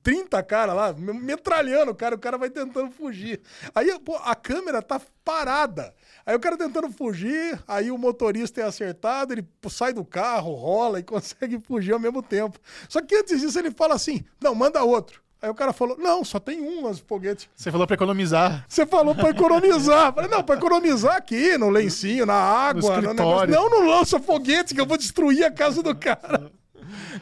30 0.04 0.44
caras 0.44 0.76
lá, 0.76 0.92
me- 0.94 1.14
metralhando 1.14 1.92
o 1.92 1.96
cara, 1.96 2.16
o 2.16 2.20
cara 2.20 2.38
vai 2.38 2.50
tentando 2.50 2.92
fugir. 2.92 3.42
Aí, 3.74 3.98
pô, 4.00 4.18
a 4.18 4.36
câmera 4.36 4.82
tá 4.82 5.00
parada. 5.24 5.94
Aí 6.26 6.36
o 6.36 6.40
cara 6.40 6.58
tentando 6.58 6.90
fugir, 6.90 7.62
aí 7.68 7.92
o 7.92 7.98
motorista 7.98 8.62
é 8.62 8.64
acertado, 8.64 9.34
ele 9.34 9.46
sai 9.70 9.92
do 9.92 10.06
carro, 10.06 10.54
rola 10.54 11.00
e 11.00 11.04
consegue 11.04 11.60
fugir 11.60 11.94
ao 11.94 12.00
mesmo 12.00 12.22
tempo. 12.22 12.60
Só 12.88 13.02
que 13.02 13.16
antes 13.16 13.42
disso 13.42 13.60
ele 13.60 13.72
fala 13.72 13.96
assim: 13.96 14.24
não, 14.42 14.56
manda 14.56 14.84
outro. 14.84 15.22
Aí 15.42 15.50
o 15.50 15.54
cara 15.54 15.74
falou: 15.74 15.98
não, 15.98 16.24
só 16.24 16.40
tem 16.40 16.62
um 16.62 16.86
lança 16.86 17.04
foguete. 17.06 17.50
Você 17.54 17.70
falou 17.70 17.86
pra 17.86 17.96
economizar. 17.96 18.66
Você 18.66 18.86
falou 18.86 19.14
pra 19.14 19.30
economizar. 19.30 20.14
Falei, 20.14 20.30
não, 20.30 20.42
pra 20.42 20.56
economizar 20.56 21.18
aqui, 21.18 21.58
no 21.58 21.70
lencinho, 21.70 22.26
na 22.26 22.34
água, 22.34 23.02
no, 23.02 23.02
negócio. 23.02 23.12
escritório. 23.12 23.54
Não, 23.54 23.70
não 23.70 23.86
lança 23.86 24.20
foguete, 24.22 24.74
que 24.74 24.80
eu 24.80 24.86
vou 24.86 24.98
destruir 24.98 25.44
a 25.44 25.52
casa 25.52 25.84
do 25.84 25.94
cara. 25.94 26.50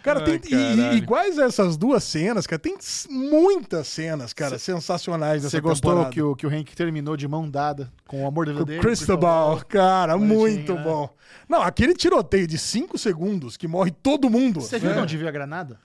Cara, 0.04 0.22
tem, 0.22 0.40
e- 0.52 0.96
iguais 0.96 1.38
a 1.40 1.46
essas 1.46 1.78
duas 1.78 2.04
cenas, 2.04 2.46
cara, 2.48 2.60
tem 2.60 2.76
muitas 3.10 3.88
cenas, 3.88 4.34
cara, 4.34 4.58
sensacionais 4.58 5.42
dessa 5.44 5.58
Você 5.58 5.62
gostou 5.62 5.92
temporada. 5.92 6.14
que 6.14 6.22
o, 6.22 6.36
que 6.36 6.46
o 6.46 6.50
Hank 6.50 6.76
terminou 6.76 7.16
de 7.16 7.28
mão 7.28 7.50
dada 7.50 7.92
com 8.08 8.24
o 8.24 8.28
amor 8.28 8.46
da 8.46 8.54
vida 8.54 8.66
dele? 8.66 8.80
Cristobal, 8.82 9.62
cara, 9.68 10.18
Bonitinho, 10.18 10.40
muito 10.40 10.74
né? 10.76 10.84
bom. 10.84 11.10
Não, 11.48 11.62
aquele 11.62 11.94
tiroteio 11.94 12.48
de 12.48 12.58
5 12.58 12.98
segundos 12.98 13.58
que 13.58 13.68
morre 13.68 13.92
todo 13.92 14.30
mundo. 14.30 14.62
Você 14.62 14.80
viu 14.80 14.90
né? 14.90 14.96
de 14.96 15.02
onde 15.02 15.18
veio 15.18 15.30
a 15.30 15.32
granada? 15.32 15.80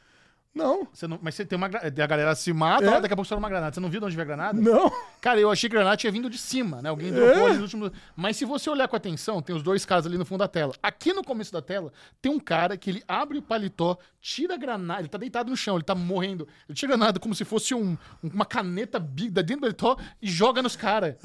Não, 0.57 0.89
Você 0.93 1.07
não, 1.07 1.19
mas 1.21 1.35
você 1.35 1.45
tem 1.45 1.57
uma 1.57 1.69
gra- 1.69 1.83
A 1.87 2.07
galera 2.07 2.35
se 2.35 2.53
mata, 2.53 2.85
É? 2.85 2.89
ó, 2.89 3.01
daqui 3.01 3.13
a 3.13 3.17
pouco 3.17 3.23
estoura 3.23 3.39
uma 3.39 3.49
granada. 3.49 3.75
Você 3.75 3.81
não 3.81 3.91
viu 3.91 4.01
de 4.01 4.07
onde 4.07 4.17
veio 4.17 4.25
a 4.25 4.27
granada? 4.27 4.61
não. 4.61 4.91
Cara, 5.21 5.39
eu 5.41 5.51
achei 5.51 5.69
que 5.69 5.77
a 5.77 5.79
granada 5.81 5.97
tinha 5.97 6.11
vindo 6.13 6.31
de 6.31 6.39
cima, 6.39 6.81
né? 6.81 6.89
Alguém 6.89 7.09
É? 7.09 7.13
dropou 7.13 7.45
ali 7.47 7.55
nos 7.55 7.63
últimos. 7.63 7.91
Mas 8.15 8.37
se 8.37 8.45
você 8.45 8.71
olhar 8.71 8.87
com 8.89 8.97
atenção, 8.97 9.43
tem 9.43 9.55
os 9.55 9.63
dois 9.63 9.85
caras 9.85 10.07
ali 10.07 10.17
no 10.17 10.25
fundo 10.25 10.39
da 10.39 10.49
tela. 10.49 10.73
Aqui 10.83 11.13
no 11.13 11.23
começo 11.25 11.53
da 11.53 11.61
tela, 11.61 11.93
tem 12.23 12.31
um 12.33 12.39
cara 12.41 12.77
que 12.77 12.89
ele 12.91 13.03
abre 13.07 13.39
o 13.39 13.43
paletó, 13.43 13.99
tira 14.21 14.55
a 14.55 14.57
granada, 14.57 15.01
ele 15.01 15.09
tá 15.09 15.19
deitado 15.19 15.51
no 15.51 15.57
chão, 15.57 15.77
ele 15.77 15.85
tá 15.85 15.95
morrendo. 15.95 16.47
Ele 16.69 16.77
tira 16.77 16.95
a 16.95 16.97
granada 16.97 17.19
como 17.21 17.35
se 17.35 17.45
fosse 17.45 17.75
um- 17.75 17.97
uma 18.23 18.45
caneta 18.47 18.99
big 18.99 19.31
da 19.31 19.43
dentro 19.43 19.57
do 19.69 19.75
paletó 19.75 19.97
e 20.23 20.29
joga 20.29 20.63
nos 20.63 20.75
caras. 20.77 21.17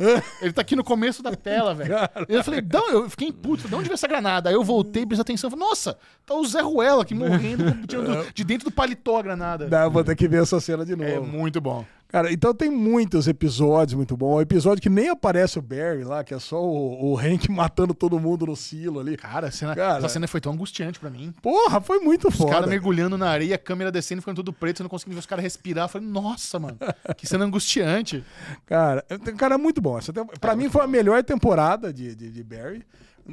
ele 0.42 0.52
tá 0.52 0.62
aqui 0.62 0.76
no 0.76 0.84
começo 0.84 1.22
da 1.24 1.36
tela, 1.36 1.74
velho. 1.74 1.94
Eu 2.28 2.44
falei, 2.44 2.62
não, 2.62 2.90
eu 2.90 3.10
fiquei 3.10 3.32
puto, 3.32 3.68
de 3.68 3.74
onde 3.76 3.84
veio 3.86 3.94
essa 3.94 4.08
granada? 4.08 4.50
Aí 4.50 4.56
eu 4.56 4.64
voltei, 4.64 5.06
prestei 5.06 5.22
atenção, 5.22 5.50
falei, 5.50 5.66
nossa, 5.66 5.98
tá 6.26 6.34
o 6.34 6.46
Zé 6.46 6.62
Ruela 6.62 7.04
aqui 7.04 7.14
morrendo, 7.14 7.86
tirando 7.88 8.26
de 8.34 8.44
dentro 8.44 8.66
do 8.70 8.72
paletó 8.74 9.21
a 9.22 9.24
granada. 9.24 9.68
Não, 9.70 9.90
vou 9.90 10.04
ter 10.04 10.16
que 10.16 10.28
ver 10.28 10.42
essa 10.44 10.60
cena 10.60 10.86
de 10.86 10.96
novo. 10.96 11.10
É 11.10 11.20
muito 11.20 11.62
bom. 11.62 11.86
Cara, 12.10 12.30
então 12.30 12.54
tem 12.54 12.70
muitos 12.70 13.26
episódios 13.26 13.94
muito 13.96 14.18
bons. 14.18 14.36
O 14.36 14.42
episódio 14.42 14.82
que 14.82 14.90
nem 14.90 15.08
aparece 15.08 15.58
o 15.58 15.62
Barry 15.62 16.04
lá, 16.04 16.26
que 16.26 16.34
é 16.34 16.40
só 16.40 16.62
o, 16.62 17.14
o 17.14 17.18
Hank 17.18 17.48
matando 17.50 17.94
todo 17.94 18.20
mundo 18.20 18.46
no 18.48 18.54
silo 18.56 19.00
ali. 19.00 19.16
Cara, 19.16 19.48
a 19.48 19.52
cena- 19.52 19.74
Cara. 19.74 20.00
essa 20.00 20.10
cena 20.10 20.28
foi 20.28 20.42
tão 20.42 20.52
angustiante 20.52 21.00
pra 21.00 21.10
mim. 21.10 21.34
Porra, 21.42 21.80
foi 21.80 22.00
muito 22.00 22.28
Os 22.28 22.36
foda. 22.36 22.52
caras 22.52 22.70
mergulhando 22.70 23.18
na 23.18 23.30
areia, 23.30 23.56
a 23.56 23.58
câmera 23.58 23.90
descendo, 23.94 24.22
ficando 24.22 24.36
tudo 24.36 24.52
preto, 24.52 24.78
você 24.78 24.84
não 24.84 24.90
conseguindo 24.90 25.16
ver 25.16 25.20
os 25.22 25.26
caras 25.26 25.42
respirar. 25.44 25.86
Eu 25.86 25.90
falei, 25.90 26.06
nossa, 26.06 26.60
mano, 26.60 26.78
que 27.16 27.26
cena 27.26 27.46
angustiante. 27.46 28.26
Cara, 28.68 29.06
é- 29.10 29.18
cara, 29.32 29.56
é 29.56 29.58
muito 29.58 29.80
bom. 29.80 29.98
Essa. 29.98 30.12
Pra 30.42 30.54
mim 30.54 30.70
foi 30.70 30.84
a 30.84 30.88
melhor 30.88 31.24
temporada 31.24 31.94
de, 31.94 32.14
de, 32.14 32.30
de 32.30 32.44
Barry. 32.44 32.84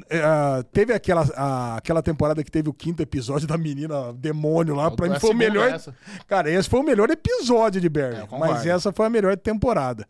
É, 0.09 0.19
ah, 0.21 0.63
teve 0.71 0.93
aquela, 0.93 1.27
ah, 1.35 1.75
aquela 1.77 2.01
temporada 2.01 2.43
que 2.43 2.51
teve 2.51 2.69
o 2.69 2.73
quinto 2.73 3.01
episódio 3.01 3.47
da 3.47 3.57
menina 3.57 4.13
demônio 4.13 4.75
lá. 4.75 4.89
Pra 4.91 5.07
É 5.07 5.09
mim 5.09 5.19
foi 5.19 5.31
o 5.31 5.35
melhor. 5.35 5.79
Cara, 6.27 6.49
esse 6.51 6.69
foi 6.69 6.79
o 6.79 6.83
melhor 6.83 7.09
episódio 7.09 7.81
de 7.81 7.87
É, 7.87 7.89
Barry. 7.89 8.27
concordo. 8.27 8.53
mas 8.53 8.65
essa 8.65 8.91
foi 8.91 9.05
a 9.05 9.09
melhor 9.09 9.35
temporada. 9.37 10.07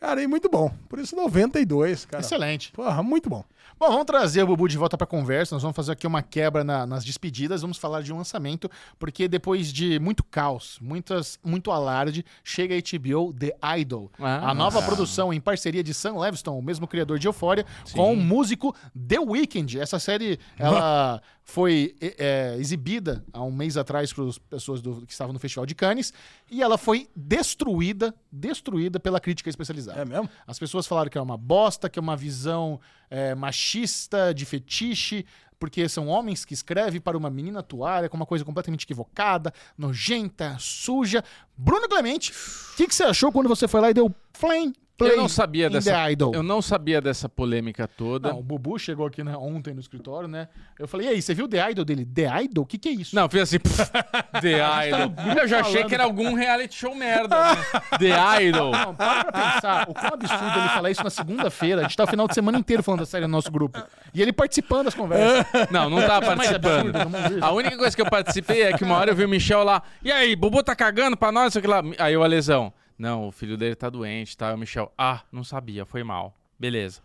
Cara, 0.00 0.22
e 0.22 0.26
muito 0.26 0.48
bom. 0.48 0.70
Por 0.88 0.98
isso 1.00 1.16
92, 1.16 2.04
cara. 2.04 2.22
Excelente. 2.22 2.70
Porra, 2.72 3.02
muito 3.02 3.28
bom. 3.28 3.44
Bom, 3.78 3.88
vamos 3.90 4.06
trazer 4.06 4.42
o 4.42 4.46
Bubu 4.46 4.66
de 4.68 4.76
volta 4.76 4.98
pra 4.98 5.06
conversa. 5.06 5.54
Nós 5.54 5.62
vamos 5.62 5.76
fazer 5.76 5.92
aqui 5.92 6.06
uma 6.06 6.20
quebra 6.20 6.64
na- 6.64 6.84
nas 6.84 7.04
despedidas. 7.04 7.62
Vamos 7.62 7.78
falar 7.78 8.02
de 8.02 8.12
um 8.12 8.16
lançamento, 8.16 8.68
porque 8.98 9.28
depois 9.28 9.72
de 9.72 9.98
muito 10.00 10.24
caos, 10.24 10.78
muitas, 10.80 11.38
muito 11.44 11.70
alarde, 11.70 12.24
chega 12.42 12.74
a 12.74 12.78
HBO 12.78 13.32
The 13.32 13.56
Idol. 13.78 14.10
Ah. 14.18 14.50
a 14.50 14.54
nova 14.54 14.82
produção 14.82 15.32
em 15.32 15.40
parceria 15.40 15.82
de 15.84 15.94
Sam 15.94 16.18
Levinson, 16.18 16.58
o 16.58 16.62
mesmo 16.62 16.88
criador 16.88 17.18
de 17.20 17.28
Euphoria, 17.28 17.64
com 17.94 18.12
o 18.12 18.16
músico 18.16 18.74
The 19.08 19.20
Weeknd. 19.20 19.78
Essa 19.78 19.98
série, 20.00 20.40
ela 20.58 21.22
foi 21.50 21.96
é, 21.98 22.56
exibida 22.58 23.24
há 23.32 23.42
um 23.42 23.50
mês 23.50 23.78
atrás 23.78 24.12
para 24.12 24.24
as 24.24 24.36
pessoas 24.36 24.82
do- 24.82 25.06
que 25.06 25.12
estavam 25.14 25.32
no 25.32 25.38
Festival 25.38 25.64
de 25.64 25.74
Cannes 25.74 26.12
e 26.50 26.62
ela 26.62 26.76
foi 26.76 27.08
destruída, 27.16 28.14
destruída 28.30 29.00
pela 29.00 29.18
crítica 29.18 29.48
especializada. 29.48 29.98
É 29.98 30.04
mesmo? 30.04 30.28
As 30.46 30.58
pessoas 30.58 30.86
falaram 30.86 31.08
que 31.10 31.16
é 31.16 31.22
uma 31.22 31.38
bosta, 31.38 31.88
que 31.88 31.98
é 31.98 32.02
uma 32.02 32.14
visão 32.18 32.78
é, 33.08 33.34
machista, 33.34 34.34
de 34.34 34.44
fetiche, 34.44 35.24
porque 35.58 35.88
são 35.88 36.06
homens 36.08 36.44
que 36.44 36.52
escrevem 36.52 37.00
para 37.00 37.16
uma 37.16 37.30
menina 37.30 37.64
é 38.04 38.08
com 38.10 38.16
uma 38.18 38.26
coisa 38.26 38.44
completamente 38.44 38.84
equivocada, 38.84 39.50
nojenta, 39.76 40.54
suja. 40.60 41.24
Bruno 41.56 41.88
Clemente, 41.88 42.30
o 42.30 42.76
que, 42.76 42.86
que 42.86 42.94
você 42.94 43.04
achou 43.04 43.32
quando 43.32 43.48
você 43.48 43.66
foi 43.66 43.80
lá 43.80 43.88
e 43.88 43.94
deu 43.94 44.14
flame? 44.34 44.74
Play 44.98 45.12
Eu 45.12 45.16
não 45.16 45.28
sabia 45.28 45.68
in 45.68 45.70
dessa. 45.70 45.92
The 45.92 46.12
Idol. 46.12 46.34
Eu 46.34 46.42
não 46.42 46.60
sabia 46.60 47.00
dessa 47.00 47.28
polêmica 47.28 47.86
toda. 47.86 48.30
Não, 48.30 48.40
o 48.40 48.42
Bubu 48.42 48.76
chegou 48.80 49.06
aqui 49.06 49.22
né, 49.22 49.36
ontem 49.36 49.72
no 49.72 49.78
escritório, 49.78 50.28
né? 50.28 50.48
Eu 50.76 50.88
falei, 50.88 51.06
e 51.06 51.10
aí, 51.10 51.22
você 51.22 51.32
viu 51.32 51.46
The 51.46 51.70
Idol 51.70 51.84
dele? 51.84 52.04
The 52.04 52.42
Idol? 52.42 52.64
O 52.64 52.66
que, 52.66 52.76
que 52.76 52.88
é 52.88 52.92
isso? 52.92 53.14
Não, 53.14 53.28
fiz 53.28 53.42
assim. 53.42 53.58
The 54.42 54.88
Idol. 54.88 55.14
Eu 55.40 55.46
já 55.46 55.60
achei 55.60 55.84
que 55.84 55.94
era 55.94 56.02
algum 56.02 56.34
reality 56.34 56.74
show 56.74 56.96
merda, 56.96 57.54
né? 57.54 57.62
The 57.96 58.42
Idol. 58.42 58.72
Não, 58.72 58.92
para 58.92 59.24
pra 59.26 59.54
pensar 59.54 59.88
o 59.88 59.94
quão 59.94 60.14
absurdo 60.14 60.58
ele 60.58 60.68
falar 60.68 60.90
isso 60.90 61.04
na 61.04 61.10
segunda-feira. 61.10 61.82
A 61.82 61.84
gente 61.84 61.96
tá 61.96 62.02
o 62.02 62.08
final 62.08 62.26
de 62.26 62.34
semana 62.34 62.58
inteiro 62.58 62.82
falando 62.82 63.00
da 63.00 63.06
série 63.06 63.24
no 63.24 63.32
nosso 63.32 63.52
grupo. 63.52 63.80
E 64.12 64.20
ele 64.20 64.32
participando 64.32 64.86
das 64.86 64.94
conversas. 64.96 65.46
Não, 65.70 65.88
não 65.88 66.00
tava 66.00 66.34
Mais 66.34 66.50
participando. 66.50 66.88
absurdo 66.88 67.04
do 67.04 67.10
mundo 67.10 67.34
isso. 67.36 67.44
A 67.44 67.52
única 67.52 67.76
coisa 67.76 67.94
que 67.94 68.02
eu 68.02 68.10
participei 68.10 68.62
é 68.62 68.72
que 68.72 68.82
uma 68.82 68.96
hora 68.96 69.10
eu 69.10 69.14
vi 69.14 69.24
o 69.24 69.28
Michel 69.28 69.62
lá. 69.62 69.82
E 70.02 70.10
aí, 70.10 70.34
Bubu 70.34 70.62
tá 70.62 70.74
cagando 70.74 71.16
pra 71.16 71.30
nós? 71.30 71.54
Lá. 71.54 71.82
Aí 71.98 72.16
o 72.16 72.22
Alesão. 72.24 72.72
Não, 72.98 73.28
o 73.28 73.32
filho 73.32 73.56
dele 73.56 73.76
tá 73.76 73.88
doente, 73.88 74.36
tá? 74.36 74.52
O 74.52 74.58
Michel. 74.58 74.92
Ah, 74.98 75.22
não 75.30 75.44
sabia, 75.44 75.86
foi 75.86 76.02
mal. 76.02 76.34
Beleza. 76.58 77.00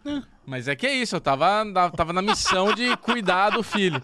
Mas 0.46 0.68
é 0.68 0.76
que 0.76 0.86
é 0.86 0.94
isso, 0.94 1.16
eu 1.16 1.22
tava, 1.22 1.64
na- 1.64 1.89
tava 1.89 2.12
na 2.12 2.22
missão 2.22 2.74
de 2.74 2.98
cuidar 2.98 3.52
do 3.52 3.64
filho. 3.64 4.02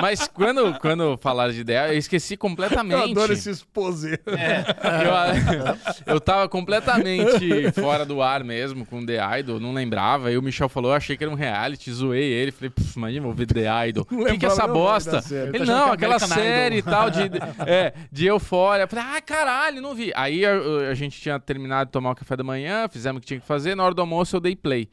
Mas 0.00 0.26
quando, 0.26 0.78
quando 0.80 1.18
falaram 1.20 1.52
de 1.52 1.60
ideia, 1.60 1.92
eu 1.92 1.98
esqueci 1.98 2.36
completamente. 2.36 2.98
Eu 2.98 3.10
adoro 3.10 3.32
esse 3.34 3.50
exposé. 3.50 4.18
Eu, 4.24 6.04
eu 6.14 6.20
tava 6.20 6.48
completamente 6.48 7.70
fora 7.72 8.04
do 8.06 8.22
ar 8.22 8.42
mesmo 8.42 8.86
com 8.86 9.04
The 9.04 9.38
Idol, 9.40 9.60
não 9.60 9.72
lembrava. 9.72 10.28
Aí 10.28 10.38
o 10.38 10.42
Michel 10.42 10.68
falou, 10.68 10.90
eu 10.92 10.96
achei 10.96 11.16
que 11.16 11.24
era 11.24 11.30
um 11.32 11.36
reality, 11.36 11.92
zoei 11.92 12.24
ele. 12.32 12.50
Falei, 12.50 12.70
"Pff, 12.70 12.96
imagina, 12.98 13.22
vou 13.26 13.34
ver 13.34 13.46
The 13.46 13.88
Idol. 13.88 14.06
O 14.10 14.24
que, 14.24 14.38
que 14.38 14.46
é 14.46 14.48
essa 14.48 14.66
bosta? 14.66 15.20
série. 15.20 15.50
Ele, 15.50 15.58
Tá 15.58 15.64
achando 15.64 15.76
não, 15.78 15.88
é 15.90 15.92
aquela 15.92 16.16
American 16.16 16.38
série 16.38 16.74
e 16.76 16.78
Idol." 16.78 16.92
tal, 16.92 17.10
de, 17.10 17.20
é, 17.70 17.92
de 18.10 18.26
eufória. 18.26 18.86
Falei, 18.86 19.04
ah, 19.16 19.20
caralho, 19.20 19.80
não 19.82 19.94
vi. 19.94 20.12
Aí 20.14 20.44
a, 20.46 20.52
a 20.90 20.94
gente 20.94 21.20
tinha 21.20 21.38
terminado 21.38 21.88
de 21.88 21.92
tomar 21.92 22.12
o 22.12 22.14
café 22.14 22.36
da 22.36 22.44
manhã, 22.44 22.88
fizemos 22.88 23.18
o 23.18 23.20
que 23.20 23.26
tinha 23.26 23.40
que 23.40 23.46
fazer. 23.46 23.74
Na 23.74 23.84
hora 23.84 23.94
do 23.94 24.00
almoço 24.00 24.34
eu 24.36 24.40
dei 24.40 24.56
play. 24.56 24.88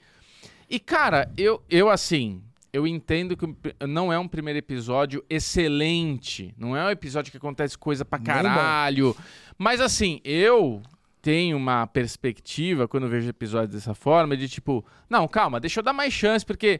E, 0.71 0.79
cara, 0.79 1.29
eu, 1.37 1.61
eu 1.69 1.89
assim. 1.89 2.41
Eu 2.71 2.87
entendo 2.87 3.35
que 3.35 3.45
não 3.85 4.13
é 4.13 4.17
um 4.17 4.29
primeiro 4.29 4.57
episódio 4.57 5.21
excelente. 5.29 6.55
Não 6.57 6.75
é 6.75 6.85
um 6.85 6.89
episódio 6.89 7.29
que 7.29 7.35
acontece 7.35 7.77
coisa 7.77 8.05
pra 8.05 8.17
caralho. 8.17 9.13
Mas 9.57 9.81
assim, 9.81 10.21
eu 10.23 10.81
tenho 11.21 11.57
uma 11.57 11.85
perspectiva, 11.85 12.87
quando 12.87 13.09
vejo 13.09 13.27
episódios 13.27 13.75
dessa 13.75 13.93
forma, 13.93 14.37
de 14.37 14.47
tipo, 14.47 14.85
não, 15.09 15.27
calma, 15.27 15.59
deixa 15.59 15.81
eu 15.81 15.83
dar 15.83 15.91
mais 15.91 16.13
chance, 16.13 16.45
porque 16.45 16.79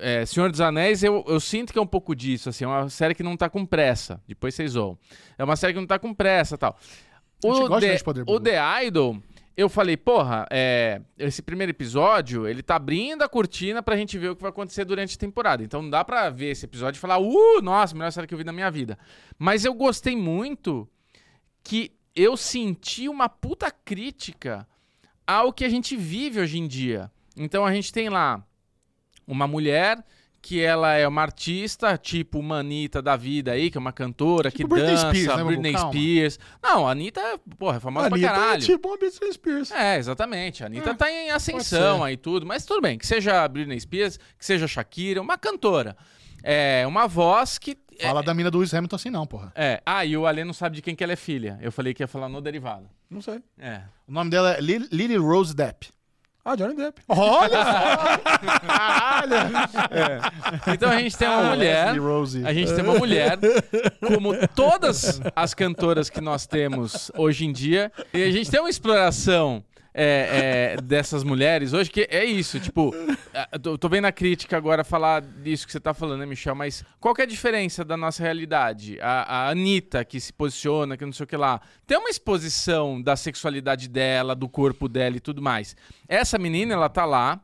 é, 0.00 0.26
Senhor 0.26 0.50
dos 0.50 0.60
Anéis, 0.60 1.02
eu, 1.02 1.24
eu 1.26 1.40
sinto 1.40 1.72
que 1.72 1.78
é 1.78 1.82
um 1.82 1.86
pouco 1.86 2.14
disso, 2.14 2.50
assim, 2.50 2.64
é 2.64 2.68
uma 2.68 2.90
série 2.90 3.14
que 3.14 3.22
não 3.22 3.38
tá 3.38 3.48
com 3.48 3.64
pressa. 3.64 4.20
Depois 4.28 4.54
vocês 4.54 4.72
zoam. 4.72 4.98
É 5.38 5.44
uma 5.44 5.56
série 5.56 5.72
que 5.72 5.80
não 5.80 5.86
tá 5.86 5.98
com 5.98 6.12
pressa 6.12 6.56
e 6.56 6.58
tal. 6.58 6.76
O 7.42 7.68
gosta 7.68 7.80
The, 7.80 7.96
de 7.96 8.04
poder, 8.04 8.24
o. 8.26 8.38
The 8.38 8.86
Idol, 8.86 9.22
eu 9.56 9.70
falei, 9.70 9.96
porra, 9.96 10.46
é, 10.50 11.00
esse 11.18 11.40
primeiro 11.40 11.70
episódio, 11.70 12.46
ele 12.46 12.62
tá 12.62 12.76
abrindo 12.76 13.22
a 13.22 13.28
cortina 13.28 13.82
pra 13.82 13.96
gente 13.96 14.18
ver 14.18 14.30
o 14.30 14.36
que 14.36 14.42
vai 14.42 14.50
acontecer 14.50 14.84
durante 14.84 15.16
a 15.16 15.18
temporada. 15.18 15.64
Então 15.64 15.80
não 15.80 15.88
dá 15.88 16.04
pra 16.04 16.28
ver 16.28 16.50
esse 16.50 16.66
episódio 16.66 16.98
e 16.98 17.00
falar, 17.00 17.18
uh, 17.18 17.62
nossa, 17.62 17.94
melhor 17.94 18.12
série 18.12 18.26
que 18.26 18.34
eu 18.34 18.38
vi 18.38 18.44
na 18.44 18.52
minha 18.52 18.70
vida. 18.70 18.98
Mas 19.38 19.64
eu 19.64 19.72
gostei 19.72 20.14
muito 20.14 20.86
que 21.64 21.90
eu 22.14 22.36
senti 22.36 23.08
uma 23.08 23.30
puta 23.30 23.70
crítica 23.70 24.68
ao 25.26 25.52
que 25.52 25.64
a 25.64 25.68
gente 25.70 25.96
vive 25.96 26.38
hoje 26.38 26.58
em 26.58 26.66
dia. 26.66 27.10
Então 27.34 27.64
a 27.64 27.72
gente 27.72 27.92
tem 27.92 28.10
lá 28.10 28.44
uma 29.26 29.46
mulher 29.46 30.04
que 30.46 30.60
ela 30.62 30.92
é 30.94 31.08
uma 31.08 31.22
artista, 31.22 31.98
tipo 31.98 32.38
uma 32.38 32.58
Anitta 32.60 33.02
da 33.02 33.16
vida 33.16 33.50
aí, 33.50 33.68
que 33.68 33.76
é 33.76 33.80
uma 33.80 33.92
cantora 33.92 34.48
Tipo 34.48 34.68
que 34.68 34.74
Britney 34.80 34.94
dança, 34.94 35.08
Spears, 35.14 35.36
né? 35.38 35.44
Britney 35.44 35.72
Calma. 35.72 35.90
Spears. 35.92 36.38
Não, 36.62 36.86
a 36.86 36.90
Anitta, 36.92 37.20
é, 37.20 37.38
porra, 37.58 37.76
é 37.78 37.80
famosa 37.80 38.06
Anitta 38.06 38.26
pra 38.28 38.36
caralho. 38.36 38.62
é 38.62 38.66
tipo 38.66 38.88
uma 38.88 38.96
Britney 38.96 39.32
Spears. 39.32 39.70
É, 39.72 39.96
exatamente. 39.98 40.62
A 40.62 40.66
Anitta 40.66 40.90
É, 40.90 40.94
tá 40.94 41.10
em 41.10 41.30
ascensão 41.30 42.04
aí 42.04 42.16
tudo, 42.16 42.46
mas 42.46 42.64
tudo 42.64 42.80
bem, 42.80 42.96
que 42.96 43.04
seja 43.06 43.42
a 43.42 43.48
Britney 43.48 43.80
Spears, 43.80 44.18
que 44.38 44.46
seja 44.46 44.66
a 44.66 44.68
Shakira, 44.68 45.20
uma 45.20 45.36
cantora. 45.36 45.96
É, 46.44 46.86
uma 46.86 47.08
voz 47.08 47.58
que. 47.58 47.76
é- 47.98 48.06
Fala 48.06 48.22
da 48.22 48.32
mina 48.32 48.48
do 48.48 48.58
Lewis 48.58 48.72
Hamilton 48.72 48.94
assim 48.96 49.10
não, 49.10 49.26
porra. 49.26 49.50
É, 49.56 49.82
ah, 49.84 50.04
e 50.04 50.16
o 50.16 50.26
Alê 50.26 50.44
não 50.44 50.52
sabe 50.52 50.76
de 50.76 50.82
quem 50.82 50.94
que 50.94 51.02
ela 51.02 51.12
é 51.14 51.16
filha. 51.16 51.58
Eu 51.60 51.72
falei 51.72 51.92
que 51.92 52.04
ia 52.04 52.06
falar 52.06 52.28
no 52.28 52.40
derivado. 52.40 52.88
Não 53.10 53.20
sei. 53.20 53.40
É. 53.58 53.80
O 54.06 54.12
nome 54.12 54.30
dela 54.30 54.52
é 54.52 54.60
Lil- 54.60 54.86
Lily 54.92 55.16
Rose 55.16 55.52
Depp. 55.56 55.88
Ah, 56.48 56.54
Johnny 56.54 56.76
Depp. 56.76 57.00
Olha 57.08 57.64
só! 57.64 58.60
Caralho! 58.68 59.34
Então 60.72 60.90
a 60.92 60.98
gente 61.00 61.18
tem 61.18 61.26
uma 61.26 61.42
mulher. 61.42 61.86
Leslie 61.86 62.00
Rose. 62.06 62.46
A 62.46 62.52
gente 62.54 62.72
tem 62.72 62.84
uma 62.84 62.94
mulher, 62.94 63.36
como 64.06 64.32
todas 64.54 65.20
as 65.34 65.54
cantoras 65.54 66.08
que 66.08 66.20
nós 66.20 66.46
temos 66.46 67.10
hoje 67.16 67.46
em 67.46 67.52
dia, 67.52 67.90
e 68.14 68.22
a 68.22 68.30
gente 68.30 68.48
tem 68.48 68.60
uma 68.60 68.70
exploração 68.70 69.64
é, 69.98 70.74
é, 70.74 70.82
dessas 70.82 71.24
mulheres 71.24 71.72
hoje, 71.72 71.90
que 71.90 72.06
é 72.10 72.22
isso, 72.22 72.60
tipo, 72.60 72.94
tô, 73.62 73.78
tô 73.78 73.88
vendo 73.88 74.04
a 74.04 74.12
crítica 74.12 74.54
agora 74.54 74.84
falar 74.84 75.22
disso 75.22 75.64
que 75.64 75.72
você 75.72 75.80
tá 75.80 75.94
falando, 75.94 76.20
né, 76.20 76.26
Michel? 76.26 76.54
Mas 76.54 76.84
qual 77.00 77.14
que 77.14 77.22
é 77.22 77.24
a 77.24 77.26
diferença 77.26 77.82
da 77.82 77.96
nossa 77.96 78.22
realidade? 78.22 79.00
A, 79.00 79.22
a 79.22 79.48
Anitta, 79.48 80.04
que 80.04 80.20
se 80.20 80.34
posiciona, 80.34 80.98
que 80.98 81.04
não 81.06 81.14
sei 81.14 81.24
o 81.24 81.26
que 81.26 81.36
lá, 81.36 81.62
tem 81.86 81.96
uma 81.96 82.10
exposição 82.10 83.00
da 83.00 83.16
sexualidade 83.16 83.88
dela, 83.88 84.34
do 84.34 84.48
corpo 84.50 84.86
dela 84.86 85.16
e 85.16 85.20
tudo 85.20 85.40
mais. 85.40 85.74
Essa 86.06 86.36
menina, 86.38 86.74
ela 86.74 86.90
tá 86.90 87.06
lá, 87.06 87.40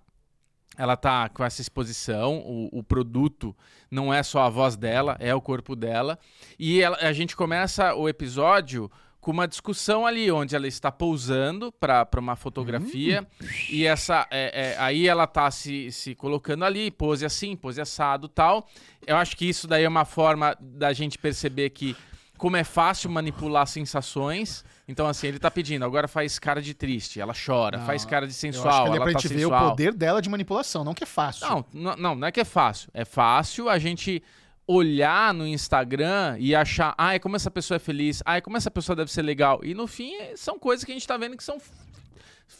ela 0.76 0.96
tá 0.96 1.30
com 1.30 1.42
essa 1.44 1.62
exposição, 1.62 2.38
o, 2.44 2.68
o 2.70 2.82
produto 2.82 3.56
não 3.90 4.12
é 4.12 4.22
só 4.22 4.42
a 4.42 4.50
voz 4.50 4.76
dela, 4.76 5.16
é 5.20 5.34
o 5.34 5.40
corpo 5.40 5.74
dela. 5.74 6.18
E 6.58 6.82
ela- 6.82 6.98
a 7.00 7.12
gente 7.14 7.34
começa 7.34 7.94
o 7.94 8.08
episódio 8.08 8.90
com 9.22 9.30
uma 9.30 9.46
discussão 9.46 10.04
ali, 10.04 10.30
onde 10.32 10.54
ela 10.56 10.66
está 10.66 10.90
pousando 10.90 11.70
para 11.72 12.06
uma 12.18 12.34
fotografia. 12.34 13.24
E 13.70 13.86
essa 13.86 14.26
é- 14.30 14.74
é, 14.74 14.82
aí 14.82 15.06
ela 15.06 15.28
tá 15.28 15.48
se, 15.50 15.90
se 15.92 16.12
colocando 16.16 16.64
ali, 16.64 16.90
pose 16.90 17.24
assim, 17.24 17.54
pose 17.54 17.80
assado 17.80 18.28
tal. 18.28 18.68
Eu 19.06 19.16
acho 19.16 19.36
que 19.36 19.48
isso 19.48 19.68
daí 19.68 19.84
é 19.84 19.88
uma 19.88 20.04
forma 20.04 20.56
da 20.60 20.92
gente 20.92 21.16
perceber 21.18 21.70
que 21.70 21.96
como 22.36 22.56
é 22.56 22.64
fácil 22.64 23.08
manipular 23.08 23.64
sensações. 23.68 24.64
Então, 24.88 25.06
assim, 25.06 25.28
ele 25.28 25.38
tá 25.38 25.48
pedindo, 25.48 25.84
agora 25.84 26.08
faz 26.08 26.40
cara 26.40 26.60
de 26.60 26.74
triste, 26.74 27.20
ela 27.20 27.32
chora, 27.32 27.78
Não, 27.78 27.86
faz 27.86 28.04
cara 28.04 28.26
de 28.26 28.32
Eu 28.32 28.36
sensual, 28.36 28.86
ali 28.86 28.94
é 28.94 28.96
ela 28.96 29.04
pra 29.04 29.12
tá 29.12 29.20
gente 29.20 29.28
ver 29.28 29.46
o 29.46 29.48
sensual. 29.50 29.70
poder 29.70 29.92
dela 29.94 30.20
de 30.20 30.28
manipulação, 30.28 30.82
não 30.82 30.92
que 30.94 31.04
é 31.04 31.06
fácil. 31.06 31.64
Não, 31.72 31.94
não, 31.96 32.14
não 32.16 32.26
é 32.26 32.32
que 32.32 32.40
é 32.40 32.44
fácil. 32.44 32.90
É 32.92 33.04
fácil 33.04 33.68
a 33.68 33.78
gente 33.78 34.20
olhar 34.66 35.34
no 35.34 35.46
Instagram 35.46 36.36
e 36.38 36.54
achar, 36.54 36.94
ai, 36.96 37.18
como 37.18 37.36
essa 37.36 37.50
pessoa 37.50 37.76
é 37.76 37.78
feliz, 37.78 38.22
ai, 38.24 38.40
como 38.40 38.56
essa 38.56 38.70
pessoa 38.70 38.94
deve 38.96 39.10
ser 39.12 39.22
legal. 39.22 39.60
E 39.64 39.74
no 39.74 39.86
fim, 39.86 40.12
são 40.36 40.58
coisas 40.58 40.84
que 40.84 40.92
a 40.92 40.94
gente 40.94 41.06
tá 41.06 41.16
vendo 41.16 41.36
que 41.36 41.44
são 41.44 41.58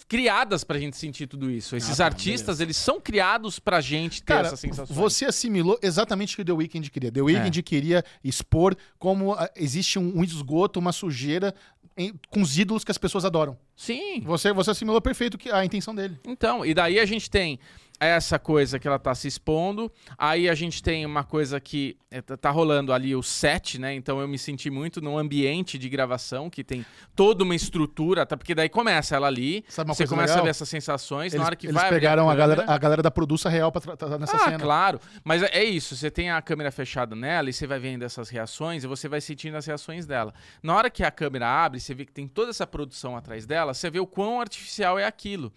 criadas 0.09 0.64
pra 0.64 0.78
gente 0.78 0.96
sentir 0.96 1.26
tudo 1.26 1.50
isso. 1.50 1.76
Esses 1.76 1.96
tá, 1.98 2.05
artistas, 2.05 2.61
eles 2.61 2.76
são 2.76 3.00
criados 3.00 3.59
pra 3.59 3.80
gente 3.80 4.22
ter 4.22 4.34
Cara, 4.34 4.46
essas 4.48 4.61
sensações. 4.61 4.96
você 4.96 5.24
assimilou 5.26 5.78
exatamente 5.82 6.34
o 6.34 6.36
que 6.36 6.42
o 6.42 6.44
The 6.44 6.53
Weeknd 6.53 6.90
queria. 6.90 7.12
The 7.12 7.22
Weeknd 7.22 7.62
queria 7.62 8.05
expor 8.22 8.76
como 8.98 9.32
ah, 9.34 9.50
existe 9.57 9.98
um, 9.98 10.18
um 10.18 10.24
esgoto, 10.24 10.78
uma 10.80 10.92
sujeira 10.92 11.55
em- 11.96 12.14
com 12.30 12.40
os 12.42 12.59
ídolos 12.59 12.84
que 12.84 12.90
as 12.90 12.98
pessoas 12.98 13.24
adoram. 13.24 13.57
Sim. 13.76 14.20
Você, 14.22 14.53
você 14.53 14.70
assimilou 14.70 15.00
perfeito 15.00 15.36
que- 15.38 15.50
a 15.50 15.64
intenção 15.64 15.94
dele. 15.94 16.18
Então, 16.26 16.64
e 16.64 16.72
daí 16.74 16.98
a 16.98 17.05
gente 17.07 17.30
tem 17.30 17.59
essa 18.07 18.38
coisa 18.38 18.78
que 18.78 18.86
ela 18.86 18.98
tá 18.98 19.14
se 19.14 19.28
expondo. 19.28 19.90
Aí 20.18 20.48
a 20.48 20.55
gente 20.55 20.82
tem 20.82 21.07
uma 21.07 21.24
coisa 21.24 21.59
que 21.61 21.96
é, 22.11 22.20
tá- 22.20 22.50
rolando 22.50 22.92
ali 22.92 23.14
o 23.16 23.22
set, 23.22 23.78
né? 23.80 23.94
Então 23.94 24.20
eu 24.20 24.28
me 24.28 24.38
senti 24.38 24.68
muito 24.68 25.00
no 25.00 25.16
ambiente 25.16 25.78
de 25.78 25.88
gravação, 25.88 26.50
que 26.50 26.62
tem 26.62 26.84
toda 27.16 27.42
uma 27.44 27.55
estrutura, 27.55 28.26
tá? 28.26 28.36
Porque 28.36 28.55
daí 28.55 28.68
começa 28.68 29.16
ela 29.16 29.26
ali, 29.26 29.64
você 29.68 30.07
começa 30.07 30.32
legal? 30.32 30.38
a 30.40 30.42
ver 30.42 30.50
essas 30.50 30.68
sensações, 30.68 31.32
Eles, 31.32 31.40
na 31.40 31.46
hora 31.46 31.57
que 31.57 31.66
eles 31.66 31.74
vai 31.74 31.86
abrir 31.86 31.96
pegaram 32.00 32.28
a, 32.28 32.34
galera, 32.34 32.61
câmera- 32.62 32.74
a 32.74 32.78
galera 32.78 33.03
da 33.03 33.11
produça 33.11 33.48
real 33.48 33.72
pra 33.72 33.80
tratar 33.80 34.18
nessa 34.18 34.36
ah, 34.36 34.40
cena. 34.40 34.59
claro. 34.59 35.00
Mas 35.24 35.42
é 35.42 35.62
é 35.62 35.64
isso, 35.64 35.94
você 35.94 36.11
tem 36.11 36.30
a 36.30 36.42
câmera 36.42 36.72
fechada 36.72 37.14
nela 37.14 37.48
e 37.48 37.53
você 37.53 37.66
vai 37.66 37.78
vendo 37.78 38.03
essas 38.03 38.28
reações 38.28 38.82
e 38.82 38.86
você 38.86 39.07
vai 39.07 39.20
sentindo 39.20 39.57
as 39.57 39.64
reações 39.64 40.07
dela. 40.07 40.34
Na 40.62 40.74
hora 40.74 40.90
que 40.90 41.05
a 41.05 41.11
câmera 41.11 41.46
abre, 41.46 41.78
você 41.78 41.94
vê 41.94 42.05
que 42.05 42.12
tem 42.12 42.26
toda 42.26 42.50
essa 42.50 42.66
produção 42.66 43.16
atrás 43.16 43.46
dela, 43.46 43.72
você 43.74 43.88
vê 43.90 44.00
o 44.00 44.07
quão 44.07 44.40
artificial 44.40 44.98
é 44.98 45.05
aquilo. 45.07 45.53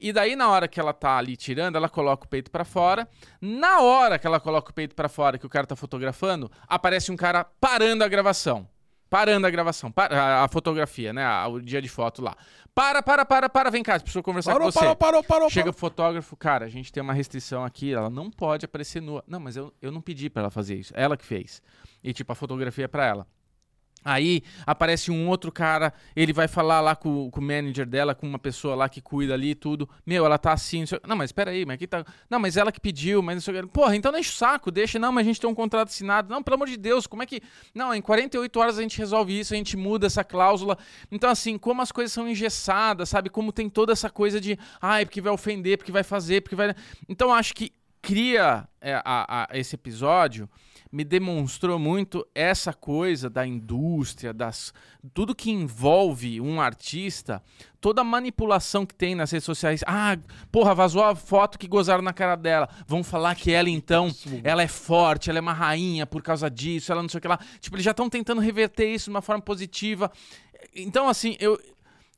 E 0.00 0.12
daí 0.12 0.36
na 0.36 0.48
hora 0.48 0.68
que 0.68 0.78
ela 0.78 0.92
tá 0.92 1.16
ali 1.18 1.36
tirando, 1.36 1.74
ela 1.76 1.87
coloca 1.88 2.26
o 2.26 2.28
peito 2.28 2.50
pra 2.50 2.64
fora. 2.64 3.08
Na 3.40 3.80
hora 3.80 4.18
que 4.18 4.26
ela 4.26 4.40
coloca 4.40 4.70
o 4.70 4.74
peito 4.74 4.94
pra 4.94 5.08
fora, 5.08 5.38
que 5.38 5.46
o 5.46 5.48
cara 5.48 5.66
tá 5.66 5.76
fotografando, 5.76 6.50
aparece 6.66 7.10
um 7.12 7.16
cara 7.16 7.44
parando 7.44 8.04
a 8.04 8.08
gravação. 8.08 8.68
Parando 9.10 9.46
a 9.46 9.50
gravação, 9.50 9.90
para, 9.90 10.44
a, 10.44 10.48
fotografia, 10.48 11.14
né? 11.14 11.26
o 11.46 11.60
dia 11.60 11.80
de 11.80 11.88
foto 11.88 12.20
lá. 12.20 12.36
Para, 12.74 13.02
para, 13.02 13.24
para, 13.24 13.48
para, 13.48 13.70
vem 13.70 13.82
cá, 13.82 13.98
preciso 13.98 14.22
conversar 14.22 14.52
Parou, 14.52 14.66
com 14.66 14.72
você. 14.72 14.78
parou, 14.80 14.96
parou, 14.96 15.24
parou. 15.24 15.50
Chega 15.50 15.64
parou. 15.64 15.74
o 15.74 15.80
fotógrafo, 15.80 16.36
cara, 16.36 16.66
a 16.66 16.68
gente 16.68 16.92
tem 16.92 17.02
uma 17.02 17.14
restrição 17.14 17.64
aqui, 17.64 17.94
ela 17.94 18.10
não 18.10 18.30
pode 18.30 18.66
aparecer 18.66 19.00
nua. 19.00 19.24
Não, 19.26 19.40
mas 19.40 19.56
eu, 19.56 19.72
eu 19.80 19.90
não 19.90 20.02
pedi 20.02 20.28
pra 20.28 20.42
ela 20.42 20.50
fazer 20.50 20.74
isso, 20.74 20.92
ela 20.94 21.16
que 21.16 21.24
fez. 21.24 21.62
E 22.04 22.12
tipo, 22.12 22.30
a 22.30 22.34
fotografia 22.34 22.84
é 22.84 22.88
pra 22.88 23.06
ela. 23.06 23.26
Aí 24.08 24.42
aparece 24.66 25.10
um 25.10 25.28
outro 25.28 25.52
cara, 25.52 25.92
ele 26.16 26.32
vai 26.32 26.48
falar 26.48 26.80
lá 26.80 26.96
com, 26.96 27.30
com 27.30 27.40
o 27.40 27.44
manager 27.44 27.84
dela, 27.86 28.14
com 28.14 28.26
uma 28.26 28.38
pessoa 28.38 28.74
lá 28.74 28.88
que 28.88 29.00
cuida 29.02 29.34
ali 29.34 29.50
e 29.50 29.54
tudo. 29.54 29.86
Meu, 30.06 30.24
ela 30.24 30.38
tá 30.38 30.52
assim. 30.52 30.80
Não, 30.80 30.86
sei- 30.86 31.00
não, 31.06 31.16
mas 31.16 31.30
peraí, 31.30 31.66
mas 31.66 31.74
aqui 31.74 31.86
tá. 31.86 32.04
Não, 32.30 32.38
mas 32.38 32.56
ela 32.56 32.72
que 32.72 32.80
pediu, 32.80 33.20
mas 33.22 33.34
não 33.36 33.40
sei 33.42 33.60
o 33.60 33.62
que. 33.66 33.68
Porra, 33.72 33.94
então 33.96 34.16
enche 34.18 34.30
o 34.30 34.32
saco, 34.34 34.70
deixa. 34.70 34.98
Não, 34.98 35.12
mas 35.12 35.26
a 35.26 35.28
gente 35.28 35.40
tem 35.40 35.50
um 35.50 35.54
contrato 35.54 35.88
assinado. 35.88 36.30
Não, 36.30 36.42
pelo 36.42 36.54
amor 36.54 36.68
de 36.68 36.76
Deus, 36.78 37.06
como 37.06 37.22
é 37.22 37.26
que. 37.26 37.40
Não, 37.74 37.94
em 37.94 38.00
48 38.00 38.58
horas 38.58 38.78
a 38.78 38.82
gente 38.82 38.96
resolve 38.98 39.38
isso, 39.38 39.52
a 39.52 39.56
gente 39.56 39.76
muda 39.76 40.06
essa 40.06 40.24
cláusula. 40.24 40.78
Então, 41.12 41.28
assim, 41.28 41.58
como 41.58 41.82
as 41.82 41.92
coisas 41.92 42.12
são 42.12 42.26
engessadas, 42.26 43.08
sabe? 43.10 43.28
Como 43.28 43.52
tem 43.52 43.68
toda 43.68 43.92
essa 43.92 44.08
coisa 44.08 44.40
de. 44.40 44.58
Ai, 44.80 45.04
porque 45.04 45.20
vai 45.20 45.32
ofender, 45.32 45.76
porque 45.76 45.92
vai 45.92 46.02
fazer, 46.02 46.40
porque 46.40 46.56
vai. 46.56 46.74
Então, 47.08 47.32
acho 47.32 47.54
que 47.54 47.72
cria 48.00 48.66
é, 48.80 48.94
a- 49.04 49.44
a- 49.44 49.48
esse 49.58 49.74
episódio 49.74 50.48
me 50.90 51.04
demonstrou 51.04 51.78
muito 51.78 52.26
essa 52.34 52.72
coisa 52.72 53.28
da 53.28 53.46
indústria, 53.46 54.32
das 54.32 54.72
tudo 55.14 55.34
que 55.34 55.50
envolve 55.50 56.40
um 56.40 56.60
artista, 56.60 57.42
toda 57.80 58.00
a 58.00 58.04
manipulação 58.04 58.84
que 58.84 58.94
tem 58.94 59.14
nas 59.14 59.30
redes 59.30 59.44
sociais. 59.44 59.82
Ah, 59.86 60.18
porra, 60.50 60.74
vazou 60.74 61.02
a 61.02 61.14
foto 61.14 61.58
que 61.58 61.68
gozaram 61.68 62.02
na 62.02 62.12
cara 62.12 62.36
dela. 62.36 62.68
Vão 62.86 63.04
falar 63.04 63.34
que 63.34 63.52
ela 63.52 63.70
então, 63.70 64.10
ela 64.42 64.62
é 64.62 64.68
forte, 64.68 65.30
ela 65.30 65.38
é 65.38 65.40
uma 65.40 65.52
rainha 65.52 66.06
por 66.06 66.22
causa 66.22 66.50
disso, 66.50 66.90
ela 66.90 67.02
não 67.02 67.08
sei 67.08 67.18
o 67.18 67.20
que 67.20 67.28
lá. 67.28 67.38
Tipo, 67.60 67.76
eles 67.76 67.84
já 67.84 67.92
estão 67.92 68.10
tentando 68.10 68.40
reverter 68.40 68.92
isso 68.92 69.04
de 69.04 69.10
uma 69.10 69.22
forma 69.22 69.42
positiva. 69.42 70.10
Então, 70.74 71.08
assim, 71.08 71.36
eu 71.38 71.58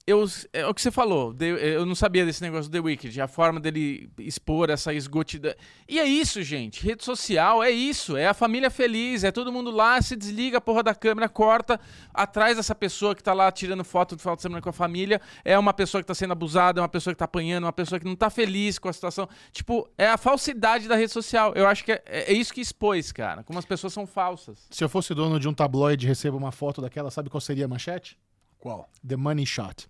eu, 0.06 0.24
é 0.52 0.66
o 0.66 0.74
que 0.74 0.80
você 0.80 0.90
falou, 0.90 1.34
eu 1.40 1.84
não 1.84 1.94
sabia 1.94 2.24
desse 2.24 2.42
negócio 2.42 2.70
do 2.70 2.72
The 2.72 2.80
Wicked, 2.80 3.20
a 3.20 3.28
forma 3.28 3.60
dele 3.60 4.10
expor 4.18 4.70
essa 4.70 4.92
esgotidão. 4.92 5.54
E 5.88 5.98
é 5.98 6.04
isso, 6.04 6.42
gente. 6.42 6.82
Rede 6.82 7.04
social 7.04 7.62
é 7.62 7.70
isso. 7.70 8.16
É 8.16 8.26
a 8.26 8.34
família 8.34 8.70
feliz, 8.70 9.24
é 9.24 9.30
todo 9.30 9.52
mundo 9.52 9.70
lá, 9.70 10.00
se 10.00 10.16
desliga 10.16 10.58
a 10.58 10.60
porra 10.60 10.82
da 10.82 10.94
câmera, 10.94 11.28
corta. 11.28 11.78
Atrás 12.12 12.56
dessa 12.56 12.74
pessoa 12.74 13.14
que 13.14 13.22
tá 13.22 13.32
lá 13.32 13.50
tirando 13.52 13.84
foto 13.84 14.16
do 14.16 14.20
final 14.20 14.36
de 14.36 14.42
semana 14.42 14.60
com 14.60 14.68
a 14.68 14.72
família, 14.72 15.20
é 15.44 15.58
uma 15.58 15.72
pessoa 15.72 16.02
que 16.02 16.06
tá 16.06 16.14
sendo 16.14 16.32
abusada, 16.32 16.80
é 16.80 16.82
uma 16.82 16.88
pessoa 16.88 17.14
que 17.14 17.18
tá 17.18 17.26
apanhando, 17.26 17.64
uma 17.64 17.72
pessoa 17.72 17.98
que 18.00 18.06
não 18.06 18.16
tá 18.16 18.30
feliz 18.30 18.78
com 18.78 18.88
a 18.88 18.92
situação. 18.92 19.28
Tipo, 19.52 19.88
é 19.96 20.08
a 20.08 20.16
falsidade 20.16 20.88
da 20.88 20.96
rede 20.96 21.12
social. 21.12 21.52
Eu 21.54 21.66
acho 21.66 21.84
que 21.84 21.92
é, 21.92 22.02
é 22.06 22.32
isso 22.32 22.52
que 22.52 22.60
expôs, 22.60 23.12
cara. 23.12 23.44
Como 23.44 23.58
as 23.58 23.64
pessoas 23.64 23.92
são 23.92 24.06
falsas. 24.06 24.66
Se 24.70 24.82
eu 24.82 24.88
fosse 24.88 25.14
dono 25.14 25.38
de 25.38 25.46
um 25.48 25.54
tabloide 25.54 26.06
e 26.06 26.08
recebo 26.08 26.36
uma 26.36 26.52
foto 26.52 26.80
daquela, 26.80 27.10
sabe 27.10 27.28
qual 27.28 27.40
seria 27.40 27.66
a 27.66 27.68
manchete? 27.68 28.18
Qual? 28.60 28.88
The 29.06 29.16
Money 29.16 29.46
Shot. 29.46 29.88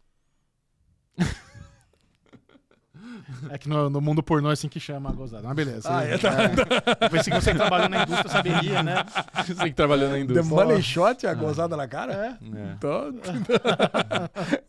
É 3.51 3.59
que 3.59 3.69
no, 3.69 3.89
no 3.91 4.01
mundo 4.01 4.23
pornô 4.23 4.51
é 4.51 4.53
assim 4.53 4.69
que 4.69 4.79
chama 4.79 5.11
a 5.11 5.13
gozada. 5.13 5.47
Mas 5.47 5.57
beleza. 5.57 5.89
Ah, 5.91 6.05
é, 6.05 6.19
tá. 6.19 6.31
Eu 7.01 7.11
pensei 7.11 7.33
que 7.33 7.41
você 7.41 7.53
que 7.53 7.59
trabalhou 7.59 7.89
na 7.89 8.03
indústria 8.03 8.31
saberia, 8.31 8.83
né? 8.83 9.05
Você 9.47 9.55
que 9.55 9.73
trabalhou 9.73 10.09
na 10.09 10.35
The 10.35 10.43
money 10.43 10.83
shot, 10.83 11.27
a 11.27 11.35
gozada 11.35 11.77
na 11.77 11.89
cara? 11.89 12.13
É. 12.13 12.37
Então... 12.77 13.15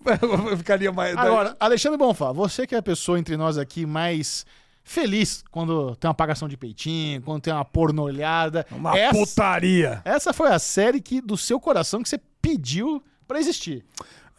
eu 0.50 0.58
ficaria 0.58 0.92
mais... 0.92 1.16
Agora, 1.18 1.56
Alexandre 1.60 1.98
Bonfá, 1.98 2.32
você 2.32 2.66
que 2.66 2.76
é 2.76 2.78
a 2.78 2.84
pessoa 2.84 3.20
entre 3.20 3.36
nós 3.38 3.58
aqui 3.58 3.86
mais 3.86 4.46
feliz 4.84 5.44
quando 5.52 5.96
tem 5.96 6.08
uma 6.08 6.14
apagação 6.14 6.48
de 6.48 6.58
peitinho, 6.58 7.22
quando 7.22 7.42
tem 7.42 7.54
uma 7.54 7.66
pornolhada. 7.66 8.66
Uma 8.72 8.98
essa, 8.98 9.18
putaria. 9.18 10.02
essa 10.04 10.34
foi 10.34 10.50
a 10.50 10.60
série 10.60 11.02
que 11.02 11.22
do 11.22 11.38
seu 11.38 11.60
coração 11.60 12.02
que 12.02 12.10
você 12.10 12.20
pediu 12.42 13.04
pra 13.32 13.40
existir. 13.40 13.86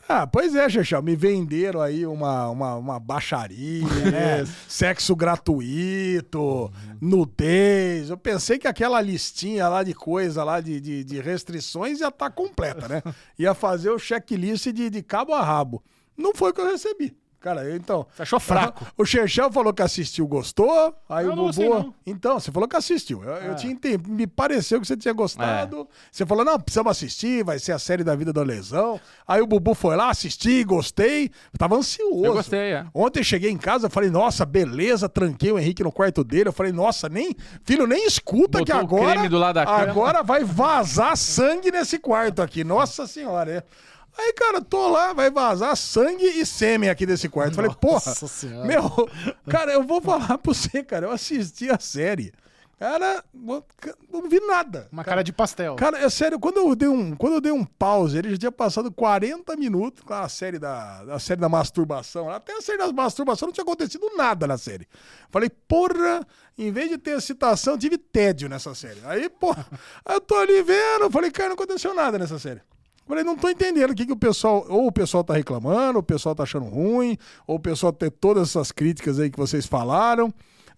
Ah, 0.06 0.26
pois 0.26 0.54
é, 0.54 0.68
Xexão, 0.68 1.00
me 1.00 1.16
venderam 1.16 1.80
aí 1.80 2.04
uma, 2.04 2.50
uma, 2.50 2.74
uma 2.74 3.00
baixaria, 3.00 3.86
né? 4.12 4.44
Sexo 4.68 5.16
gratuito, 5.16 6.70
nudez. 7.00 8.10
Eu 8.10 8.18
pensei 8.18 8.58
que 8.58 8.68
aquela 8.68 9.00
listinha 9.00 9.68
lá 9.68 9.82
de 9.82 9.94
coisa 9.94 10.44
lá 10.44 10.60
de, 10.60 10.78
de, 10.78 11.04
de 11.04 11.20
restrições 11.20 12.00
ia 12.00 12.08
estar 12.08 12.30
completa, 12.30 12.86
né? 12.86 13.02
Ia 13.38 13.54
fazer 13.54 13.90
o 13.90 13.98
checklist 13.98 14.66
de, 14.66 14.90
de 14.90 15.02
cabo 15.02 15.32
a 15.32 15.42
rabo. 15.42 15.82
Não 16.16 16.34
foi 16.34 16.50
o 16.50 16.54
que 16.54 16.60
eu 16.60 16.70
recebi. 16.70 17.16
Cara, 17.42 17.64
eu, 17.64 17.76
então. 17.76 18.06
Você 18.14 18.22
achou 18.22 18.38
fraco? 18.38 18.86
O 18.96 19.04
Xexão 19.04 19.50
falou 19.50 19.72
que 19.74 19.82
assistiu, 19.82 20.26
gostou. 20.28 20.94
Aí 21.08 21.26
Eu 21.26 21.32
o 21.32 21.36
Bubu. 21.36 21.60
não. 21.62 21.94
Então, 22.06 22.38
você 22.38 22.52
falou 22.52 22.68
que 22.68 22.76
assistiu. 22.76 23.22
Eu, 23.24 23.32
eu 23.32 23.56
tinha 23.56 23.72
entendido. 23.72 24.08
Me 24.08 24.26
pareceu 24.28 24.80
que 24.80 24.86
você 24.86 24.96
tinha 24.96 25.12
gostado. 25.12 25.88
Você 26.10 26.24
falou, 26.24 26.44
não, 26.44 26.58
precisamos 26.60 26.90
assistir, 26.92 27.44
vai 27.44 27.58
ser 27.58 27.72
a 27.72 27.78
série 27.80 28.04
da 28.04 28.14
vida 28.14 28.32
do 28.32 28.42
Lesão. 28.44 29.00
Aí 29.26 29.42
o 29.42 29.46
Bubu 29.46 29.74
foi 29.74 29.96
lá, 29.96 30.10
assisti, 30.10 30.62
gostei. 30.62 31.24
Eu 31.52 31.58
tava 31.58 31.74
ansioso. 31.74 32.24
Eu 32.24 32.32
gostei, 32.32 32.74
é. 32.74 32.86
Ontem 32.94 33.20
eu 33.20 33.24
cheguei 33.24 33.50
em 33.50 33.58
casa, 33.58 33.86
eu 33.86 33.90
falei, 33.90 34.08
nossa, 34.08 34.46
beleza, 34.46 35.08
tranquei 35.08 35.50
o 35.50 35.58
Henrique 35.58 35.82
no 35.82 35.90
quarto 35.90 36.22
dele. 36.22 36.48
Eu 36.48 36.52
falei, 36.52 36.70
nossa, 36.72 37.08
nem. 37.08 37.34
Filho, 37.64 37.86
nem 37.88 38.06
escuta 38.06 38.58
Botou 38.58 38.64
que 38.66 38.72
o 38.72 38.76
agora. 38.76 39.12
creme 39.14 39.28
do 39.28 39.38
lado 39.38 39.56
da 39.56 39.64
cama. 39.66 39.78
agora 39.82 40.22
vai 40.22 40.44
vazar 40.44 41.16
sangue 41.16 41.72
nesse 41.72 41.98
quarto 41.98 42.40
aqui. 42.40 42.62
Nossa 42.62 43.04
senhora, 43.06 43.50
é. 43.50 43.62
Aí, 44.16 44.32
cara, 44.34 44.60
tô 44.60 44.88
lá, 44.88 45.12
vai 45.12 45.30
vazar 45.30 45.76
sangue 45.76 46.24
e 46.24 46.44
sêmen 46.44 46.90
aqui 46.90 47.06
desse 47.06 47.28
quarto. 47.28 47.54
Falei, 47.54 47.70
porra, 47.80 48.14
Senhora. 48.14 48.66
meu, 48.66 49.08
cara, 49.48 49.72
eu 49.72 49.82
vou 49.82 50.00
falar 50.00 50.38
pra 50.38 50.52
você, 50.52 50.82
cara, 50.82 51.06
eu 51.06 51.10
assisti 51.10 51.70
a 51.70 51.78
série. 51.78 52.32
Cara, 52.82 53.22
não 54.12 54.28
vi 54.28 54.40
nada. 54.40 54.88
Uma 54.90 55.04
cara 55.04 55.22
de 55.22 55.32
pastel. 55.32 55.76
Cara, 55.76 55.98
é 55.98 56.10
sério, 56.10 56.36
quando 56.40 56.56
eu 56.56 56.74
dei 56.74 56.88
um, 56.88 57.14
quando 57.14 57.34
eu 57.34 57.40
dei 57.40 57.52
um 57.52 57.64
pause, 57.64 58.18
ele 58.18 58.30
já 58.32 58.36
tinha 58.38 58.50
passado 58.50 58.90
40 58.90 59.54
minutos 59.54 60.02
com 60.02 60.12
a 60.12 60.28
série 60.28 60.58
da, 60.58 61.02
a 61.08 61.18
série 61.20 61.40
da 61.40 61.48
masturbação. 61.48 62.28
Até 62.28 62.54
a 62.54 62.60
série 62.60 62.78
da 62.78 62.92
masturbação 62.92 63.46
não 63.46 63.52
tinha 63.52 63.62
acontecido 63.62 64.10
nada 64.16 64.48
na 64.48 64.58
série. 64.58 64.88
Falei, 65.30 65.48
porra, 65.48 66.26
em 66.58 66.72
vez 66.72 66.90
de 66.90 66.98
ter 66.98 67.22
citação, 67.22 67.78
tive 67.78 67.96
tédio 67.96 68.48
nessa 68.48 68.74
série. 68.74 69.00
Aí, 69.04 69.28
porra, 69.28 69.64
eu 70.08 70.20
tô 70.20 70.34
ali 70.34 70.60
vendo, 70.62 71.08
falei, 71.08 71.30
cara, 71.30 71.50
não 71.50 71.54
aconteceu 71.54 71.94
nada 71.94 72.18
nessa 72.18 72.36
série. 72.40 72.62
Falei, 73.06 73.24
não 73.24 73.36
tô 73.36 73.48
entendendo 73.48 73.90
o 73.90 73.94
que, 73.94 74.06
que 74.06 74.12
o 74.12 74.16
pessoal. 74.16 74.64
Ou 74.68 74.86
o 74.86 74.92
pessoal 74.92 75.24
tá 75.24 75.34
reclamando, 75.34 75.98
ou 75.98 76.00
o 76.00 76.04
pessoal 76.04 76.34
tá 76.34 76.44
achando 76.44 76.66
ruim, 76.66 77.16
ou 77.46 77.56
o 77.56 77.60
pessoal 77.60 77.92
tem 77.92 78.10
todas 78.10 78.50
essas 78.50 78.70
críticas 78.72 79.18
aí 79.18 79.30
que 79.30 79.38
vocês 79.38 79.66
falaram. 79.66 80.32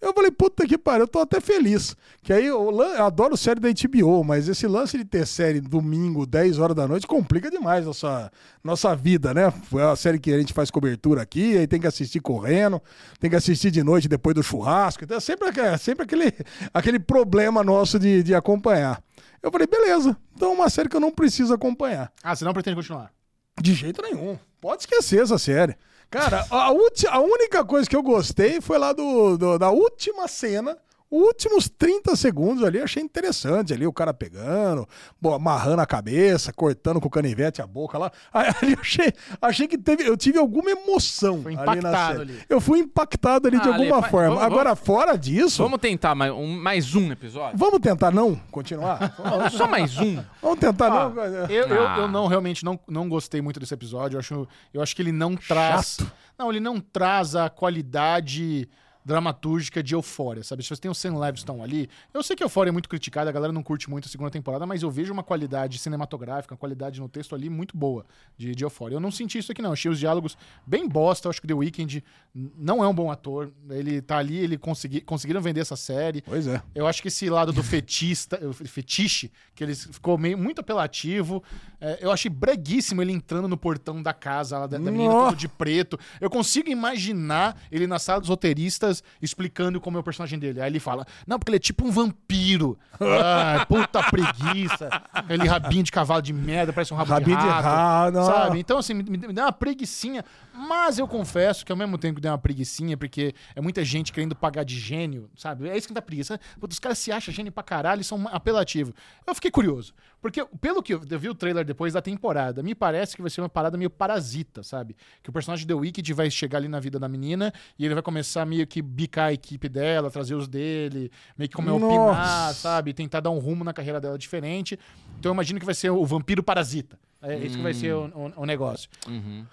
Eu 0.04 0.12
falei, 0.12 0.30
puta 0.30 0.66
que 0.66 0.76
pariu, 0.76 1.04
eu 1.04 1.08
tô 1.08 1.20
até 1.20 1.40
feliz. 1.40 1.96
Que 2.22 2.32
aí 2.32 2.44
eu, 2.44 2.70
eu 2.70 3.04
adoro 3.04 3.36
série 3.38 3.58
da 3.58 3.68
HBO, 3.70 4.22
mas 4.22 4.48
esse 4.48 4.66
lance 4.66 4.98
de 4.98 5.04
ter 5.04 5.26
série 5.26 5.62
domingo, 5.62 6.26
10 6.26 6.58
horas 6.58 6.76
da 6.76 6.86
noite, 6.86 7.06
complica 7.06 7.50
demais 7.50 7.86
nossa, 7.86 8.30
nossa 8.62 8.94
vida, 8.94 9.32
né? 9.32 9.50
Foi 9.50 9.82
a 9.82 9.96
série 9.96 10.18
que 10.18 10.30
a 10.30 10.38
gente 10.38 10.52
faz 10.52 10.70
cobertura 10.70 11.22
aqui, 11.22 11.56
aí 11.56 11.66
tem 11.66 11.80
que 11.80 11.86
assistir 11.86 12.20
correndo, 12.20 12.82
tem 13.18 13.30
que 13.30 13.36
assistir 13.36 13.70
de 13.70 13.82
noite 13.82 14.06
depois 14.06 14.34
do 14.34 14.42
churrasco. 14.42 15.04
Então 15.04 15.16
é 15.16 15.20
sempre, 15.20 15.48
é 15.58 15.76
sempre 15.78 16.04
aquele, 16.04 16.32
aquele 16.74 16.98
problema 16.98 17.64
nosso 17.64 17.98
de, 17.98 18.22
de 18.22 18.34
acompanhar. 18.34 19.02
Eu 19.44 19.52
falei, 19.52 19.66
beleza, 19.66 20.16
então 20.34 20.50
é 20.52 20.54
uma 20.54 20.70
série 20.70 20.88
que 20.88 20.96
eu 20.96 21.00
não 21.00 21.10
preciso 21.10 21.52
acompanhar. 21.52 22.10
Ah, 22.22 22.34
você 22.34 22.44
não 22.46 22.54
pretende 22.54 22.76
continuar? 22.76 23.12
De 23.60 23.74
jeito 23.74 24.00
nenhum. 24.00 24.38
Pode 24.60 24.82
esquecer 24.82 25.22
essa 25.22 25.36
série. 25.38 25.76
Cara, 26.10 26.46
a, 26.50 26.72
ulti- 26.72 27.06
a 27.06 27.20
única 27.20 27.62
coisa 27.64 27.88
que 27.88 27.94
eu 27.94 28.02
gostei 28.02 28.60
foi 28.62 28.78
lá 28.78 28.92
do, 28.94 29.36
do- 29.36 29.58
da 29.58 29.70
última 29.70 30.26
cena. 30.28 30.78
Últimos 31.16 31.68
30 31.68 32.16
segundos 32.16 32.64
ali, 32.64 32.80
achei 32.80 33.02
interessante 33.02 33.72
ali, 33.72 33.86
o 33.86 33.92
cara 33.92 34.12
pegando, 34.12 34.84
bom, 35.20 35.32
amarrando 35.32 35.80
a 35.80 35.86
cabeça, 35.86 36.52
cortando 36.52 37.00
com 37.00 37.06
o 37.06 37.10
canivete 37.10 37.62
a 37.62 37.66
boca 37.66 37.96
lá. 37.96 38.10
Ali 38.32 38.72
eu 38.72 38.80
achei, 38.80 39.12
achei 39.40 39.68
que 39.68 39.78
teve, 39.78 40.08
eu 40.08 40.16
tive 40.16 40.38
alguma 40.38 40.70
emoção 40.72 41.40
Foi 41.42 41.54
ali 41.54 41.64
na 41.66 41.72
impactado 41.78 42.18
série. 42.18 42.32
ali. 42.32 42.40
Eu 42.48 42.60
fui 42.60 42.78
impactado 42.80 43.46
ali 43.46 43.60
de 43.60 43.68
Ah, 43.68 43.74
Ale, 43.74 43.82
alguma 43.84 44.00
vai- 44.00 44.10
forma. 44.10 44.28
vamos- 44.34 44.44
Agora, 44.44 44.74
fora 44.74 45.16
disso, 45.16 45.58
vamos, 45.62 45.74
Vamos 45.74 45.80
tentar 45.80 46.14
mais 46.14 46.32
um, 46.32 46.46
mais 46.60 46.94
um 46.94 47.12
episódio? 47.12 47.80
tentar 47.80 48.10
não 48.10 48.34
continuar? 48.50 49.14
Só 49.52 49.66
mais 49.68 49.96
um. 49.98 50.22
vamos 50.42 50.58
tentar 50.58 50.86
Ah, 50.86 51.08
não? 51.10 51.22
eu, 51.48 51.66
eu, 51.68 51.86
Ah. 51.86 51.98
eu 51.98 52.08
não 52.08 52.26
realmente 52.26 52.64
não, 52.64 52.78
não 52.88 53.08
gostei 53.08 53.40
muito 53.40 53.60
desse 53.60 53.74
episódio. 53.74 54.16
Eu 54.16 54.20
acho, 54.20 54.48
eu 54.72 54.82
acho 54.82 54.96
que 54.96 55.02
ele 55.02 55.12
não 55.12 55.36
traz. 55.36 55.96
Chato. 56.00 56.12
Não, 56.38 56.50
ele 56.50 56.58
não 56.60 56.80
traz 56.80 57.36
a 57.36 57.48
qualidade 57.48 58.68
dramatúrgica 59.04 59.82
de 59.82 59.94
Euphoria, 59.94 60.42
sabe? 60.42 60.62
Se 60.62 60.70
você 60.70 60.80
tem 60.80 60.90
o 60.90 60.94
Sam 60.94 61.18
Levinson 61.18 61.62
ali, 61.62 61.88
eu 62.12 62.22
sei 62.22 62.34
que 62.34 62.42
Euphoria 62.42 62.70
é 62.70 62.72
muito 62.72 62.88
criticada, 62.88 63.28
a 63.28 63.32
galera 63.32 63.52
não 63.52 63.62
curte 63.62 63.90
muito 63.90 64.06
a 64.06 64.08
segunda 64.08 64.30
temporada, 64.30 64.64
mas 64.64 64.82
eu 64.82 64.90
vejo 64.90 65.12
uma 65.12 65.22
qualidade 65.22 65.78
cinematográfica, 65.78 66.54
uma 66.54 66.58
qualidade 66.58 67.00
no 67.00 67.08
texto 67.08 67.34
ali 67.34 67.50
muito 67.50 67.76
boa 67.76 68.06
de, 68.36 68.54
de 68.54 68.64
Euphoria. 68.64 68.96
Eu 68.96 69.00
não 69.00 69.10
senti 69.10 69.38
isso 69.38 69.52
aqui 69.52 69.60
não, 69.60 69.72
achei 69.72 69.90
os 69.90 69.98
diálogos 69.98 70.38
bem 70.66 70.88
bosta, 70.88 71.28
eu 71.28 71.30
acho 71.30 71.40
que 71.40 71.46
The 71.46 71.54
Weeknd 71.54 72.02
não 72.34 72.82
é 72.82 72.88
um 72.88 72.94
bom 72.94 73.10
ator, 73.10 73.52
ele 73.70 74.00
tá 74.00 74.18
ali, 74.18 74.38
ele 74.38 74.56
consegui, 74.56 75.00
conseguiram 75.00 75.40
vender 75.40 75.60
essa 75.60 75.76
série, 75.76 76.22
Pois 76.22 76.46
é. 76.46 76.62
eu 76.74 76.86
acho 76.86 77.02
que 77.02 77.08
esse 77.08 77.28
lado 77.28 77.52
do 77.52 77.62
fetista, 77.62 78.38
fetiche, 78.64 79.30
que 79.54 79.62
ele 79.62 79.74
ficou 79.74 80.16
meio 80.16 80.38
muito 80.38 80.60
apelativo. 80.60 81.42
É, 81.80 81.98
eu 82.00 82.10
achei 82.10 82.30
breguíssimo 82.30 83.02
ele 83.02 83.12
entrando 83.12 83.48
no 83.48 83.56
portão 83.56 84.02
da 84.02 84.12
casa 84.12 84.58
lá 84.58 84.66
da, 84.66 84.78
da 84.78 84.90
menina, 84.90 85.34
de 85.36 85.48
preto. 85.48 85.98
Eu 86.20 86.30
consigo 86.30 86.70
imaginar 86.70 87.60
ele 87.70 87.86
na 87.86 87.98
sala 87.98 88.20
dos 88.20 88.28
roteiristas 88.28 88.93
explicando 89.22 89.80
como 89.80 89.96
é 89.96 90.00
o 90.00 90.02
personagem 90.02 90.38
dele. 90.38 90.60
Aí 90.60 90.68
ele 90.70 90.80
fala: 90.80 91.06
Não, 91.26 91.38
porque 91.38 91.50
ele 91.50 91.56
é 91.56 91.60
tipo 91.60 91.86
um 91.86 91.90
vampiro. 91.90 92.78
Ah, 93.00 93.64
puta 93.68 94.02
preguiça. 94.04 94.88
Aquele 95.12 95.48
rabinho 95.48 95.82
de 95.82 95.92
cavalo 95.92 96.22
de 96.22 96.32
merda, 96.32 96.72
parece 96.72 96.92
um 96.92 96.96
rabo 96.96 97.10
Rabinho 97.10 97.36
de 97.36 97.42
de 97.42 97.48
rato. 97.48 97.64
rato, 97.64 98.18
ó. 98.18 98.24
sabe? 98.24 98.58
Então, 98.58 98.78
assim, 98.78 98.94
me, 98.94 99.02
me 99.02 99.32
dá 99.32 99.44
uma 99.44 99.52
preguiçinha. 99.52 100.24
Mas 100.52 100.98
eu 100.98 101.08
confesso 101.08 101.64
que 101.64 101.72
ao 101.72 101.78
mesmo 101.78 101.98
tempo 101.98 102.16
que 102.16 102.20
deu 102.20 102.30
uma 102.30 102.38
preguiçinha, 102.38 102.96
porque 102.96 103.34
é 103.56 103.60
muita 103.60 103.84
gente 103.84 104.12
querendo 104.12 104.36
pagar 104.36 104.64
de 104.64 104.78
gênio, 104.78 105.28
sabe? 105.36 105.68
É 105.68 105.76
isso 105.76 105.88
que 105.88 105.94
dá 105.94 106.00
preguiça. 106.02 106.38
Os 106.60 106.78
caras 106.78 106.98
se 106.98 107.10
acham 107.10 107.34
gênio 107.34 107.50
pra 107.52 107.62
caralho 107.62 108.00
e 108.00 108.04
são 108.04 108.28
apelativos. 108.28 108.94
Eu 109.26 109.34
fiquei 109.34 109.50
curioso. 109.50 109.92
Porque, 110.24 110.42
pelo 110.58 110.82
que 110.82 110.94
eu, 110.94 111.02
eu 111.10 111.18
vi 111.18 111.28
o 111.28 111.34
trailer 111.34 111.66
depois 111.66 111.92
da 111.92 112.00
temporada, 112.00 112.62
me 112.62 112.74
parece 112.74 113.14
que 113.14 113.20
vai 113.20 113.30
ser 113.30 113.42
uma 113.42 113.48
parada 113.50 113.76
meio 113.76 113.90
parasita, 113.90 114.62
sabe? 114.62 114.96
Que 115.22 115.28
o 115.28 115.32
personagem 115.34 115.66
The 115.66 115.74
Wicked 115.74 116.14
vai 116.14 116.30
chegar 116.30 116.56
ali 116.56 116.66
na 116.66 116.80
vida 116.80 116.98
da 116.98 117.06
menina 117.10 117.52
e 117.78 117.84
ele 117.84 117.92
vai 117.92 118.02
começar 118.02 118.46
meio 118.46 118.66
que 118.66 118.80
bicar 118.80 119.26
a 119.26 119.32
equipe 119.34 119.68
dela, 119.68 120.10
trazer 120.10 120.34
os 120.34 120.48
dele, 120.48 121.10
meio 121.36 121.46
que 121.50 121.54
como 121.54 121.68
é 121.68 121.72
opinar, 121.74 122.46
Nossa. 122.46 122.54
sabe? 122.54 122.94
Tentar 122.94 123.20
dar 123.20 123.28
um 123.28 123.38
rumo 123.38 123.62
na 123.64 123.74
carreira 123.74 124.00
dela 124.00 124.16
diferente. 124.16 124.78
Então 125.20 125.28
eu 125.28 125.34
imagino 125.34 125.60
que 125.60 125.66
vai 125.66 125.74
ser 125.74 125.90
o 125.90 126.06
vampiro 126.06 126.42
parasita. 126.42 126.98
É 127.20 127.36
isso 127.36 127.58
que 127.58 127.62
vai 127.62 127.74
ser 127.74 127.92
o, 127.94 128.06
o- 128.06 128.32
o 128.42 128.46
negócio. 128.46 128.88
E 129.06 129.44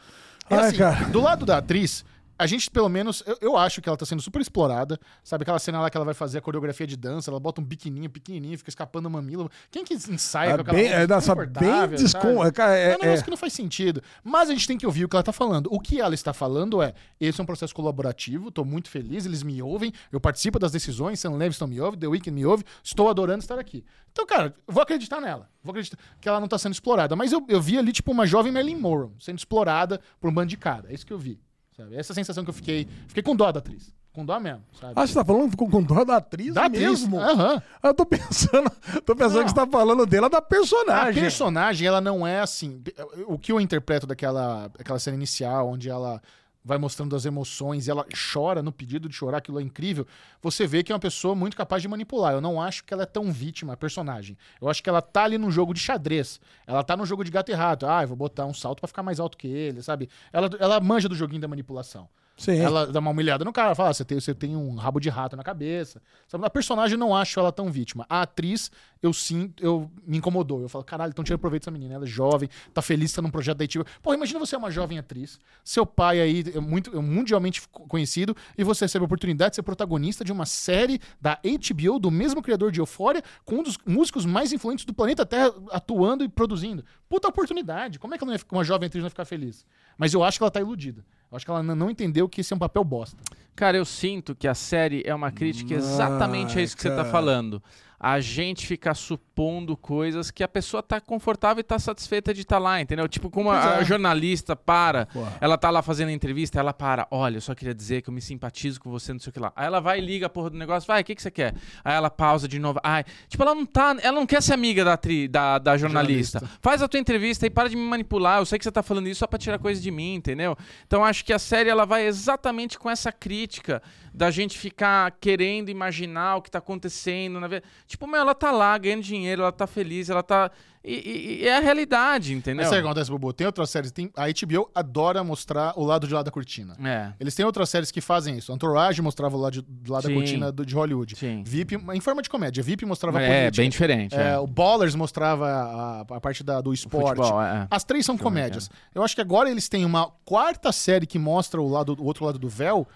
Ai, 0.50 0.60
assim, 0.68 0.78
cara. 0.78 1.06
do 1.10 1.20
lado 1.20 1.46
da 1.46 1.58
atriz, 1.58 2.06
a 2.42 2.48
gente, 2.48 2.70
pelo 2.72 2.90
menos, 2.90 3.24
eu, 3.26 3.38
eu 3.42 3.58
acho 3.58 3.82
que 3.82 3.88
ela 3.88 3.98
tá 3.98 4.06
sendo 4.06 4.22
super 4.22 4.42
explorada. 4.42 5.00
Sabe 5.24 5.44
aquela 5.44 5.60
cena 5.60 5.80
lá 5.80 5.90
que 5.90 5.96
ela 5.98 6.06
vai 6.06 6.14
fazer 6.14 6.40
a 6.40 6.42
coreografia 6.42 6.88
de 6.88 6.96
dança, 6.98 7.30
ela 7.30 7.40
bota 7.40 7.62
um 7.62 7.64
biquininho 7.64 8.10
pequenininho, 8.10 8.58
fica 8.58 8.70
escapando 8.70 9.06
o 9.06 9.10
mamilo. 9.10 9.50
Quem 9.70 9.84
que 9.84 9.94
ensaia 9.94 10.52
É 10.52 10.56
com 10.56 10.62
aquela 10.62 10.78
bem- 10.78 10.88
é, 10.92 11.08
nossa, 11.08 11.36
bem 11.36 11.88
descon- 11.90 12.44
é, 12.46 12.52
cara, 12.52 12.78
é- 12.78 12.84
é 12.94 12.96
um 12.98 13.00
negócio 13.02 13.22
é. 13.22 13.24
que 13.24 13.30
não 13.30 13.38
faz 13.38 13.54
sentido. 13.54 14.02
Mas 14.24 14.50
a 14.50 14.54
gente 14.54 14.68
tem 14.68 14.78
que 14.78 14.86
ouvir 14.86 15.06
o 15.06 15.10
que 15.10 15.16
ela 15.16 15.24
tá 15.24 15.32
falando. 15.34 15.68
O 15.72 15.80
que 15.80 16.02
ela 16.02 16.14
está 16.16 16.34
falando 16.34 16.82
é: 16.82 16.94
esse 17.20 17.40
é 17.40 17.44
um 17.44 17.46
processo 17.46 17.74
colaborativo, 17.76 18.50
tô 18.52 18.66
muito 18.66 18.90
feliz, 18.90 19.26
eles 19.26 19.44
me 19.44 19.62
ouvem, 19.62 19.92
eu 20.12 20.20
participo 20.20 20.58
das 20.60 20.72
decisões, 20.72 21.20
Sam 21.20 21.36
Levinson 21.36 21.68
me 21.68 21.80
ouve, 21.80 21.98
The 21.98 22.08
Weeknd 22.08 22.32
me 22.36 22.46
ouve, 22.46 22.64
estou 22.84 23.10
adorando 23.10 23.40
estar 23.40 23.60
aqui. 23.60 23.84
Então, 24.12 24.26
cara, 24.26 24.54
vou 24.68 24.82
acreditar 24.84 25.22
nela. 25.22 25.50
Vou 25.64 25.72
acreditar 25.72 25.98
que 26.20 26.28
ela 26.28 26.40
não 26.40 26.48
tá 26.48 26.58
sendo 26.58 26.74
explorada. 26.74 27.16
Mas 27.16 27.32
eu, 27.32 27.46
eu 27.48 27.62
vi 27.62 27.78
ali, 27.78 27.92
tipo, 27.94 28.12
uma 28.12 28.26
jovem 28.26 28.52
Marilyn 28.52 28.76
Monroe 28.78 29.12
sendo 29.20 29.38
explorada 29.38 30.02
por 30.20 30.30
um 30.30 30.34
bando 30.34 30.48
de 30.50 30.58
cara. 30.58 30.88
É 30.90 30.94
isso 30.94 31.06
que 31.06 31.14
eu 31.14 31.20
vi. 31.20 31.40
Sabe? 31.84 31.96
Essa 31.96 32.12
é 32.12 32.14
a 32.14 32.16
sensação 32.16 32.44
que 32.44 32.50
eu 32.50 32.54
fiquei. 32.54 32.88
Fiquei 33.08 33.24
com 33.24 33.36
dó 33.36 33.52
da 33.52 33.60
atriz. 33.60 33.94
Com 34.14 34.26
dó 34.26 34.38
mesmo, 34.42 34.62
sabe? 34.80 34.94
Ah, 34.96 35.08
você 35.08 35.14
tá 35.14 35.24
falando 35.24 35.56
com, 35.56 35.70
com 35.72 35.82
dó 35.82 36.04
da 36.04 36.18
atriz 36.18 36.54
da 36.54 36.68
mesmo? 36.68 37.18
Aham. 37.18 37.62
Ah, 37.82 37.88
Eu 37.88 37.94
tô 37.94 38.06
pensando, 38.06 38.70
tô 39.06 39.16
pensando 39.16 39.36
Não. 39.38 39.44
que 39.46 39.50
você 39.52 39.56
tá 39.56 39.66
falando 39.68 40.06
dela 40.06 40.30
da 40.30 40.40
A 40.40 40.42
personagem. 40.42 41.22
personagem, 41.22 41.88
ela 41.88 42.02
não 42.02 42.28
é 42.28 42.42
assim. 42.42 42.84
O 43.28 43.40
que 43.40 43.54
eu 43.54 43.62
interpreto 43.62 44.06
daquela 44.06 44.70
aquela 44.78 45.00
cena 45.00 45.16
inicial, 45.16 45.70
onde 45.70 45.90
ela 45.90 46.22
vai 46.64 46.78
mostrando 46.78 47.16
as 47.16 47.26
emoções 47.26 47.88
ela 47.88 48.06
chora 48.34 48.62
no 48.62 48.72
pedido 48.72 49.10
de 49.10 49.16
chorar, 49.16 49.38
aquilo 49.38 49.60
é 49.60 49.64
incrível. 49.64 50.06
Você 50.42 50.68
vê 50.68 50.84
que 50.84 50.92
é 50.92 50.96
uma 50.96 51.00
pessoa 51.00 51.34
muito 51.34 51.58
capaz 51.58 51.82
de 51.82 51.88
manipular. 51.88 52.34
Eu 52.34 52.42
não 52.42 52.62
acho 52.62 52.84
que 52.84 52.94
ela 52.94 53.04
é 53.04 53.06
tão 53.06 53.32
vítima, 53.32 53.76
personagem. 53.76 54.38
Eu 54.62 54.70
acho 54.70 54.82
que 54.84 54.90
ela 54.90 55.02
tá 55.02 55.24
ali 55.24 55.38
num 55.38 55.52
jogo 55.52 55.74
de 55.74 55.80
xadrez. 55.80 56.40
Ela 56.68 56.84
tá 56.84 56.96
num 56.96 57.06
jogo 57.06 57.24
de 57.24 57.32
gato 57.32 57.50
e 57.50 57.54
rato. 57.54 57.86
Ah, 57.86 58.04
eu 58.04 58.08
vou 58.08 58.18
botar 58.18 58.46
um 58.46 58.54
salto 58.54 58.80
pra 58.80 58.88
ficar 58.88 59.04
mais 59.04 59.20
alto 59.20 59.38
que 59.38 59.48
ele, 59.48 59.82
sabe? 59.82 60.10
Ela, 60.32 60.50
ela 60.60 60.80
manja 60.80 61.10
do 61.10 61.16
joguinho 61.16 61.42
da 61.42 61.48
manipulação. 61.48 62.08
Sim. 62.42 62.58
Ela 62.58 62.88
dá 62.88 63.00
uma 63.00 63.12
humilhada 63.12 63.46
no 63.46 63.54
cara, 63.54 63.76
fala, 63.76 63.90
ah, 63.90 63.94
você 63.94 64.04
tem, 64.04 64.20
você 64.20 64.34
tem 64.34 64.56
um 64.56 64.74
rabo 64.74 65.00
de 65.00 65.10
rato 65.10 65.38
na 65.38 65.44
cabeça. 65.44 66.02
Sabe? 66.28 66.44
A 66.44 66.50
personagem 66.50 66.96
eu 66.96 67.00
não 67.00 67.16
acho 67.16 67.40
ela 67.40 67.52
tão 67.52 67.72
vítima. 67.72 68.04
A 68.10 68.24
atriz, 68.24 68.72
eu 69.00 69.14
sinto, 69.14 69.64
eu 69.64 69.92
me 70.08 70.18
incomodou. 70.18 70.60
Eu 70.60 70.68
falo, 70.68 70.84
caralho, 70.84 71.12
estão 71.12 71.24
tirando 71.24 71.40
proveito 71.40 71.62
dessa 71.62 71.70
menina. 71.72 71.94
Ela 71.94 72.06
é 72.06 72.08
jovem, 72.08 72.50
tá 72.74 72.82
feliz, 72.82 73.14
tá 73.14 73.22
num 73.22 73.30
projeto 73.30 73.60
da 73.60 73.66
HBO. 73.66 73.86
Pô, 74.02 74.12
imagina 74.12 74.40
você 74.40 74.56
é 74.56 74.58
uma 74.58 74.72
jovem 74.72 74.98
atriz, 74.98 75.40
seu 75.64 75.86
pai 75.86 76.20
aí 76.20 76.44
é 76.56 76.60
muito 76.60 76.98
é 76.98 77.00
mundialmente 77.00 77.62
co- 77.70 77.86
conhecido, 77.86 78.36
e 78.58 78.64
você 78.64 78.86
recebe 78.86 79.04
a 79.04 79.06
oportunidade 79.06 79.52
de 79.52 79.56
ser 79.58 79.62
protagonista 79.64 80.26
de 80.26 80.32
uma 80.32 80.48
série 80.48 81.00
da 81.22 81.40
HBO, 81.44 82.00
do 82.00 82.10
mesmo 82.10 82.42
criador 82.42 82.72
de 82.72 82.80
Euphoria, 82.80 83.22
com 83.46 83.58
um 83.58 83.64
dos 83.64 83.78
músicos 83.86 84.26
mais 84.26 84.52
influentes 84.52 84.84
do 84.84 84.96
planeta 84.96 85.28
Terra 85.28 85.54
atuando 85.70 86.24
e 86.24 86.28
produzindo. 86.28 86.84
Puta 87.08 87.28
oportunidade. 87.28 88.00
Como 88.00 88.16
é 88.16 88.18
que 88.18 88.24
uma 88.52 88.64
jovem 88.64 88.88
atriz 88.88 89.04
não 89.04 89.06
ia 89.06 89.12
ficar 89.12 89.26
feliz? 89.26 89.64
Mas 89.96 90.12
eu 90.12 90.24
acho 90.24 90.40
que 90.40 90.44
ela 90.44 90.50
tá 90.50 90.60
iludida. 90.60 91.06
Eu 91.32 91.38
acho 91.38 91.46
que 91.46 91.52
ela 91.52 91.64
não 91.64 91.90
entendeu 91.90 92.28
que 92.28 92.42
esse 92.42 92.52
é 92.52 92.56
um 92.56 92.60
papel 92.60 92.84
bosta. 92.84 93.18
Cara, 93.56 93.78
eu 93.78 93.86
sinto 93.86 94.36
que 94.36 94.48
a 94.48 94.54
série 94.54 95.02
é 95.06 95.16
uma 95.16 95.32
crítica 95.32 95.74
exatamente 95.74 96.60
a 96.60 96.62
isso 96.62 96.76
que 96.76 96.82
você 96.82 96.90
tá 96.90 96.98
cara. 96.98 97.10
falando. 97.10 97.64
A 98.04 98.20
gente 98.20 98.66
fica 98.66 98.96
supondo 98.96 99.78
coisas 99.78 100.32
que 100.32 100.44
a 100.44 100.48
pessoa 100.48 100.82
tá 100.82 101.00
confortável 101.00 101.62
e 101.62 101.64
tá 101.64 101.78
satisfeita 101.78 102.34
de 102.34 102.42
estar 102.42 102.58
lá, 102.58 102.82
entendeu? 102.82 103.08
Tipo, 103.08 103.30
como 103.30 103.52
a, 103.52 103.62
Pois 103.62 103.74
é. 103.74 103.78
a 103.78 103.84
jornalista 103.84 104.56
para, 104.56 105.08
ela 105.40 105.56
tá 105.56 105.70
lá 105.70 105.84
fazendo 105.84 106.10
a 106.10 106.12
entrevista, 106.12 106.60
ela 106.60 106.74
para, 106.74 107.08
olha, 107.12 107.38
eu 107.38 107.42
só 107.42 107.54
queria 107.54 107.76
dizer 107.76 108.02
que 108.02 108.10
eu 108.10 108.14
me 108.14 108.22
simpatizo 108.22 108.80
com 108.82 108.90
você, 108.90 109.14
não 109.14 109.20
sei 109.20 109.30
o 109.30 109.34
que 109.34 109.40
lá. 109.40 109.54
Aí 109.56 109.68
ela 109.68 109.80
vai 109.80 110.00
e 110.00 110.02
liga 110.02 110.26
a 110.26 110.30
porra 110.30 110.50
do 110.50 110.58
negócio, 110.58 110.88
vai, 110.88 111.02
o 111.02 111.06
que, 111.06 111.14
que 111.14 111.22
você 111.22 111.30
quer? 111.30 111.54
Aí 111.84 111.94
ela 111.94 112.10
pausa 112.10 112.48
de 112.48 112.58
novo, 112.58 112.80
ai, 112.84 113.04
tipo, 113.28 113.44
ela 113.44 113.54
não 113.54 113.68
tá, 113.68 113.96
ela 114.02 114.20
não 114.20 114.26
quer 114.26 114.42
ser 114.42 114.54
amiga 114.54 114.84
da, 114.84 114.98
tri, 114.98 115.28
da, 115.28 115.60
da 115.60 115.78
jornalista. 115.78 116.40
Jornalista. 116.40 116.60
Faz 116.60 116.82
a 116.82 116.88
tua 116.88 117.00
entrevista 117.00 117.46
e 117.46 117.52
para 117.52 117.70
de 117.70 117.76
me 117.76 117.84
manipular, 117.84 118.40
eu 118.40 118.46
sei 118.46 118.58
que 118.58 118.64
você 118.64 118.72
tá 118.72 118.82
falando 118.82 119.08
isso 119.08 119.20
só 119.20 119.28
pra 119.28 119.38
tirar 119.38 119.60
coisa 119.60 119.80
de 119.80 119.92
mim, 119.92 120.16
entendeu? 120.16 120.58
Então 120.88 121.06
acho 121.06 121.24
que 121.24 121.32
a 121.32 121.40
série, 121.40 121.70
ela 121.70 121.86
vai 121.86 122.08
exatamente 122.08 122.80
com 122.80 122.90
essa 122.90 123.12
crítica 123.12 123.82
da 124.14 124.30
gente 124.30 124.58
ficar 124.58 125.12
querendo 125.22 125.70
imaginar 125.70 126.38
o 126.38 126.42
que 126.42 126.52
tá 126.52 126.58
acontecendo. 126.58 127.40
Na 127.40 127.48
ve... 127.48 127.62
Tipo, 127.92 128.08
meu, 128.08 128.20
ela 128.22 128.34
tá 128.34 128.52
lá 128.52 128.78
ganhando 128.78 129.04
dinheiro, 129.04 129.42
ela 129.44 129.52
tá 129.52 129.68
feliz, 129.68 130.10
ela 130.10 130.24
tá. 130.24 130.50
E, 130.84 130.94
e- 130.94 131.44
e 131.44 131.48
é 131.48 131.58
a 131.58 131.60
realidade, 131.60 132.34
entendeu? 132.34 132.62
Mas 132.64 132.70
sabe 132.70 132.80
o 132.80 132.82
que 132.84 132.88
acontece, 132.88 133.12
Bobo? 133.12 133.32
Tem 133.32 133.46
outras 133.46 133.70
séries. 133.70 133.92
Tem, 133.92 134.12
a 134.18 134.26
HBO 134.28 134.68
adora 134.74 135.24
mostrar 135.24 135.74
o 135.78 135.84
lado 135.84 136.08
de 136.08 136.14
lá 136.14 136.24
da 136.24 136.32
cortina. 136.32 136.76
É. 136.84 137.14
Eles 137.20 137.36
têm 137.36 137.46
outras 137.46 137.70
séries 137.70 137.92
que 137.92 138.02
fazem 138.02 138.36
isso. 138.38 138.52
Entourage 138.52 139.00
mostrava 139.02 139.38
o 139.38 139.40
lado 139.40 139.54
de, 139.54 139.62
do 139.62 139.92
lado 139.94 140.08
da 140.08 140.14
cortina 140.14 140.52
do- 140.52 140.66
de 140.66 140.74
Hollywood. 140.74 141.16
Sim. 141.16 141.44
VIP, 141.46 141.76
em 141.76 142.00
forma 142.00 142.22
de 142.24 142.30
comédia. 142.32 142.64
VIP 142.64 142.84
mostrava 142.86 143.22
É, 143.22 143.28
política. 143.42 143.62
bem 143.62 143.70
diferente. 143.70 144.16
É, 144.16 144.32
é. 144.32 144.38
O 144.40 144.48
Ballers 144.48 144.96
mostrava 144.96 145.46
a, 145.48 146.02
a 146.02 146.20
parte 146.22 146.44
da- 146.44 146.62
do 146.62 146.74
esporte. 146.74 147.18
futebol, 147.18 147.42
é. 147.44 147.68
As 147.70 147.84
três 147.84 148.04
são 148.04 148.18
comédias. 148.18 148.68
Eu 148.96 149.04
acho 149.04 149.14
que 149.14 149.22
agora 149.22 149.52
eles 149.52 149.70
têm 149.70 149.86
uma 149.86 150.10
quarta 150.26 150.72
série 150.72 151.06
que 151.06 151.20
mostra 151.20 151.62
o, 151.62 151.68
lado, 151.70 151.96
o 152.00 152.06
outro 152.06 152.26
lado 152.26 152.40
do 152.40 152.50
véu, 152.50 152.88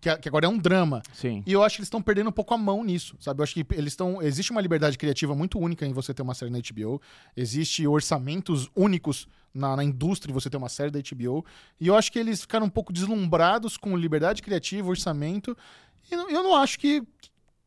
que, 0.00 0.16
que 0.18 0.28
agora 0.28 0.46
é 0.46 0.48
um 0.48 0.58
drama. 0.58 1.02
Sim. 1.12 1.42
E 1.46 1.52
eu 1.52 1.62
acho 1.62 1.76
que 1.76 1.80
eles 1.80 1.86
estão 1.86 2.00
perdendo 2.02 2.28
um 2.28 2.32
pouco 2.32 2.54
a 2.54 2.58
mão 2.58 2.82
nisso, 2.84 3.16
sabe? 3.20 3.40
Eu 3.40 3.44
acho 3.44 3.54
que 3.54 3.66
eles 3.72 3.92
estão. 3.92 4.22
Existe 4.22 4.50
uma 4.50 4.60
liberdade 4.60 4.96
criativa 4.98 5.34
muito 5.34 5.58
única 5.58 5.84
em 5.86 5.92
você 5.92 6.12
ter 6.14 6.22
uma 6.22 6.34
série 6.34 6.50
na 6.50 6.58
HBO. 6.58 7.00
Existe 7.36 7.86
orçamentos 7.86 8.68
únicos 8.74 9.26
na, 9.52 9.76
na 9.76 9.84
indústria 9.84 10.32
você 10.34 10.50
ter 10.50 10.56
uma 10.56 10.68
série 10.68 10.90
da 10.90 10.98
HBO. 11.00 11.44
E 11.80 11.86
eu 11.86 11.94
acho 11.94 12.10
que 12.10 12.18
eles 12.18 12.40
ficaram 12.40 12.66
um 12.66 12.70
pouco 12.70 12.92
deslumbrados 12.92 13.76
com 13.76 13.96
liberdade 13.96 14.42
criativa, 14.42 14.88
orçamento. 14.88 15.56
E 16.10 16.16
não- 16.16 16.28
eu 16.30 16.42
não 16.42 16.56
acho 16.56 16.78
que, 16.78 17.02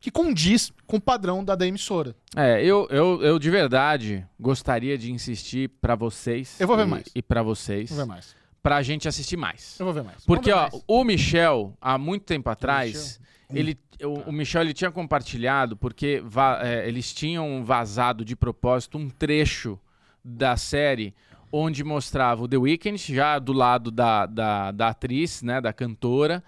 que 0.00 0.10
condiz 0.10 0.70
com 0.86 0.96
o 0.98 1.00
padrão 1.00 1.42
da, 1.44 1.54
da 1.54 1.66
emissora. 1.66 2.14
É, 2.36 2.62
eu, 2.62 2.86
eu, 2.90 3.22
eu 3.22 3.38
de 3.38 3.50
verdade 3.50 4.26
gostaria 4.38 4.96
de 4.98 5.10
insistir 5.10 5.68
pra 5.80 5.94
vocês. 5.94 6.60
Eu 6.60 6.66
vou 6.66 6.76
ver 6.76 6.84
e, 6.84 6.86
mais. 6.86 7.04
E 7.14 7.22
pra 7.22 7.42
vocês. 7.42 7.88
Vou 7.90 7.98
ver 7.98 8.04
mais. 8.06 8.36
Pra 8.62 8.82
gente 8.82 9.06
assistir 9.08 9.36
mais. 9.36 9.78
Eu 9.78 9.86
vou 9.86 9.94
ver 9.94 10.02
mais. 10.02 10.24
Porque, 10.24 10.50
Vamos 10.50 10.64
ó, 10.66 10.68
ver 10.68 10.72
mais. 10.72 10.84
o 10.88 11.04
Michel, 11.04 11.76
há 11.80 11.96
muito 11.96 12.24
tempo 12.24 12.50
atrás, 12.50 13.20
ele, 13.52 13.78
o, 14.02 14.28
o 14.28 14.32
Michel 14.32 14.62
ele 14.62 14.74
tinha 14.74 14.90
compartilhado, 14.90 15.76
porque 15.76 16.20
va- 16.24 16.60
é, 16.62 16.86
eles 16.86 17.14
tinham 17.14 17.64
vazado 17.64 18.24
de 18.24 18.34
propósito 18.36 18.98
um 18.98 19.08
trecho 19.08 19.78
da 20.24 20.56
série 20.56 21.14
onde 21.50 21.82
mostrava 21.82 22.42
o 22.42 22.48
The 22.48 22.58
Weeknd, 22.58 22.98
já 23.14 23.38
do 23.38 23.52
lado 23.54 23.90
da, 23.90 24.26
da, 24.26 24.70
da 24.70 24.88
atriz, 24.88 25.40
né, 25.42 25.60
da 25.62 25.72
cantora, 25.72 26.44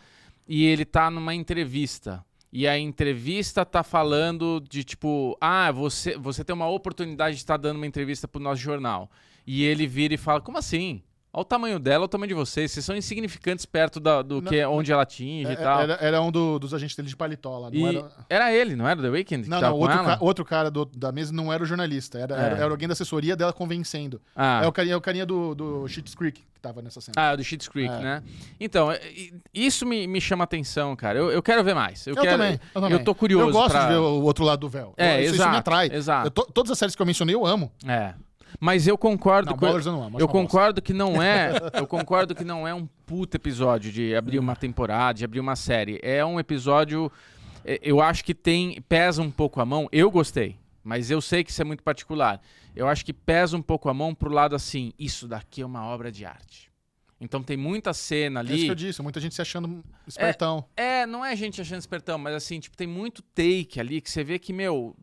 e 0.47 0.65
ele 0.67 0.85
tá 0.85 1.11
numa 1.11 1.35
entrevista. 1.35 2.23
E 2.53 2.67
a 2.69 2.77
entrevista 2.79 3.65
tá 3.65 3.83
falando 3.85 4.61
de 4.69 4.83
tipo, 4.85 5.39
ah, 5.41 5.71
você, 5.71 6.19
você 6.19 6.45
tem 6.45 6.53
uma 6.55 6.69
oportunidade 6.69 7.37
de 7.37 7.41
estar 7.43 7.57
dando 7.57 7.77
uma 7.77 7.87
entrevista 7.87 8.27
pro 8.29 8.43
nosso 8.43 8.61
jornal. 8.61 9.09
E 9.47 9.63
ele 9.65 9.87
vira 9.87 10.13
e 10.13 10.19
fala, 10.19 10.41
como 10.41 10.59
assim? 10.59 11.01
Olha 11.33 11.43
o 11.43 11.45
tamanho 11.45 11.79
dela, 11.79 11.99
olha 12.01 12.05
o 12.07 12.09
tamanho 12.09 12.27
de 12.29 12.35
vocês. 12.35 12.73
Vocês 12.73 12.85
são 12.85 12.97
insignificantes 12.97 13.65
perto 13.65 14.01
da- 14.01 14.21
do 14.21 14.43
que 14.43 14.65
onde 14.65 14.91
ela 14.91 15.03
atinge 15.03 15.49
e 15.49 15.53
É- 15.53 15.57
tal. 15.57 15.81
Era, 15.83 15.93
era 16.01 16.21
um 16.21 16.31
do- 16.33 16.59
dos 16.59 16.75
agentes 16.75 16.97
dele 16.97 17.09
de 17.09 17.17
paletó 17.17 17.57
lá. 17.57 17.71
Não 17.71 17.87
era... 17.89 18.11
era 18.29 18.53
ele, 18.53 18.75
não 18.75 18.89
era 18.89 18.99
o 18.99 19.03
The 19.03 19.09
Weeknd? 19.11 19.49
Não, 19.49 19.61
não, 19.61 19.77
outro, 19.79 19.97
ca- 20.05 20.19
outro 20.21 20.45
cara 20.45 20.71
do- 20.73 20.85
da 20.87 21.13
mesa 21.13 21.33
não 21.33 21.53
era 21.53 21.63
o 21.63 21.67
jornalista, 21.67 22.19
era, 22.19 22.35
É. 22.35 22.53
era, 22.63 22.65
alguém 22.65 22.89
da 22.89 22.95
assessoria 22.95 23.37
dela 23.37 23.53
convencendo. 23.53 24.21
Ah. 24.35 24.63
É 24.65 24.67
o 24.67 24.73
carinha, 24.73 24.95
é 24.95 24.97
o 24.97 25.01
carinha 25.01 25.25
do, 25.25 25.55
do 25.55 25.87
Schitt's 25.87 26.17
Creek 26.17 26.41
que 26.53 26.61
tava 26.61 26.83
nessa 26.83 27.01
cena. 27.01 27.15
Ah, 27.17 27.37
do 27.37 27.45
Schitt's 27.45 27.69
Creek, 27.69 27.95
É. 27.95 27.99
né? 28.01 28.23
Então, 28.59 28.91
é, 28.91 29.01
isso 29.55 29.87
me, 29.87 30.09
me 30.09 30.21
chama 30.21 30.43
atenção, 30.43 30.97
cara. 30.97 31.17
Eu, 31.17 31.31
eu 31.31 31.43
quero 31.43 31.63
ver 31.63 31.75
mais. 31.77 32.09
Eu, 32.09 32.17
Eu, 32.17 32.23
quero, 32.23 32.39
também, 32.39 32.61
eu 32.75 32.81
também. 32.83 33.05
tô 33.05 33.15
curioso 33.15 33.49
Eu 33.51 33.53
gosto 33.53 33.71
pra- 33.71 33.83
de 33.87 33.93
ver 33.93 33.99
o 34.01 34.21
outro 34.23 34.45
lado 34.45 34.59
do 34.59 34.69
véu. 34.69 34.93
É, 34.97 35.15
Eu- 35.15 35.21
isso, 35.21 35.25
isso 35.27 35.35
exato, 35.37 35.51
me 35.53 35.57
atrai. 35.59 35.91
exato. 35.93 36.27
Eu 36.27 36.31
to- 36.33 36.51
todas 36.53 36.73
as 36.73 36.77
séries 36.79 36.97
que 36.97 37.01
eu 37.01 37.07
mencionei 37.07 37.37
eu 37.37 37.47
amo. 37.47 37.71
É. 37.87 38.15
Mas 38.59 38.87
eu 38.87 38.97
concordo 38.99 39.51
Não, 39.51 39.57
com 39.57 39.67
Ballers 39.67 39.87
eu 39.87 39.93
não 39.93 40.07
acho 40.07 40.19
eu 40.19 40.29
concordo 40.29 40.83
que 40.83 40.93
não 40.93 41.23
é, 41.23 41.53
eu 41.75 41.87
concordo 41.87 42.35
que 42.35 42.45
não 42.45 42.67
é 42.67 42.75
um 42.75 42.87
puta 43.07 43.37
episódio 43.37 43.93
de 43.93 44.15
abrir 44.15 44.39
uma 44.39 44.57
temporada, 44.57 45.19
de 45.19 45.25
abrir 45.25 45.41
uma 45.41 45.57
série. 45.57 46.01
É 46.03 46.25
um 46.25 46.41
episódio 46.41 47.11
é, 47.65 47.79
eu 47.83 48.01
acho 48.01 48.25
que 48.25 48.35
tem 48.35 48.81
pesa 48.89 49.23
um 49.23 49.31
pouco 49.31 49.61
a 49.61 49.65
mão. 49.65 49.89
Eu 49.93 50.11
gostei, 50.11 50.57
mas 50.83 51.11
eu 51.11 51.21
sei 51.21 51.45
que 51.45 51.51
isso 51.51 51.63
é 51.63 51.65
muito 51.65 51.83
particular. 51.83 52.41
Eu 52.75 52.89
acho 52.89 53.05
que 53.05 53.13
pesa 53.13 53.57
um 53.57 53.63
pouco 53.63 53.89
a 53.89 53.95
mão 53.95 54.15
pro 54.15 54.33
lado 54.33 54.55
assim, 54.55 54.93
isso 54.99 55.27
daqui 55.27 55.63
é 55.63 55.67
uma 55.67 55.85
obra 55.85 56.11
de 56.11 56.25
arte. 56.25 56.71
Então 57.21 57.43
tem 57.43 57.57
muita 57.57 57.93
cena 57.93 58.41
É 58.41 58.45
isso 58.45 58.53
ali. 58.53 58.65
que 58.65 58.71
eu 58.71 58.75
disse, 58.75 59.03
muita 59.03 59.21
gente 59.21 59.35
se 59.35 59.43
achando 59.43 59.85
espertão. 60.07 60.65
É, 60.75 61.05
não 61.05 61.23
é 61.25 61.37
gente 61.37 61.61
achando 61.61 61.81
espertão, 61.81 62.17
mas 62.17 62.35
assim, 62.35 62.59
tipo, 62.59 62.77
tem 62.77 62.87
muito 62.87 63.21
take 63.23 63.79
ali 63.79 64.01
que 64.01 64.11
você 64.11 64.25
vê 64.25 64.39
que, 64.39 64.55
meu, 64.55 64.97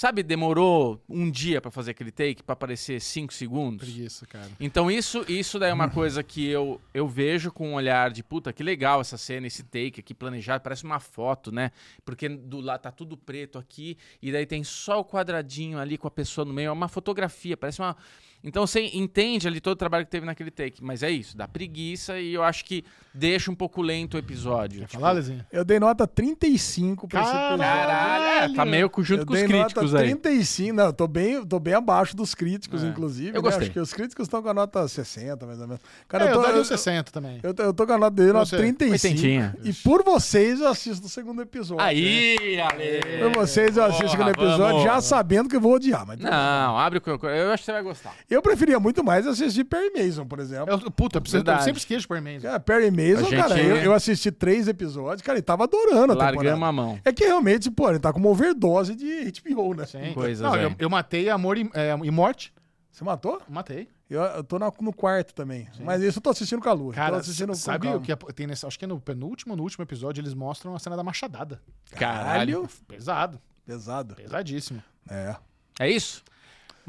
sabe, 0.00 0.22
demorou 0.22 0.98
um 1.06 1.30
dia 1.30 1.60
pra 1.60 1.70
fazer 1.70 1.90
aquele 1.90 2.10
take 2.10 2.42
pra 2.42 2.54
aparecer 2.54 3.02
cinco 3.02 3.34
segundos. 3.34 3.86
Preguiça, 3.86 4.26
cara. 4.26 4.48
Então 4.58 4.90
isso, 4.90 5.26
isso 5.28 5.58
daí 5.58 5.68
é 5.70 5.74
uma 5.74 5.90
coisa 5.92 6.22
que 6.22 6.48
eu, 6.48 6.80
eu 6.94 7.06
vejo 7.06 7.52
com 7.52 7.72
um 7.72 7.74
olhar 7.74 8.10
de 8.10 8.22
puta, 8.22 8.50
que 8.50 8.62
legal 8.62 9.02
essa 9.02 9.18
cena, 9.18 9.46
esse 9.46 9.62
take 9.62 10.00
aqui 10.00 10.14
planejado, 10.14 10.64
parece 10.64 10.84
uma 10.84 11.00
foto, 11.00 11.52
né? 11.52 11.70
Porque 12.02 12.30
do 12.30 12.62
lado 12.62 12.80
tá 12.80 12.90
tudo 12.90 13.14
preto 13.14 13.58
aqui 13.58 13.98
e 14.22 14.32
daí 14.32 14.46
tem 14.46 14.64
só 14.64 15.00
o 15.00 15.04
quadradinho 15.04 15.78
ali 15.78 15.98
com 15.98 16.08
a 16.08 16.10
pessoa 16.10 16.46
no 16.46 16.54
meio, 16.54 16.68
é 16.68 16.72
uma 16.72 16.88
fotografia, 16.88 17.54
parece 17.54 17.82
uma 17.82 17.94
então 18.42 18.66
você 18.66 18.80
entende 18.94 19.46
ali 19.46 19.60
todo 19.60 19.72
o 19.74 19.76
trabalho 19.76 20.04
que 20.04 20.10
teve 20.10 20.26
naquele 20.26 20.50
take, 20.50 20.82
mas 20.82 21.02
é 21.02 21.10
isso, 21.10 21.36
dá 21.36 21.46
preguiça 21.48 22.18
e 22.18 22.32
eu 22.34 22.42
acho 22.42 22.64
que 22.64 22.84
deixa 23.12 23.50
um 23.50 23.54
pouco 23.54 23.82
lento 23.82 24.14
o 24.14 24.18
episódio. 24.18 24.80
Quer 24.80 24.86
Tipo, 24.86 25.00
falar, 25.00 25.12
Lezinho? 25.12 25.44
Eu 25.50 25.64
dei 25.64 25.80
nota 25.80 26.06
35 26.06 27.08
pra 27.08 27.20
esse 27.22 27.30
episódio. 27.30 27.58
Caralho, 27.58 28.52
é, 28.52 28.54
tá 28.56 28.64
meio 28.64 28.88
com- 28.88 29.02
junto 29.02 29.22
eu 29.22 29.26
com 29.26 29.32
os 29.32 29.38
dei 29.40 29.48
críticos 29.48 29.92
nota 29.92 30.04
aí. 30.04 30.10
35, 30.10 30.72
não, 30.76 30.84
eu 30.86 30.92
tô 30.92 31.08
bem, 31.08 31.44
tô 31.44 31.58
bem 31.58 31.74
abaixo 31.74 32.14
dos 32.16 32.34
críticos, 32.34 32.84
É. 32.84 32.86
inclusive. 32.86 33.30
Eu 33.30 33.34
né? 33.34 33.40
gostei. 33.40 33.62
Acho 33.64 33.70
que 33.72 33.80
os 33.80 33.92
críticos 33.92 34.26
estão 34.26 34.40
com 34.42 34.48
a 34.48 34.54
nota 34.54 34.86
60, 34.86 35.44
mais 35.46 35.60
ou 35.60 35.66
menos. 35.66 35.82
Cara, 36.08 36.24
É, 36.24 36.26
eu 36.28 36.30
eu 36.30 36.36
tô, 36.36 36.42
daria 36.42 36.56
eu, 36.58 36.62
um 36.62 36.64
60 36.64 37.10
também. 37.10 37.40
eu, 37.42 37.52
tô- 37.52 37.62
eu 37.64 37.74
tô 37.74 37.86
com 37.86 37.92
a 37.92 37.98
nota 37.98 38.14
dele, 38.16 38.32
nota 38.32 38.46
Você? 38.46 38.56
35. 38.58 39.06
Oitentinha. 39.08 39.56
E 39.64 39.72
por 39.72 40.04
vocês 40.04 40.60
eu 40.60 40.68
assisto 40.68 41.06
o 41.06 41.08
segundo 41.10 41.42
episódio. 41.42 41.84
Aí, 41.84 42.60
Ale! 42.60 43.00
Por 43.22 43.32
vocês 43.40 43.76
eu 43.76 43.84
assisto 43.84 44.06
o 44.06 44.08
segundo 44.10 44.32
Porra, 44.34 44.46
episódio 44.48 44.66
vamos. 44.76 44.84
já 44.84 45.00
sabendo 45.00 45.48
que 45.48 45.56
eu 45.56 45.60
vou 45.60 45.74
odiar. 45.74 46.06
Mas 46.06 46.18
Não, 46.20 46.78
abre 46.78 46.98
o 46.98 47.00
que 47.00 47.10
eu 47.10 47.14
acho 47.52 47.62
que 47.62 47.64
você 47.66 47.72
vai 47.72 47.82
gostar. 47.82 48.14
Eu 48.34 48.40
preferia 48.42 48.78
muito 48.80 49.02
mais 49.04 49.26
assistir 49.26 49.64
Perry 49.64 49.90
Mason, 49.92 50.24
por 50.26 50.38
exemplo. 50.38 50.72
Eu, 50.72 50.90
puta, 50.90 51.18
eu, 51.18 51.22
preciso, 51.22 51.44
eu 51.44 51.58
sempre 51.60 51.78
esqueço 51.80 52.02
de 52.02 52.08
Perry 52.08 52.20
Mason. 52.20 52.46
Cara, 52.46 52.60
Perry 52.60 52.90
Mason, 52.90 53.28
gente- 53.30 53.36
cara, 53.42 53.60
eu, 53.60 53.76
eu 53.76 53.92
assisti 53.94 54.30
três 54.30 54.68
episódios, 54.68 55.22
cara, 55.22 55.38
e 55.38 55.42
tava 55.42 55.64
adorando 55.64 56.12
a 56.12 56.16
Largamos 56.16 56.42
temporada. 56.44 56.66
a 56.66 56.72
mão. 56.72 57.00
É 57.04 57.12
que 57.12 57.24
realmente, 57.24 57.70
pô, 57.70 57.88
ele 57.90 57.98
tá 57.98 58.12
com 58.12 58.18
uma 58.20 58.28
overdose 58.30 58.94
de 58.94 59.32
HBO, 59.42 59.74
né? 59.74 59.86
Sim. 59.86 60.12
Coisas 60.14 60.40
Não, 60.44 60.54
aí. 60.54 60.62
eu, 60.64 60.74
eu 60.78 60.88
matei 60.90 61.28
Amor 61.28 61.58
e, 61.58 61.68
é, 61.74 61.96
e 62.02 62.10
Morte. 62.10 62.52
Você 62.90 63.04
matou? 63.04 63.40
Matei. 63.48 63.88
Eu, 64.10 64.20
eu 64.22 64.42
tô 64.44 64.58
na- 64.58 64.72
no 64.80 64.92
quarto 64.92 65.32
também. 65.32 65.68
Mas 65.80 66.02
isso 66.02 66.18
eu 66.18 66.22
tô 66.22 66.30
assistindo 66.30 66.60
com 66.60 66.68
a 66.68 66.72
Lu. 66.72 66.86
tô 66.88 66.92
Cara, 66.94 67.16
assistindo 67.18 67.54
sabe 67.54 67.88
o 67.88 68.00
que 68.00 68.10
é- 68.10 68.16
tem 68.34 68.46
nesse. 68.46 68.66
Acho 68.66 68.76
que 68.78 68.84
é 68.84 68.88
no 68.88 69.00
penúltimo, 69.00 69.54
no 69.54 69.62
último 69.62 69.84
episódio, 69.84 70.20
eles 70.20 70.34
mostram 70.34 70.74
a 70.74 70.78
cena 70.80 70.96
da 70.96 71.02
machadada. 71.04 71.60
Caralho. 71.92 72.68
Pesado. 72.88 73.40
Pesado. 73.64 74.16
Pesadíssimo. 74.16 74.82
É. 75.08 75.36
É 75.78 75.88
isso? 75.88 76.22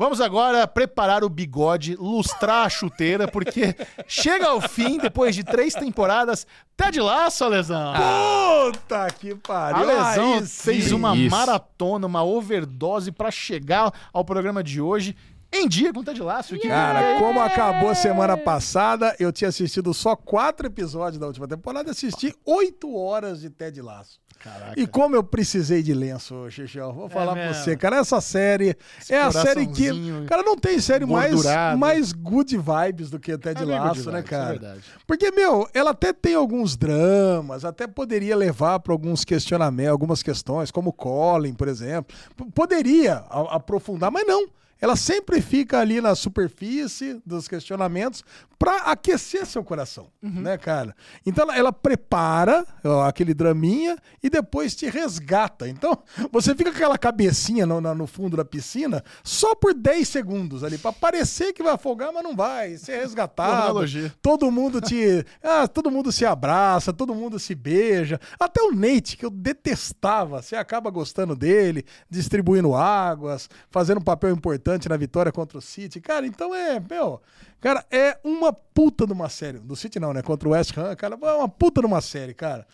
Vamos 0.01 0.19
agora 0.19 0.65
preparar 0.65 1.23
o 1.23 1.29
bigode, 1.29 1.95
lustrar 1.95 2.65
a 2.65 2.69
chuteira, 2.69 3.27
porque 3.27 3.75
chega 4.07 4.47
ao 4.47 4.59
fim, 4.59 4.97
depois 4.97 5.35
de 5.35 5.43
três 5.43 5.75
temporadas, 5.75 6.47
Ted 6.75 6.99
Laço, 6.99 7.43
Alesão. 7.43 7.93
Puta 7.93 9.07
que 9.11 9.29
A 9.33 9.35
pariu. 9.35 9.85
Lesão 9.85 10.33
Aí 10.39 10.47
fez 10.47 10.85
sim. 10.85 10.95
uma 10.95 11.15
Isso. 11.15 11.29
maratona, 11.29 12.07
uma 12.07 12.23
overdose 12.23 13.11
pra 13.11 13.29
chegar 13.29 13.93
ao 14.11 14.25
programa 14.25 14.63
de 14.63 14.81
hoje 14.81 15.15
em 15.53 15.67
dia 15.67 15.93
com 15.93 16.03
Ted 16.03 16.19
Laço. 16.19 16.57
Que 16.57 16.67
Cara, 16.67 17.19
como 17.19 17.39
acabou 17.39 17.93
semana 17.93 18.35
passada, 18.35 19.15
eu 19.19 19.31
tinha 19.31 19.49
assistido 19.49 19.93
só 19.93 20.15
quatro 20.15 20.65
episódios 20.65 21.19
da 21.19 21.27
última 21.27 21.47
temporada, 21.47 21.91
assisti 21.91 22.33
oito 22.43 22.95
horas 22.95 23.41
de 23.41 23.51
Ted 23.51 23.79
Laço. 23.81 24.20
Caraca. 24.43 24.73
E 24.75 24.87
como 24.87 25.15
eu 25.15 25.23
precisei 25.23 25.83
de 25.83 25.93
lenço, 25.93 26.49
Xixão, 26.49 26.91
vou 26.93 27.07
falar 27.07 27.33
pra 27.33 27.45
mesmo. 27.47 27.63
você, 27.63 27.77
cara, 27.77 27.97
essa 27.97 28.19
série 28.19 28.75
é 29.09 29.17
a 29.19 29.31
série 29.31 29.67
que. 29.67 29.89
Cara, 30.27 30.41
não 30.41 30.57
tem 30.57 30.79
série 30.79 31.05
mais, 31.05 31.43
mais 31.77 32.11
good 32.11 32.57
vibes 32.57 33.09
do 33.11 33.19
que 33.19 33.37
Ted 33.37 33.61
É 33.61 33.65
bem 33.65 33.77
good 33.77 33.87
Laço, 33.87 34.11
né, 34.11 34.17
vibes, 34.17 34.29
cara? 34.29 34.43
é 34.55 34.59
verdade. 34.59 34.81
Porque, 35.05 35.31
meu, 35.31 35.69
ela 35.73 35.91
até 35.91 36.11
tem 36.11 36.33
alguns 36.33 36.75
dramas, 36.75 37.63
até 37.63 37.85
poderia 37.85 38.35
levar 38.35 38.79
para 38.79 38.93
alguns 38.93 39.23
questionamentos, 39.23 39.91
algumas 39.91 40.23
questões, 40.23 40.71
como 40.71 40.91
Colin, 40.91 41.53
por 41.53 41.67
exemplo. 41.67 42.15
Poderia 42.53 43.17
aprofundar, 43.49 44.09
mas 44.11 44.25
não. 44.25 44.47
Ela 44.81 44.95
sempre 44.95 45.39
fica 45.41 45.79
ali 45.79 46.01
na 46.01 46.15
superfície 46.15 47.21
dos 47.25 47.47
questionamentos 47.47 48.23
para 48.57 48.77
aquecer 48.91 49.45
seu 49.45 49.63
coração, 49.63 50.07
Uhum. 50.21 50.41
né, 50.41 50.55
cara? 50.57 50.95
Então 51.25 51.43
ela, 51.45 51.57
ela 51.57 51.73
prepara 51.73 52.65
ó, 52.83 53.03
aquele 53.07 53.33
draminha 53.33 53.97
e 54.21 54.29
depois 54.29 54.75
te 54.75 54.87
resgata. 54.87 55.67
Então 55.67 55.97
você 56.31 56.53
fica 56.53 56.69
com 56.71 56.77
aquela 56.77 56.97
cabecinha 56.97 57.65
no, 57.65 57.79
no 57.81 58.05
fundo 58.07 58.37
da 58.37 58.45
piscina 58.45 59.03
só 59.23 59.55
por 59.55 59.73
10 59.73 60.07
segundos 60.07 60.63
ali, 60.63 60.77
para 60.77 60.91
parecer 60.93 61.53
que 61.53 61.63
vai 61.63 61.73
afogar, 61.73 62.11
mas 62.13 62.23
não 62.23 62.35
vai. 62.35 62.77
Ser 62.77 62.99
resgatado. 63.01 63.79
Todo 64.21 64.51
mundo 64.51 64.79
te. 64.79 65.25
Ah, 65.43 65.67
todo 65.67 65.89
mundo 65.89 66.11
se 66.11 66.23
abraça, 66.25 66.93
todo 66.93 67.15
mundo 67.15 67.39
se 67.39 67.55
beija. 67.55 68.19
Até 68.39 68.61
o 68.61 68.71
Nate, 68.71 69.17
que 69.17 69.25
eu 69.25 69.31
detestava, 69.31 70.41
você 70.41 70.55
acaba 70.55 70.89
gostando 70.91 71.35
dele, 71.35 71.83
distribuindo 72.09 72.75
águas, 72.75 73.49
fazendo 73.71 73.97
um 73.99 74.03
papel 74.03 74.29
importante 74.31 74.70
na 74.87 74.97
vitória 74.97 75.31
contra 75.31 75.57
o 75.57 75.61
City. 75.61 75.99
Cara, 75.99 76.25
então 76.25 76.53
é, 76.53 76.79
meu. 76.79 77.21
Cara, 77.59 77.85
é 77.91 78.17
uma 78.23 78.51
puta 78.51 79.05
de 79.05 79.13
uma 79.13 79.29
série. 79.29 79.59
Do 79.59 79.75
City 79.75 79.99
não, 79.99 80.13
né? 80.13 80.21
Contra 80.21 80.47
o 80.49 80.51
West 80.51 80.77
Ham, 80.77 80.95
cara, 80.95 81.17
é 81.21 81.33
uma 81.33 81.49
puta 81.49 81.81
de 81.81 81.87
uma 81.87 82.01
série, 82.01 82.33
cara. 82.33 82.65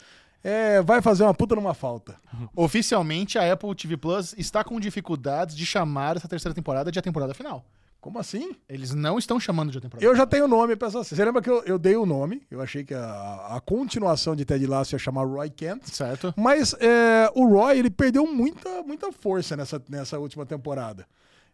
É, 0.43 0.82
vai 0.82 1.02
fazer 1.02 1.24
uma 1.24 1.34
puta 1.34 1.56
numa 1.56 1.74
falta. 1.74 2.16
Oficialmente, 2.56 3.38
a 3.38 3.52
Apple 3.52 3.76
TV 3.76 3.98
Plus 3.98 4.34
está 4.38 4.64
com 4.64 4.80
dificuldades 4.80 5.56
de 5.56 5.66
chamar 5.66 6.16
essa 6.16 6.28
terceira 6.28 6.56
temporada 6.56 6.91
de 6.91 7.00
a 7.00 7.02
temporada 7.02 7.34
final. 7.34 7.66
Como 8.00 8.20
assim? 8.20 8.56
Eles 8.70 8.93
não 8.93 9.18
estão 9.18 9.39
chamando 9.39 9.72
de 9.72 9.80
a 9.80 9.82
temporada 9.82 10.06
Eu 10.06 10.16
já 10.16 10.26
tenho 10.26 10.48
nome 10.48 10.76
pra 10.76 10.88
essa. 10.88 11.04
Você 11.04 11.26
lembra 11.26 11.41
que 11.41 11.50
eu, 11.50 11.64
eu 11.66 11.78
dei 11.78 11.98
o 11.98 12.06
nome? 12.06 12.41
Eu 12.50 12.62
achei 12.62 12.84
que 12.84 12.93
a, 12.93 13.58
a 13.58 13.60
continuação 13.60 14.36
de 14.36 14.45
Ted 14.45 14.66
Lasso 14.66 14.95
ia 14.95 15.00
chamar 15.00 15.26
Roy 15.26 15.50
Kent. 15.50 15.84
Certo? 15.88 16.34
Mas 16.38 16.74
é, 16.80 17.30
o 17.36 17.45
Roy, 17.45 17.80
ele 17.80 17.89
perdeu 17.89 18.26
muita, 18.26 18.84
muita 18.84 19.12
força 19.12 19.58
nessa, 19.58 19.82
nessa 19.89 20.20
última 20.20 20.45
temporada. 20.45 21.06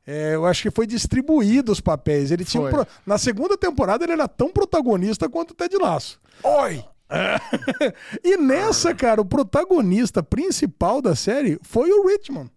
É, 0.05 0.35
eu 0.35 0.45
acho 0.45 0.61
que 0.63 0.71
foi 0.71 0.85
distribuído 0.85 1.71
os 1.71 1.79
papéis. 1.79 2.29
Ele 2.31 2.43
tinha 2.43 2.61
um 2.61 2.69
pro- 2.69 2.87
Na 3.05 3.17
segunda 3.17 3.57
temporada, 3.57 4.03
ele 4.03 4.13
era 4.13 4.27
tão 4.27 4.49
protagonista 4.49 5.29
quanto 5.29 5.51
o 5.51 5.53
Ted 5.53 5.75
Lasso. 5.77 6.19
Oi! 6.43 6.83
e 8.23 8.37
nessa, 8.37 8.93
cara, 8.93 9.21
o 9.21 9.25
protagonista 9.25 10.21
principal 10.23 11.01
da 11.01 11.15
série 11.15 11.59
foi 11.61 11.89
o 11.91 12.07
Richmond. 12.07 12.49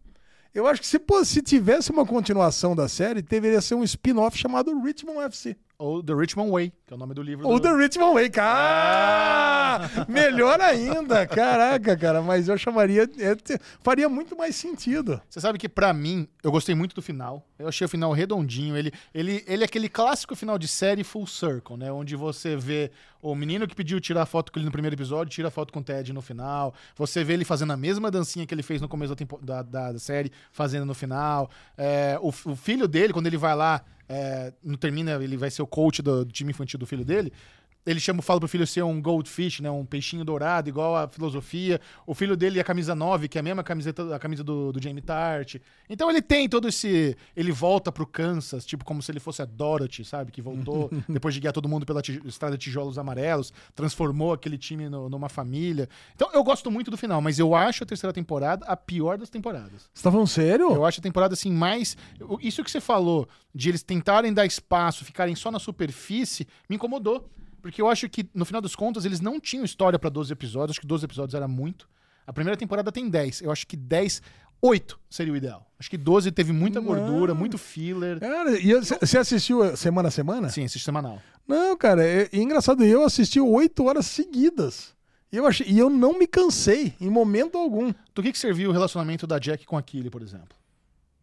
Eu 0.55 0.67
acho 0.67 0.81
que 0.81 0.87
se, 0.87 0.99
se 1.25 1.43
tivesse 1.43 1.91
uma 1.91 2.07
continuação 2.07 2.75
da 2.75 2.89
série, 2.89 3.21
deveria 3.21 3.61
ser 3.61 3.75
um 3.75 3.85
spin-off 3.85 4.37
chamado 4.39 4.81
Richmond 4.83 5.19
FC. 5.21 5.57
Ou 5.79 6.03
The 6.03 6.15
Richmond 6.15 6.51
Way, 6.51 6.73
que 6.87 6.93
é 6.95 6.97
o 6.97 6.99
nome 6.99 7.13
do 7.15 7.23
livro. 7.23 7.47
Ou 7.47 7.59
do... 7.61 7.69
The 7.69 7.75
Richmond 7.77 8.15
Way, 8.15 8.31
cara! 8.31 10.07
Melhor 10.09 10.61
ainda, 10.61 11.27
caraca, 11.27 11.97
cara. 11.97 12.23
Mas 12.23 12.49
eu 12.49 12.57
chamaria. 12.57 13.03
é, 13.19 13.59
faria 13.83 14.09
muito 14.09 14.37
mais 14.37 14.57
sentido. 14.57 15.21
Você 15.29 15.41
sabe 15.41 15.59
que 15.59 15.69
pra 15.69 15.93
mim, 15.93 16.27
eu 16.43 16.51
gostei 16.51 16.75
muito 16.75 16.95
do 16.95 17.03
final. 17.03 17.47
Eu 17.59 17.69
achei 17.69 17.85
o 17.85 17.89
final 17.89 18.13
redondinho. 18.13 18.77
Ele, 18.77 18.93
ele, 19.15 19.45
ele 19.47 19.63
é 19.63 19.67
aquele 19.67 19.89
clássico 19.89 20.35
final 20.35 20.59
de 20.59 20.67
série 20.69 21.05
full 21.05 21.27
circle, 21.27 21.77
né? 21.77 21.91
Onde 21.93 22.17
você 22.17 22.57
vê 22.57 22.91
o 23.21 23.35
menino 23.35 23.67
que 23.67 23.75
pediu 23.75 24.01
tirar 24.01 24.25
foto 24.27 24.53
com 24.53 24.59
ele 24.59 24.67
no 24.67 24.73
primeiro 24.73 24.95
episódio, 24.95 25.33
tira 25.33 25.51
foto 25.51 25.73
com 25.73 25.81
o 25.81 25.83
Ted 25.83 26.13
no 26.13 26.23
final. 26.23 26.73
Você 26.97 27.25
vê 27.25 27.35
ele 27.35 27.45
fazendo 27.45 27.73
a 27.73 27.77
mesma 27.77 28.11
dancinha 28.11 28.47
que 28.47 28.55
ele 28.55 28.63
fez 28.63 28.81
no 28.81 28.89
começo 28.89 29.11
da, 29.11 29.17
tempo- 29.17 29.41
da, 29.43 29.63
da- 29.63 29.93
da 29.93 29.99
série, 29.99 30.31
fazendo 30.53 30.87
no 30.87 30.95
final. 30.95 31.51
É, 31.77 32.19
o, 32.23 32.29
o 32.29 32.57
filho 32.57 32.87
dele, 32.89 33.13
quando 33.13 33.27
ele 33.27 33.37
vai 33.37 33.55
lá, 33.55 33.83
é, 34.09 34.53
não 34.63 34.77
termina, 34.77 35.13
ele 35.23 35.37
vai 35.37 35.51
ser 35.51 35.63
o 35.63 35.67
coach 35.67 36.03
do, 36.03 36.25
do 36.25 36.33
time 36.33 36.51
infantil 36.51 36.79
do 36.79 36.87
filho 36.87 37.05
dele. 37.05 37.33
Ele 37.87 38.01
chama, 38.01 38.21
fala 38.21 38.41
pro 38.41 38.49
filho 38.49 38.67
ser 38.67 38.83
um 38.83 39.01
goldfish, 39.01 39.61
né? 39.61 39.71
Um 39.71 39.87
peixinho 39.87 40.25
dourado, 40.25 40.69
igual 40.69 40.97
a 40.97 41.07
filosofia. 41.09 41.81
O 42.05 42.15
filho 42.15 42.37
dele 42.37 42.59
é 42.59 42.61
a 42.61 42.65
camisa 42.65 42.95
9, 42.95 43.29
que 43.29 43.39
é 43.39 43.41
a 43.41 43.43
mesma 43.45 43.63
camiseta, 43.63 44.15
a 44.15 44.19
camisa 44.19 44.43
do, 44.43 44.73
do 44.73 44.83
Jamie 44.83 45.01
Tart. 45.01 45.57
Então 45.89 46.11
ele 46.11 46.21
tem 46.21 46.49
todo 46.49 46.67
esse. 46.69 47.17
Ele 47.37 47.53
volta 47.53 47.93
pro 47.93 48.05
Kansas, 48.07 48.67
tipo, 48.67 48.85
como 48.85 49.01
se 49.01 49.13
ele 49.13 49.21
fosse 49.21 49.41
a 49.41 49.45
Dorothy, 49.45 50.05
sabe? 50.05 50.33
Que 50.33 50.43
voltou 50.43 50.91
depois 51.09 51.33
de 51.35 51.41
guiar 51.41 51.53
todo 51.53 51.69
mundo 51.69 51.87
pela 51.87 52.03
estrada 52.25 52.59
de 52.59 52.65
tijolos 52.65 52.99
amarelos, 52.99 53.53
transformou 53.75 54.33
aquele 54.33 54.59
time 54.59 54.89
no- 54.89 55.09
numa 55.09 55.29
família. 55.29 55.89
Então 56.15 56.29
eu 56.35 56.43
gosto 56.43 56.71
muito 56.71 56.91
do 56.91 56.97
final, 56.97 57.21
mas 57.23 57.39
eu 57.39 57.55
acho 57.55 57.85
a 57.85 57.87
terceira 57.87 58.13
temporada 58.13 58.67
a 58.67 58.77
pior 58.77 59.17
das 59.17 59.31
temporadas. 59.31 59.89
Você 59.95 60.03
tá 60.03 60.11
falando 60.11 60.27
sério? 60.27 60.73
Eu 60.73 60.85
acho 60.85 60.99
a 60.99 61.03
temporada 61.03 61.35
assim 61.35 61.53
mais. 61.53 61.97
Isso 62.41 62.65
que 62.65 62.71
você 62.71 62.81
falou, 62.81 63.29
de 63.55 63.69
eles 63.69 63.83
tentarem 63.85 64.33
dar 64.35 64.45
espaço, 64.45 65.05
ficarem 65.05 65.37
só 65.37 65.51
na 65.53 65.59
superfície, 65.61 66.47
me 66.69 66.75
incomodou. 66.77 67.31
Porque 67.67 67.83
eu 67.83 67.89
acho 67.89 68.09
que, 68.09 68.29
no 68.33 68.45
final 68.45 68.63
das 68.63 68.77
contas, 68.77 69.05
eles 69.05 69.21
não 69.21 69.41
tinham 69.41 69.65
história 69.65 69.99
pra 69.99 70.09
12 70.09 70.33
episódios. 70.33 70.75
Acho 70.75 70.81
que 70.81 70.87
12 70.87 71.05
episódios 71.05 71.35
era 71.35 71.49
muito. 71.49 71.89
A 72.25 72.33
primeira 72.33 72.57
temporada 72.57 72.93
tem 72.93 73.09
10. 73.11 73.43
Eu 73.43 73.51
acho 73.51 73.67
que 73.67 73.77
10, 73.77 74.23
8 74.63 74.99
seria 75.11 75.33
o 75.33 75.37
ideal. 75.37 75.67
Acho 75.77 75.91
que 75.91 75.97
12 75.99 76.31
teve 76.31 76.53
muita 76.53 76.79
gordura, 76.79 77.35
muito 77.35 77.59
filler. 77.59 78.21
Cara, 78.21 78.57
e 78.59 78.73
você 78.73 79.19
assistiu 79.19 79.77
semana 79.77 80.09
a 80.09 80.13
semana? 80.13 80.49
Sim, 80.49 80.65
assiste 80.65 80.85
semanal. 80.85 81.21
Não, 81.47 81.77
cara, 81.77 82.07
é, 82.07 82.29
é 82.33 82.37
engraçado. 82.39 82.85
Eu 82.85 83.05
assisti 83.05 83.41
oito 83.41 83.85
horas 83.85 84.07
seguidas. 84.07 84.95
E 85.33 85.37
eu, 85.37 85.45
achei, 85.45 85.67
e 85.69 85.77
eu 85.77 85.91
não 85.91 86.17
me 86.17 86.27
cansei 86.27 86.95
em 87.01 87.11
momento 87.11 87.59
algum. 87.59 87.93
Do 88.15 88.23
que, 88.23 88.31
que 88.31 88.39
serviu 88.39 88.71
o 88.71 88.73
relacionamento 88.73 89.27
da 89.27 89.41
Jack 89.41 89.67
com 89.67 89.77
a 89.77 89.83
Killy, 89.83 90.09
por 90.09 90.23
exemplo? 90.23 90.57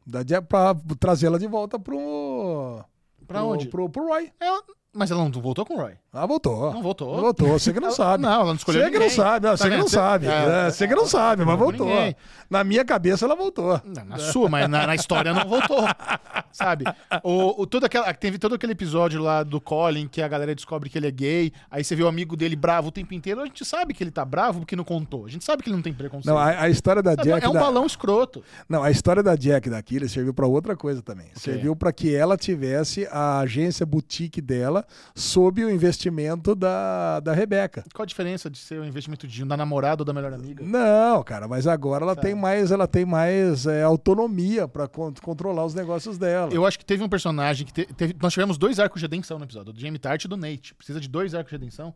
Da, 0.06 0.24
de- 0.24 0.42
pra 0.42 0.76
trazê-la 1.00 1.38
de 1.38 1.48
volta 1.48 1.80
pro. 1.80 2.84
Pra 3.26 3.40
pro- 3.40 3.48
onde? 3.50 3.68
Pro, 3.70 3.90
pro 3.90 4.08
Roy. 4.08 4.30
Ela- 4.42 4.62
Mas 4.96 5.10
ela 5.10 5.24
não 5.24 5.32
voltou 5.42 5.66
com 5.66 5.74
o 5.74 5.78
Roy. 5.78 5.94
Ah, 6.14 6.26
voltou. 6.28 6.72
Não 6.72 6.84
voltou. 6.84 7.20
Voltou, 7.20 7.48
você 7.48 7.74
que 7.74 7.80
não 7.80 7.90
sabe. 7.92 8.22
Não, 8.22 8.32
ela 8.32 8.46
não 8.46 8.54
escolheu 8.54 8.84
Você 8.84 8.92
que 8.92 9.00
não 9.00 9.10
sabe, 9.10 9.46
não, 9.48 9.52
Tá 9.54 9.58
você 9.58 9.70
que 9.72 9.78
não 9.78 9.88
sabe. 9.88 10.28
é, 10.28 10.68
É, 10.68 10.70
Você 10.72 10.88
que 10.88 10.94
não 10.94 11.08
sabe, 11.08 11.44
mas 11.44 11.58
não 11.58 11.66
voltou. 11.66 11.88
ninguém. 11.88 12.16
Na 12.48 12.64
minha 12.64 12.86
cabeça 12.86 13.26
ela 13.26 13.36
voltou. 13.36 13.82
Na, 13.84 14.04
na 14.06 14.18
sua, 14.20 14.48
mas 14.48 14.70
na, 14.70 14.86
na 14.86 14.94
história 14.94 15.34
não 15.34 15.48
voltou. 15.48 15.84
Sabe? 16.54 16.86
O, 17.24 17.64
o, 17.64 17.66
todo 17.66 17.86
aquela, 17.86 18.14
teve 18.14 18.38
todo 18.38 18.54
aquele 18.54 18.74
episódio 18.74 19.20
lá 19.20 19.42
do 19.42 19.60
Colin 19.60 20.08
que 20.08 20.22
a 20.22 20.28
galera 20.28 20.54
descobre 20.54 20.88
que 20.88 20.98
ele 21.00 21.08
é 21.08 21.12
gay. 21.12 21.52
Aí 21.72 21.84
você 21.84 21.96
vê 21.96 22.04
o 22.04 22.08
amigo 22.08 22.38
dele 22.38 22.56
bravo 22.56 22.90
o 22.90 22.92
tempo 22.92 23.12
inteiro. 23.16 23.42
A 23.42 23.46
gente 23.46 23.66
sabe 23.66 23.92
que 23.96 24.04
ele 24.04 24.12
tá 24.12 24.24
bravo 24.24 24.60
porque 24.60 24.76
não 24.76 24.84
contou. 24.84 25.26
A 25.26 25.30
gente 25.30 25.44
sabe 25.44 25.64
que 25.64 25.70
ele 25.70 25.76
não 25.76 25.82
tem 25.84 25.92
preconceito. 25.94 26.28
Não, 26.28 26.38
a, 26.38 26.62
a 26.62 26.70
história 26.70 27.02
da 27.02 27.12
Sabe? 27.16 27.24
Jack. 27.24 27.44
é 27.46 27.50
um 27.50 27.54
da- 27.54 27.60
balão 27.62 27.88
escroto. 27.88 28.44
Não, 28.70 28.84
a 28.84 28.92
história 28.92 29.24
da 29.24 29.36
Jack 29.36 29.68
da 29.72 29.82
Killer 29.82 30.08
serviu 30.08 30.32
pra 30.36 30.46
outra 30.46 30.76
coisa 30.78 31.02
também. 31.02 31.26
Serviu 31.34 31.76
pra 31.76 31.92
que 31.92 32.14
ela 32.16 32.38
tivesse 32.38 33.08
a 33.12 33.40
agência 33.40 33.84
boutique 33.84 34.40
dela 34.40 34.83
sob 35.16 35.64
o 35.64 35.70
investimento 35.70 36.56
da, 36.56 37.20
da 37.20 37.34
Rebeca. 37.34 37.84
Qual 37.94 38.04
a 38.04 38.06
diferença 38.06 38.50
de 38.50 38.58
ser 38.58 38.80
o 38.80 38.86
investimento 38.86 39.28
de, 39.28 39.46
da 39.46 39.58
namorada 39.58 40.02
ou 40.02 40.06
da 40.06 40.14
melhor 40.14 40.34
amiga? 40.34 40.64
Não, 40.64 41.24
cara, 41.24 41.48
mas 41.48 41.68
agora 41.68 42.04
ela 42.04 42.16
Sabe. 42.16 42.28
tem 42.28 42.36
mais, 42.36 42.72
ela 42.72 42.88
tem 42.88 43.06
mais 43.06 43.66
é, 43.66 43.84
autonomia 43.84 44.68
pra 44.68 44.88
con- 44.88 45.14
controlar 45.22 45.66
os 45.66 45.74
negócios 45.74 46.18
dela. 46.18 46.52
Eu 46.54 46.66
acho 46.66 46.78
que 46.80 46.86
teve 46.86 47.04
um 47.04 47.10
personagem 47.10 47.66
que 47.66 47.74
te- 47.74 47.94
teve. 47.94 48.16
Nós 48.22 48.34
tivemos 48.34 48.58
dois 48.58 48.80
arcos 48.80 49.00
de 49.00 49.06
redenção 49.06 49.38
no 49.38 49.46
episódio, 49.46 49.74
do 49.74 49.80
Jamie 49.80 50.00
Tart 50.00 50.24
e 50.26 50.28
do 50.28 50.38
Nate. 50.38 50.74
Precisa 50.76 51.00
de 51.00 51.08
dois 51.08 51.34
arcos 51.36 51.50
de 51.52 51.58
redenção. 51.58 51.94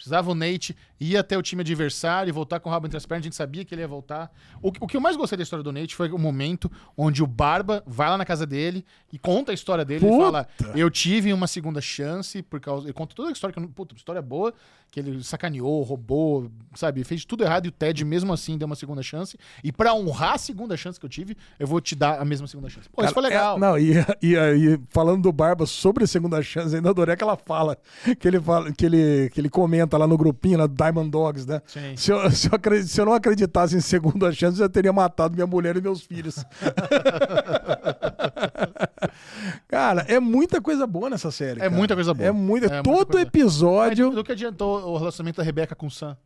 Precisava 0.00 0.30
o 0.30 0.34
Nate 0.34 0.74
ir 0.98 1.18
até 1.18 1.36
o 1.36 1.42
time 1.42 1.60
adversário 1.60 2.30
e 2.30 2.32
voltar 2.32 2.58
com 2.58 2.70
o 2.70 2.72
rabo 2.72 2.86
entre 2.86 2.96
as 2.96 3.04
pernas. 3.04 3.22
A 3.22 3.26
gente 3.26 3.36
sabia 3.36 3.66
que 3.66 3.74
ele 3.74 3.82
ia 3.82 3.86
voltar. 3.88 4.32
O, 4.62 4.68
o 4.80 4.86
que 4.86 4.96
eu 4.96 5.00
mais 5.00 5.14
gostei 5.14 5.36
da 5.36 5.42
história 5.42 5.62
do 5.62 5.70
Nate 5.70 5.94
foi 5.94 6.10
o 6.10 6.16
momento 6.18 6.72
onde 6.96 7.22
o 7.22 7.26
Barba 7.26 7.82
vai 7.86 8.08
lá 8.08 8.16
na 8.16 8.24
casa 8.24 8.46
dele 8.46 8.82
e 9.12 9.18
conta 9.18 9.50
a 9.52 9.54
história 9.54 9.84
dele. 9.84 10.06
Ele 10.06 10.10
Puta! 10.14 10.24
fala: 10.24 10.48
Eu 10.74 10.90
tive 10.90 11.34
uma 11.34 11.46
segunda 11.46 11.82
chance 11.82 12.40
por 12.42 12.58
causa. 12.60 12.86
Ele 12.86 12.94
conta 12.94 13.14
toda 13.14 13.28
a 13.28 13.32
história, 13.32 13.52
que 13.54 13.66
puta, 13.68 13.94
história 13.94 14.22
boa, 14.22 14.54
que 14.90 15.00
ele 15.00 15.22
sacaneou, 15.22 15.82
roubou, 15.82 16.50
sabe? 16.74 17.04
Fez 17.04 17.26
tudo 17.26 17.44
errado 17.44 17.66
e 17.66 17.68
o 17.68 17.72
Ted, 17.72 18.02
mesmo 18.02 18.32
assim, 18.32 18.56
deu 18.56 18.64
uma 18.64 18.76
segunda 18.76 19.02
chance. 19.02 19.36
E 19.62 19.70
pra 19.70 19.92
honrar 19.92 20.34
a 20.34 20.38
segunda 20.38 20.78
chance 20.78 20.98
que 20.98 21.04
eu 21.04 21.10
tive, 21.10 21.36
eu 21.58 21.66
vou 21.66 21.78
te 21.78 21.94
dar 21.94 22.18
a 22.18 22.24
mesma 22.24 22.46
segunda 22.46 22.70
chance. 22.70 22.88
Pô, 22.88 23.04
isso 23.04 23.12
foi 23.12 23.22
Cara, 23.24 23.34
legal. 23.34 23.56
é- 23.56 23.60
não, 23.60 23.78
e, 23.78 23.92
e, 24.22 24.34
e 24.34 24.80
falando 24.88 25.24
do 25.24 25.30
Barba 25.32 25.66
sobre 25.66 26.04
a 26.04 26.06
segunda 26.06 26.40
chance, 26.42 26.74
ainda 26.74 26.88
adorei 26.88 27.12
aquela 27.12 27.36
fala 27.36 27.76
que 28.18 28.26
ele, 28.26 28.40
fala, 28.40 28.72
que 28.72 28.86
ele, 28.86 29.30
que 29.30 29.40
ele 29.40 29.50
comenta 29.50 29.89
lá 29.98 30.06
no 30.06 30.16
grupinho, 30.16 30.58
lá 30.58 30.66
do 30.66 30.74
Diamond 30.74 31.10
Dogs, 31.10 31.46
né? 31.46 31.60
Se 31.96 32.10
eu, 32.12 32.30
se, 32.30 32.48
eu 32.48 32.82
se 32.86 33.00
eu 33.00 33.06
não 33.06 33.12
acreditasse 33.12 33.76
em 33.76 33.80
segunda 33.80 34.32
chance, 34.32 34.58
eu 34.58 34.66
já 34.66 34.68
teria 34.68 34.92
matado 34.92 35.34
minha 35.34 35.46
mulher 35.46 35.76
e 35.76 35.80
meus 35.80 36.02
filhos. 36.02 36.44
Cara, 39.68 40.04
é 40.08 40.18
muita 40.20 40.60
coisa 40.60 40.86
boa 40.86 41.08
nessa 41.08 41.30
série. 41.30 41.60
É 41.60 41.64
cara. 41.64 41.70
muita 41.70 41.94
coisa 41.94 42.12
boa. 42.12 42.28
É 42.28 42.32
muita. 42.32 42.66
É 42.66 42.70
muita 42.70 42.82
todo 42.82 43.12
coisa. 43.12 43.26
episódio. 43.26 44.10
Do 44.10 44.24
que 44.24 44.32
adiantou 44.32 44.84
o 44.84 44.98
relacionamento 44.98 45.36
da 45.38 45.42
Rebeca 45.42 45.74
com 45.74 45.86
o 45.86 45.90
Sam? 45.90 46.16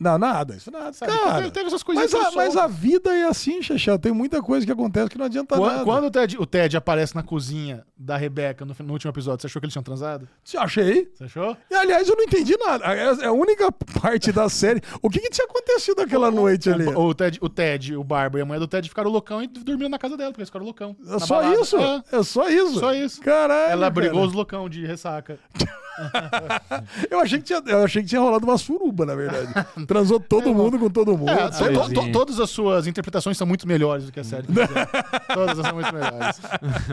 Não, 0.00 0.16
nada, 0.18 0.54
isso 0.56 0.70
nada. 0.70 0.92
Sabe? 0.92 1.12
Cara, 1.12 1.36
Teve- 1.38 1.50
teve 1.50 1.66
essas 1.66 1.82
coisinhas 1.82 2.12
mas, 2.12 2.26
a, 2.26 2.30
mas 2.36 2.56
a 2.56 2.66
vida 2.66 3.14
é 3.14 3.24
assim, 3.24 3.62
Xexé. 3.62 3.96
Tem 3.98 4.12
muita 4.12 4.42
coisa 4.42 4.64
que 4.64 4.72
acontece 4.72 5.10
que 5.10 5.18
não 5.18 5.26
adianta 5.26 5.56
Quando, 5.56 5.70
nada. 5.72 5.84
quando 5.84 6.04
o, 6.06 6.10
Ted, 6.10 6.36
o 6.38 6.46
Ted 6.46 6.76
aparece 6.76 7.14
na 7.14 7.22
cozinha 7.22 7.84
da 7.96 8.16
Rebeca 8.16 8.64
no, 8.64 8.74
no 8.78 8.92
último 8.92 9.10
episódio, 9.10 9.40
você 9.42 9.46
achou 9.46 9.60
que 9.60 9.66
eles 9.66 9.72
tinham 9.72 9.82
transado? 9.82 10.28
Você 10.42 10.56
achei. 10.56 11.10
Você 11.14 11.24
achou? 11.24 11.56
E, 11.70 11.74
aliás, 11.74 12.08
eu 12.08 12.16
não 12.16 12.24
entendi 12.24 12.56
nada. 12.58 12.84
É 12.86 13.06
é 13.06 13.26
a 13.26 13.32
única 13.32 13.70
parte 14.00 14.32
da 14.32 14.48
série. 14.48 14.80
O 15.02 15.08
que, 15.10 15.20
que 15.20 15.30
tinha 15.30 15.46
acontecido 15.46 16.00
aquela 16.00 16.30
noite 16.30 16.68
ali? 16.70 16.86
O, 16.88 17.14
Ted, 17.14 17.38
o 17.42 17.48
Ted, 17.48 17.96
o 17.96 18.02
Barba 18.04 18.38
e 18.38 18.42
a 18.42 18.44
mulher 18.44 18.58
do 18.60 18.66
Ted 18.66 18.88
ficaram 18.88 19.10
loucão 19.10 19.42
e 19.42 19.46
dormiram 19.46 19.90
na 19.90 19.98
casa 19.98 20.16
dela, 20.16 20.30
porque 20.30 20.40
eles 20.42 20.48
ficaram 20.48 20.64
loucão. 20.64 20.96
É 21.08 21.18
só 21.18 21.40
balada. 21.40 21.60
isso? 21.60 21.76
É, 21.76 22.02
É 22.12 22.22
só 22.22 22.48
isso? 22.48 22.78
Só 22.78 22.94
isso. 22.94 23.20
Caralho. 23.20 23.72
ela 23.72 23.90
brigou 23.90 24.16
cara. 24.16 24.26
os 24.28 24.32
loucão 24.32 24.68
de 24.68 24.84
ressaca. 24.86 25.38
Eu 27.10 27.20
achei, 27.20 27.38
que 27.38 27.44
tinha, 27.44 27.62
eu 27.66 27.82
achei 27.84 28.02
que 28.02 28.08
tinha 28.08 28.20
rolado 28.20 28.44
uma 28.44 28.58
suruba, 28.58 29.06
na 29.06 29.14
verdade. 29.14 29.48
Transou 29.86 30.18
todo 30.20 30.54
mundo 30.54 30.78
com 30.78 30.90
todo 30.90 31.16
mundo. 31.16 31.30
É, 31.30 31.48
to- 31.50 31.94
to- 31.94 32.12
todas 32.12 32.38
as 32.40 32.50
suas 32.50 32.86
interpretações 32.86 33.36
são 33.36 33.46
muito 33.46 33.66
melhores 33.66 34.06
do 34.06 34.12
que 34.12 34.20
a 34.20 34.24
série. 34.24 34.46
todas 35.32 35.58
são 35.58 35.74
muito 35.74 35.92
melhores. 35.92 36.40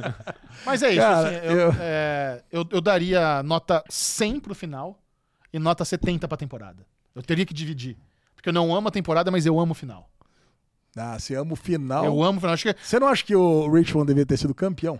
Mas 0.65 0.81
é 0.83 0.89
isso. 0.91 0.99
Cara, 0.99 1.27
assim, 1.29 1.35
eu, 1.47 1.57
eu- 1.59 1.75
é, 1.79 2.43
eu- 2.51 2.67
eu 2.71 2.81
daria 2.81 3.41
nota 3.43 3.83
100 3.89 4.39
pro 4.39 4.53
final 4.55 4.97
e 5.51 5.59
nota 5.59 5.83
70 5.85 6.27
pra 6.27 6.37
temporada. 6.37 6.85
Eu 7.15 7.21
teria 7.21 7.45
que 7.45 7.53
dividir. 7.53 7.97
Porque 8.35 8.49
eu 8.49 8.53
não 8.53 8.75
amo 8.75 8.87
a 8.87 8.91
temporada, 8.91 9.29
mas 9.31 9.45
eu 9.45 9.59
amo 9.59 9.71
o 9.71 9.75
final. 9.75 10.09
Ah, 10.95 11.17
você 11.17 11.35
ama 11.35 11.53
o 11.53 11.55
final. 11.55 12.05
Eu 12.05 12.21
amo 12.23 12.37
o 12.37 12.41
final. 12.41 12.53
Acho 12.53 12.63
que, 12.73 12.75
Você 12.83 12.99
não 12.99 13.07
acha 13.07 13.23
que 13.23 13.35
o 13.35 13.69
Richmond 13.71 14.07
devia 14.07 14.25
ter 14.25 14.37
sido 14.37 14.53
campeão? 14.53 14.99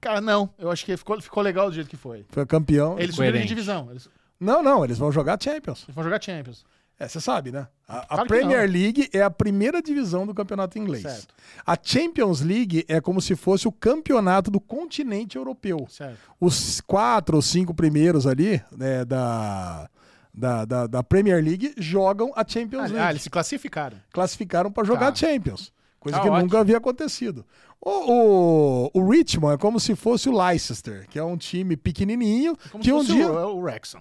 cara, 0.00 0.20
não. 0.20 0.48
Eu 0.58 0.70
acho 0.70 0.84
que 0.84 0.96
ficou, 0.96 1.20
ficou 1.20 1.42
legal 1.42 1.68
do 1.68 1.74
jeito 1.74 1.90
que 1.90 1.96
foi. 1.96 2.24
Foi 2.28 2.46
campeão. 2.46 2.98
Eles 2.98 3.14
subiram 3.16 3.38
de 3.40 3.46
divisão. 3.46 3.88
Eles, 3.90 4.08
Não, 4.38 4.62
não, 4.62 4.84
eles 4.84 4.98
vão 4.98 5.10
jogar 5.10 5.36
Champions. 5.42 5.82
eles 5.84 5.94
vão 5.94 6.04
jogar 6.04 6.22
Champions. 6.22 6.64
É, 6.98 7.06
você 7.06 7.20
sabe, 7.20 7.52
né? 7.52 7.68
A, 7.86 7.98
a 7.98 8.06
Claro 8.06 8.26
Premier. 8.28 8.70
League 8.70 9.10
é 9.12 9.20
a 9.22 9.30
primeira 9.30 9.82
divisão 9.82 10.26
do 10.26 10.32
campeonato 10.34 10.78
inglês. 10.78 11.02
Certo. 11.02 11.34
A 11.66 11.76
Champions 11.80 12.40
League 12.40 12.86
é 12.88 13.00
como 13.02 13.20
se 13.20 13.36
fosse 13.36 13.68
o 13.68 13.72
campeonato 13.72 14.50
do 14.50 14.58
continente 14.58 15.36
europeu. 15.36 15.86
Certo. 15.90 16.16
Os 16.40 16.80
quatro 16.80 17.36
ou 17.36 17.42
cinco 17.42 17.74
primeiros 17.74 18.26
ali, 18.26 18.62
né, 18.74 19.04
da, 19.04 19.90
da, 20.32 20.64
da, 20.64 20.86
da 20.86 21.02
Premier 21.02 21.44
League, 21.44 21.74
jogam 21.76 22.32
a 22.34 22.42
Champions 22.48 22.84
Ah, 22.84 22.86
League. 22.86 22.98
ah, 23.00 23.10
eles 23.10 23.22
se 23.22 23.30
classificaram. 23.30 23.98
Classificaram 24.10 24.72
para 24.72 24.84
jogar 24.84 25.10
Tá. 25.12 25.16
Champions. 25.16 25.70
Coisa 26.00 26.16
Tá 26.16 26.22
que 26.24 26.30
ótimo. 26.30 26.44
nunca 26.44 26.60
havia 26.60 26.78
acontecido. 26.78 27.44
O, 27.78 27.90
o, 27.90 28.90
o 28.94 29.10
Richmond 29.10 29.54
é 29.54 29.58
como 29.58 29.78
se 29.78 29.94
fosse 29.94 30.30
o 30.30 30.36
Leicester, 30.46 31.06
que 31.10 31.18
é 31.18 31.22
um 31.22 31.36
time 31.36 31.76
pequenininho, 31.76 32.56
Como 32.72 32.82
que 32.82 32.88
se 32.88 32.92
um 32.94 32.98
fosse 33.00 33.12
dia... 33.12 33.28
o, 33.30 33.56
o 33.56 33.60
Wrexham. 33.60 34.00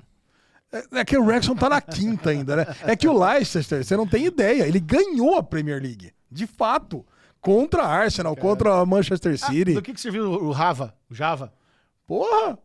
É, 0.93 0.99
é 0.99 1.05
que 1.05 1.17
o 1.17 1.23
Wrexham 1.23 1.55
tá 1.55 1.69
na 1.69 1.79
quinta 1.81 2.29
ainda, 2.29 2.55
né? 2.57 2.65
É 2.83 2.95
que 2.95 3.07
o 3.07 3.17
Leicester, 3.17 3.83
você 3.83 3.95
não 3.95 4.05
tem 4.07 4.25
ideia, 4.25 4.67
ele 4.67 4.79
ganhou 4.79 5.37
a 5.37 5.43
Premier 5.43 5.81
League, 5.81 6.11
de 6.31 6.45
fato, 6.45 7.05
contra 7.41 7.83
a 7.83 7.87
Arsenal, 7.87 8.35
contra 8.35 8.79
a 8.81 8.85
Manchester 8.85 9.33
Ah, 9.41 9.47
City. 9.47 9.73
do 9.73 9.81
que, 9.81 9.93
que 9.93 10.01
serviu 10.01 10.25
o 10.31 10.51
Rava? 10.51 10.93
O 11.09 11.13
Java? 11.15 11.53
Porra! 12.07 12.57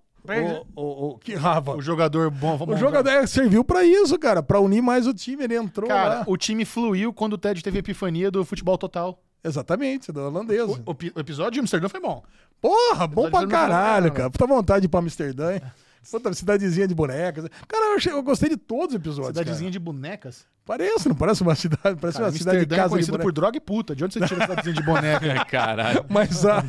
O, 0.74 0.82
o, 0.82 1.08
o- 1.12 1.18
que 1.18 1.34
rava. 1.34 1.74
O 1.76 1.80
jogador 1.80 2.30
bom. 2.30 2.58
O 2.68 2.76
jogador 2.76 3.08
é, 3.08 3.26
serviu 3.26 3.64
pra 3.64 3.82
isso, 3.84 4.18
cara, 4.18 4.42
pra 4.42 4.60
unir 4.60 4.82
mais 4.82 5.06
o 5.06 5.14
time, 5.14 5.44
ele 5.44 5.56
entrou 5.56 5.88
Cara, 5.88 6.14
lá. 6.16 6.24
o 6.26 6.36
time 6.36 6.66
fluiu 6.66 7.10
quando 7.10 7.32
o 7.32 7.38
Ted 7.38 7.62
teve 7.62 7.78
a 7.78 7.80
epifania 7.80 8.30
do 8.30 8.44
futebol 8.44 8.76
total. 8.76 9.18
Exatamente, 9.42 10.12
do 10.12 10.20
holandês. 10.20 10.60
O, 10.68 10.78
o 10.90 10.94
pi- 10.94 11.10
o 11.16 11.20
episódio 11.20 11.52
de 11.52 11.60
Amsterdã 11.60 11.88
foi 11.88 12.00
bom. 12.00 12.22
Porra, 12.60 13.06
bom 13.06 13.30
pra 13.30 13.46
caralho, 13.46 14.12
cara. 14.12 14.28
Puta 14.30 14.46
vontade 14.46 14.80
de 14.82 14.86
ir 14.86 14.88
pra 14.90 15.00
Amsterdã, 15.00 15.54
hein? 15.54 15.62
Puta 16.10 16.32
cidadezinha 16.32 16.86
de 16.88 16.94
bonecas. 16.94 17.46
Cara, 17.68 17.86
eu, 17.92 17.96
achei- 17.96 18.12
eu 18.12 18.22
gostei 18.22 18.48
de 18.48 18.56
todos 18.56 18.88
os 18.88 18.94
episódios. 18.94 19.28
Cidadezinha 19.36 19.68
cara. 19.68 19.72
de 19.72 19.78
bonecas. 19.78 20.46
Parece, 20.64 21.08
não 21.08 21.16
parece 21.16 21.42
uma 21.42 21.54
cidade, 21.56 21.96
parece 22.00 22.18
Cara, 22.18 22.30
uma 22.30 22.38
cidade 22.38 22.64
de 22.64 22.74
é 22.74 22.76
casa 22.76 22.88
de 22.88 22.94
conhecido 22.94 23.18
por 23.18 23.32
droga 23.32 23.56
e 23.56 23.60
puta. 23.60 23.94
De 23.96 24.04
onde 24.04 24.14
você 24.14 24.20
tira 24.26 24.40
cidadezinha 24.42 24.74
de 24.74 24.82
boneca? 24.82 25.44
Caralho. 25.50 26.04
Mas 26.08 26.46
a, 26.46 26.64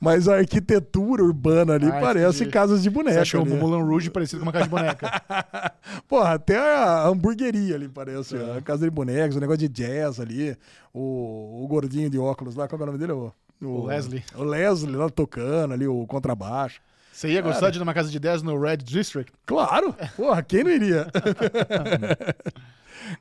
mas 0.00 0.26
a 0.28 0.36
arquitetura 0.38 1.22
urbana 1.22 1.74
ali 1.74 1.86
Ah, 1.86 2.00
parece 2.00 2.38
entendi. 2.38 2.50
casas 2.50 2.82
de 2.82 2.88
Você 2.88 2.94
boneca. 2.94 3.22
achou 3.22 3.40
o 3.42 3.44
ali. 3.44 3.54
Moulin 3.56 3.82
Rouge 3.84 4.10
parecido 4.10 4.40
com 4.40 4.46
uma 4.46 4.52
casa 4.52 4.64
de 4.64 4.70
boneca. 4.70 5.22
Porra, 6.08 6.34
até 6.34 6.58
a 6.58 7.06
hamburgueria 7.06 7.76
ali 7.76 7.88
parece. 7.88 8.36
É. 8.36 8.58
A 8.58 8.62
casa 8.62 8.84
de 8.84 8.90
bonecas, 8.90 9.36
o 9.36 9.40
negócio 9.40 9.58
de 9.58 9.68
jazz 9.68 10.18
ali. 10.18 10.56
O, 10.92 11.62
o 11.62 11.66
gordinho 11.68 12.10
de 12.10 12.18
óculos 12.18 12.56
lá, 12.56 12.66
qual 12.66 12.80
é 12.80 12.82
o 12.82 12.86
nome 12.86 12.98
dele? 12.98 13.12
O, 13.12 13.32
O 13.62 13.86
Leslie. 13.86 14.24
O 14.34 14.42
Leslie 14.42 14.96
lá 14.96 15.08
tocando 15.08 15.72
ali, 15.72 15.86
o 15.86 16.04
contrabaixo. 16.06 16.80
Você 17.16 17.30
ia 17.30 17.40
gostar 17.40 17.70
de 17.70 17.78
ir 17.78 17.80
numa 17.80 17.94
casa 17.94 18.10
de 18.10 18.20
10 18.20 18.42
no 18.42 18.60
Red 18.60 18.76
District? 18.76 19.32
Claro! 19.46 19.94
Porra, 20.14 20.42
quem 20.42 20.62
não 20.62 20.70
iria? 20.70 21.06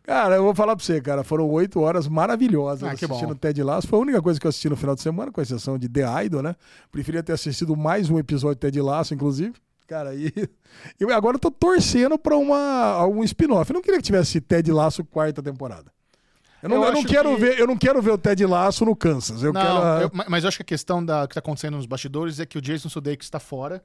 cara, 0.04 0.36
eu 0.36 0.44
vou 0.44 0.54
falar 0.54 0.76
pra 0.76 0.84
você, 0.84 1.00
cara, 1.00 1.24
foram 1.24 1.50
oito 1.50 1.80
horas 1.80 2.06
maravilhosas 2.06 2.84
Ah, 2.84 2.92
assistindo 2.92 3.30
bom. 3.30 3.36
Ted 3.36 3.64
Lasso. 3.64 3.88
Foi 3.88 3.98
a 3.98 4.02
única 4.02 4.22
coisa 4.22 4.38
que 4.38 4.46
eu 4.46 4.50
assisti 4.50 4.68
no 4.68 4.76
final 4.76 4.96
de 4.96 5.02
semana, 5.02 5.32
com 5.32 5.40
exceção 5.40 5.78
de 5.78 5.88
The 5.88 6.26
Idol, 6.26 6.42
né? 6.42 6.58
Preferia 6.92 7.24
ter 7.24 7.32
assistido 7.32 7.74
mais 7.74 8.10
um 8.10 8.20
episódio 8.20 8.56
de 8.56 8.60
Ted 8.60 8.82
Lasso, 8.82 9.14
inclusive. 9.14 9.54
Cara, 9.88 10.14
e 10.14 10.30
eu 11.00 11.10
agora 11.14 11.38
eu 11.38 11.40
tô 11.40 11.50
torcendo 11.50 12.20
pra 12.20 12.36
uma, 12.36 13.06
um 13.08 13.24
spin-off. 13.24 13.72
Eu 13.72 13.76
não 13.76 13.82
queria 13.82 14.00
que 14.00 14.04
tivesse 14.06 14.42
Ted 14.42 14.70
Lasso 14.74 15.06
quarta 15.06 15.42
temporada. 15.42 15.95
Eu 16.64 16.70
não, 16.70 16.78
Eu 16.78 16.84
eu 16.86 16.94
não 16.94 17.04
quero 17.04 17.30
que- 17.36 17.40
ver, 17.42 17.60
eu 17.60 17.68
não 17.68 17.78
quero 17.78 18.02
ver 18.02 18.12
o 18.12 18.18
Ted 18.18 18.46
Lasso 18.46 18.86
no 18.86 18.96
Kansas. 18.96 19.44
Eu 19.44 19.54
não, 19.54 19.62
quero. 19.62 19.78
eu- 20.04 20.12
ma- 20.14 20.26
mas 20.30 20.44
eu 20.44 20.48
acho 20.48 20.58
que 20.58 20.64
a 20.64 20.66
questão 20.66 21.04
da, 21.06 21.28
que 21.28 21.34
tá 21.34 21.40
acontecendo 21.40 21.76
nos 21.78 21.86
bastidores 21.86 22.40
é 22.40 22.46
que 22.46 22.58
o 22.58 22.62
Jason 22.62 22.90
Sudeikis 22.90 23.28
está 23.28 23.40
fora 23.40 23.84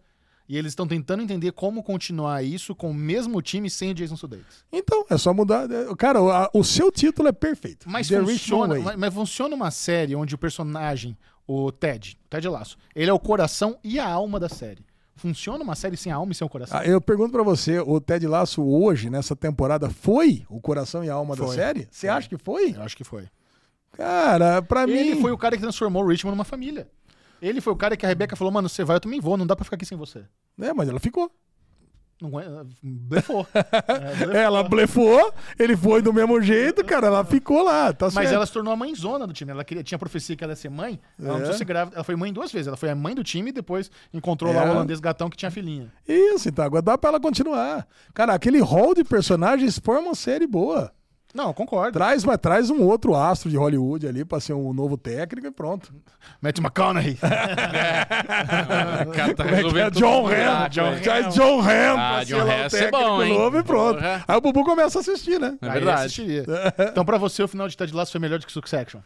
e 0.49 0.57
eles 0.57 0.73
estão 0.73 0.87
tentando 0.87 1.23
entender 1.23 1.53
como 1.53 1.83
continuar 1.83 2.43
isso 2.43 2.75
com 2.75 2.91
o 2.91 2.95
mesmo 2.95 3.41
time 3.43 3.69
sem 3.69 3.91
o 3.91 3.95
Jason 3.95 4.17
Sudeikis. 4.17 4.65
Então, 4.73 5.05
é 5.11 5.17
só 5.19 5.35
mudar. 5.35 5.71
é, 5.71 5.95
Cara, 5.97 6.21
o, 6.23 6.31
a- 6.31 6.51
o 6.55 6.65
seu 6.65 6.91
título 6.91 7.29
é 7.29 7.33
perfeito. 7.33 7.89
Mas 7.89 8.09
The 8.09 8.21
funciona, 8.21 8.79
mas, 8.81 8.97
mas 8.97 9.15
funciona 9.15 9.55
uma 9.55 9.71
série 9.71 10.17
onde 10.17 10.35
o 10.35 10.39
personagem, 10.39 11.17
o 11.47 11.71
Ted, 11.71 12.17
o 12.25 12.29
Ted 12.31 12.49
Lasso, 12.49 12.77
ele 12.95 13.11
é 13.11 13.13
o 13.13 13.19
coração 13.19 13.79
e 13.85 13.99
a 14.01 14.09
alma 14.09 14.41
da 14.41 14.49
série. 14.49 14.85
Funciona 15.21 15.63
uma 15.63 15.75
série 15.75 15.99
sem 15.99 16.11
a 16.11 16.17
alma 16.17 16.33
e 16.33 16.35
sem 16.35 16.47
o 16.47 16.49
coração? 16.49 16.79
Ah, 16.79 16.85
eu 16.87 16.99
pergunto 16.99 17.31
pra 17.31 17.43
você, 17.43 17.79
o 17.79 18.01
Ted 18.01 18.27
Lasso 18.27 18.63
hoje, 18.65 19.11
nessa 19.11 19.37
temporada, 19.37 19.91
foi 19.91 20.47
o 20.49 20.59
coração 20.61 21.05
e 21.05 21.11
a 21.11 21.15
alma 21.15 21.37
da 21.37 21.45
Foi. 21.45 21.55
série? 21.55 21.87
Você 21.91 22.09
acha 22.09 22.27
que 22.27 22.39
foi? 22.39 22.75
Eu 22.75 22.83
acho 22.83 22.97
que 22.97 23.05
foi. 23.05 23.29
Cara, 23.93 24.63
pra 24.63 24.85
Ele 24.85 25.15
mim. 25.17 25.21
foi 25.21 25.31
o 25.31 25.37
cara 25.37 25.57
que 25.57 25.63
transformou 25.63 26.03
o 26.05 26.09
Richmond 26.09 26.35
numa 26.35 26.45
família. 26.45 26.89
Ele 27.43 27.61
foi 27.61 27.71
o 27.73 27.77
cara 27.77 27.97
que 27.99 28.07
a 28.07 28.09
Rebeca 28.09 28.35
falou, 28.35 28.51
mano, 28.51 28.69
você 28.69 28.83
vai, 28.83 28.97
eu 28.97 29.01
também 29.01 29.21
vou, 29.21 29.37
não 29.37 29.47
dá 29.47 29.55
pra 29.55 29.65
ficar 29.65 29.77
aqui 29.77 29.85
sem 29.85 29.99
você. 29.99 30.25
É, 30.59 30.73
mas 30.73 30.89
ela 30.89 30.99
ficou. 31.01 31.31
Não 32.21 32.29
aguenta- 32.29 32.67
blefou. 32.83 33.47
É, 33.55 34.15
blefou. 34.17 34.35
Ela 34.35 34.63
blefou, 34.63 35.35
ele 35.59 35.77
foi 35.77 36.03
do 36.03 36.13
mesmo 36.13 36.41
jeito, 36.43 36.85
cara, 36.85 37.07
ela 37.07 37.25
ficou 37.25 37.63
lá, 37.63 37.93
tá 37.93 38.07
Mas 38.07 38.15
certo. 38.15 38.35
ela 38.35 38.47
se 38.47 38.53
tornou 38.53 38.73
a 38.73 38.77
mãezona 38.77 39.27
do 39.27 39.33
time. 39.33 39.51
Ela 39.51 39.65
queria, 39.65 39.83
tinha 39.83 39.97
a 39.97 39.99
profecia 39.99 40.37
que 40.37 40.45
ela 40.45 40.53
ia 40.53 40.57
ser 40.57 40.69
mãe. 40.69 41.01
Ela 41.19 41.29
não 41.29 41.35
É. 41.35 41.39
precisou 41.39 41.59
ser 41.59 41.65
grávida. 41.65 41.97
Ela 41.97 42.05
foi 42.05 42.17
mãe 42.17 42.33
duas 42.33 42.53
vezes. 42.53 42.67
Ela 42.69 42.77
foi 42.77 42.91
a 42.91 42.95
mãe 42.95 43.15
do 43.15 43.25
time 43.25 43.51
e 43.51 43.53
depois 43.53 43.91
encontrou 44.13 44.53
É. 44.53 44.57
lá 44.57 44.65
o 44.65 44.71
holandês 44.71 45.01
gatão 45.01 45.29
que 45.31 45.37
tinha 45.37 45.51
filhinha. 45.51 45.91
Isso, 46.07 46.49
então, 46.49 46.65
agora 46.65 46.83
dá 46.83 46.99
pra 46.99 47.11
ela 47.11 47.21
continuar. 47.21 47.87
Cara, 48.15 48.35
aquele 48.35 48.61
hall 48.61 48.95
de 48.95 49.03
personagens 49.05 49.79
forma 49.79 50.09
uma 50.09 50.15
série 50.15 50.47
boa. 50.47 50.93
Não, 51.33 51.53
concordo. 51.53 51.93
Traz, 51.93 52.25
mas 52.25 52.39
traz 52.39 52.71
um 52.71 52.83
outro 52.83 53.15
astro 53.15 53.49
de 53.49 53.57
Hollywood 53.57 54.07
ali 54.07 54.25
pra 54.25 54.41
ser 54.41 54.53
um 54.53 54.73
novo 54.73 54.97
técnico 54.97 55.47
e 55.47 55.51
pronto. 55.51 55.93
Matt 56.43 56.59
McConaughey. 56.59 57.17
O 59.07 59.13
cara 59.13 59.35
tá 59.35 59.45
Como 59.45 59.49
é 59.49 59.53
é? 59.53 59.57
resolvendo 59.57 59.93
tudo 59.93 59.99
John 60.01 60.27
Hamm. 60.29 60.69
John? 60.71 61.01
Traz 61.03 61.35
John 61.35 61.61
Hamm 61.61 61.97
Ah, 61.99 62.13
pra 62.15 62.25
John 62.25 62.37
ser 62.39 62.45
lá 62.45 62.67
o 62.67 62.71
técnico 62.71 62.99
bom, 62.99 63.23
hein? 63.23 63.39
novo 63.39 63.59
e 63.59 63.63
pronto. 63.63 63.97
Porra. 63.99 64.25
Aí 64.27 64.37
o 64.37 64.41
Bubu 64.41 64.65
começa 64.65 64.99
a 64.99 65.01
assistir, 65.01 65.39
né? 65.41 65.57
É 65.61 65.69
verdade. 65.71 66.11
Então, 66.91 67.05
pra 67.05 67.19
você, 67.19 67.43
o 67.43 67.49
final 67.49 67.69
de 67.69 67.77
Ted 67.77 67.95
Lasso 67.95 68.13
foi 68.13 68.21
melhor 68.21 68.39
do 68.39 68.47
que 68.47 68.53
Succession. 68.53 69.01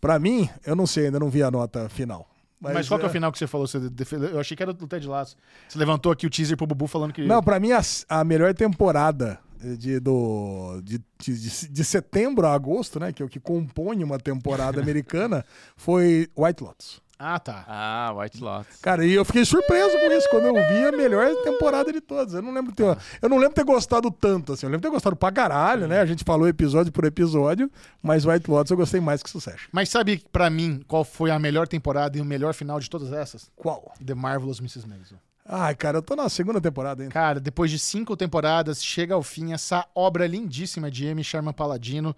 Pra 0.00 0.18
mim, 0.18 0.48
eu 0.64 0.76
não 0.76 0.86
sei, 0.86 1.06
ainda 1.06 1.18
não 1.18 1.28
vi 1.28 1.42
a 1.42 1.50
nota 1.50 1.88
final. 1.88 2.28
Mas, 2.60 2.88
qual 2.88 2.98
que 2.98 3.06
é 3.06 3.08
o 3.08 3.12
final 3.12 3.30
que 3.32 3.38
você 3.38 3.46
falou? 3.46 3.66
Você 3.66 3.78
defendeu- 3.90 4.30
Eu 4.30 4.40
achei 4.40 4.56
que 4.56 4.62
era 4.62 4.72
do 4.72 4.86
Ted 4.86 5.06
Lasso. 5.06 5.36
Você 5.68 5.78
levantou 5.78 6.10
aqui 6.12 6.26
o 6.26 6.30
teaser 6.30 6.56
pro 6.56 6.66
Bubu 6.66 6.86
falando 6.86 7.12
que... 7.12 7.22
Não, 7.24 7.42
pra 7.42 7.58
mim, 7.60 7.72
a, 7.72 7.80
a 8.08 8.24
melhor 8.24 8.52
temporada 8.54 9.38
de, 9.76 9.98
do, 10.00 10.80
de, 10.82 10.98
de, 11.18 11.38
de- 11.38 11.68
de 11.68 11.84
setembro 11.84 12.46
a 12.46 12.52
agosto, 12.54 12.98
né? 13.00 13.12
Que 13.12 13.22
é 13.22 13.26
o 13.26 13.28
que 13.28 13.40
compõe 13.40 14.02
uma 14.04 14.18
temporada 14.18 14.80
americana, 14.82 15.44
foi 15.76 16.28
White 16.36 16.62
Lotus. 16.62 17.00
Ah, 17.20 17.40
tá. 17.40 17.64
Ah, 17.66 18.14
White 18.16 18.40
Lotus. 18.40 18.76
Cara, 18.80 19.04
e 19.04 19.12
eu 19.12 19.24
fiquei 19.24 19.44
surpreso 19.44 19.90
com 19.90 20.12
isso, 20.12 20.28
quando 20.30 20.44
eu 20.46 20.54
vi 20.54 20.84
a 20.86 20.92
melhor 20.92 21.28
temporada 21.42 21.92
de 21.92 22.00
todas. 22.00 22.32
Eu 22.32 22.40
não 22.42 22.52
lembro 22.54 22.72
ter, 22.72 22.84
eu 23.20 23.28
não 23.28 23.38
lembro 23.38 23.54
ter 23.56 23.64
gostado 23.64 24.08
tanto, 24.08 24.52
assim. 24.52 24.66
Eu 24.66 24.70
lembro 24.70 24.82
ter 24.88 24.92
gostado 24.94 25.16
pra 25.16 25.32
caralho, 25.32 25.88
né? 25.88 25.98
A 26.00 26.06
gente 26.06 26.22
falou 26.22 26.46
episódio 26.46 26.92
por 26.92 27.04
episódio, 27.04 27.68
mas 28.00 28.24
White 28.24 28.48
Lotus 28.48 28.70
eu 28.70 28.76
gostei 28.76 29.00
mais 29.00 29.20
que 29.20 29.28
Succession. 29.30 29.68
Mas 29.72 29.88
sabe, 29.88 30.22
pra 30.30 30.48
mim, 30.48 30.80
qual 30.86 31.04
foi 31.04 31.32
a 31.32 31.40
melhor 31.40 31.66
temporada 31.66 32.16
e 32.16 32.20
o 32.20 32.24
melhor 32.24 32.54
final 32.54 32.78
de 32.78 32.88
todas 32.88 33.12
essas? 33.12 33.50
Qual? 33.56 33.92
The 34.06 34.14
Marvelous 34.14 34.60
Mrs. 34.60 34.86
Maisel. 34.86 35.18
Ai, 35.50 35.74
cara, 35.74 35.96
eu 35.96 36.02
tô 36.02 36.14
na 36.14 36.28
segunda 36.28 36.60
temporada 36.60 37.02
ainda. 37.02 37.12
Cara, 37.12 37.40
depois 37.40 37.70
de 37.70 37.78
cinco 37.78 38.14
temporadas, 38.14 38.84
chega 38.84 39.14
ao 39.14 39.22
fim 39.22 39.54
essa 39.54 39.88
obra 39.94 40.26
lindíssima 40.26 40.90
de 40.90 41.08
Amy 41.08 41.24
Sherman 41.24 41.54
Paladino. 41.54 42.14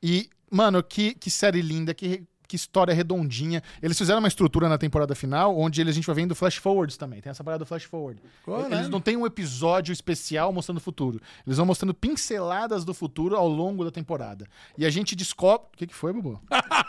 E, 0.00 0.30
mano, 0.48 0.80
que, 0.80 1.12
que 1.14 1.28
série 1.28 1.60
linda, 1.60 1.92
que, 1.92 2.24
que 2.48 2.56
história 2.56 2.94
redondinha. 2.94 3.62
Eles 3.82 3.96
fizeram 3.98 4.20
uma 4.20 4.28
estrutura 4.28 4.68
na 4.68 4.78
temporada 4.78 5.14
final, 5.14 5.56
onde 5.56 5.80
eles, 5.80 5.92
a 5.92 5.94
gente 5.94 6.06
vai 6.06 6.16
vendo 6.16 6.34
flash 6.34 6.56
forwards 6.56 6.96
também. 6.96 7.20
Tem 7.20 7.30
essa 7.30 7.44
parada 7.44 7.64
do 7.64 7.66
flash 7.66 7.84
forward. 7.84 8.20
Pô, 8.44 8.58
eles 8.60 8.70
né? 8.70 8.88
não 8.88 9.00
têm 9.00 9.16
um 9.16 9.26
episódio 9.26 9.92
especial 9.92 10.52
mostrando 10.52 10.78
o 10.78 10.80
futuro. 10.80 11.20
Eles 11.46 11.58
vão 11.58 11.66
mostrando 11.66 11.92
pinceladas 11.92 12.84
do 12.84 12.94
futuro 12.94 13.36
ao 13.36 13.46
longo 13.46 13.84
da 13.84 13.90
temporada. 13.90 14.46
E 14.76 14.86
a 14.86 14.90
gente 14.90 15.14
descobre. 15.14 15.68
O 15.74 15.76
que, 15.76 15.86
que 15.86 15.94
foi, 15.94 16.12
Bubu? 16.12 16.40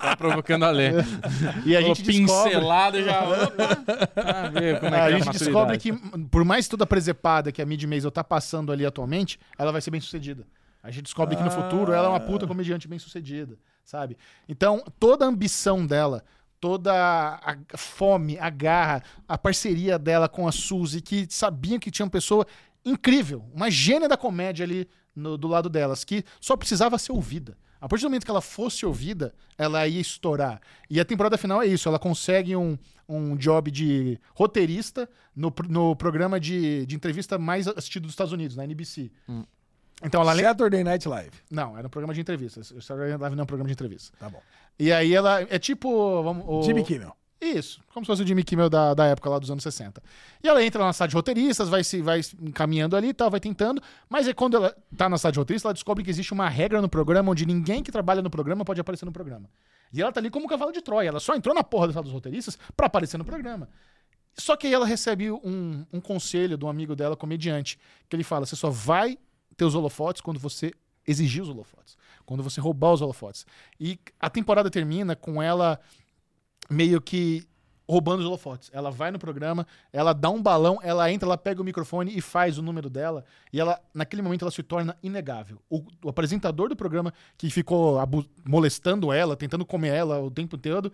Tá 0.00 0.16
provocando 0.16 0.64
a 0.64 0.70
ler. 0.70 0.94
E 1.64 1.76
a 1.76 1.82
gente 1.82 2.02
descobre. 2.02 2.50
pincelada 2.50 3.02
já. 3.02 3.22
Pra 4.14 4.48
ver 4.48 4.80
como 4.80 4.94
é 4.94 4.98
que 4.98 5.04
a 5.04 5.08
é 5.08 5.12
gente 5.12 5.26
maturidade. 5.26 5.38
descobre 5.38 5.78
que, 5.78 5.92
por 6.28 6.44
mais 6.44 6.68
toda 6.68 6.86
presepada 6.86 7.52
que 7.52 7.60
a 7.60 7.66
Mid 7.66 7.82
Maisel 7.84 8.10
tá 8.10 8.24
passando 8.24 8.72
ali 8.72 8.86
atualmente, 8.86 9.38
ela 9.58 9.72
vai 9.72 9.80
ser 9.80 9.90
bem 9.90 10.00
sucedida. 10.00 10.46
A 10.82 10.90
gente 10.90 11.04
descobre 11.04 11.36
que 11.36 11.42
no 11.42 11.50
futuro 11.50 11.92
ela 11.92 12.06
é 12.06 12.08
uma 12.08 12.20
puta 12.20 12.46
comediante 12.46 12.88
bem 12.88 12.98
sucedida, 12.98 13.58
sabe? 13.90 14.16
Então, 14.48 14.84
toda 15.00 15.24
a 15.24 15.28
ambição 15.28 15.84
dela, 15.84 16.22
toda 16.60 16.92
a 16.94 17.56
fome, 17.76 18.38
a 18.38 18.48
garra, 18.48 19.02
a 19.26 19.36
parceria 19.36 19.98
dela 19.98 20.28
com 20.28 20.46
a 20.46 20.52
Suzy, 20.52 21.00
que 21.00 21.26
sabiam 21.28 21.78
que 21.80 21.90
tinha 21.90 22.04
uma 22.06 22.10
pessoa 22.10 22.46
incrível, 22.84 23.44
uma 23.52 23.68
gênia 23.70 24.08
da 24.08 24.16
comédia 24.16 24.64
ali 24.64 24.88
no- 25.14 25.36
do 25.36 25.48
lado 25.48 25.68
delas, 25.68 26.04
que 26.04 26.24
só 26.40 26.56
precisava 26.56 26.96
ser 26.98 27.12
ouvida. 27.12 27.56
A 27.80 27.88
partir 27.88 28.04
do 28.04 28.10
momento 28.10 28.24
que 28.26 28.30
ela 28.30 28.42
fosse 28.42 28.84
ouvida, 28.86 29.34
ela 29.56 29.86
ia 29.88 30.00
estourar. 30.00 30.60
E 30.88 31.00
a 31.00 31.04
temporada 31.04 31.36
final 31.38 31.62
é 31.62 31.66
isso, 31.66 31.88
ela 31.88 31.98
consegue 31.98 32.54
um, 32.54 32.78
um 33.08 33.34
job 33.36 33.70
de 33.70 34.20
roteirista 34.34 35.08
no, 35.34 35.52
no 35.68 35.96
programa 35.96 36.38
de, 36.38 36.84
de 36.86 36.94
entrevista 36.94 37.38
mais 37.38 37.66
assistido 37.66 38.02
dos 38.02 38.12
Estados 38.12 38.32
Unidos, 38.34 38.54
na 38.54 38.64
NBC. 38.64 39.10
Então 40.02 40.20
ela... 40.22 40.34
Saturday 40.34 40.82
Night 40.84 41.08
Live. 41.08 41.32
Não, 41.50 41.76
era 41.76 41.86
um 41.86 41.90
programa 41.90 42.14
de 42.14 42.20
entrevistas. 42.20 42.70
O 42.70 42.80
Saturday 42.80 43.10
Night 43.10 43.20
Live 43.20 43.36
não 43.36 43.42
é 43.42 43.44
um 43.44 43.46
programa 43.46 43.68
de 43.68 43.74
entrevista. 43.74 44.16
Tá 44.18 44.28
bom. 44.30 44.40
E 44.78 44.92
aí 44.92 45.14
ela... 45.14 45.42
É 45.42 45.58
tipo... 45.58 46.22
Vamos, 46.22 46.44
o- 46.46 46.62
Jimmy 46.62 46.82
Kimmel. 46.84 47.14
isso, 47.40 47.80
como 47.92 48.04
se 48.04 48.08
fosse 48.08 48.22
o 48.22 48.26
Jimmy 48.26 48.42
Kimmel 48.44 48.68
da, 48.70 48.94
da 48.94 49.06
época 49.06 49.28
lá 49.30 49.38
dos 49.38 49.50
anos 49.50 49.62
60. 49.62 50.02
E 50.42 50.48
ela 50.48 50.62
entra 50.64 50.82
na 50.84 50.92
sala 50.92 51.08
de 51.08 51.14
roteiristas, 51.14 51.68
vai 51.68 51.82
se 51.84 52.00
vai 52.02 52.20
encaminhando 52.40 52.96
ali 52.96 53.08
e 53.08 53.14
tal, 53.14 53.30
vai 53.30 53.40
tentando, 53.40 53.82
mas 54.08 54.28
é 54.28 54.34
quando 54.34 54.56
ela 54.58 54.76
tá 54.96 55.08
na 55.08 55.16
sala 55.18 55.32
de 55.32 55.38
roteiristas, 55.38 55.66
ela 55.66 55.74
descobre 55.74 56.04
que 56.04 56.10
existe 56.10 56.32
uma 56.32 56.48
regra 56.48 56.80
no 56.82 56.88
programa 56.88 57.30
onde 57.32 57.44
ninguém 57.46 57.82
que 57.82 57.90
trabalha 57.92 58.20
no 58.22 58.30
programa 58.30 58.64
pode 58.64 58.80
aparecer 58.80 59.04
no 59.06 59.12
programa. 59.12 59.48
E 59.92 60.00
ela 60.00 60.12
tá 60.12 60.20
ali 60.20 60.30
como 60.30 60.44
um 60.46 60.48
cavalo 60.48 60.70
de 60.70 60.80
Troia, 60.82 61.08
ela 61.08 61.18
só 61.20 61.34
entrou 61.34 61.54
na 61.54 61.64
porra 61.64 61.88
da 61.88 61.92
sala 61.94 62.04
dos 62.04 62.12
roteiristas 62.12 62.58
pra 62.76 62.86
aparecer 62.86 63.18
no 63.18 63.24
programa. 63.24 63.68
Só 64.36 64.56
que 64.56 64.66
aí 64.66 64.72
ela 64.74 64.86
recebe 64.86 65.30
um, 65.30 65.84
um 65.92 66.00
conselho 66.00 66.56
de 66.56 66.64
um 66.64 66.68
amigo 66.68 66.94
dela, 66.94 67.16
comediante, 67.16 67.78
que 68.08 68.14
ele 68.14 68.22
fala: 68.22 68.46
você 68.46 68.54
só 68.54 68.70
vai 68.70 69.18
ter 69.60 69.66
os 69.66 69.74
holofotes 69.74 70.22
quando 70.22 70.40
você 70.40 70.72
exigir 71.06 71.42
os 71.42 71.50
holofotes, 71.50 71.94
quando 72.24 72.42
você 72.42 72.62
roubar 72.62 72.94
os 72.94 73.02
holofotes. 73.02 73.46
E 73.78 73.98
a 74.18 74.30
temporada 74.30 74.70
termina 74.70 75.14
com 75.14 75.42
ela 75.42 75.78
meio 76.70 76.98
que 76.98 77.46
roubando 77.86 78.20
os 78.20 78.26
holofotes. 78.26 78.70
Ela 78.72 78.90
vai 78.90 79.10
no 79.10 79.18
programa, 79.18 79.66
ela 79.92 80.14
dá 80.14 80.30
um 80.30 80.40
balão, 80.40 80.78
ela 80.82 81.12
entra, 81.12 81.26
ela 81.28 81.36
pega 81.36 81.60
o 81.60 81.64
microfone 81.64 82.16
e 82.16 82.22
faz 82.22 82.56
o 82.56 82.62
número 82.62 82.88
dela. 82.88 83.22
E 83.52 83.60
ela, 83.60 83.78
naquele 83.92 84.22
momento, 84.22 84.42
ela 84.42 84.50
se 84.50 84.62
torna 84.62 84.96
inegável. 85.02 85.60
O, 85.68 85.84
o 86.04 86.08
apresentador 86.08 86.70
do 86.70 86.76
programa, 86.76 87.12
que 87.36 87.50
ficou 87.50 87.98
molestando 88.42 89.12
ela, 89.12 89.36
tentando 89.36 89.66
comer 89.66 89.92
ela 89.92 90.22
o 90.22 90.30
tempo 90.30 90.56
todo, 90.56 90.90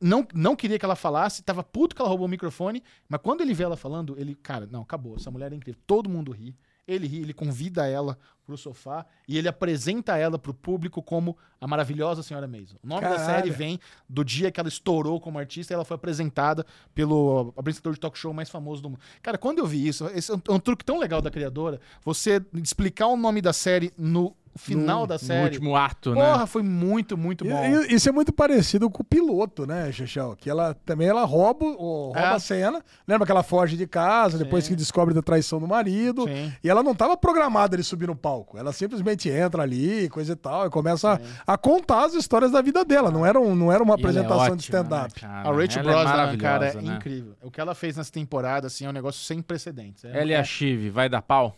não, 0.00 0.24
não 0.32 0.54
queria 0.54 0.78
que 0.78 0.84
ela 0.84 0.94
falasse, 0.94 1.42
tava 1.42 1.64
puto 1.64 1.96
que 1.96 2.02
ela 2.02 2.08
roubou 2.08 2.28
o 2.28 2.30
microfone, 2.30 2.80
mas 3.08 3.20
quando 3.20 3.40
ele 3.40 3.54
vê 3.54 3.64
ela 3.64 3.76
falando, 3.76 4.14
ele, 4.16 4.36
cara, 4.36 4.68
não, 4.70 4.82
acabou, 4.82 5.16
essa 5.16 5.32
mulher 5.32 5.52
é 5.52 5.56
incrível. 5.56 5.80
Todo 5.84 6.08
mundo 6.08 6.30
ri. 6.30 6.54
Ele 6.86 7.06
ri, 7.06 7.20
ele 7.20 7.32
convida 7.32 7.86
ela 7.86 8.18
pro 8.44 8.56
sofá 8.56 9.06
e 9.28 9.38
ele 9.38 9.48
apresenta 9.48 10.16
ela 10.16 10.38
pro 10.38 10.52
público 10.52 11.02
como 11.02 11.36
a 11.60 11.66
maravilhosa 11.66 12.22
senhora 12.22 12.46
Maisel. 12.48 12.78
O 12.82 12.86
nome 12.86 13.02
da 13.02 13.10
Caralho. 13.10 13.24
série 13.24 13.50
vem 13.50 13.78
do 14.08 14.24
dia 14.24 14.50
que 14.50 14.58
ela 14.58 14.68
estourou 14.68 15.20
como 15.20 15.38
artista 15.38 15.72
e 15.72 15.74
ela 15.74 15.84
foi 15.84 15.94
apresentada 15.94 16.66
pelo 16.94 17.54
apresentador 17.56 17.94
de 17.94 18.00
talk 18.00 18.18
show 18.18 18.34
mais 18.34 18.50
famoso 18.50 18.82
do 18.82 18.90
mundo. 18.90 19.00
Cara, 19.22 19.38
quando 19.38 19.58
eu 19.60 19.66
vi 19.66 19.86
isso, 19.86 20.06
esse 20.08 20.30
é 20.30 20.34
um, 20.34 20.42
é 20.48 20.52
um 20.52 20.60
truque 20.60 20.84
tão 20.84 20.98
legal 20.98 21.22
da 21.22 21.30
criadora, 21.30 21.80
você 22.04 22.44
explicar 22.54 23.06
o 23.06 23.16
nome 23.16 23.40
da 23.40 23.52
série 23.52 23.92
no 23.96 24.36
o 24.54 24.58
final 24.58 25.00
No- 25.00 25.06
da 25.06 25.14
No 25.14 25.18
série. 25.18 25.44
último 25.44 25.76
ato, 25.76 26.12
Porra, 26.12 26.38
né? 26.40 26.46
foi 26.46 26.62
muito, 26.62 27.16
muito 27.16 27.44
bom. 27.44 27.64
e- 27.64 27.94
Isso 27.94 28.08
é 28.08 28.12
muito 28.12 28.32
parecido 28.32 28.90
com 28.90 29.02
o 29.02 29.04
piloto, 29.04 29.66
né, 29.66 29.90
Xexel? 29.90 30.36
Que 30.36 30.50
ela 30.50 30.74
também 30.84 31.08
ela 31.08 31.24
rouba, 31.24 31.64
o- 31.64 31.76
rouba 32.06 32.20
É. 32.20 32.26
a 32.34 32.38
cena. 32.38 32.82
Lembra 33.08 33.24
que 33.26 33.32
ela 33.32 33.42
foge 33.42 33.76
de 33.76 33.86
casa, 33.86 34.36
depois 34.36 34.64
Sim. 34.64 34.70
que 34.70 34.76
descobre 34.76 35.14
da 35.14 35.22
traição 35.22 35.58
do 35.58 35.66
marido. 35.66 36.24
Sim. 36.28 36.52
E 36.62 36.68
ela 36.68 36.82
não 36.82 36.92
estava 36.92 37.16
programada 37.16 37.76
de 37.76 37.82
subir 37.82 38.06
no 38.06 38.14
palco. 38.16 38.58
Ela 38.58 38.72
simplesmente 38.72 39.28
entra 39.28 39.62
ali, 39.62 40.08
coisa 40.10 40.32
e 40.32 40.36
tal, 40.36 40.66
e 40.66 40.70
começa 40.70 41.20
a, 41.46 41.54
a 41.54 41.56
contar 41.56 42.04
as 42.04 42.14
histórias 42.14 42.50
da 42.50 42.60
vida 42.60 42.84
dela. 42.84 43.10
Não 43.10 43.24
era, 43.24 43.40
um- 43.40 43.54
não 43.54 43.72
era 43.72 43.82
uma 43.82 43.94
E 43.94 43.96
é 43.96 44.00
apresentação 44.00 44.36
de 44.38 44.52
ótima, 44.52 44.56
stand-up. 44.58 45.14
né, 45.22 45.28
cara? 45.28 45.48
A 45.48 45.52
Rachel 45.52 45.82
Ela 45.82 46.32
é 46.32 46.36
cara, 46.36 46.66
é 46.68 46.74
né? 46.80 46.94
incrível. 46.96 47.32
O 47.42 47.50
que 47.50 47.60
ela 47.60 47.74
fez 47.74 47.96
nessa 47.96 48.12
temporada, 48.12 48.66
assim, 48.66 48.84
é 48.84 48.88
um 48.88 48.92
negócio 48.92 49.24
sem 49.24 49.40
precedentes. 49.40 50.04
É- 50.04 50.20
Ela 50.20 50.30
e 50.30 50.34
é- 50.34 50.38
a 50.38 50.44
Chive, 50.44 50.90
vai 50.90 51.08
dar 51.08 51.22
pau? 51.22 51.56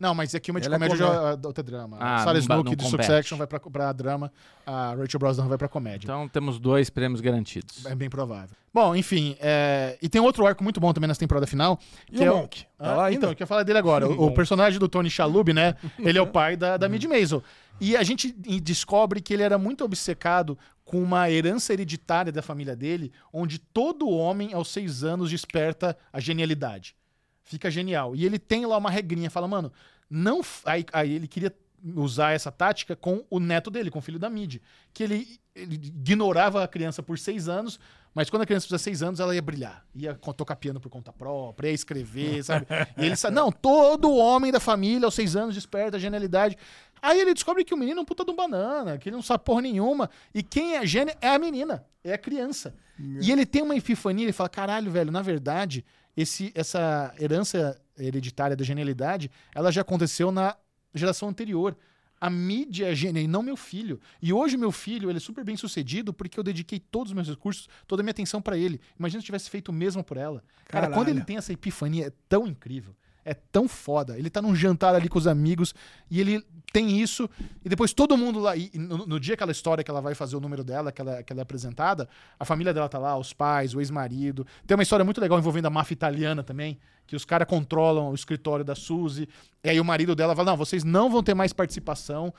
Não, 0.00 0.14
mas 0.14 0.34
aqui 0.34 0.50
uma 0.50 0.58
de 0.60 0.66
Ela 0.66 0.76
é 0.76 0.78
comédia 0.78 0.96
comédia. 0.96 1.22
já 1.22 1.28
é 1.42 1.46
outra 1.46 1.62
drama. 1.62 1.98
Ah, 2.00 2.14
a 2.16 2.18
Sarah 2.20 2.32
não 2.40 2.46
ba- 2.46 2.54
Snook 2.54 2.64
não 2.70 2.76
de 2.76 2.84
compete. 2.84 3.06
Succession 3.06 3.36
vai 3.36 3.46
pra, 3.46 3.60
pra 3.60 3.92
drama, 3.92 4.32
a 4.66 4.94
Rachel 4.94 5.20
Brosnan 5.20 5.46
vai 5.46 5.58
pra 5.58 5.68
comédia. 5.68 6.06
Então 6.06 6.26
temos 6.26 6.58
dois 6.58 6.88
prêmios 6.88 7.20
garantidos. 7.20 7.84
É 7.84 7.94
bem 7.94 8.08
provável. 8.08 8.56
Bom, 8.72 8.96
enfim, 8.96 9.36
é, 9.40 9.98
e 10.00 10.08
tem 10.08 10.20
outro 10.20 10.46
arco 10.46 10.64
muito 10.64 10.80
bom 10.80 10.92
também 10.92 11.06
nessa 11.08 11.20
temporada 11.20 11.46
final. 11.46 11.78
E 12.10 12.16
que 12.16 12.22
o 12.22 12.26
é 12.26 12.30
Monk? 12.30 12.62
Tá 12.62 12.66
Ah, 12.78 12.94
lá 12.94 13.04
ainda? 13.06 13.16
Então, 13.18 13.30
eu 13.30 13.34
queria 13.34 13.46
falar 13.46 13.62
dele 13.62 13.78
agora. 13.78 14.08
O, 14.08 14.26
o 14.28 14.30
personagem 14.34 14.78
do 14.78 14.88
Tony 14.88 15.10
Shalhoub, 15.10 15.52
né? 15.52 15.74
Ele 15.98 16.16
é 16.18 16.22
o 16.22 16.26
pai 16.26 16.56
da, 16.56 16.76
da 16.78 16.88
Mid 16.88 17.04
Maisel. 17.04 17.42
E 17.80 17.96
a 17.96 18.02
gente 18.02 18.30
descobre 18.60 19.20
que 19.22 19.32
ele 19.32 19.42
era 19.42 19.56
muito 19.56 19.82
obcecado 19.84 20.56
com 20.84 21.02
uma 21.02 21.30
herança 21.30 21.72
hereditária 21.72 22.30
da 22.30 22.42
família 22.42 22.76
dele, 22.76 23.10
onde 23.32 23.58
todo 23.58 24.08
homem, 24.10 24.52
aos 24.52 24.68
seis 24.68 25.02
anos, 25.02 25.30
desperta 25.30 25.96
a 26.12 26.20
genialidade. 26.20 26.94
Fica 27.42 27.70
genial. 27.70 28.14
E 28.14 28.24
ele 28.24 28.38
tem 28.38 28.66
lá 28.66 28.76
uma 28.76 28.90
regrinha, 28.90 29.30
fala, 29.30 29.48
mano, 29.48 29.72
não. 30.08 30.40
Aí, 30.64 30.84
aí 30.92 31.12
ele 31.12 31.26
queria 31.26 31.54
usar 31.94 32.32
essa 32.32 32.52
tática 32.52 32.94
com 32.94 33.24
o 33.30 33.40
neto 33.40 33.70
dele, 33.70 33.90
com 33.90 33.98
o 33.98 34.02
filho 34.02 34.18
da 34.18 34.28
Mid. 34.28 34.58
Que 34.92 35.02
ele, 35.02 35.40
ele 35.54 35.74
ignorava 35.74 36.62
a 36.62 36.68
criança 36.68 37.02
por 37.02 37.18
seis 37.18 37.48
anos, 37.48 37.78
mas 38.14 38.28
quando 38.28 38.42
a 38.42 38.46
criança 38.46 38.66
fizia 38.66 38.78
seis 38.78 39.02
anos, 39.02 39.20
ela 39.20 39.34
ia 39.34 39.42
brilhar. 39.42 39.84
Ia 39.94 40.14
tocar 40.14 40.56
piano 40.56 40.80
por 40.80 40.90
conta 40.90 41.12
própria, 41.12 41.68
ia 41.68 41.74
escrever, 41.74 42.42
sabe? 42.44 42.66
E 42.98 43.06
ele 43.06 43.16
sabe, 43.16 43.34
não, 43.34 43.50
todo 43.50 44.14
homem 44.14 44.52
da 44.52 44.60
família 44.60 45.06
aos 45.06 45.14
seis 45.14 45.36
anos 45.36 45.54
desperta 45.54 45.96
a 45.96 46.00
genialidade. 46.00 46.56
Aí 47.02 47.18
ele 47.18 47.32
descobre 47.32 47.64
que 47.64 47.72
o 47.72 47.76
menino 47.76 48.00
é 48.00 48.02
um 48.02 48.04
puta 48.04 48.24
de 48.24 48.30
um 48.30 48.36
banana, 48.36 48.98
que 48.98 49.08
ele 49.08 49.16
não 49.16 49.22
sabe 49.22 49.44
porra 49.44 49.62
nenhuma. 49.62 50.10
E 50.34 50.42
quem 50.42 50.76
é 50.76 50.86
gênio 50.86 51.14
é 51.20 51.28
a 51.28 51.38
menina, 51.38 51.84
é 52.04 52.12
a 52.12 52.18
criança. 52.18 52.74
E 53.22 53.32
ele 53.32 53.46
tem 53.46 53.62
uma 53.62 53.74
epifania, 53.74 54.26
ele 54.26 54.32
fala, 54.32 54.50
caralho, 54.50 54.90
velho, 54.90 55.10
na 55.10 55.22
verdade, 55.22 55.84
esse, 56.20 56.52
essa 56.54 57.14
herança 57.18 57.80
hereditária 57.98 58.56
da 58.56 58.64
genialidade, 58.64 59.30
ela 59.54 59.70
já 59.70 59.80
aconteceu 59.80 60.30
na 60.30 60.56
geração 60.94 61.28
anterior. 61.28 61.76
A 62.20 62.28
mídia 62.28 62.90
é 62.90 62.94
gênia 62.94 63.20
e 63.20 63.26
não 63.26 63.42
meu 63.42 63.56
filho. 63.56 63.98
E 64.20 64.32
hoje 64.32 64.56
meu 64.56 64.70
filho, 64.70 65.08
ele 65.08 65.16
é 65.16 65.20
super 65.20 65.42
bem 65.42 65.56
sucedido 65.56 66.12
porque 66.12 66.38
eu 66.38 66.44
dediquei 66.44 66.78
todos 66.78 67.10
os 67.10 67.14
meus 67.14 67.28
recursos, 67.28 67.68
toda 67.86 68.02
a 68.02 68.04
minha 68.04 68.10
atenção 68.10 68.42
pra 68.42 68.58
ele. 68.58 68.78
Imagina 68.98 69.20
se 69.20 69.24
eu 69.24 69.26
tivesse 69.26 69.48
feito 69.48 69.70
o 69.70 69.72
mesmo 69.72 70.04
por 70.04 70.18
ela. 70.18 70.44
Cara, 70.66 70.86
Caralho. 70.86 70.94
quando 70.94 71.08
ele 71.08 71.24
tem 71.24 71.38
essa 71.38 71.52
epifania, 71.52 72.08
é 72.08 72.12
tão 72.28 72.46
incrível. 72.46 72.94
É 73.24 73.34
tão 73.34 73.68
foda. 73.68 74.18
Ele 74.18 74.30
tá 74.30 74.40
num 74.40 74.54
jantar 74.54 74.94
ali 74.94 75.08
com 75.08 75.18
os 75.18 75.26
amigos 75.26 75.74
e 76.10 76.20
ele 76.20 76.44
tem 76.72 77.00
isso. 77.00 77.28
E 77.64 77.68
depois 77.68 77.92
todo 77.92 78.16
mundo 78.16 78.38
lá. 78.38 78.56
E 78.56 78.70
no, 78.74 79.06
no 79.06 79.20
dia 79.20 79.34
aquela 79.34 79.52
história 79.52 79.84
que 79.84 79.90
ela 79.90 80.00
vai 80.00 80.14
fazer 80.14 80.36
o 80.36 80.40
número 80.40 80.64
dela, 80.64 80.90
que 80.90 81.00
ela, 81.00 81.22
que 81.22 81.32
ela 81.32 81.40
é 81.40 81.42
apresentada, 81.42 82.08
a 82.38 82.44
família 82.44 82.72
dela 82.72 82.88
tá 82.88 82.98
lá, 82.98 83.16
os 83.16 83.32
pais, 83.32 83.74
o 83.74 83.80
ex-marido. 83.80 84.46
Tem 84.66 84.74
uma 84.76 84.82
história 84.82 85.04
muito 85.04 85.20
legal 85.20 85.38
envolvendo 85.38 85.66
a 85.66 85.70
máfia 85.70 85.94
italiana 85.94 86.42
também, 86.42 86.78
que 87.10 87.16
os 87.16 87.24
caras 87.24 87.48
controlam 87.48 88.08
o 88.08 88.14
escritório 88.14 88.64
da 88.64 88.76
Suzy. 88.76 89.28
E 89.64 89.68
aí 89.68 89.80
o 89.80 89.84
marido 89.84 90.14
dela 90.14 90.32
fala: 90.36 90.52
Não, 90.52 90.56
vocês 90.56 90.84
não 90.84 91.10
vão 91.10 91.24
ter 91.24 91.34
mais 91.34 91.52
participação. 91.52 92.32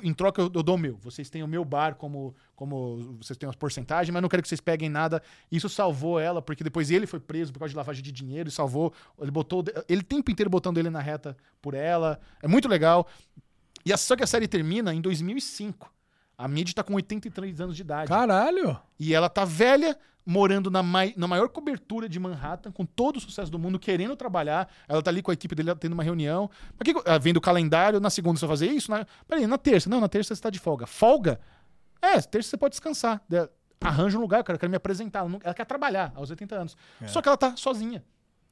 Em 0.00 0.14
troca 0.14 0.40
eu, 0.40 0.44
eu 0.54 0.62
dou 0.62 0.76
o 0.76 0.78
meu. 0.78 0.96
Vocês 0.98 1.28
têm 1.28 1.42
o 1.42 1.48
meu 1.48 1.64
bar 1.64 1.96
como. 1.96 2.32
como 2.54 3.16
vocês 3.20 3.36
têm 3.36 3.48
uma 3.48 3.54
porcentagem, 3.54 4.12
mas 4.12 4.22
não 4.22 4.28
quero 4.28 4.40
que 4.40 4.48
vocês 4.48 4.60
peguem 4.60 4.88
nada. 4.88 5.20
Isso 5.50 5.68
salvou 5.68 6.20
ela, 6.20 6.40
porque 6.40 6.62
depois 6.62 6.88
ele 6.88 7.04
foi 7.04 7.18
preso 7.18 7.52
por 7.52 7.58
causa 7.58 7.70
de 7.70 7.76
lavagem 7.76 8.00
de 8.00 8.12
dinheiro 8.12 8.48
e 8.48 8.52
salvou. 8.52 8.92
Ele 9.20 9.32
botou. 9.32 9.64
Ele 9.88 10.02
o 10.02 10.04
tempo 10.04 10.30
inteiro 10.30 10.48
botando 10.48 10.78
ele 10.78 10.88
na 10.88 11.00
reta 11.00 11.36
por 11.60 11.74
ela. 11.74 12.20
É 12.40 12.46
muito 12.46 12.68
legal. 12.68 13.08
E 13.84 13.96
só 13.96 14.14
que 14.14 14.22
a 14.22 14.26
série 14.28 14.46
termina 14.46 14.94
em 14.94 15.00
2005. 15.00 15.92
A 16.36 16.48
Mid 16.48 16.72
tá 16.72 16.82
com 16.82 16.94
83 16.94 17.60
anos 17.60 17.76
de 17.76 17.82
idade. 17.82 18.08
Caralho! 18.08 18.78
E 18.98 19.14
ela 19.14 19.28
tá 19.28 19.44
velha, 19.44 19.96
morando 20.24 20.70
na, 20.70 20.82
mai- 20.82 21.14
na 21.16 21.26
maior 21.28 21.48
cobertura 21.48 22.08
de 22.08 22.18
Manhattan, 22.18 22.72
com 22.72 22.84
todo 22.84 23.16
o 23.16 23.20
sucesso 23.20 23.50
do 23.50 23.58
mundo, 23.58 23.78
querendo 23.78 24.16
trabalhar. 24.16 24.68
Ela 24.88 25.02
tá 25.02 25.10
ali 25.10 25.22
com 25.22 25.30
a 25.30 25.34
equipe 25.34 25.54
dele 25.54 25.74
tendo 25.76 25.92
uma 25.92 26.02
reunião. 26.02 26.50
Que, 26.84 26.94
ah, 27.06 27.18
vendo 27.18 27.36
o 27.36 27.40
calendário, 27.40 28.00
na 28.00 28.10
segunda 28.10 28.38
você 28.38 28.46
vai 28.46 28.52
fazer 28.56 28.66
isso? 28.68 28.90
Na, 28.90 29.06
peraí, 29.28 29.46
na 29.46 29.58
terça. 29.58 29.88
Não, 29.90 30.00
na 30.00 30.08
terça 30.08 30.34
você 30.34 30.40
tá 30.40 30.50
de 30.50 30.58
folga. 30.58 30.86
Folga? 30.86 31.40
É, 32.00 32.20
terça 32.20 32.50
você 32.50 32.56
pode 32.56 32.72
descansar. 32.72 33.20
De- 33.28 33.48
Arranja 33.80 34.16
um 34.16 34.20
lugar, 34.20 34.44
cara, 34.44 34.54
eu 34.56 34.60
quero 34.60 34.70
me 34.70 34.76
apresentar. 34.76 35.20
Ela, 35.20 35.28
não- 35.28 35.40
ela 35.42 35.54
quer 35.54 35.64
trabalhar 35.66 36.12
aos 36.14 36.30
80 36.30 36.54
anos. 36.54 36.76
Só 37.08 37.20
que 37.20 37.28
ela 37.28 37.36
tá 37.36 37.56
sozinha. 37.56 38.02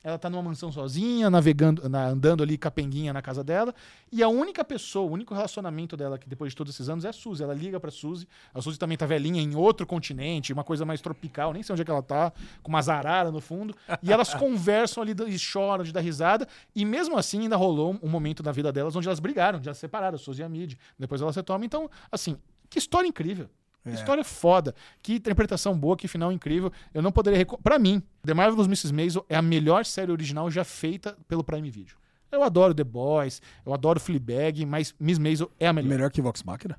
Ela 0.02 0.18
tá 0.18 0.30
numa 0.30 0.42
mansão 0.42 0.72
sozinha, 0.72 1.28
navegando, 1.28 1.86
na- 1.86 2.06
andando 2.06 2.42
ali 2.42 2.56
capenguinha 2.56 3.12
na 3.12 3.20
casa 3.20 3.44
dela. 3.44 3.74
E 4.10 4.22
a 4.22 4.28
única 4.28 4.64
pessoa, 4.64 5.06
o 5.08 5.12
único 5.12 5.34
relacionamento 5.34 5.94
dela 5.94 6.16
que 6.18 6.26
depois 6.26 6.52
de 6.52 6.56
todos 6.56 6.72
esses 6.74 6.88
anos 6.88 7.04
é 7.04 7.08
a 7.08 7.12
Suzy. 7.12 7.42
Ela 7.42 7.52
liga 7.52 7.78
pra 7.78 7.90
Suzy. 7.90 8.26
A 8.54 8.62
Suzy 8.62 8.78
também 8.78 8.96
tá 8.96 9.04
velhinha 9.04 9.42
em 9.42 9.54
outro 9.54 9.86
continente, 9.86 10.54
uma 10.54 10.64
coisa 10.64 10.86
mais 10.86 11.02
tropical, 11.02 11.52
nem 11.52 11.62
sei 11.62 11.74
onde 11.74 11.82
é 11.82 11.84
que 11.84 11.90
ela 11.90 12.02
tá, 12.02 12.32
com 12.62 12.70
umas 12.70 12.88
araras 12.88 13.30
no 13.30 13.40
fundo. 13.42 13.74
E 14.02 14.10
elas 14.10 14.32
conversam 14.34 15.02
ali 15.02 15.14
e 15.28 15.38
choram 15.38 15.84
de 15.84 15.92
dar 15.92 16.00
risada. 16.00 16.48
E 16.74 16.82
mesmo 16.84 17.18
assim 17.18 17.40
ainda 17.42 17.56
rolou 17.56 17.98
um 18.02 18.08
momento 18.08 18.42
da 18.42 18.52
vida 18.52 18.72
delas 18.72 18.96
onde 18.96 19.06
elas 19.06 19.20
brigaram, 19.20 19.62
já 19.62 19.74
se 19.74 19.80
separaram, 19.80 20.14
a 20.16 20.18
Suzy 20.18 20.40
e 20.40 20.44
a 20.44 20.48
Mid. 20.48 20.74
Depois 20.98 21.20
ela 21.20 21.32
se 21.32 21.42
toma. 21.42 21.62
Então, 21.66 21.90
assim, 22.10 22.38
que 22.70 22.78
história 22.78 23.06
incrível. 23.06 23.50
Que 23.82 23.90
História 23.90 24.22
foda. 24.22 24.74
Que 25.02 25.14
interpretação 25.14 25.78
boa, 25.78 25.96
que 25.96 26.06
final 26.06 26.30
incrível. 26.30 26.72
Eu 26.92 27.00
não 27.00 27.10
poderia. 27.10 27.46
Pra 27.62 27.78
mim, 27.78 28.02
The 28.24 28.34
Marvelous 28.34 28.66
Mrs. 28.66 28.92
Maisel 28.92 29.24
é 29.28 29.36
a 29.36 29.42
melhor 29.42 29.84
série 29.84 30.12
original 30.12 30.50
já 30.50 30.64
feita 30.64 31.16
pelo 31.26 31.42
Prime 31.42 31.70
Video. 31.70 31.96
Eu 32.30 32.42
adoro 32.42 32.74
The 32.74 32.84
Boys, 32.84 33.42
eu 33.66 33.74
adoro 33.74 33.98
Fleabag, 33.98 34.64
mas 34.64 34.94
Miss 35.00 35.18
Maisel 35.18 35.50
é 35.58 35.66
a 35.66 35.72
melhor. 35.72 35.88
Melhor 35.88 36.10
que 36.10 36.22
Vox 36.22 36.42
Machina? 36.42 36.78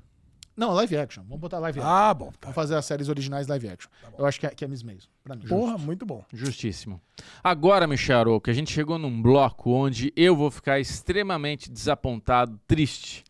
Não, 0.56 0.72
live 0.72 0.96
action. 0.96 1.22
Vamos 1.24 1.40
botar 1.40 1.58
live 1.58 1.80
action. 1.80 1.92
Ah, 1.92 2.12
bom. 2.12 2.26
Tá. 2.32 2.38
Vamos 2.42 2.54
fazer 2.54 2.76
as 2.76 2.84
séries 2.84 3.08
originais 3.08 3.46
live 3.46 3.68
action. 3.68 3.90
eu 4.18 4.26
acho 4.26 4.38
que 4.38 4.46
é, 4.46 4.50
que 4.50 4.64
é 4.64 4.68
Miss 4.68 4.82
Maisel. 4.82 5.08
Pra 5.24 5.34
mim. 5.34 5.46
Porra, 5.46 5.78
muito 5.78 6.04
bom. 6.04 6.24
Justíssimo. 6.32 7.00
Agora, 7.42 7.86
Michel 7.86 8.40
que 8.40 8.50
a 8.50 8.54
gente 8.54 8.72
chegou 8.72 8.98
num 8.98 9.20
bloco 9.22 9.70
onde 9.70 10.12
eu 10.14 10.36
vou 10.36 10.50
ficar 10.50 10.78
extremamente 10.78 11.70
desapontado, 11.70 12.60
triste, 12.66 13.24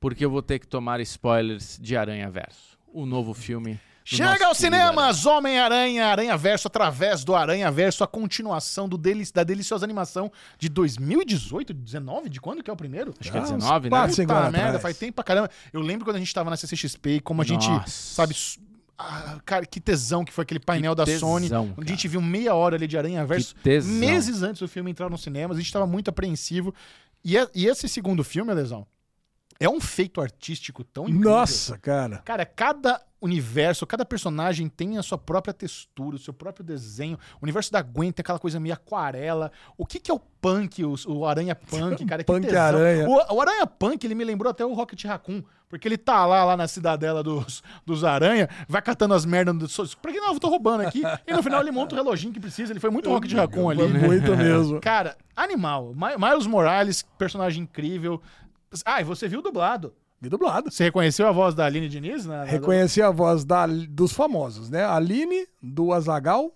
porque 0.00 0.24
eu 0.24 0.30
vou 0.30 0.42
ter 0.42 0.58
que 0.58 0.66
tomar 0.66 1.00
spoilers 1.00 1.78
de 1.80 1.96
Aranha 1.96 2.30
Verso, 2.30 2.71
o 2.92 3.06
novo 3.06 3.32
filme. 3.34 3.80
Chega 4.04 4.46
aos 4.48 4.58
cinemas! 4.58 5.26
Homem-Aranha, 5.26 6.06
Aranha 6.06 6.36
Verso, 6.36 6.66
através 6.66 7.22
do 7.22 7.36
Aranha 7.36 7.70
Verso, 7.70 8.02
a 8.02 8.06
continuação 8.08 8.88
do 8.88 8.98
deli- 8.98 9.30
da 9.32 9.44
deliciosa 9.44 9.86
animação 9.86 10.30
de 10.58 10.68
2018, 10.68 11.72
19? 11.72 12.28
De 12.28 12.40
quando 12.40 12.64
que 12.64 12.70
é 12.70 12.72
o 12.72 12.76
primeiro? 12.76 13.14
Acho 13.20 13.30
que 13.30 13.36
é 13.36 13.40
Ah, 13.40 13.44
uns 13.44 13.52
19, 13.52 13.84
né? 13.86 13.90
quatro, 13.90 14.16
cinco 14.16 14.28
Puta 14.34 14.40
merda, 14.50 14.58
atrás. 14.66 14.82
faz 14.82 14.98
tempo 14.98 15.12
pra 15.14 15.22
caramba. 15.24 15.50
Eu 15.72 15.80
lembro 15.80 16.04
quando 16.04 16.16
a 16.16 16.18
gente 16.18 16.34
tava 16.34 16.50
na 16.50 16.56
CCXP 16.56 17.10
e 17.16 17.20
como 17.20 17.42
a 17.42 17.44
gente, 17.44 17.68
Nossa. 17.68 17.88
sabe, 17.88 18.34
su- 18.34 18.58
ah, 18.98 19.38
cara, 19.44 19.64
que 19.64 19.80
tesão 19.80 20.24
que 20.24 20.32
foi 20.32 20.42
aquele 20.42 20.58
painel 20.60 20.96
da 20.96 21.04
tesão, 21.04 21.28
Sony, 21.34 21.48
cara. 21.48 21.62
onde 21.62 21.92
a 21.92 21.94
gente 21.94 22.08
viu 22.08 22.20
meia 22.20 22.54
hora 22.56 22.74
ali 22.74 22.88
de 22.88 22.98
Aranha 22.98 23.24
Verso, 23.24 23.54
Que 23.62 23.80
meses 23.82 24.42
antes 24.42 24.60
do 24.60 24.66
filme 24.66 24.90
entrar 24.90 25.08
nos 25.08 25.22
cinemas, 25.22 25.56
a 25.56 25.60
gente 25.60 25.72
tava 25.72 25.86
muito 25.86 26.08
apreensivo. 26.10 26.74
E, 27.24 27.36
é- 27.38 27.48
e 27.54 27.66
esse 27.68 27.88
segundo 27.88 28.24
filme, 28.24 28.52
Lesão, 28.52 28.84
é 29.60 29.68
um 29.68 29.80
feito 29.80 30.20
artístico 30.20 30.82
tão 30.84 31.04
incrível. 31.04 31.30
Nossa, 31.30 31.78
cara. 31.78 32.18
Cara, 32.24 32.44
cada 32.46 33.00
universo, 33.20 33.86
cada 33.86 34.04
personagem 34.04 34.68
tem 34.68 34.98
a 34.98 35.02
sua 35.02 35.16
própria 35.16 35.54
textura, 35.54 36.16
o 36.16 36.18
seu 36.18 36.32
próprio 36.34 36.64
desenho. 36.64 37.16
O 37.40 37.44
universo 37.44 37.70
da 37.70 37.80
Gwen 37.80 38.10
tem 38.10 38.22
aquela 38.22 38.38
coisa 38.38 38.58
meio 38.58 38.74
aquarela. 38.74 39.52
O 39.78 39.86
que, 39.86 40.00
que 40.00 40.10
é 40.10 40.14
o 40.14 40.18
punk, 40.18 40.84
o, 40.84 40.94
o 41.06 41.24
aranha 41.26 41.54
punk, 41.56 42.04
cara? 42.04 42.24
Que 42.24 42.32
Punk 42.32 42.46
tesão. 42.46 42.60
aranha. 42.60 43.08
O, 43.08 43.34
o 43.36 43.40
aranha 43.40 43.66
punk, 43.66 44.04
ele 44.04 44.14
me 44.16 44.24
lembrou 44.24 44.50
até 44.50 44.64
o 44.64 44.72
Rocket 44.74 45.04
Raccoon. 45.04 45.42
Porque 45.68 45.88
ele 45.88 45.96
tá 45.96 46.26
lá, 46.26 46.44
lá 46.44 46.54
na 46.54 46.68
cidadela 46.68 47.22
dos, 47.22 47.62
dos 47.86 48.04
aranha, 48.04 48.46
vai 48.68 48.82
catando 48.82 49.14
as 49.14 49.24
merdas. 49.24 49.56
Do, 49.56 49.96
pra 50.02 50.12
que 50.12 50.20
não, 50.20 50.34
eu 50.34 50.38
tô 50.40 50.48
roubando 50.50 50.82
aqui. 50.82 51.00
E 51.26 51.32
no 51.32 51.42
final 51.42 51.62
ele 51.62 51.70
monta 51.70 51.94
o 51.94 51.96
reloginho 51.98 52.30
que 52.30 52.40
precisa. 52.40 52.72
Ele 52.74 52.80
foi 52.80 52.90
muito 52.90 53.08
Rocket 53.08 53.32
Raccoon 53.32 53.70
ali. 53.70 53.80
Foi 53.80 53.88
muito 53.88 54.36
mesmo. 54.36 54.80
Cara, 54.82 55.16
animal. 55.34 55.94
Mi- 55.94 56.18
Miles 56.18 56.46
Morales, 56.46 57.02
personagem 57.16 57.62
incrível. 57.62 58.20
Ah, 58.84 59.00
e 59.00 59.04
você 59.04 59.28
viu 59.28 59.42
dublado. 59.42 59.92
E 60.22 60.28
dublado. 60.28 60.70
Você 60.70 60.84
reconheceu 60.84 61.26
a 61.26 61.32
voz 61.32 61.54
da 61.54 61.64
Aline 61.66 61.88
Diniz? 61.88 62.24
Na, 62.24 62.38
na- 62.38 62.44
Reconheci 62.44 63.02
a 63.02 63.10
voz 63.10 63.44
da, 63.44 63.66
dos 63.66 64.12
famosos, 64.12 64.70
né? 64.70 64.84
A 64.84 64.94
Aline, 64.94 65.46
do 65.60 65.92
Azagal, 65.92 66.52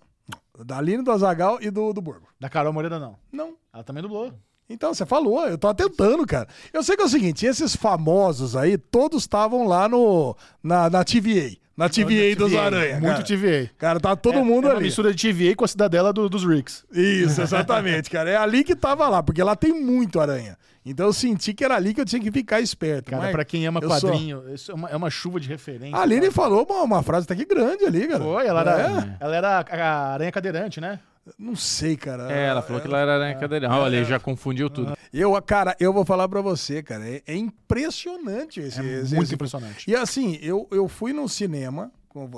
da 0.65 0.77
Aline, 0.77 1.03
do 1.03 1.11
Azagal 1.11 1.57
e 1.61 1.69
do, 1.69 1.91
do 1.91 2.01
Burgo. 2.01 2.27
Da 2.39 2.47
Carol 2.49 2.71
Moreira, 2.71 2.97
não. 2.97 3.17
Não. 3.31 3.55
Ela 3.73 3.83
também 3.83 4.01
dublou. 4.01 4.33
Então, 4.69 4.93
você 4.93 5.05
falou, 5.05 5.45
eu 5.47 5.57
tô 5.57 5.73
tentando, 5.73 6.25
cara. 6.25 6.47
Eu 6.73 6.81
sei 6.83 6.95
que 6.95 7.01
é 7.01 7.05
o 7.05 7.09
seguinte, 7.09 7.45
esses 7.45 7.75
famosos 7.75 8.55
aí, 8.55 8.77
todos 8.77 9.23
estavam 9.23 9.65
lá 9.67 9.87
no, 9.87 10.35
na, 10.63 10.89
na 10.89 11.03
TVA, 11.05 11.55
Na 11.75 11.87
TVA 11.89 12.35
dos 12.37 12.53
Aranha. 12.55 12.99
Muito 12.99 13.15
cara. 13.15 13.23
TVA. 13.23 13.69
Cara, 13.77 13.99
tá 13.99 14.15
todo 14.15 14.39
É- 14.39 14.43
mundo 14.43 14.67
é 14.67 14.71
ali. 14.71 14.83
mistura 14.85 15.13
de 15.13 15.21
TVA 15.33 15.55
com 15.55 15.63
a 15.63 15.67
cidadela 15.69 16.11
do- 16.11 16.27
dos 16.29 16.43
Ricks. 16.45 16.85
Isso, 16.91 17.41
exatamente, 17.41 18.09
cara. 18.09 18.29
É 18.29 18.35
ali 18.37 18.63
que 18.63 18.75
tava 18.75 19.07
lá, 19.07 19.21
porque 19.23 19.41
lá 19.43 19.55
tem 19.55 19.71
muito 19.73 20.19
aranha. 20.19 20.57
Então 20.91 21.05
eu 21.07 21.13
senti 21.13 21.53
que 21.53 21.63
era 21.63 21.75
ali 21.75 21.93
que 21.93 22.01
eu 22.01 22.05
tinha 22.05 22.21
que 22.21 22.31
ficar 22.31 22.61
esperto. 22.61 23.11
Cara, 23.11 23.23
mas 23.23 23.31
pra 23.31 23.43
quem 23.45 23.65
ama 23.67 23.81
quadrinho, 23.81 24.43
isso 24.53 24.71
é 24.71 24.75
uma, 24.75 24.89
é 24.89 24.95
uma 24.95 25.09
chuva 25.09 25.39
de 25.39 25.47
referência. 25.47 25.95
A 25.97 26.01
Aline 26.01 26.21
cara. 26.21 26.31
falou 26.31 26.65
uma, 26.69 26.83
uma 26.83 27.03
frase 27.03 27.25
até 27.25 27.35
que 27.35 27.45
grande 27.45 27.83
ali, 27.85 28.07
cara. 28.07 28.23
Foi, 28.23 28.45
ela 28.47 28.61
era, 28.61 28.81
É? 28.81 29.17
ela 29.19 29.35
era 29.35 29.59
a 29.59 30.13
aranha 30.13 30.31
cadeirante, 30.31 30.79
né? 30.81 30.99
Não 31.37 31.57
sei, 31.57 31.97
cara. 31.97 32.31
É, 32.31 32.45
ela 32.47 32.61
falou 32.61 32.81
que 32.81 32.87
ela 32.87 32.99
era 32.99 33.15
aranha 33.15 33.35
cadeirão. 33.35 33.69
Olha, 33.71 33.97
ele 33.97 34.05
já 34.05 34.17
confundiu 34.17 34.69
tudo. 34.69 34.97
Eu, 35.13 35.39
cara, 35.41 35.75
eu 35.77 35.91
vou 35.91 36.05
falar 36.05 36.27
pra 36.29 36.39
você, 36.39 36.81
cara. 36.81 37.05
É, 37.05 37.21
é 37.27 37.35
impressionante 37.35 38.59
esse, 38.59 38.79
É 38.79 38.83
esse- 39.01 39.13
muito 39.13 39.25
esse- 39.27 39.35
impressionante. 39.35 39.89
E 39.89 39.95
assim, 39.95 40.37
eu, 40.41 40.67
eu 40.71 40.87
fui 40.87 41.13
no 41.13 41.27
cinema, 41.27 41.91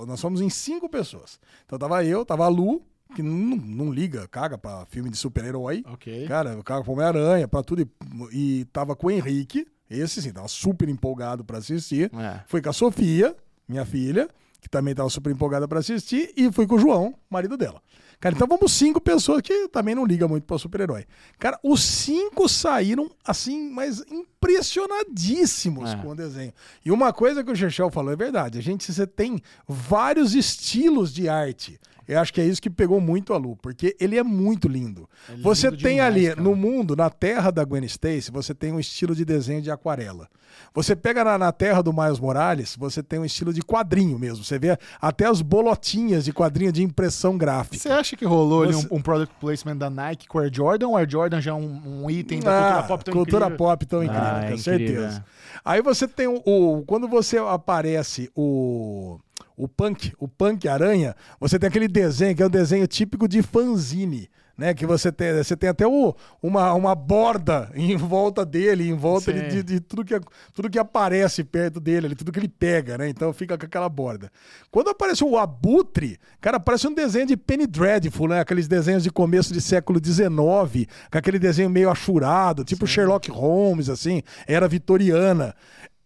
nós 0.07 0.19
fomos 0.19 0.41
em 0.41 0.49
cinco 0.49 0.89
pessoas. 0.89 1.39
Então 1.65 1.77
tava 1.79 2.03
eu, 2.03 2.25
tava 2.25 2.45
a 2.45 2.47
Lu, 2.49 2.81
que 3.15 3.23
não, 3.23 3.55
não 3.57 3.91
liga, 3.91 4.27
caga 4.27 4.57
pra 4.57 4.85
filme 4.85 5.09
de 5.09 5.17
super-herói. 5.17 5.83
Ok. 5.87 6.27
Cara, 6.27 6.51
eu 6.51 6.63
cago 6.63 6.83
pra 6.83 6.93
Homem-Aranha, 6.93 7.47
pra 7.47 7.63
tudo. 7.63 7.81
E, 7.81 7.89
e 8.31 8.65
tava 8.65 8.95
com 8.95 9.07
o 9.07 9.11
Henrique, 9.11 9.67
esse 9.89 10.21
sim, 10.21 10.31
tava 10.31 10.47
super 10.47 10.87
empolgado 10.87 11.43
pra 11.43 11.57
assistir. 11.57 12.11
É. 12.13 12.41
Fui 12.47 12.61
com 12.61 12.69
a 12.69 12.73
Sofia, 12.73 13.35
minha 13.67 13.85
filha, 13.85 14.29
que 14.61 14.69
também 14.69 14.93
tava 14.93 15.09
super 15.09 15.31
empolgada 15.31 15.67
pra 15.67 15.79
assistir. 15.79 16.31
E 16.37 16.51
fui 16.51 16.67
com 16.67 16.75
o 16.75 16.79
João, 16.79 17.15
marido 17.29 17.57
dela. 17.57 17.81
Cara, 18.19 18.35
então 18.35 18.47
vamos 18.47 18.73
cinco 18.73 18.99
pessoas 18.99 19.41
que 19.41 19.69
também 19.69 19.95
não 19.95 20.05
ligam 20.05 20.27
muito 20.27 20.43
pra 20.43 20.57
super-herói. 20.57 21.05
Cara, 21.39 21.57
os 21.63 21.81
cinco 21.81 22.49
saíram 22.49 23.09
assim, 23.25 23.71
mas 23.71 24.03
impressionadíssimos 24.89 25.91
É. 25.93 25.95
com 25.97 26.09
o 26.09 26.15
desenho. 26.15 26.53
E 26.85 26.91
uma 26.91 27.11
coisa 27.13 27.43
que 27.43 27.51
o 27.51 27.55
Chechel 27.55 27.89
falou 27.89 28.11
é 28.11 28.15
verdade. 28.15 28.57
A 28.57 28.61
gente 28.61 28.91
você 28.91 29.05
tem 29.07 29.41
vários 29.67 30.33
estilos 30.35 31.13
de 31.13 31.27
arte. 31.29 31.79
Eu 32.07 32.19
acho 32.19 32.33
que 32.33 32.41
é 32.41 32.45
isso 32.45 32.59
que 32.59 32.71
pegou 32.71 32.99
muito 32.99 33.33
a 33.33 33.37
Lu, 33.37 33.55
porque 33.61 33.95
ele 33.99 34.17
é 34.17 34.23
muito 34.23 34.67
lindo. 34.67 35.07
você 35.43 35.69
lindo 35.69 35.79
tem 35.83 35.95
demais, 35.97 36.15
ali 36.15 36.27
cara. 36.29 36.41
no 36.41 36.55
mundo, 36.55 36.95
na 36.95 37.07
terra 37.07 37.51
da 37.51 37.63
Gwen 37.63 37.85
Stacy, 37.85 38.31
você 38.31 38.51
tem 38.55 38.73
um 38.73 38.79
estilo 38.79 39.13
de 39.13 39.23
desenho 39.23 39.61
de 39.61 39.69
aquarela. 39.69 40.27
Você 40.73 40.95
pega 40.95 41.23
na, 41.23 41.37
na 41.37 41.51
terra 41.51 41.83
do 41.83 41.93
Miles 41.93 42.19
Morales, 42.19 42.75
você 42.75 43.03
tem 43.03 43.19
um 43.19 43.25
estilo 43.25 43.53
de 43.53 43.61
quadrinho 43.61 44.17
mesmo. 44.17 44.43
Você 44.43 44.57
vê 44.57 44.75
até 44.99 45.27
as 45.27 45.43
bolotinhas 45.43 46.25
de 46.25 46.33
quadrinho 46.33 46.71
de 46.71 46.81
impressão 46.81 47.37
gráfica. 47.37 47.77
Você 47.77 47.89
acha 47.89 48.17
que 48.17 48.25
rolou 48.25 48.63
ali 48.63 48.73
Você- 48.73 48.87
um, 48.91 48.97
um 48.97 49.01
product 49.01 49.35
placement 49.39 49.77
da 49.77 49.91
Nike 49.91 50.27
com 50.27 50.39
o 50.39 50.41
Air 50.41 50.51
Jordan 50.51 50.87
ou 50.87 50.93
o 50.93 50.97
Air 50.97 51.07
Jordan 51.07 51.39
já 51.39 51.51
é 51.51 51.53
um, 51.53 52.03
um 52.05 52.09
item 52.09 52.39
da 52.39 52.49
Ah, 52.49 52.61
cultura 52.81 52.87
pop 52.87 53.03
tão 53.05 53.13
cultura 53.13 53.45
incrível? 53.45 53.57
pop 53.57 53.85
tão 53.85 54.03
incrível, 54.03 54.23
Ah, 54.37 54.39
com 54.41 54.47
é 54.47 54.53
incrível, 54.55 55.01
certeza. 55.01 55.25
Aí 55.63 55.81
você 55.81 56.07
tem 56.07 56.27
o, 56.27 56.41
o- 56.45 56.83
Quando 56.85 57.07
você 57.07 57.37
aparece 57.37 58.29
o. 58.35 59.19
O 59.57 59.67
punk, 59.67 60.13
o 60.17 60.25
punk 60.25 60.69
aranha, 60.69 61.13
você 61.37 61.59
tem 61.59 61.67
aquele 61.67 61.87
desenho 61.89 62.33
que 62.33 62.41
é 62.41 62.45
um 62.45 62.49
desenho 62.49 62.87
típico 62.87 63.27
de 63.27 63.41
fanzine. 63.41 64.29
Né, 64.59 64.73
que 64.73 64.85
você 64.85 65.09
tem, 65.09 65.33
você 65.41 65.55
tem 65.55 65.69
até 65.69 65.87
o, 65.87 66.13
uma, 66.43 66.73
uma 66.73 66.93
borda 66.93 67.71
em 67.73 67.95
volta 67.95 68.45
dele, 68.45 68.89
em 68.89 68.93
volta 68.93 69.31
de, 69.31 69.39
Sim. 69.39 69.47
de- 69.47 69.63
de 69.63 69.79
tudo, 69.79 70.03
que, 70.03 70.19
tudo 70.53 70.69
que 70.69 70.77
aparece 70.77 71.45
perto 71.45 71.79
dele, 71.79 72.13
tudo 72.13 72.29
que 72.29 72.39
ele 72.39 72.49
pega, 72.49 72.97
né? 72.97 73.07
Então 73.07 73.31
fica 73.31 73.57
com 73.57 73.65
aquela 73.65 73.87
borda. 73.87 74.29
Quando 74.69 74.89
aparece 74.89 75.23
o 75.23 75.37
Abutre, 75.37 76.19
cara, 76.41 76.59
parece 76.59 76.87
um 76.89 76.93
desenho 76.93 77.25
de 77.27 77.37
Penny 77.37 77.65
Dreadful, 77.65 78.27
né? 78.27 78.41
Aqueles 78.41 78.67
desenhos 78.67 79.01
de 79.03 79.09
começo 79.09 79.53
de 79.53 79.61
século 79.61 79.97
XIX, 80.03 80.27
com 81.09 81.17
aquele 81.17 81.39
desenho 81.39 81.69
meio 81.69 81.89
achurado, 81.89 82.65
tipo 82.65 82.85
Sherlock 82.85 83.31
Holmes, 83.31 83.87
assim, 83.87 84.21
era 84.45 84.67
vitoriana. 84.67 85.55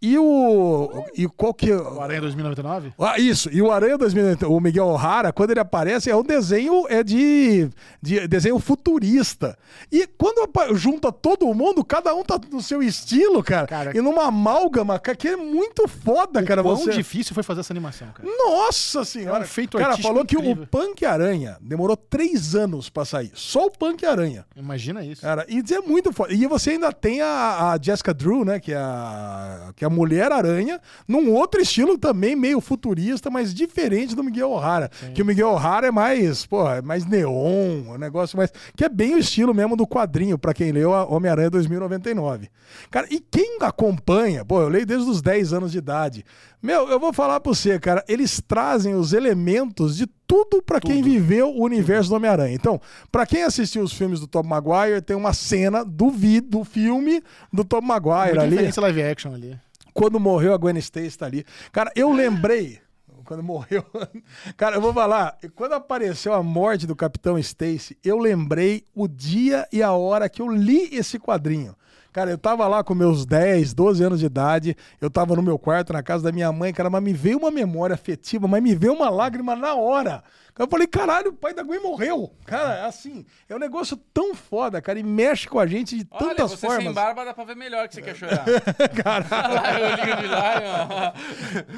E 0.04 0.18
o. 0.18 1.06
E 1.16 1.30
qual 1.30 1.54
que. 1.54 1.72
O 1.72 2.02
Aranha 2.02 2.20
2099? 2.20 2.92
Ah, 3.00 3.18
isso. 3.18 3.50
E 3.54 3.62
o 3.62 3.72
Aranha 3.72 3.98
2000, 3.98 4.50
o 4.50 4.60
Miguel 4.60 4.88
O'Hara, 4.88 5.32
quando 5.32 5.52
ele 5.52 5.62
aparece, 5.62 6.12
é 6.12 6.16
um 6.16 6.24
desenho 6.24 6.86
é 6.90 7.02
de, 7.02 7.70
de 8.02 8.28
desenho 8.28 8.60
futurista. 8.60 9.58
E 9.90 10.06
quando 10.06 10.46
junta 10.76 11.10
todo 11.10 11.54
mundo, 11.54 11.86
cada 11.86 12.14
um 12.14 12.22
tá 12.22 12.38
no 12.52 12.62
seu 12.62 12.84
estilo, 12.84 13.42
cara. 13.42 13.66
Cara, 13.66 13.98
e 13.98 14.02
numa 14.02 14.26
amálgama, 14.26 15.00
cara, 15.00 15.16
que 15.16 15.30
é 15.30 15.38
muito 15.38 15.88
foda, 15.88 16.44
cara. 16.44 16.62
Quão 16.62 16.76
Você... 16.76 16.92
difícil 16.92 17.34
foi 17.34 17.42
fazer 17.42 17.62
essa 17.62 17.72
animação, 17.72 18.10
cara. 18.14 18.28
Nossa 18.28 19.06
senhora! 19.06 19.40
É 19.40 19.44
um 19.44 19.48
feito 19.48 19.78
cara, 19.78 19.98
falou 19.98 20.26
que 20.26 20.36
incrível. 20.36 20.64
o 20.64 20.68
Punk 20.68 21.06
Aranha 21.06 21.58
demorou 21.62 21.96
três 21.96 22.56
anos 22.56 22.90
pra 22.90 23.06
sair. 23.06 23.32
Só 23.36 23.68
o 23.68 23.72
Punk 23.72 24.06
Aranha. 24.06 24.46
Imagina 24.54 25.02
isso. 25.06 25.22
Cara, 25.22 25.46
e 25.48 25.64
é 25.74 25.80
muito 25.80 26.12
foda. 26.12 26.34
E 26.34 26.46
você 26.46 26.72
ainda 26.72 26.92
tem 26.92 27.22
a, 27.22 27.72
a 27.72 27.80
Jessica 27.82 28.14
Drew, 28.14 28.44
né? 28.44 28.60
Que 28.60 28.74
é 28.74 28.78
a, 28.78 29.72
que 29.78 29.86
é 29.86 29.88
a 29.88 29.93
Mulher 29.94 30.32
Aranha, 30.32 30.80
num 31.08 31.32
outro 31.32 31.62
estilo 31.62 31.98
também 31.98 32.36
meio 32.36 32.60
futurista, 32.60 33.30
mas 33.30 33.54
diferente 33.54 34.16
do 34.16 34.24
Miguel 34.24 34.52
O'Hara. 34.52 34.90
Que 35.14 35.22
o 35.22 35.26
Miguel 35.26 35.50
O'Hara 35.50 35.88
é 35.88 35.92
mais, 35.92 36.46
pô, 36.46 36.70
é 36.70 36.82
mais 36.82 37.06
neon, 37.06 37.94
um 37.94 37.98
negócio 37.98 38.38
mais. 38.38 38.52
Que 38.76 38.86
é 38.86 38.90
bem 38.90 39.16
o 39.16 39.20
estilo 39.20 39.54
mesmo 39.54 39.76
do 39.76 39.88
quadrinho, 39.88 40.38
pra 40.38 40.54
quem 40.54 40.72
leu 40.72 40.94
a 40.94 41.06
Homem-Aranha 41.06 41.50
2099. 41.50 42.50
Cara, 42.90 43.08
e 43.10 43.20
quem 43.20 43.58
acompanha, 43.62 44.44
pô, 44.44 44.62
eu 44.62 44.70
leio 44.70 44.86
desde 44.86 45.10
os 45.10 45.22
10 45.22 45.54
anos 45.54 45.72
de 45.72 45.78
idade. 45.78 46.26
Meu, 46.62 46.88
eu 46.88 47.00
vou 47.00 47.12
falar 47.12 47.40
pra 47.40 47.54
você, 47.54 47.78
cara, 47.78 48.04
eles 48.08 48.42
trazem 48.48 48.96
os 48.96 49.12
elementos 49.12 49.98
de 49.98 50.08
tudo 50.26 50.62
pra 50.62 50.80
quem 50.80 51.04
viveu 51.04 51.50
o 51.50 51.64
universo 51.64 52.10
do 52.10 52.16
Homem-Aranha. 52.16 52.56
Então, 52.56 52.80
pra 53.12 53.26
quem 53.26 53.44
assistiu 53.44 53.84
os 53.84 53.94
filmes 53.94 54.20
do 54.20 54.28
Tom 54.28 54.44
Maguire, 54.44 55.02
tem 55.02 55.16
uma 55.16 55.34
cena 55.34 55.84
do, 55.84 56.10
vi, 56.10 56.40
do 56.40 56.64
filme 56.64 57.22
do 57.52 57.64
Tom 57.64 57.82
Maguire 57.82 58.38
Muita 58.38 58.44
ali 58.44 58.72
live 58.78 59.04
action 59.04 59.34
ali. 59.34 59.60
Quando 59.94 60.20
morreu 60.20 60.54
a 60.54 60.58
Gwen 60.58 60.78
Stacy 60.78 61.18
tá 61.18 61.26
ali. 61.26 61.46
Cara, 61.72 61.92
eu 61.96 62.12
lembrei 62.12 62.80
quando 63.24 63.44
morreu. 63.44 63.84
Cara, 64.58 64.76
eu 64.76 64.82
vou 64.82 64.94
falar, 64.94 65.38
quando 65.56 65.74
apareceu 65.74 66.34
a 66.34 66.44
morte 66.44 66.86
do 66.86 66.96
Capitão 66.96 67.38
Stacy, 67.40 67.98
eu 68.04 68.18
lembrei 68.18 68.84
o 68.94 69.08
dia 69.08 69.68
e 69.72 69.82
a 69.82 69.92
hora 69.92 70.30
que 70.30 70.42
eu 70.42 70.50
li 70.50 70.90
esse 70.92 71.18
quadrinho. 71.18 71.76
Cara, 72.12 72.30
eu 72.30 72.38
tava 72.38 72.68
lá 72.68 72.84
com 72.84 72.94
meus 72.94 73.26
10, 73.26 73.74
12 73.74 74.04
anos 74.04 74.20
de 74.20 74.28
idade, 74.28 74.78
eu 75.02 75.10
tava 75.10 75.36
no 75.36 75.42
meu 75.42 75.58
quarto, 75.58 75.94
na 75.94 76.04
casa 76.04 76.24
da 76.24 76.32
minha 76.32 76.52
mãe, 76.52 76.72
cara, 76.72 76.88
mas 76.88 77.02
me 77.02 77.12
veio 77.12 77.40
uma 77.40 77.50
memória 77.50 77.96
afetiva, 77.96 78.48
mas 78.48 78.62
me 78.62 78.76
veio 78.76 78.94
uma 78.94 79.10
lágrima 79.10 79.56
na 79.56 79.74
hora. 79.74 80.24
Eu 80.58 80.68
falei, 80.68 80.86
caralho, 80.86 81.30
o 81.32 81.34
pai 81.34 81.52
da 81.54 81.64
Gwen 81.64 81.80
morreu. 81.82 82.32
Cara, 82.46 82.86
assim, 82.86 83.26
é 83.50 83.56
um 83.56 83.60
negócio 83.60 83.98
tão 84.14 84.36
foda, 84.36 84.80
cara, 84.82 85.00
e 85.00 85.04
mexe 85.04 85.48
com 85.48 85.58
a 85.60 85.66
gente 85.66 85.98
de 85.98 86.08
Olha, 86.12 86.20
tantas 86.30 86.52
você 86.52 86.68
formas. 86.68 86.84
sem 86.84 86.94
barba 86.94 87.26
dá 87.26 87.34
pra 87.34 87.44
ver 87.44 87.56
melhor 87.56 87.88
que 87.88 87.96
você 87.96 88.02
quer 88.04 88.16
chorar. 88.16 88.46
Caralho. 89.04 90.30
Lá. 90.30 91.14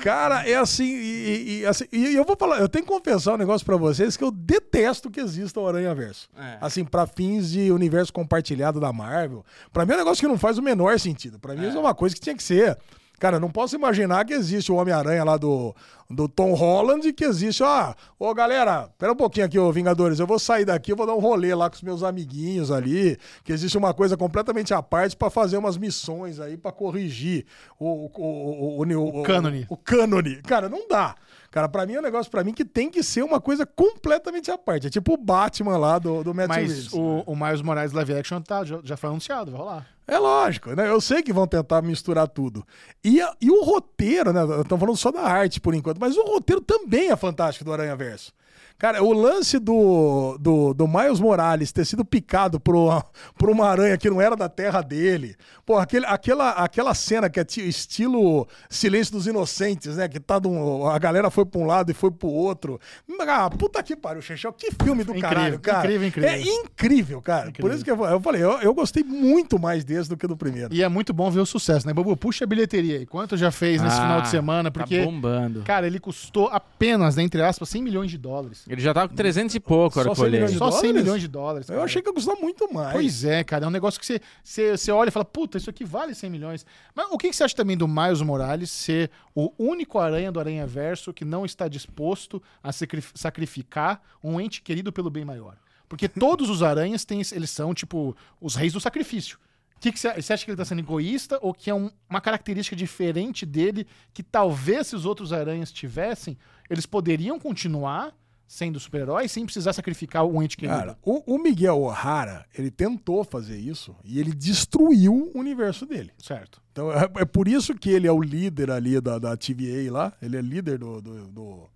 Cara, 0.04 0.48
é 0.48 0.56
assim 0.56 0.86
e, 0.86 1.60
e- 1.62 1.66
assim, 1.66 1.86
e 1.92 2.16
eu 2.16 2.26
vou 2.26 2.36
falar, 2.36 2.60
eu 2.60 2.68
tenho 2.70 2.84
que 2.86 2.92
confessar 2.92 3.34
um 3.34 3.38
negócio 3.38 3.66
pra 3.66 3.78
vocês 3.78 4.18
que 4.18 4.24
eu 4.24 4.32
detesto 4.32 5.10
que 5.10 5.20
exista 5.20 5.60
o 5.60 5.68
Aranha 5.68 5.94
Verso. 5.96 6.30
É. 6.38 6.58
Assim, 6.62 6.84
pra 6.84 7.08
fins 7.08 7.52
de 7.52 7.72
universo 7.72 8.12
compartilhado 8.12 8.80
da 8.80 8.92
Marvel. 8.92 9.46
Pra 9.72 9.86
mim 9.86 9.94
é 9.94 9.96
um 9.96 10.00
negócio 10.00 10.22
que 10.22 10.28
não 10.28 10.38
faz 10.38 10.58
o 10.58 10.62
menor 10.62 11.00
sentido. 11.00 11.40
Pra 11.40 11.54
mim 11.56 11.68
isso 11.68 11.78
é 11.78 11.80
uma 11.80 11.96
coisa 11.96 12.14
que 12.16 12.22
tinha 12.22 12.36
que 12.36 12.44
ser. 12.44 12.78
Cara, 13.20 13.38
eu 13.38 13.40
não 13.40 13.50
posso 13.50 13.76
imaginar 13.76 14.26
que 14.26 14.34
existe 14.34 14.72
o 14.72 14.76
Homem-Aranha 14.76 15.24
lá 15.24 15.38
do, 15.38 15.76
do 16.10 16.28
Tom 16.28 16.54
Holland 16.54 17.08
e 17.08 17.14
que 17.14 17.24
existe, 17.24 17.64
ah, 17.64 17.96
ô 18.20 18.34
galera, 18.34 18.90
pera 18.98 19.14
um 19.14 19.16
pouquinho 19.16 19.46
aqui, 19.46 19.58
ô 19.58 19.72
Vingadores, 19.72 20.20
eu 20.20 20.28
vou 20.28 20.38
sair 20.38 20.66
daqui, 20.66 20.92
eu 20.92 20.96
vou 20.96 21.06
dar 21.06 21.16
um 21.16 21.20
rolê 21.20 21.54
lá 21.56 21.70
com 21.70 21.76
os 21.76 21.82
meus 21.82 22.04
amiguinhos 22.04 22.72
ali, 22.72 23.18
que 23.44 23.52
existe 23.52 23.78
uma 23.78 23.94
coisa 23.94 24.18
completamente 24.18 24.74
à 24.74 24.82
parte 24.82 25.16
pra 25.16 25.30
fazer 25.30 25.58
umas 25.58 25.78
missões 25.78 26.40
aí 26.40 26.58
pra 26.58 26.72
corrigir 26.72 27.46
o, 27.80 27.86
o, 27.86 28.12
o, 28.16 28.82
o, 28.82 28.96
o, 28.96 29.22
o, 29.22 29.24
cânone. 29.24 29.66
o 29.70 29.78
cânone. 29.78 30.42
Cara, 30.44 30.70
não 30.70 30.88
dá. 30.88 31.16
Cara, 31.52 31.70
pra 31.70 31.86
mim 31.86 31.94
é 31.94 32.00
um 32.00 32.04
negócio 32.04 32.30
pra 32.32 32.44
mim 32.44 32.54
que 32.54 32.66
tem 32.66 32.90
que 32.90 33.02
ser 33.04 33.24
uma 33.24 33.40
coisa 33.40 33.66
completamente 33.66 34.52
à 34.52 34.58
parte. 34.58 34.88
É 34.88 34.90
tipo 34.90 35.14
o 35.14 35.18
Batman 35.18 35.78
lá 35.78 35.98
do, 36.00 36.24
do 36.24 36.34
Matt 36.34 36.48
Mas 36.50 36.58
Reeves. 36.68 36.94
o, 36.94 37.24
o 37.26 37.36
Miles 37.36 37.62
Morales 37.62 37.92
live 37.94 38.14
action 38.16 38.42
tá, 38.42 38.64
já, 38.64 38.80
já 38.84 38.98
foi 38.98 39.10
anunciado, 39.10 39.52
vai 39.52 39.60
rolar. 39.60 39.88
É 40.08 40.18
lógico, 40.20 40.72
né? 40.76 40.88
Eu 40.90 41.02
sei 41.02 41.24
que 41.24 41.34
vão 41.34 41.48
tentar 41.48 41.82
misturar 41.82 42.28
tudo. 42.28 42.66
E, 43.04 43.20
a- 43.22 43.34
e 43.42 43.50
o 43.50 43.64
roteiro, 43.64 44.32
né? 44.32 44.42
Estamos 44.62 44.80
falando 44.80 44.98
só 44.98 45.12
da 45.12 45.22
arte 45.22 45.60
por 45.60 45.74
enquanto, 45.74 46.00
mas 46.00 46.16
o 46.18 46.24
roteiro 46.24 46.62
também 46.62 47.10
é 47.10 47.16
fantástico 47.16 47.66
do 47.66 47.74
Aranha 47.74 47.96
Verso. 47.96 48.32
Cara, 48.78 49.02
o 49.04 49.14
lance 49.14 49.58
do, 49.58 50.38
do, 50.40 50.74
do 50.74 50.86
Miles 50.88 51.20
Morales 51.20 51.72
ter 51.72 51.86
sido 51.86 52.04
picado 52.04 52.60
por, 52.60 52.76
uma- 52.76 53.06
por 53.38 53.50
uma 53.50 53.68
aranha 53.68 53.98
que 53.98 54.10
não 54.10 54.20
era 54.20 54.36
da 54.36 54.50
terra 54.50 54.82
dele. 54.82 55.36
Pô, 55.66 55.78
aquele, 55.78 56.06
aquela, 56.06 56.50
aquela 56.52 56.94
cena 56.94 57.30
que 57.30 57.40
é 57.40 57.44
ti- 57.46 57.68
estilo 57.68 58.46
Silêncio 58.70 59.14
dos 59.14 59.28
Inocentes, 59.28 59.96
né? 59.96 60.08
Que 60.10 60.20
tá 60.20 60.40
um- 60.46 60.88
a 60.88 61.00
galera 61.00 61.30
foi 61.32 61.46
pra 61.46 61.60
um 61.62 61.66
lado 61.66 61.90
e 61.90 61.94
foi 61.94 62.12
pro 62.12 62.28
outro. 62.28 62.80
Ah, 63.28 63.50
puta 63.50 63.82
que 63.82 63.96
pariu, 63.96 64.22
Chechel. 64.22 64.52
Que 64.54 64.70
filme 64.84 65.04
do 65.04 65.12
Incrível, 65.16 65.30
caralho, 65.30 65.60
cara. 65.60 65.80
incrível, 65.88 66.08
incrível. 66.08 66.30
É 66.30 66.42
incrível, 66.42 67.22
cara. 67.22 67.52
Por 67.54 67.72
isso 67.72 67.84
que 67.84 67.90
eu, 67.90 68.04
eu 68.06 68.20
falei, 68.20 68.44
eu, 68.44 68.60
eu 68.60 68.74
gostei 68.74 69.04
muito 69.04 69.58
mais 69.58 69.84
desse 69.86 70.10
do 70.10 70.18
que 70.18 70.28
do 70.28 70.36
primeiro. 70.36 70.74
E 70.74 70.84
é 70.84 70.90
muito 70.90 71.14
bom 71.14 71.32
ver 71.32 71.40
o 71.40 71.46
sucesso, 71.46 71.88
né? 71.88 71.94
Babu, 71.94 72.16
puxa 72.18 72.44
a 72.44 72.48
bilheteria 72.48 72.98
aí. 73.00 73.06
Quanto 73.06 73.38
já 73.38 73.52
fez 73.52 73.82
nesse 73.82 73.98
Ah, 73.98 74.02
final 74.02 74.22
de 74.22 74.28
semana? 74.28 74.70
tá 74.70 74.80
Porque, 74.82 75.02
bombando. 75.04 75.62
cara, 75.64 75.88
ele 75.88 76.00
custou 76.00 76.48
apenas, 76.50 77.16
né, 77.16 77.24
entre 77.24 77.42
aspas, 77.42 77.70
100 77.70 77.82
milhões 77.82 78.12
de 78.12 78.18
dólares. 78.18 78.65
Ele 78.68 78.82
já 78.82 78.94
tava 78.94 79.10
com 79.10 79.16
300 79.16 79.54
e 79.54 79.60
pouco, 79.60 79.94
Só 79.96 80.04
que 80.04 80.10
eu 80.10 80.16
100 80.16 80.24
olhei. 80.26 80.40
milhões 80.40 80.52
de 80.54 80.58
Só 80.58 80.72
100 80.72 80.82
dólares? 80.82 81.04
milhões 81.04 81.22
de 81.22 81.28
dólares. 81.28 81.70
Eu 81.70 81.74
cara. 81.76 81.86
achei 81.86 82.02
que 82.02 82.10
ia 82.10 82.14
custar 82.14 82.36
muito 82.38 82.74
mais. 82.74 82.94
Pois 82.94 83.24
é, 83.24 83.44
cara. 83.44 83.66
É 83.66 83.68
um 83.68 83.72
negócio 83.72 84.00
que 84.00 84.06
você, 84.06 84.20
você, 84.44 84.76
você 84.78 84.92
olha 84.92 85.10
e 85.10 85.12
fala, 85.12 85.24
puta, 85.26 85.58
isso 85.58 85.70
aqui 85.70 85.86
vale 85.86 86.16
100 86.16 86.30
milhões. 86.32 86.66
Mas 86.96 87.08
o 87.12 87.18
que, 87.18 87.30
que 87.30 87.36
você 87.36 87.44
acha 87.44 87.56
também 87.56 87.78
do 87.78 87.88
Miles 87.88 88.22
Morales 88.22 88.72
ser 88.72 89.12
o 89.36 89.54
único 89.60 90.00
aranha 90.00 90.32
do 90.32 90.40
Aranha 90.40 90.66
Verso 90.66 91.14
que 91.14 91.24
não 91.24 91.46
está 91.46 91.68
disposto 91.68 92.42
a 92.64 92.72
sacri- 92.72 93.04
sacrificar 93.14 94.02
um 94.24 94.40
ente 94.42 94.62
querido 94.62 94.92
pelo 94.92 95.10
bem 95.10 95.26
maior? 95.26 95.58
Porque 95.88 96.08
todos 96.10 96.50
os 96.50 96.64
aranhas 96.64 97.06
têm, 97.06 97.22
esse- 97.22 97.36
eles 97.36 97.52
são, 97.52 97.74
tipo, 97.74 98.16
os 98.42 98.56
reis 98.56 98.74
do 98.74 98.80
sacrifício. 98.80 99.38
Que 99.80 99.92
que 99.92 100.00
você 100.00 100.08
acha 100.34 100.44
que 100.44 100.50
ele 100.50 100.58
tá 100.58 100.66
sendo 100.66 100.80
egoísta 100.80 101.38
ou 101.42 101.54
que 101.54 101.70
é 101.70 101.76
um- 101.76 101.92
uma 102.10 102.20
característica 102.22 102.76
diferente 102.76 103.46
dele 103.46 103.86
que 104.14 104.24
talvez 104.24 104.88
se 104.88 104.96
os 104.96 105.06
outros 105.06 105.32
aranhas 105.32 105.72
tivessem, 105.72 106.36
eles 106.70 106.86
poderiam 106.88 107.38
continuar 107.40 108.12
sendo 108.48 108.80
super-heróis 108.80 109.32
sem 109.32 109.44
precisar 109.46 109.74
sacrificar 109.74 110.24
o 110.26 110.42
ente 110.42 110.56
querido? 110.56 110.78
Cara, 110.78 110.98
o, 111.04 111.36
o 111.36 111.38
Miguel 111.38 111.82
O'Hara, 111.82 112.46
ele 112.58 112.70
tentou 112.72 113.24
fazer 113.24 113.58
isso 113.58 113.96
e 114.04 114.20
ele 114.20 114.34
destruiu 114.34 115.32
o 115.34 115.40
universo 115.40 115.86
dele. 115.86 116.12
certo. 116.22 116.62
Então 116.72 116.92
é, 116.92 117.10
é 117.22 117.26
por 117.26 117.48
isso 117.48 117.74
que 117.74 117.90
ele 117.90 118.06
é 118.08 118.12
o 118.12 118.22
líder 118.22 118.70
ali 118.70 119.00
da, 119.00 119.18
da 119.18 119.36
TVA 119.38 119.90
lá. 119.92 120.14
Ele 120.22 120.36
é 120.38 120.42
líder 120.42 120.78
do, 120.78 121.02
do, 121.02 121.28
do, 121.28 121.70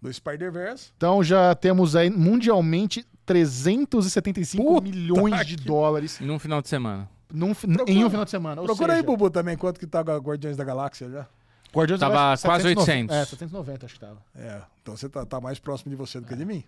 do 0.00 0.12
Spider-Verse. 0.12 0.90
Então 0.96 1.22
já 1.24 1.54
temos 1.54 1.96
aí 1.96 2.08
mundialmente 2.10 3.04
375 3.24 4.62
Puta 4.62 4.80
milhões 4.88 5.46
de 5.46 5.56
que- 5.56 5.64
dólares 5.64 6.20
Num 6.20 6.38
final 6.38 6.62
de 6.62 6.68
semana. 6.68 7.08
num 7.32 7.54
fi- 7.54 7.66
em 7.88 8.04
um 8.04 8.08
final 8.10 8.24
de 8.24 8.30
semana. 8.30 8.62
Procura 8.62 8.92
aí, 8.92 9.00
seja, 9.00 9.06
Bubu, 9.06 9.30
também, 9.30 9.56
quanto 9.56 9.78
que 9.80 9.86
tá 9.86 10.00
Guardiões 10.00 10.56
da 10.56 10.64
Galáxia 10.64 11.10
já. 11.10 11.26
Guardiões 11.74 12.00
Tava 12.00 12.36
que 12.36 12.42
quase 12.42 12.62
790. 12.64 12.80
800. 13.12 13.16
É, 13.16 13.24
790 13.24 13.86
acho 13.86 13.94
que 13.94 14.00
tava. 14.00 14.18
É, 14.34 14.60
então 14.82 14.96
você 14.96 15.08
tá, 15.08 15.24
tá 15.26 15.40
mais 15.40 15.58
próximo 15.58 15.90
de 15.90 15.96
você 15.96 16.20
do 16.20 16.26
que 16.26 16.34
de 16.34 16.44
mim. 16.44 16.64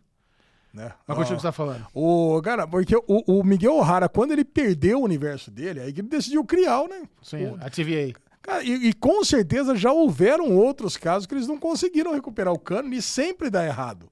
Né? 0.73 0.93
Mas 1.07 1.17
continua 1.17 1.35
o 1.35 1.37
que 1.37 1.43
você 1.43 1.49
tá 1.49 1.53
falando. 1.53 1.87
O, 1.95 2.41
cara, 2.43 2.67
porque 2.67 2.95
o, 2.95 3.03
o 3.41 3.43
Miguel 3.45 3.77
O'Hara, 3.77 4.09
quando 4.09 4.33
ele 4.33 4.45
perdeu 4.45 5.01
o 5.01 5.05
universo 5.05 5.51
dele, 5.51 5.81
aí 5.81 5.93
que 5.93 6.01
ele 6.03 6.09
decidiu 6.09 6.45
criar, 6.45 6.87
né? 6.89 7.03
Sim, 7.23 7.47
O- 7.47 7.59
a 7.61 7.71
TVA. 7.71 8.13
Cara, 8.43 8.63
e, 8.63 8.89
e 8.89 8.93
com 8.93 9.25
certeza 9.25 9.75
já 9.77 9.93
houveram 9.93 10.55
outros 10.57 10.97
casos 10.97 11.27
que 11.27 11.35
eles 11.35 11.47
não 11.49 11.59
conseguiram 11.59 12.13
recuperar 12.15 12.53
o 12.53 12.59
cano 12.59 12.93
e 12.95 13.01
sempre 13.03 13.51
dá 13.51 13.65
errado. 13.65 14.11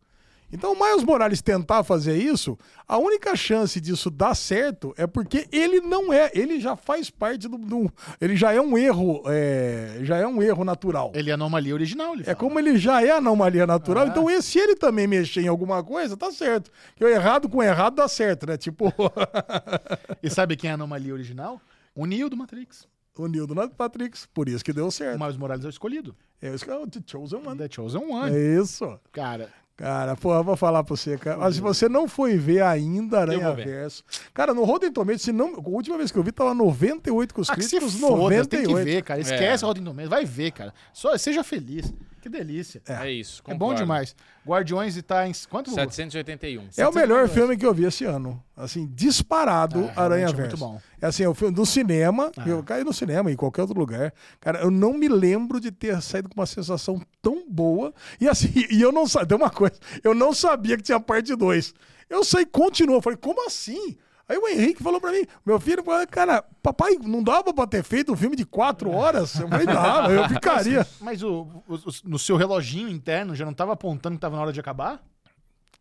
Então 0.52 0.72
o 0.72 0.78
Miles 0.78 1.02
Morales 1.02 1.42
tentar 1.42 1.82
fazer 1.82 2.16
isso, 2.16 2.56
a 2.86 2.96
única 2.98 3.34
chance 3.34 3.80
disso 3.80 4.10
dar 4.10 4.34
certo 4.34 4.94
é 4.96 5.06
porque 5.06 5.48
ele 5.50 5.80
não 5.80 6.12
é, 6.12 6.30
ele 6.34 6.60
já 6.60 6.76
faz 6.76 7.10
parte 7.10 7.48
do, 7.48 7.58
do- 7.58 7.92
ele 8.20 8.36
já 8.36 8.52
é 8.52 8.60
um 8.60 8.78
erro, 8.78 9.22
é, 9.26 9.98
já 10.02 10.16
é 10.18 10.26
um 10.26 10.40
erro 10.40 10.64
natural. 10.64 11.10
Ele 11.14 11.30
é 11.30 11.34
anomalia 11.34 11.74
original, 11.74 12.12
ele 12.12 12.22
É 12.22 12.26
fala. 12.26 12.36
como 12.36 12.58
ele 12.58 12.78
já 12.78 13.02
é 13.04 13.10
anomalia 13.10 13.66
natural, 13.66 14.04
Ah. 14.04 14.08
então 14.08 14.30
e 14.30 14.40
se 14.40 14.58
ele 14.58 14.76
também 14.76 15.06
mexer 15.06 15.40
em 15.42 15.48
alguma 15.48 15.82
coisa, 15.82 16.16
tá 16.16 16.30
certo. 16.30 16.70
Que 16.94 17.04
o 17.04 17.08
errado 17.08 17.48
com 17.48 17.58
o 17.58 17.62
errado 17.62 17.96
dá 17.96 18.06
certo, 18.08 18.46
né? 18.46 18.56
Tipo 18.56 18.92
E 20.22 20.30
sabe 20.30 20.56
quem 20.56 20.68
é 20.68 20.72
a 20.72 20.74
anomalia 20.74 21.12
original? 21.12 21.60
O 21.94 22.06
Neo 22.06 22.28
do 22.28 22.36
Matrix. 22.36 22.86
o 23.18 23.26
Nildo 23.26 23.54
na 23.54 23.66
Patrix, 23.66 24.26
por 24.32 24.48
isso 24.48 24.62
que 24.64 24.72
deu 24.72 24.86
O 24.86 24.90
certo. 24.92 25.18
Miles 25.18 25.36
Morales 25.36 25.64
é 25.64 25.68
o 25.68 25.70
escolhido. 25.70 26.14
É 26.40 26.54
isso 26.54 26.64
que 26.64 26.70
é 26.70 26.76
o 26.76 26.86
The 26.86 27.00
Chosen 27.06 27.40
One. 27.46 27.56
The 27.58 27.68
Chosen 27.70 28.04
One. 28.04 28.30
É 28.36 28.60
isso. 28.60 29.00
Cara, 29.10 29.48
Cara, 29.76 30.16
pô, 30.16 30.34
eu 30.34 30.42
vou 30.42 30.56
falar 30.56 30.82
pra 30.82 30.96
você, 30.96 31.18
cara. 31.18 31.36
Mas 31.36 31.56
se 31.56 31.60
você 31.60 31.86
não 31.86 32.08
foi 32.08 32.38
ver 32.38 32.62
ainda 32.62 33.20
Aranha 33.20 33.52
ver. 33.52 33.66
Verso. 33.66 34.02
Cara, 34.32 34.54
no 34.54 34.64
Rotten 34.64 34.90
Tomatoes, 34.90 35.20
se 35.20 35.32
não, 35.32 35.54
a 35.54 35.68
última 35.68 35.98
vez 35.98 36.10
que 36.10 36.18
eu 36.18 36.22
vi, 36.22 36.32
tava 36.32 36.54
98 36.54 37.34
com 37.34 37.42
os 37.42 37.50
ah, 37.50 37.54
que 37.54 37.62
se 37.62 37.76
críticos, 37.76 38.00
foda, 38.00 38.46
tem 38.46 38.60
que 38.62 38.68
98. 38.68 38.84
ver, 38.84 39.02
cara. 39.02 39.20
Esquece 39.20 39.64
a 39.64 39.68
Rotten 39.68 39.84
Tomatoes. 39.84 40.08
Vai 40.08 40.24
ver, 40.24 40.50
cara. 40.52 40.72
Só, 40.94 41.16
seja 41.18 41.44
feliz. 41.44 41.92
Que 42.26 42.30
delícia. 42.30 42.82
É, 42.88 43.06
É, 43.06 43.12
isso. 43.12 43.40
bom 43.44 43.52
concordo. 43.52 43.76
demais. 43.76 44.16
Guardiões 44.44 44.96
e 44.96 45.02
tá 45.02 45.28
em... 45.28 45.32
Quanto? 45.48 45.70
781. 45.70 46.70
É 46.76 46.88
o 46.88 46.92
melhor 46.92 47.28
filme 47.28 47.56
que 47.56 47.64
eu 47.64 47.72
vi 47.72 47.84
esse 47.84 48.04
ano. 48.04 48.42
Assim, 48.56 48.90
disparado 48.92 49.88
Ah, 49.94 50.02
Aranha 50.02 50.26
realmente 50.26 50.34
é 50.34 50.40
muito 50.40 50.56
bom. 50.56 50.80
É 51.00 51.06
assim, 51.06 51.22
é 51.22 51.28
o 51.28 51.34
filme 51.34 51.54
do 51.54 51.64
cinema. 51.64 52.32
Ah. 52.36 52.48
Eu 52.48 52.64
caí 52.64 52.82
no 52.82 52.92
cinema, 52.92 53.30
em 53.30 53.36
qualquer 53.36 53.62
outro 53.62 53.78
lugar. 53.78 54.12
Cara, 54.40 54.58
eu 54.58 54.72
não 54.72 54.94
me 54.94 55.06
lembro 55.06 55.60
de 55.60 55.70
ter 55.70 56.02
saído 56.02 56.28
com 56.28 56.40
uma 56.40 56.46
sensação 56.46 57.00
tão 57.22 57.48
boa. 57.48 57.94
E 58.20 58.28
assim, 58.28 58.52
e 58.70 58.82
eu 58.82 58.90
não 58.90 59.06
sabia. 59.06 59.28
Tem 59.28 59.36
uma 59.38 59.50
coisa, 59.50 59.76
eu 60.02 60.12
não 60.12 60.34
sabia 60.34 60.76
que 60.76 60.82
tinha 60.82 60.98
parte 60.98 61.32
2. 61.36 61.74
Eu 62.10 62.24
sei, 62.24 62.44
continuou. 62.44 62.98
Eu 62.98 63.02
falei, 63.02 63.18
como 63.18 63.46
assim? 63.46 63.96
Aí 64.28 64.36
o 64.36 64.48
Henrique 64.48 64.82
falou 64.82 65.00
pra 65.00 65.12
mim, 65.12 65.24
meu 65.44 65.60
filho, 65.60 65.84
cara, 66.10 66.44
papai, 66.62 66.96
não 67.00 67.22
dava 67.22 67.54
pra 67.54 67.66
ter 67.66 67.84
feito 67.84 68.12
um 68.12 68.16
filme 68.16 68.34
de 68.34 68.44
quatro 68.44 68.90
horas? 68.90 69.38
Eu 69.38 69.48
falei, 69.48 69.66
dava, 69.66 70.10
eu 70.12 70.26
ficaria. 70.28 70.86
Mas 71.00 71.22
o, 71.22 71.46
o- 71.68 71.74
o- 71.74 71.92
no 72.04 72.18
seu 72.18 72.36
reloginho 72.36 72.88
interno 72.88 73.36
já 73.36 73.44
não 73.44 73.54
tava 73.54 73.72
apontando 73.74 74.16
que 74.16 74.20
tava 74.20 74.34
na 74.34 74.42
hora 74.42 74.52
de 74.52 74.58
acabar? 74.58 75.00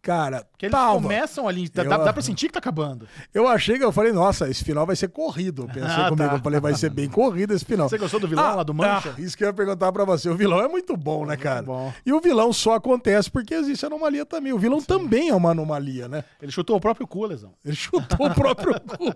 Cara, 0.05 0.45
Porque 0.51 0.67
eles 0.67 0.71
tava. 0.71 0.93
começam 1.01 1.47
ali, 1.47 1.67
dá, 1.67 1.81
Eu- 1.83 1.89
dá 1.89 2.13
pra 2.13 2.21
sentir 2.21 2.45
que 2.45 2.53
tá 2.53 2.59
acabando. 2.59 3.07
Eu 3.33 3.47
achei 3.47 3.75
que 3.79 3.83
eu 3.83 3.91
falei, 3.91 4.11
nossa, 4.11 4.47
esse 4.47 4.63
final 4.63 4.85
vai 4.85 4.95
ser 4.95 5.07
corrido. 5.07 5.63
Eu 5.63 5.67
pensei 5.67 5.81
Ah, 6.03 6.09
comigo, 6.09 6.29
tá. 6.29 6.35
eu 6.35 6.39
falei, 6.41 6.59
vai 6.59 6.75
ser 6.75 6.91
bem 6.91 7.09
corrido 7.09 7.55
esse 7.55 7.65
final. 7.65 7.89
Você 7.89 7.97
gostou 7.97 8.19
do 8.19 8.27
vilão 8.27 8.55
lá 8.55 8.61
do 8.61 8.71
Mancha? 8.71 9.15
ah, 9.17 9.19
isso 9.19 9.35
que 9.35 9.43
eu 9.43 9.47
ia 9.47 9.53
perguntar 9.53 9.91
pra 9.91 10.05
você. 10.05 10.29
O 10.29 10.35
vilão 10.35 10.59
é 10.59 10.67
muito 10.67 10.95
bom, 10.95 11.25
né, 11.25 11.35
cara? 11.35 11.63
bom. 11.63 11.91
E 12.05 12.13
o 12.13 12.21
vilão 12.21 12.53
só 12.53 12.75
acontece 12.75 13.31
porque 13.31 13.55
existe 13.55 13.83
anomalia 13.83 14.27
também. 14.27 14.53
O 14.53 14.59
vilão 14.59 14.79
também 14.79 15.29
é 15.29 15.33
uma 15.35 15.49
anomalia, 15.49 16.07
né? 16.07 16.23
Ele 16.39 16.51
chutou 16.51 16.75
o 16.77 16.79
próprio 16.79 17.07
cu, 17.07 17.25
Lesão. 17.25 17.53
Ele 17.65 17.75
chutou 17.75 18.27
o 18.27 18.33
próprio 18.35 18.75
cu. 18.85 19.09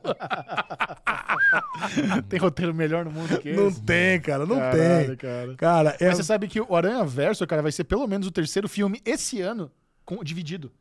tem 2.27 2.39
roteiro 2.39 2.73
melhor 2.73 3.05
no 3.05 3.11
mundo 3.11 3.37
que 3.39 3.53
Não 3.53 3.67
esse? 3.67 3.81
tem, 3.81 4.19
cara, 4.21 4.45
não 4.45 4.57
Caralho, 4.57 5.07
tem. 5.07 5.15
cara. 5.17 5.55
Cara, 5.55 5.97
é... 5.99 6.07
Mas 6.07 6.17
você 6.17 6.23
sabe 6.23 6.47
que 6.47 6.59
o 6.59 6.75
Aranha 6.75 7.03
Verso, 7.05 7.45
cara, 7.45 7.61
vai 7.61 7.71
ser 7.71 7.83
pelo 7.83 8.07
menos 8.07 8.27
o 8.27 8.31
terceiro 8.31 8.67
filme 8.67 9.01
esse 9.05 9.39
ano 9.41 9.71
com, 10.10 10.23
dividido. 10.23 10.72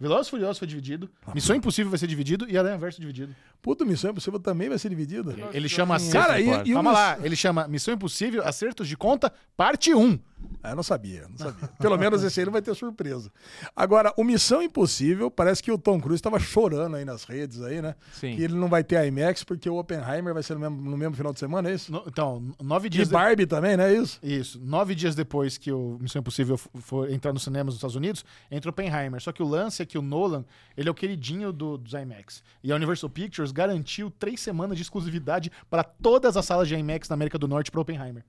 Velozes 0.00 0.28
Furiosos 0.30 0.58
foi 0.58 0.68
dividido, 0.68 1.10
Missão 1.34 1.56
Impossível 1.56 1.90
vai 1.90 1.98
ser 1.98 2.06
dividido 2.06 2.48
e 2.48 2.56
Aranha 2.56 2.76
Verso 2.78 3.00
dividido. 3.00 3.34
Puto, 3.66 3.84
Missão 3.84 4.12
Impossível 4.12 4.38
também 4.38 4.68
vai 4.68 4.78
ser 4.78 4.88
dividida. 4.88 5.34
Ele 5.52 5.68
chama 5.68 5.98
Cara, 6.12 6.34
Acertos... 6.34 6.68
e- 6.68 6.70
e 6.70 6.74
Calma 6.74 6.92
lá, 6.92 7.18
ele 7.20 7.34
chama 7.34 7.66
Missão 7.66 7.92
Impossível 7.94 8.46
Acertos 8.46 8.86
de 8.86 8.96
Conta, 8.96 9.32
parte 9.56 9.92
1. 9.92 10.20
Ah, 10.62 10.70
eu 10.70 10.76
não 10.76 10.82
sabia, 10.84 11.26
não 11.28 11.36
sabia. 11.36 11.66
Pelo 11.80 11.96
menos 11.98 12.22
esse 12.22 12.38
aí 12.38 12.46
não 12.46 12.52
vai 12.52 12.62
ter 12.62 12.72
surpresa. 12.76 13.32
Agora, 13.74 14.12
o 14.16 14.22
Missão 14.22 14.62
Impossível, 14.62 15.28
parece 15.30 15.60
que 15.62 15.72
o 15.72 15.78
Tom 15.78 15.98
Cruise 16.00 16.18
estava 16.20 16.38
chorando 16.38 16.94
aí 16.94 17.04
nas 17.04 17.24
redes 17.24 17.60
aí, 17.62 17.82
né? 17.82 17.96
Sim. 18.12 18.36
Que 18.36 18.42
ele 18.42 18.54
não 18.54 18.68
vai 18.68 18.84
ter 18.84 19.04
IMAX 19.04 19.42
porque 19.42 19.68
o 19.68 19.76
Oppenheimer 19.78 20.32
vai 20.32 20.42
ser 20.44 20.54
no 20.54 20.60
mesmo, 20.60 20.90
no 20.90 20.96
mesmo 20.96 21.16
final 21.16 21.32
de 21.32 21.40
semana, 21.40 21.68
é 21.70 21.74
isso? 21.74 21.90
No- 21.90 22.04
então, 22.06 22.54
nove 22.62 22.86
E 22.86 22.90
dias... 22.90 23.08
de- 23.08 23.14
Barbie 23.14 23.46
também, 23.46 23.76
né? 23.76 23.92
É 23.92 23.96
isso? 23.98 24.20
Isso. 24.22 24.60
Nove 24.62 24.94
dias 24.94 25.14
depois 25.16 25.58
que 25.58 25.72
o 25.72 25.98
Missão 26.00 26.20
Impossível 26.20 26.56
for 26.56 27.10
entrar 27.10 27.32
nos 27.32 27.42
cinemas 27.42 27.74
dos 27.74 27.76
Estados 27.78 27.96
Unidos, 27.96 28.24
entra 28.50 28.68
o 28.68 28.70
Oppenheimer. 28.70 29.20
Só 29.20 29.32
que 29.32 29.42
o 29.42 29.48
lance 29.48 29.82
é 29.82 29.86
que 29.86 29.98
o 29.98 30.02
Nolan, 30.02 30.44
ele 30.76 30.88
é 30.88 30.92
o 30.92 30.94
queridinho 30.94 31.52
do, 31.52 31.76
dos 31.78 31.92
IMAX. 31.94 32.42
E 32.62 32.70
a 32.70 32.76
Universal 32.76 33.10
Pictures 33.10 33.50
garantiu 33.56 34.10
três 34.10 34.38
semanas 34.40 34.76
de 34.76 34.82
exclusividade 34.82 35.50
para 35.70 35.82
todas 35.82 36.36
as 36.36 36.44
salas 36.44 36.68
de 36.68 36.74
IMAX 36.74 37.08
na 37.08 37.14
América 37.14 37.38
do 37.38 37.48
Norte 37.48 37.70
para 37.70 37.80
Oppenheimer. 37.80 38.22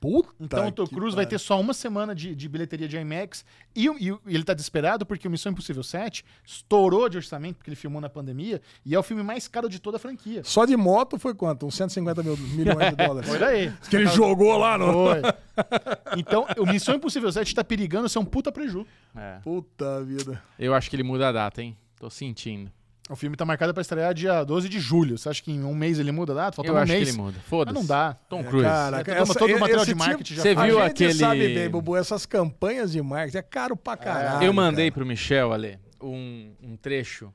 Puta 0.00 0.30
Então 0.40 0.66
o 0.68 0.72
Tom 0.72 0.86
Cruise 0.86 1.14
vai 1.14 1.26
ter 1.26 1.38
só 1.38 1.60
uma 1.60 1.74
semana 1.74 2.14
de, 2.14 2.34
de 2.34 2.48
bilheteria 2.48 2.88
de 2.88 2.96
IMAX. 2.96 3.44
E, 3.76 3.82
e 3.84 3.90
o- 4.10 4.18
e 4.26 4.34
ele 4.34 4.44
tá 4.44 4.54
desesperado 4.54 5.04
porque 5.04 5.28
o 5.28 5.30
Missão 5.30 5.52
Impossível 5.52 5.82
7 5.82 6.24
estourou 6.42 7.06
de 7.06 7.18
orçamento 7.18 7.56
porque 7.56 7.68
ele 7.68 7.76
filmou 7.76 8.00
na 8.00 8.08
pandemia 8.08 8.62
e 8.82 8.94
é 8.94 8.98
o 8.98 9.02
filme 9.02 9.22
mais 9.22 9.46
caro 9.46 9.68
de 9.68 9.78
toda 9.78 9.98
a 9.98 10.00
franquia. 10.00 10.42
Só 10.42 10.64
de 10.64 10.74
moto 10.74 11.18
foi 11.18 11.34
quanto? 11.34 11.66
Uns 11.66 11.74
150 11.74 12.22
mil, 12.22 12.34
milhões 12.34 12.88
de 12.88 12.96
dólares. 13.04 13.28
Foi 13.28 13.38
daí. 13.38 13.70
Que 13.90 13.96
ele 13.96 14.06
jogou 14.06 14.56
lá 14.56 14.78
no. 14.78 14.90
Foi. 14.90 15.20
Então, 16.16 16.46
o 16.58 16.64
Missão 16.64 16.94
Impossível 16.94 17.30
7 17.30 17.54
tá 17.54 17.62
perigando 17.62 18.08
ser 18.08 18.18
um 18.18 18.24
puta 18.24 18.50
preju. 18.50 18.86
É. 19.14 19.38
Puta 19.42 20.02
vida. 20.02 20.42
Eu 20.58 20.72
acho 20.74 20.88
que 20.88 20.96
ele 20.96 21.02
muda 21.02 21.28
a 21.28 21.32
data, 21.32 21.60
hein? 21.62 21.76
Tô 21.98 22.08
sentindo. 22.08 22.72
O 23.10 23.16
filme 23.16 23.36
tá 23.36 23.44
marcado 23.44 23.74
pra 23.74 23.80
estrear 23.80 24.14
dia 24.14 24.44
12 24.44 24.68
de 24.68 24.78
julho. 24.78 25.18
Você 25.18 25.28
acha 25.28 25.42
que 25.42 25.50
em 25.50 25.64
um 25.64 25.74
mês 25.74 25.98
ele 25.98 26.12
muda 26.12 26.32
data? 26.32 26.54
Falta 26.54 26.70
eu 26.70 26.74
um 26.74 26.78
acho 26.78 26.92
mês. 26.92 27.08
que 27.08 27.10
ele 27.16 27.20
muda. 27.20 27.34
Mas 27.38 27.46
Foda-se. 27.46 27.74
não 27.74 27.84
dá. 27.84 28.14
Tom 28.28 28.44
Cruise. 28.44 28.64
Cara, 28.68 29.00
É, 29.00 29.02
todo, 29.04 29.16
essa- 29.16 29.34
todo 29.38 29.50
o 29.56 29.58
material 29.58 29.84
de 29.84 29.94
marketing 29.96 30.22
tipo- 30.22 30.36
já 30.36 30.42
Você 30.42 30.54
viu 30.54 30.78
a 30.78 30.82
gente 30.86 30.90
aquele- 30.92 31.14
sabe 31.14 31.54
bem, 31.54 31.68
Bubu, 31.68 31.96
essas 31.96 32.24
campanhas 32.24 32.92
de 32.92 33.02
marketing 33.02 33.38
é 33.38 33.42
caro 33.42 33.76
pra 33.76 33.96
caralho. 33.96 34.44
eu 34.46 34.52
mandei 34.52 34.90
cara. 34.90 34.94
pro 35.00 35.06
Michel, 35.06 35.52
Ale, 35.52 35.78
um, 36.00 36.52
um 36.62 36.76
trecho 36.76 37.34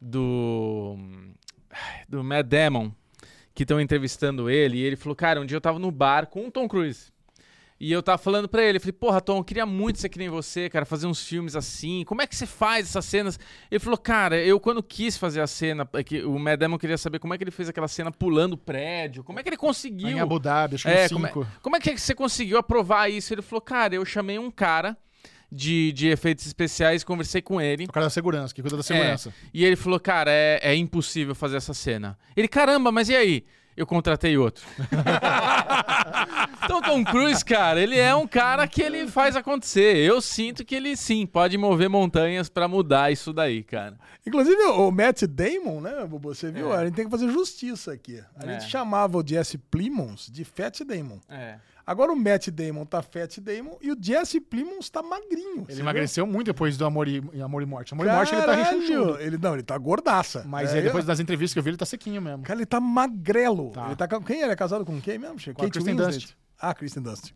do. 0.00 0.96
do 2.08 2.22
Matt 2.22 2.46
Damon, 2.46 2.90
que 3.54 3.62
estão 3.62 3.80
entrevistando 3.80 4.50
ele, 4.50 4.76
e 4.76 4.82
ele 4.82 4.96
falou: 4.96 5.16
Cara, 5.16 5.40
um 5.40 5.46
dia 5.46 5.56
eu 5.56 5.60
tava 5.60 5.78
no 5.78 5.90
bar 5.90 6.26
com 6.26 6.46
o 6.46 6.50
Tom 6.50 6.68
Cruise. 6.68 7.13
E 7.84 7.92
eu 7.92 8.02
tava 8.02 8.16
falando 8.16 8.48
pra 8.48 8.64
ele, 8.64 8.80
falei, 8.80 8.94
porra, 8.94 9.20
Tom, 9.20 9.36
eu 9.36 9.44
queria 9.44 9.66
muito 9.66 9.98
ser 9.98 10.08
que 10.08 10.16
nem 10.16 10.30
você, 10.30 10.70
cara, 10.70 10.86
fazer 10.86 11.06
uns 11.06 11.22
filmes 11.22 11.54
assim. 11.54 12.02
Como 12.06 12.22
é 12.22 12.26
que 12.26 12.34
você 12.34 12.46
faz 12.46 12.86
essas 12.86 13.04
cenas? 13.04 13.38
Ele 13.70 13.78
falou, 13.78 13.98
cara, 13.98 14.38
eu 14.38 14.58
quando 14.58 14.82
quis 14.82 15.18
fazer 15.18 15.42
a 15.42 15.46
cena, 15.46 15.86
é 15.92 16.02
que 16.02 16.22
o 16.22 16.38
Matt 16.38 16.60
Damon 16.60 16.78
queria 16.78 16.96
saber 16.96 17.18
como 17.18 17.34
é 17.34 17.36
que 17.36 17.44
ele 17.44 17.50
fez 17.50 17.68
aquela 17.68 17.86
cena 17.86 18.10
pulando 18.10 18.54
o 18.54 18.56
prédio, 18.56 19.22
como 19.22 19.38
é 19.38 19.42
que 19.42 19.50
ele 19.50 19.58
conseguiu. 19.58 20.08
Em 20.08 20.18
Abu 20.18 20.38
Dhabi, 20.38 20.76
acho 20.76 20.84
que 20.84 20.90
É, 20.90 21.04
uns 21.04 21.12
como 21.12 21.26
é, 21.26 21.28
cinco. 21.28 21.46
como 21.60 21.76
é 21.76 21.80
que 21.80 21.98
você 21.98 22.14
conseguiu 22.14 22.56
aprovar 22.56 23.10
isso? 23.10 23.34
Ele 23.34 23.42
falou, 23.42 23.60
cara, 23.60 23.94
eu 23.94 24.04
chamei 24.06 24.38
um 24.38 24.50
cara 24.50 24.96
de, 25.52 25.92
de 25.92 26.08
efeitos 26.08 26.46
especiais, 26.46 27.04
conversei 27.04 27.42
com 27.42 27.60
ele. 27.60 27.84
O 27.84 27.92
cara 27.92 28.06
da 28.06 28.10
segurança, 28.10 28.54
que 28.54 28.62
cuida 28.62 28.78
da 28.78 28.82
segurança. 28.82 29.28
É, 29.28 29.32
e 29.52 29.62
ele 29.62 29.76
falou, 29.76 30.00
cara, 30.00 30.30
é, 30.30 30.58
é 30.62 30.74
impossível 30.74 31.34
fazer 31.34 31.58
essa 31.58 31.74
cena. 31.74 32.18
Ele, 32.34 32.48
caramba, 32.48 32.90
mas 32.90 33.10
e 33.10 33.14
aí? 33.14 33.44
Eu 33.76 33.86
contratei 33.86 34.36
outro. 34.36 34.64
então, 36.64 36.80
Tom 36.80 37.04
Cruise, 37.04 37.44
cara, 37.44 37.80
ele 37.80 37.98
é 37.98 38.14
um 38.14 38.26
cara 38.26 38.66
que 38.66 38.82
ele 38.82 39.06
faz 39.08 39.36
acontecer. 39.36 39.96
Eu 39.96 40.20
sinto 40.20 40.64
que 40.64 40.74
ele 40.74 40.96
sim 40.96 41.26
pode 41.26 41.56
mover 41.58 41.88
montanhas 41.88 42.48
pra 42.48 42.66
mudar 42.68 43.10
isso 43.12 43.32
daí, 43.32 43.62
cara. 43.62 43.98
Inclusive, 44.26 44.62
o 44.64 44.90
Matt 44.90 45.22
Damon, 45.24 45.80
né? 45.80 46.06
Você 46.22 46.50
viu? 46.50 46.72
É. 46.72 46.78
A 46.78 46.84
gente 46.86 46.94
tem 46.94 47.04
que 47.04 47.10
fazer 47.10 47.30
justiça 47.30 47.92
aqui. 47.92 48.22
A 48.36 48.46
É. 48.46 48.52
gente 48.60 48.70
chamava 48.70 49.18
o 49.18 49.26
Jesse 49.26 49.58
Plimons 49.58 50.28
de 50.32 50.44
Fat 50.44 50.80
Damon. 50.84 51.18
É. 51.28 51.56
Agora 51.86 52.12
o 52.12 52.16
Matt 52.16 52.48
Damon 52.48 52.86
tá 52.86 53.02
Fat 53.02 53.38
Damon 53.40 53.76
e 53.80 53.92
o 53.92 53.96
Jesse 54.00 54.40
Plimons 54.40 54.88
tá 54.88 55.02
magrinho. 55.02 55.66
Ele 55.68 55.80
emagreceu 55.80 56.26
muito 56.26 56.46
depois 56.46 56.76
do 56.76 56.84
Amor 56.86 57.06
e, 57.08 57.22
Amor 57.42 57.62
e 57.62 57.66
Morte. 57.66 57.92
Amor 57.92 58.06
viu? 58.06 58.12
e 58.14 58.16
Morte 58.16 58.34
ele 58.34 58.42
tá 58.42 58.56
Caralho! 58.56 58.80
rechonchudo. 58.80 59.20
Ele, 59.20 59.38
não, 59.38 59.54
ele 59.54 59.62
tá 59.62 59.76
gordaça. 59.76 60.44
Mas 60.46 60.72
É, 60.72 60.78
aí, 60.78 60.82
depois 60.82 61.04
das 61.04 61.20
entrevistas 61.20 61.52
que 61.52 61.58
eu 61.58 61.62
vi, 61.62 61.70
ele 61.70 61.76
tá 61.76 61.84
sequinho 61.86 62.22
mesmo. 62.22 62.42
Cara, 62.42 62.58
ele 62.58 62.66
tá 62.66 62.80
magrelo. 62.80 63.70
Tá. 63.70 63.86
Ele 63.86 63.96
tá 63.96 64.08
com... 64.08 64.22
Quem 64.22 64.40
ele 64.40 64.52
é 64.52 64.56
casado 64.56 64.84
com 64.84 65.00
quem 65.00 65.18
mesmo? 65.18 65.38
Chico? 65.38 65.56
Com 65.56 65.62
a 65.62 65.64
Kate 65.66 65.72
Kristen 65.78 65.96
Winslet. 65.96 66.36
Ah, 66.58 66.72
Kristen 66.72 67.02
Dunst. 67.02 67.32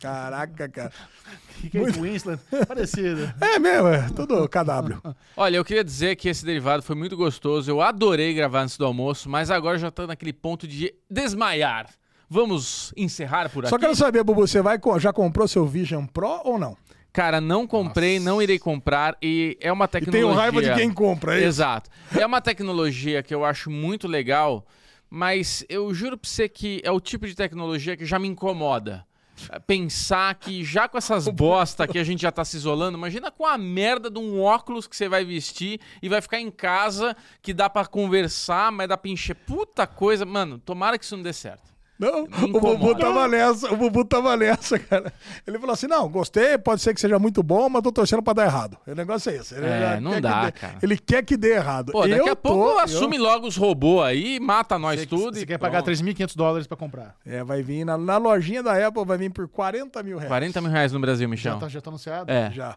Caraca, 0.00 0.68
cara. 0.68 0.92
Kate 1.70 2.00
Winslet, 2.00 2.40
parecido. 2.66 3.32
É 3.40 3.58
mesmo, 3.58 3.88
é. 3.88 4.08
Tudo 4.08 4.48
cadábrio. 4.48 5.00
Olha, 5.36 5.56
eu 5.56 5.64
queria 5.64 5.84
dizer 5.84 6.16
que 6.16 6.28
esse 6.28 6.44
derivado 6.44 6.82
foi 6.82 6.96
muito 6.96 7.16
gostoso. 7.16 7.70
Eu 7.70 7.80
adorei 7.80 8.34
gravar 8.34 8.62
antes 8.62 8.76
do 8.76 8.84
almoço, 8.84 9.28
mas 9.28 9.50
agora 9.50 9.78
já 9.78 9.90
tô 9.90 10.06
naquele 10.06 10.32
ponto 10.32 10.66
de 10.66 10.92
desmaiar. 11.08 11.88
Vamos 12.32 12.94
encerrar 12.96 13.50
por 13.50 13.66
Só 13.66 13.74
aqui? 13.76 13.84
quero 13.84 13.94
saber, 13.94 14.24
Bubu, 14.24 14.46
você 14.46 14.62
vai, 14.62 14.78
já 14.98 15.12
comprou 15.12 15.46
seu 15.46 15.66
Vision 15.66 16.06
Pro 16.06 16.40
ou 16.44 16.58
não? 16.58 16.74
Cara, 17.12 17.42
não 17.42 17.66
comprei, 17.66 18.18
não 18.18 18.40
irei 18.40 18.58
comprar 18.58 19.18
e 19.20 19.58
é 19.60 19.70
uma 19.70 19.84
E 19.84 19.88
tecnologia... 19.88 20.22
tenho 20.26 20.32
raiva 20.34 20.62
de 20.62 20.72
quem 20.74 20.90
compra, 20.90 21.34
é 21.34 21.38
isso? 21.40 21.48
Exato. 21.48 21.90
É 22.18 22.24
uma 22.24 22.40
tecnologia 22.40 23.22
que 23.22 23.34
eu 23.34 23.44
acho 23.44 23.70
muito 23.70 24.08
legal, 24.08 24.64
mas 25.10 25.62
eu 25.68 25.92
juro 25.92 26.16
pra 26.16 26.26
você 26.26 26.48
que 26.48 26.80
é 26.82 26.90
o 26.90 26.98
tipo 27.00 27.26
de 27.26 27.34
tecnologia 27.34 27.98
que 27.98 28.06
já 28.06 28.18
me 28.18 28.28
incomoda. 28.28 29.04
É, 29.50 29.58
Pensar 29.58 30.34
que 30.36 30.64
já 30.64 30.88
com 30.88 30.96
essas 30.96 31.28
bosta 31.28 31.86
que 31.86 31.98
a 31.98 32.04
gente 32.04 32.22
já 32.22 32.32
tá 32.32 32.46
se 32.46 32.56
isolando, 32.56 32.96
imagina 32.96 33.30
com 33.30 33.44
a 33.44 33.58
merda 33.58 34.10
de 34.10 34.18
um 34.18 34.40
óculos 34.40 34.86
que 34.86 34.96
você 34.96 35.06
vai 35.06 35.22
vestir 35.22 35.78
e 36.00 36.08
vai 36.08 36.22
ficar 36.22 36.40
em 36.40 36.50
casa, 36.50 37.14
que 37.42 37.52
dá 37.52 37.68
pra 37.68 37.84
conversar, 37.84 38.72
mas 38.72 38.88
dá 38.88 38.96
pra 38.96 39.10
encher. 39.10 39.34
Puta 39.34 39.86
coisa, 39.86 40.24
mano, 40.24 40.58
tomara 40.58 40.96
que 40.98 41.04
isso 41.04 41.14
não 41.14 41.22
dê 41.22 41.34
certo. 41.34 41.71
Não, 41.98 42.24
o 42.24 42.60
Bubu 42.60 42.96
tava 42.96 43.28
nessa, 43.28 43.72
o 43.72 43.76
Bubu 43.76 44.04
tava 44.04 44.36
nessa, 44.36 44.76
cara. 44.78 45.12
Ele 45.46 45.56
falou 45.58 45.72
assim: 45.74 45.86
não, 45.86 46.08
gostei, 46.08 46.58
pode 46.58 46.80
ser 46.82 46.92
que 46.94 47.00
seja 47.00 47.16
muito 47.18 47.42
bom, 47.44 47.68
mas 47.68 47.80
tô 47.82 47.92
torcendo 47.92 48.22
pra 48.22 48.32
dar 48.32 48.46
errado. 48.46 48.76
O 48.86 48.94
negócio 48.94 49.30
é 49.30 49.36
esse. 49.36 49.54
Ele 49.54 49.66
É, 49.66 49.80
já 49.80 50.00
não 50.00 50.20
dá, 50.20 50.46
dê- 50.46 50.52
cara. 50.52 50.78
Ele 50.82 50.98
quer 50.98 51.22
que 51.24 51.36
dê 51.36 51.54
errado. 51.54 51.92
Pô, 51.92 52.00
daqui 52.06 52.14
Eu 52.28 52.32
a 52.32 52.36
pouco 52.36 52.58
tô- 52.64 52.72
eu- 52.72 52.78
assume 52.80 53.18
logo 53.18 53.46
os 53.46 53.56
robôs 53.56 54.04
aí, 54.04 54.40
mata 54.40 54.78
nós 54.80 54.98
Você, 55.00 55.06
tudo. 55.06 55.34
você 55.36 55.42
e 55.42 55.46
quer 55.46 55.58
pagar 55.58 55.82
pronto. 55.82 55.86
3.500 55.96 56.34
dólares 56.34 56.66
pra 56.66 56.76
comprar. 56.76 57.14
É, 57.24 57.44
vai 57.44 57.62
vir 57.62 57.84
na, 57.84 57.96
na 57.96 58.16
lojinha 58.16 58.62
da 58.64 58.72
Apple, 58.86 59.04
vai 59.04 59.18
vir 59.18 59.30
por 59.30 59.46
40 59.46 60.02
mil 60.02 60.16
reais. 60.16 60.28
40 60.28 60.60
mil 60.60 60.70
reais 60.70 60.92
no 60.92 60.98
Brasil, 60.98 61.26
Já 61.28 61.30
Michel. 61.30 61.58
tá, 61.60 61.68
já 61.68 61.80
tá 61.80 61.90
anunciado? 61.90 62.32
É, 62.32 62.50
Já. 62.50 62.76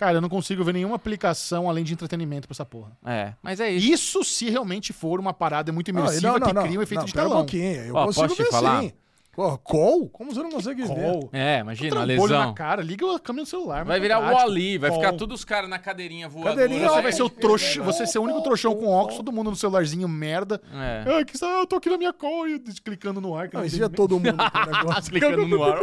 Cara, 0.00 0.16
eu 0.16 0.20
não 0.22 0.30
consigo 0.30 0.64
ver 0.64 0.72
nenhuma 0.72 0.96
aplicação 0.96 1.68
além 1.68 1.84
de 1.84 1.92
entretenimento 1.92 2.48
pra 2.48 2.54
essa 2.54 2.64
porra. 2.64 2.92
é. 3.04 3.34
Mas 3.42 3.60
é 3.60 3.70
isso. 3.70 3.86
Isso 3.92 4.24
se 4.24 4.48
realmente 4.48 4.94
for 4.94 5.20
uma 5.20 5.34
parada 5.34 5.70
muito 5.72 5.92
Não, 5.92 6.00
imersiva 6.00 6.26
não, 6.32 6.38
não, 6.38 6.46
que 6.46 6.52
não, 6.54 6.62
cria 6.62 6.78
um 6.78 6.82
efeito 6.82 7.00
não, 7.00 7.06
de 7.06 7.12
pera 7.12 7.26
um 7.26 7.28
telão. 7.28 7.42
pouquinho, 7.42 7.82
eu 7.84 7.94
Ó, 7.94 8.06
consigo 8.06 8.28
posso 8.28 8.34
te 8.36 8.42
ver 8.44 8.50
falar? 8.50 8.80
sim. 8.82 8.92
Pô, 9.32 9.56
call? 9.58 10.08
Como 10.08 10.34
você 10.34 10.42
não 10.42 10.50
consegue 10.50 10.82
ver? 10.82 10.88
Call. 10.88 11.30
É, 11.32 11.60
imagina, 11.60 12.00
a 12.00 12.04
lesão. 12.04 12.26
na 12.28 12.52
cara, 12.52 12.82
liga 12.82 13.06
a 13.14 13.18
câmera 13.20 13.42
no 13.42 13.46
celular. 13.46 13.84
Vai 13.84 14.00
virar 14.00 14.16
é 14.16 14.18
o. 14.18 14.34
Wally, 14.34 14.76
vai 14.76 14.90
Call. 14.90 14.98
ficar 15.00 15.12
todos 15.12 15.38
os 15.38 15.44
caras 15.44 15.70
na 15.70 15.78
cadeirinha 15.78 16.28
voando. 16.28 16.48
Cadeirinha, 16.48 16.88
Você 16.88 16.98
ó, 16.98 17.02
vai 17.02 17.12
ser 17.12 17.22
o 17.22 17.30
trouxa, 17.30 17.82
você 17.82 18.06
ser 18.06 18.18
o 18.18 18.22
único 18.22 18.42
trouxão 18.42 18.74
com 18.74 18.88
óculos, 18.88 19.16
todo 19.18 19.30
mundo 19.30 19.50
no 19.50 19.56
celularzinho 19.56 20.08
merda. 20.08 20.60
É. 20.74 21.04
Ah, 21.06 21.24
que 21.24 21.42
eu 21.42 21.66
tô 21.66 21.76
aqui 21.76 21.88
na 21.88 21.96
minha 21.96 22.12
call 22.12 22.48
e 22.48 22.58
clicando 22.84 23.20
no 23.20 23.36
ar. 23.36 23.48
que 23.48 23.54
Não, 23.54 23.62
não 23.64 23.84
é 23.84 23.88
todo 23.88 24.18
mundo 24.18 24.34
com 24.50 24.58
o 24.58 24.76
negócio. 24.76 25.12
Clicando 25.12 25.46
no 25.46 25.62
ar. 25.62 25.78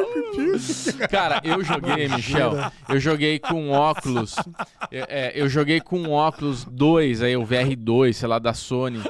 Cara, 1.09 1.41
eu 1.43 1.63
joguei, 1.63 2.09
Michel. 2.09 2.51
Eu 2.89 2.99
joguei 2.99 3.39
com 3.39 3.69
óculos. 3.69 4.35
é, 4.91 5.29
é, 5.29 5.41
eu 5.41 5.47
joguei 5.47 5.79
com 5.79 6.09
óculos 6.09 6.65
2, 6.65 7.21
aí 7.21 7.37
o 7.37 7.45
VR2, 7.45 8.11
sei 8.13 8.27
lá, 8.27 8.39
da 8.39 8.53
Sony. 8.53 9.01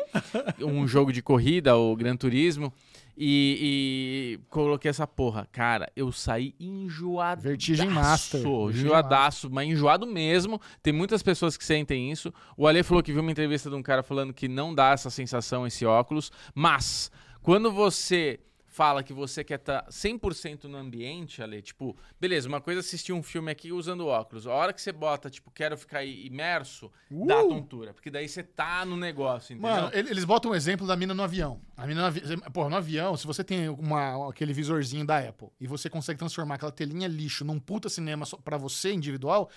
Um 0.61 0.87
jogo 0.87 1.11
de 1.11 1.23
corrida, 1.23 1.75
o 1.75 1.95
Gran 1.95 2.15
Turismo. 2.15 2.71
E, 3.19 4.37
e 4.39 4.39
coloquei 4.51 4.89
essa 4.89 5.07
porra. 5.07 5.47
Cara, 5.51 5.91
eu 5.95 6.11
saí 6.11 6.53
enjoado. 6.59 7.41
Vertigem 7.41 7.89
Master. 7.89 8.41
Enjoadaço, 8.41 9.49
mas 9.49 9.67
enjoado 9.67 10.05
mesmo. 10.05 10.61
Tem 10.83 10.93
muitas 10.93 11.23
pessoas 11.23 11.57
que 11.57 11.65
sentem 11.65 12.11
isso. 12.11 12.31
O 12.55 12.67
Ale 12.67 12.83
falou 12.83 13.01
que 13.01 13.11
viu 13.11 13.21
uma 13.21 13.31
entrevista 13.31 13.71
de 13.71 13.75
um 13.75 13.81
cara 13.81 14.03
falando 14.03 14.33
que 14.33 14.47
não 14.47 14.73
dá 14.73 14.91
essa 14.91 15.09
sensação, 15.09 15.65
esse 15.65 15.83
óculos. 15.83 16.31
Mas, 16.53 17.11
quando 17.41 17.71
você 17.71 18.39
fala 18.77 19.01
que 19.01 19.11
você 19.11 19.43
quer 19.43 19.55
estar 19.55 19.87
100% 19.89 20.65
no 20.65 20.77
ambiente, 20.77 21.41
Ale, 21.41 21.63
tipo, 21.63 21.97
beleza, 22.21 22.47
uma 22.47 22.61
coisa 22.61 22.79
é 22.79 22.81
assistir 22.81 23.11
um 23.11 23.23
filme 23.23 23.49
aqui 23.51 23.71
usando 23.71 24.05
óculos. 24.05 24.45
A 24.45 24.53
hora 24.53 24.71
que 24.71 24.79
você 24.79 24.91
bota, 24.91 25.31
tipo, 25.31 25.49
quero 25.49 25.75
ficar 25.75 26.03
imerso, 26.05 26.91
dá 27.09 27.41
tontura. 27.41 27.91
Porque 27.91 28.11
daí 28.11 28.29
você 28.29 28.43
tá 28.43 28.85
no 28.85 28.95
negócio, 28.95 29.53
entendeu? 29.53 29.71
Mano, 29.75 29.89
ele- 29.93 30.11
eles 30.11 30.23
botam 30.23 30.51
um 30.51 30.55
exemplo 30.55 30.85
da 30.85 30.95
mina 30.95 31.15
no 31.15 31.23
avião. 31.23 31.59
A 31.75 31.87
mina 31.87 32.01
no 32.01 32.07
avi... 32.07 32.21
Porra, 32.53 32.69
no 32.69 32.75
avião, 32.75 33.17
se 33.17 33.25
você 33.25 33.43
tem 33.43 33.67
uma, 33.67 34.29
aquele 34.29 34.53
visorzinho 34.53 35.05
da 35.07 35.17
Apple 35.17 35.47
e 35.59 35.65
você 35.65 35.89
consegue 35.89 36.19
transformar 36.19 36.55
aquela 36.55 36.71
telinha 36.71 37.07
lixo 37.07 37.43
num 37.43 37.59
puta 37.59 37.89
cinema 37.89 38.25
só 38.27 38.37
pra 38.37 38.57
você 38.57 38.93
individual, 38.93 39.49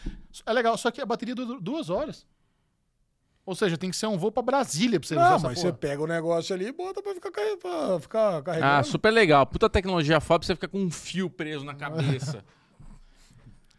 é 0.46 0.52
legal. 0.54 0.78
Só 0.78 0.90
que 0.90 0.98
a 0.98 1.04
bateria 1.04 1.34
dura 1.34 1.60
duas 1.60 1.90
horas. 1.90 2.26
Ou 3.46 3.54
seja, 3.54 3.76
tem 3.76 3.90
que 3.90 3.96
ser 3.96 4.06
um 4.06 4.16
voo 4.18 4.30
pra 4.30 4.42
Brasília 4.42 5.00
pra 5.00 5.08
você 5.08 5.14
usar 5.14 5.28
Não, 5.30 5.36
essa 5.36 5.48
mas 5.48 5.58
porra. 5.58 5.72
você 5.72 5.76
pega 5.78 6.02
o 6.02 6.06
negócio 6.06 6.54
ali 6.54 6.66
e 6.66 6.72
bota 6.72 7.02
pra 7.02 7.14
ficar, 7.14 7.30
pra 7.30 8.00
ficar 8.00 8.42
carregando. 8.42 8.72
Ah, 8.72 8.82
super 8.82 9.10
legal. 9.10 9.46
Puta 9.46 9.68
tecnologia 9.68 10.20
foda, 10.20 10.44
você 10.44 10.54
fica 10.54 10.68
com 10.68 10.78
um 10.78 10.90
fio 10.90 11.28
preso 11.30 11.64
na 11.64 11.74
cabeça. 11.74 12.44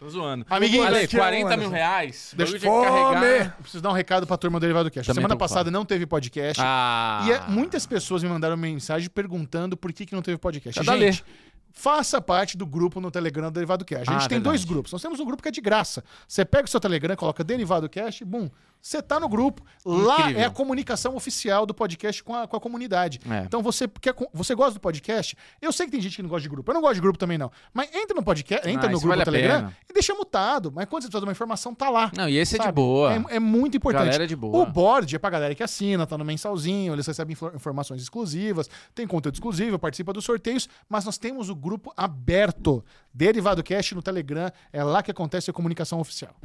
Tô 0.01 0.09
zoando. 0.09 0.43
Amiguinho, 0.49 0.83
Ale, 0.83 1.05
te 1.07 1.15
amo, 1.15 1.23
40 1.25 1.45
mil 1.45 1.53
Anderson. 1.67 1.69
reais. 1.75 2.33
Deixa 2.35 2.53
Bagulho 2.57 2.59
tinha 2.59 2.81
que 2.81 3.19
carregar. 3.19 3.45
Eu 3.57 3.61
preciso 3.61 3.83
dar 3.83 3.89
um 3.91 3.93
recado 3.93 4.25
pra 4.25 4.35
turma 4.35 4.59
do 4.59 4.61
Derivado 4.61 4.89
Cash. 4.89 5.05
Também 5.05 5.21
Semana 5.21 5.35
tô 5.35 5.37
passada 5.37 5.69
não 5.69 5.85
teve 5.85 6.07
podcast. 6.07 6.59
Ah. 6.59 7.23
E 7.27 7.31
é- 7.33 7.41
muitas 7.47 7.85
pessoas 7.85 8.23
me 8.23 8.29
mandaram 8.29 8.57
mensagem 8.57 9.07
perguntando 9.11 9.77
por 9.77 9.93
que, 9.93 10.07
que 10.07 10.15
não 10.15 10.23
teve 10.23 10.39
podcast. 10.39 10.83
Cada 10.83 10.97
Gente, 10.97 11.23
faça 11.71 12.19
parte 12.19 12.57
do 12.57 12.65
grupo 12.65 12.99
no 12.99 13.11
Telegram 13.11 13.51
do 13.51 13.53
Derivado 13.53 13.85
Cash. 13.85 14.07
A 14.09 14.13
gente 14.13 14.25
Ah, 14.25 14.27
tem 14.27 14.37
verdade. 14.39 14.43
dois 14.43 14.65
grupos. 14.65 14.91
Nós 14.91 15.03
temos 15.03 15.19
um 15.19 15.25
grupo 15.25 15.43
que 15.43 15.49
é 15.49 15.51
de 15.51 15.61
graça. 15.61 16.03
Você 16.27 16.43
pega 16.43 16.65
o 16.65 16.67
seu 16.67 16.79
Telegram, 16.79 17.15
coloca 17.15 17.43
Derivado 17.43 17.87
Cash, 17.87 18.23
bum. 18.25 18.49
Você 18.81 18.99
tá 18.99 19.19
no 19.19 19.29
grupo. 19.29 19.63
Lá 19.85 20.21
Incrível. 20.21 20.41
é 20.41 20.45
a 20.45 20.49
comunicação 20.49 21.15
oficial 21.15 21.67
do 21.67 21.73
podcast 21.73 22.23
com 22.23 22.33
a, 22.33 22.47
com 22.47 22.57
a 22.57 22.59
comunidade. 22.59 23.19
É. 23.29 23.43
Então 23.43 23.61
você 23.61 23.87
quer, 23.87 24.15
você 24.33 24.55
gosta 24.55 24.73
do 24.73 24.79
podcast? 24.79 25.37
Eu 25.61 25.71
sei 25.71 25.85
que 25.85 25.91
tem 25.91 26.01
gente 26.01 26.15
que 26.15 26.23
não 26.23 26.29
gosta 26.29 26.41
de 26.41 26.49
grupo. 26.49 26.71
Eu 26.71 26.73
não 26.73 26.81
gosto 26.81 26.95
de 26.95 27.01
grupo 27.01 27.19
também, 27.19 27.37
não. 27.37 27.51
Mas 27.71 27.93
entra 27.93 28.15
no 28.15 28.23
podcast, 28.23 28.67
entra 28.67 28.87
Ah, 28.87 28.89
no 28.89 28.97
isso 28.97 29.01
grupo 29.05 29.09
vale 29.09 29.21
do 29.23 29.31
Telegram 29.31 29.59
pena. 29.59 29.77
e 29.87 29.90
deixa 29.91 30.13
mutado. 30.13 30.71
Mas 30.73 30.85
quando 30.85 31.03
você 31.03 31.07
precisa 31.07 31.21
de 31.21 31.25
uma 31.25 31.31
informação, 31.31 31.73
tá 31.75 31.89
lá. 31.89 32.11
Não, 32.15 32.27
e 32.29 32.37
esse 32.37 32.55
é 32.55 32.57
de 32.59 32.63
sabe? 32.65 32.75
boa. 32.75 33.13
É, 33.13 33.35
é 33.35 33.39
muito 33.39 33.77
importante. 33.77 34.05
Galera 34.05 34.27
de 34.27 34.35
boa. 34.35 34.57
O 34.63 34.65
board 34.65 35.15
é 35.15 35.19
pra 35.19 35.29
galera 35.29 35.55
que 35.55 35.63
assina, 35.63 36.05
tá 36.07 36.17
no 36.17 36.25
mensalzinho, 36.25 36.93
eles 36.93 37.05
recebem 37.07 37.33
info- 37.33 37.51
informações 37.55 38.01
exclusivas, 38.01 38.69
tem 38.95 39.05
conteúdo 39.07 39.35
exclusivo, 39.35 39.77
participa 39.79 40.11
dos 40.13 40.25
sorteios, 40.25 40.67
mas 40.89 41.05
nós 41.05 41.17
temos 41.17 41.49
o 41.49 41.55
grupo 41.55 41.93
aberto, 41.95 42.83
Derivado 43.13 43.63
Cast 43.63 43.93
no 43.95 44.01
Telegram, 44.01 44.51
é 44.71 44.83
lá 44.83 45.01
que 45.03 45.11
acontece 45.11 45.49
a 45.49 45.53
comunicação 45.53 45.99
oficial. 45.99 46.35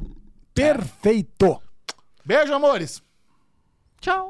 Perfeito! 0.53 1.61
Beijo, 2.25 2.53
amores! 2.53 3.01
Tchau. 4.01 4.25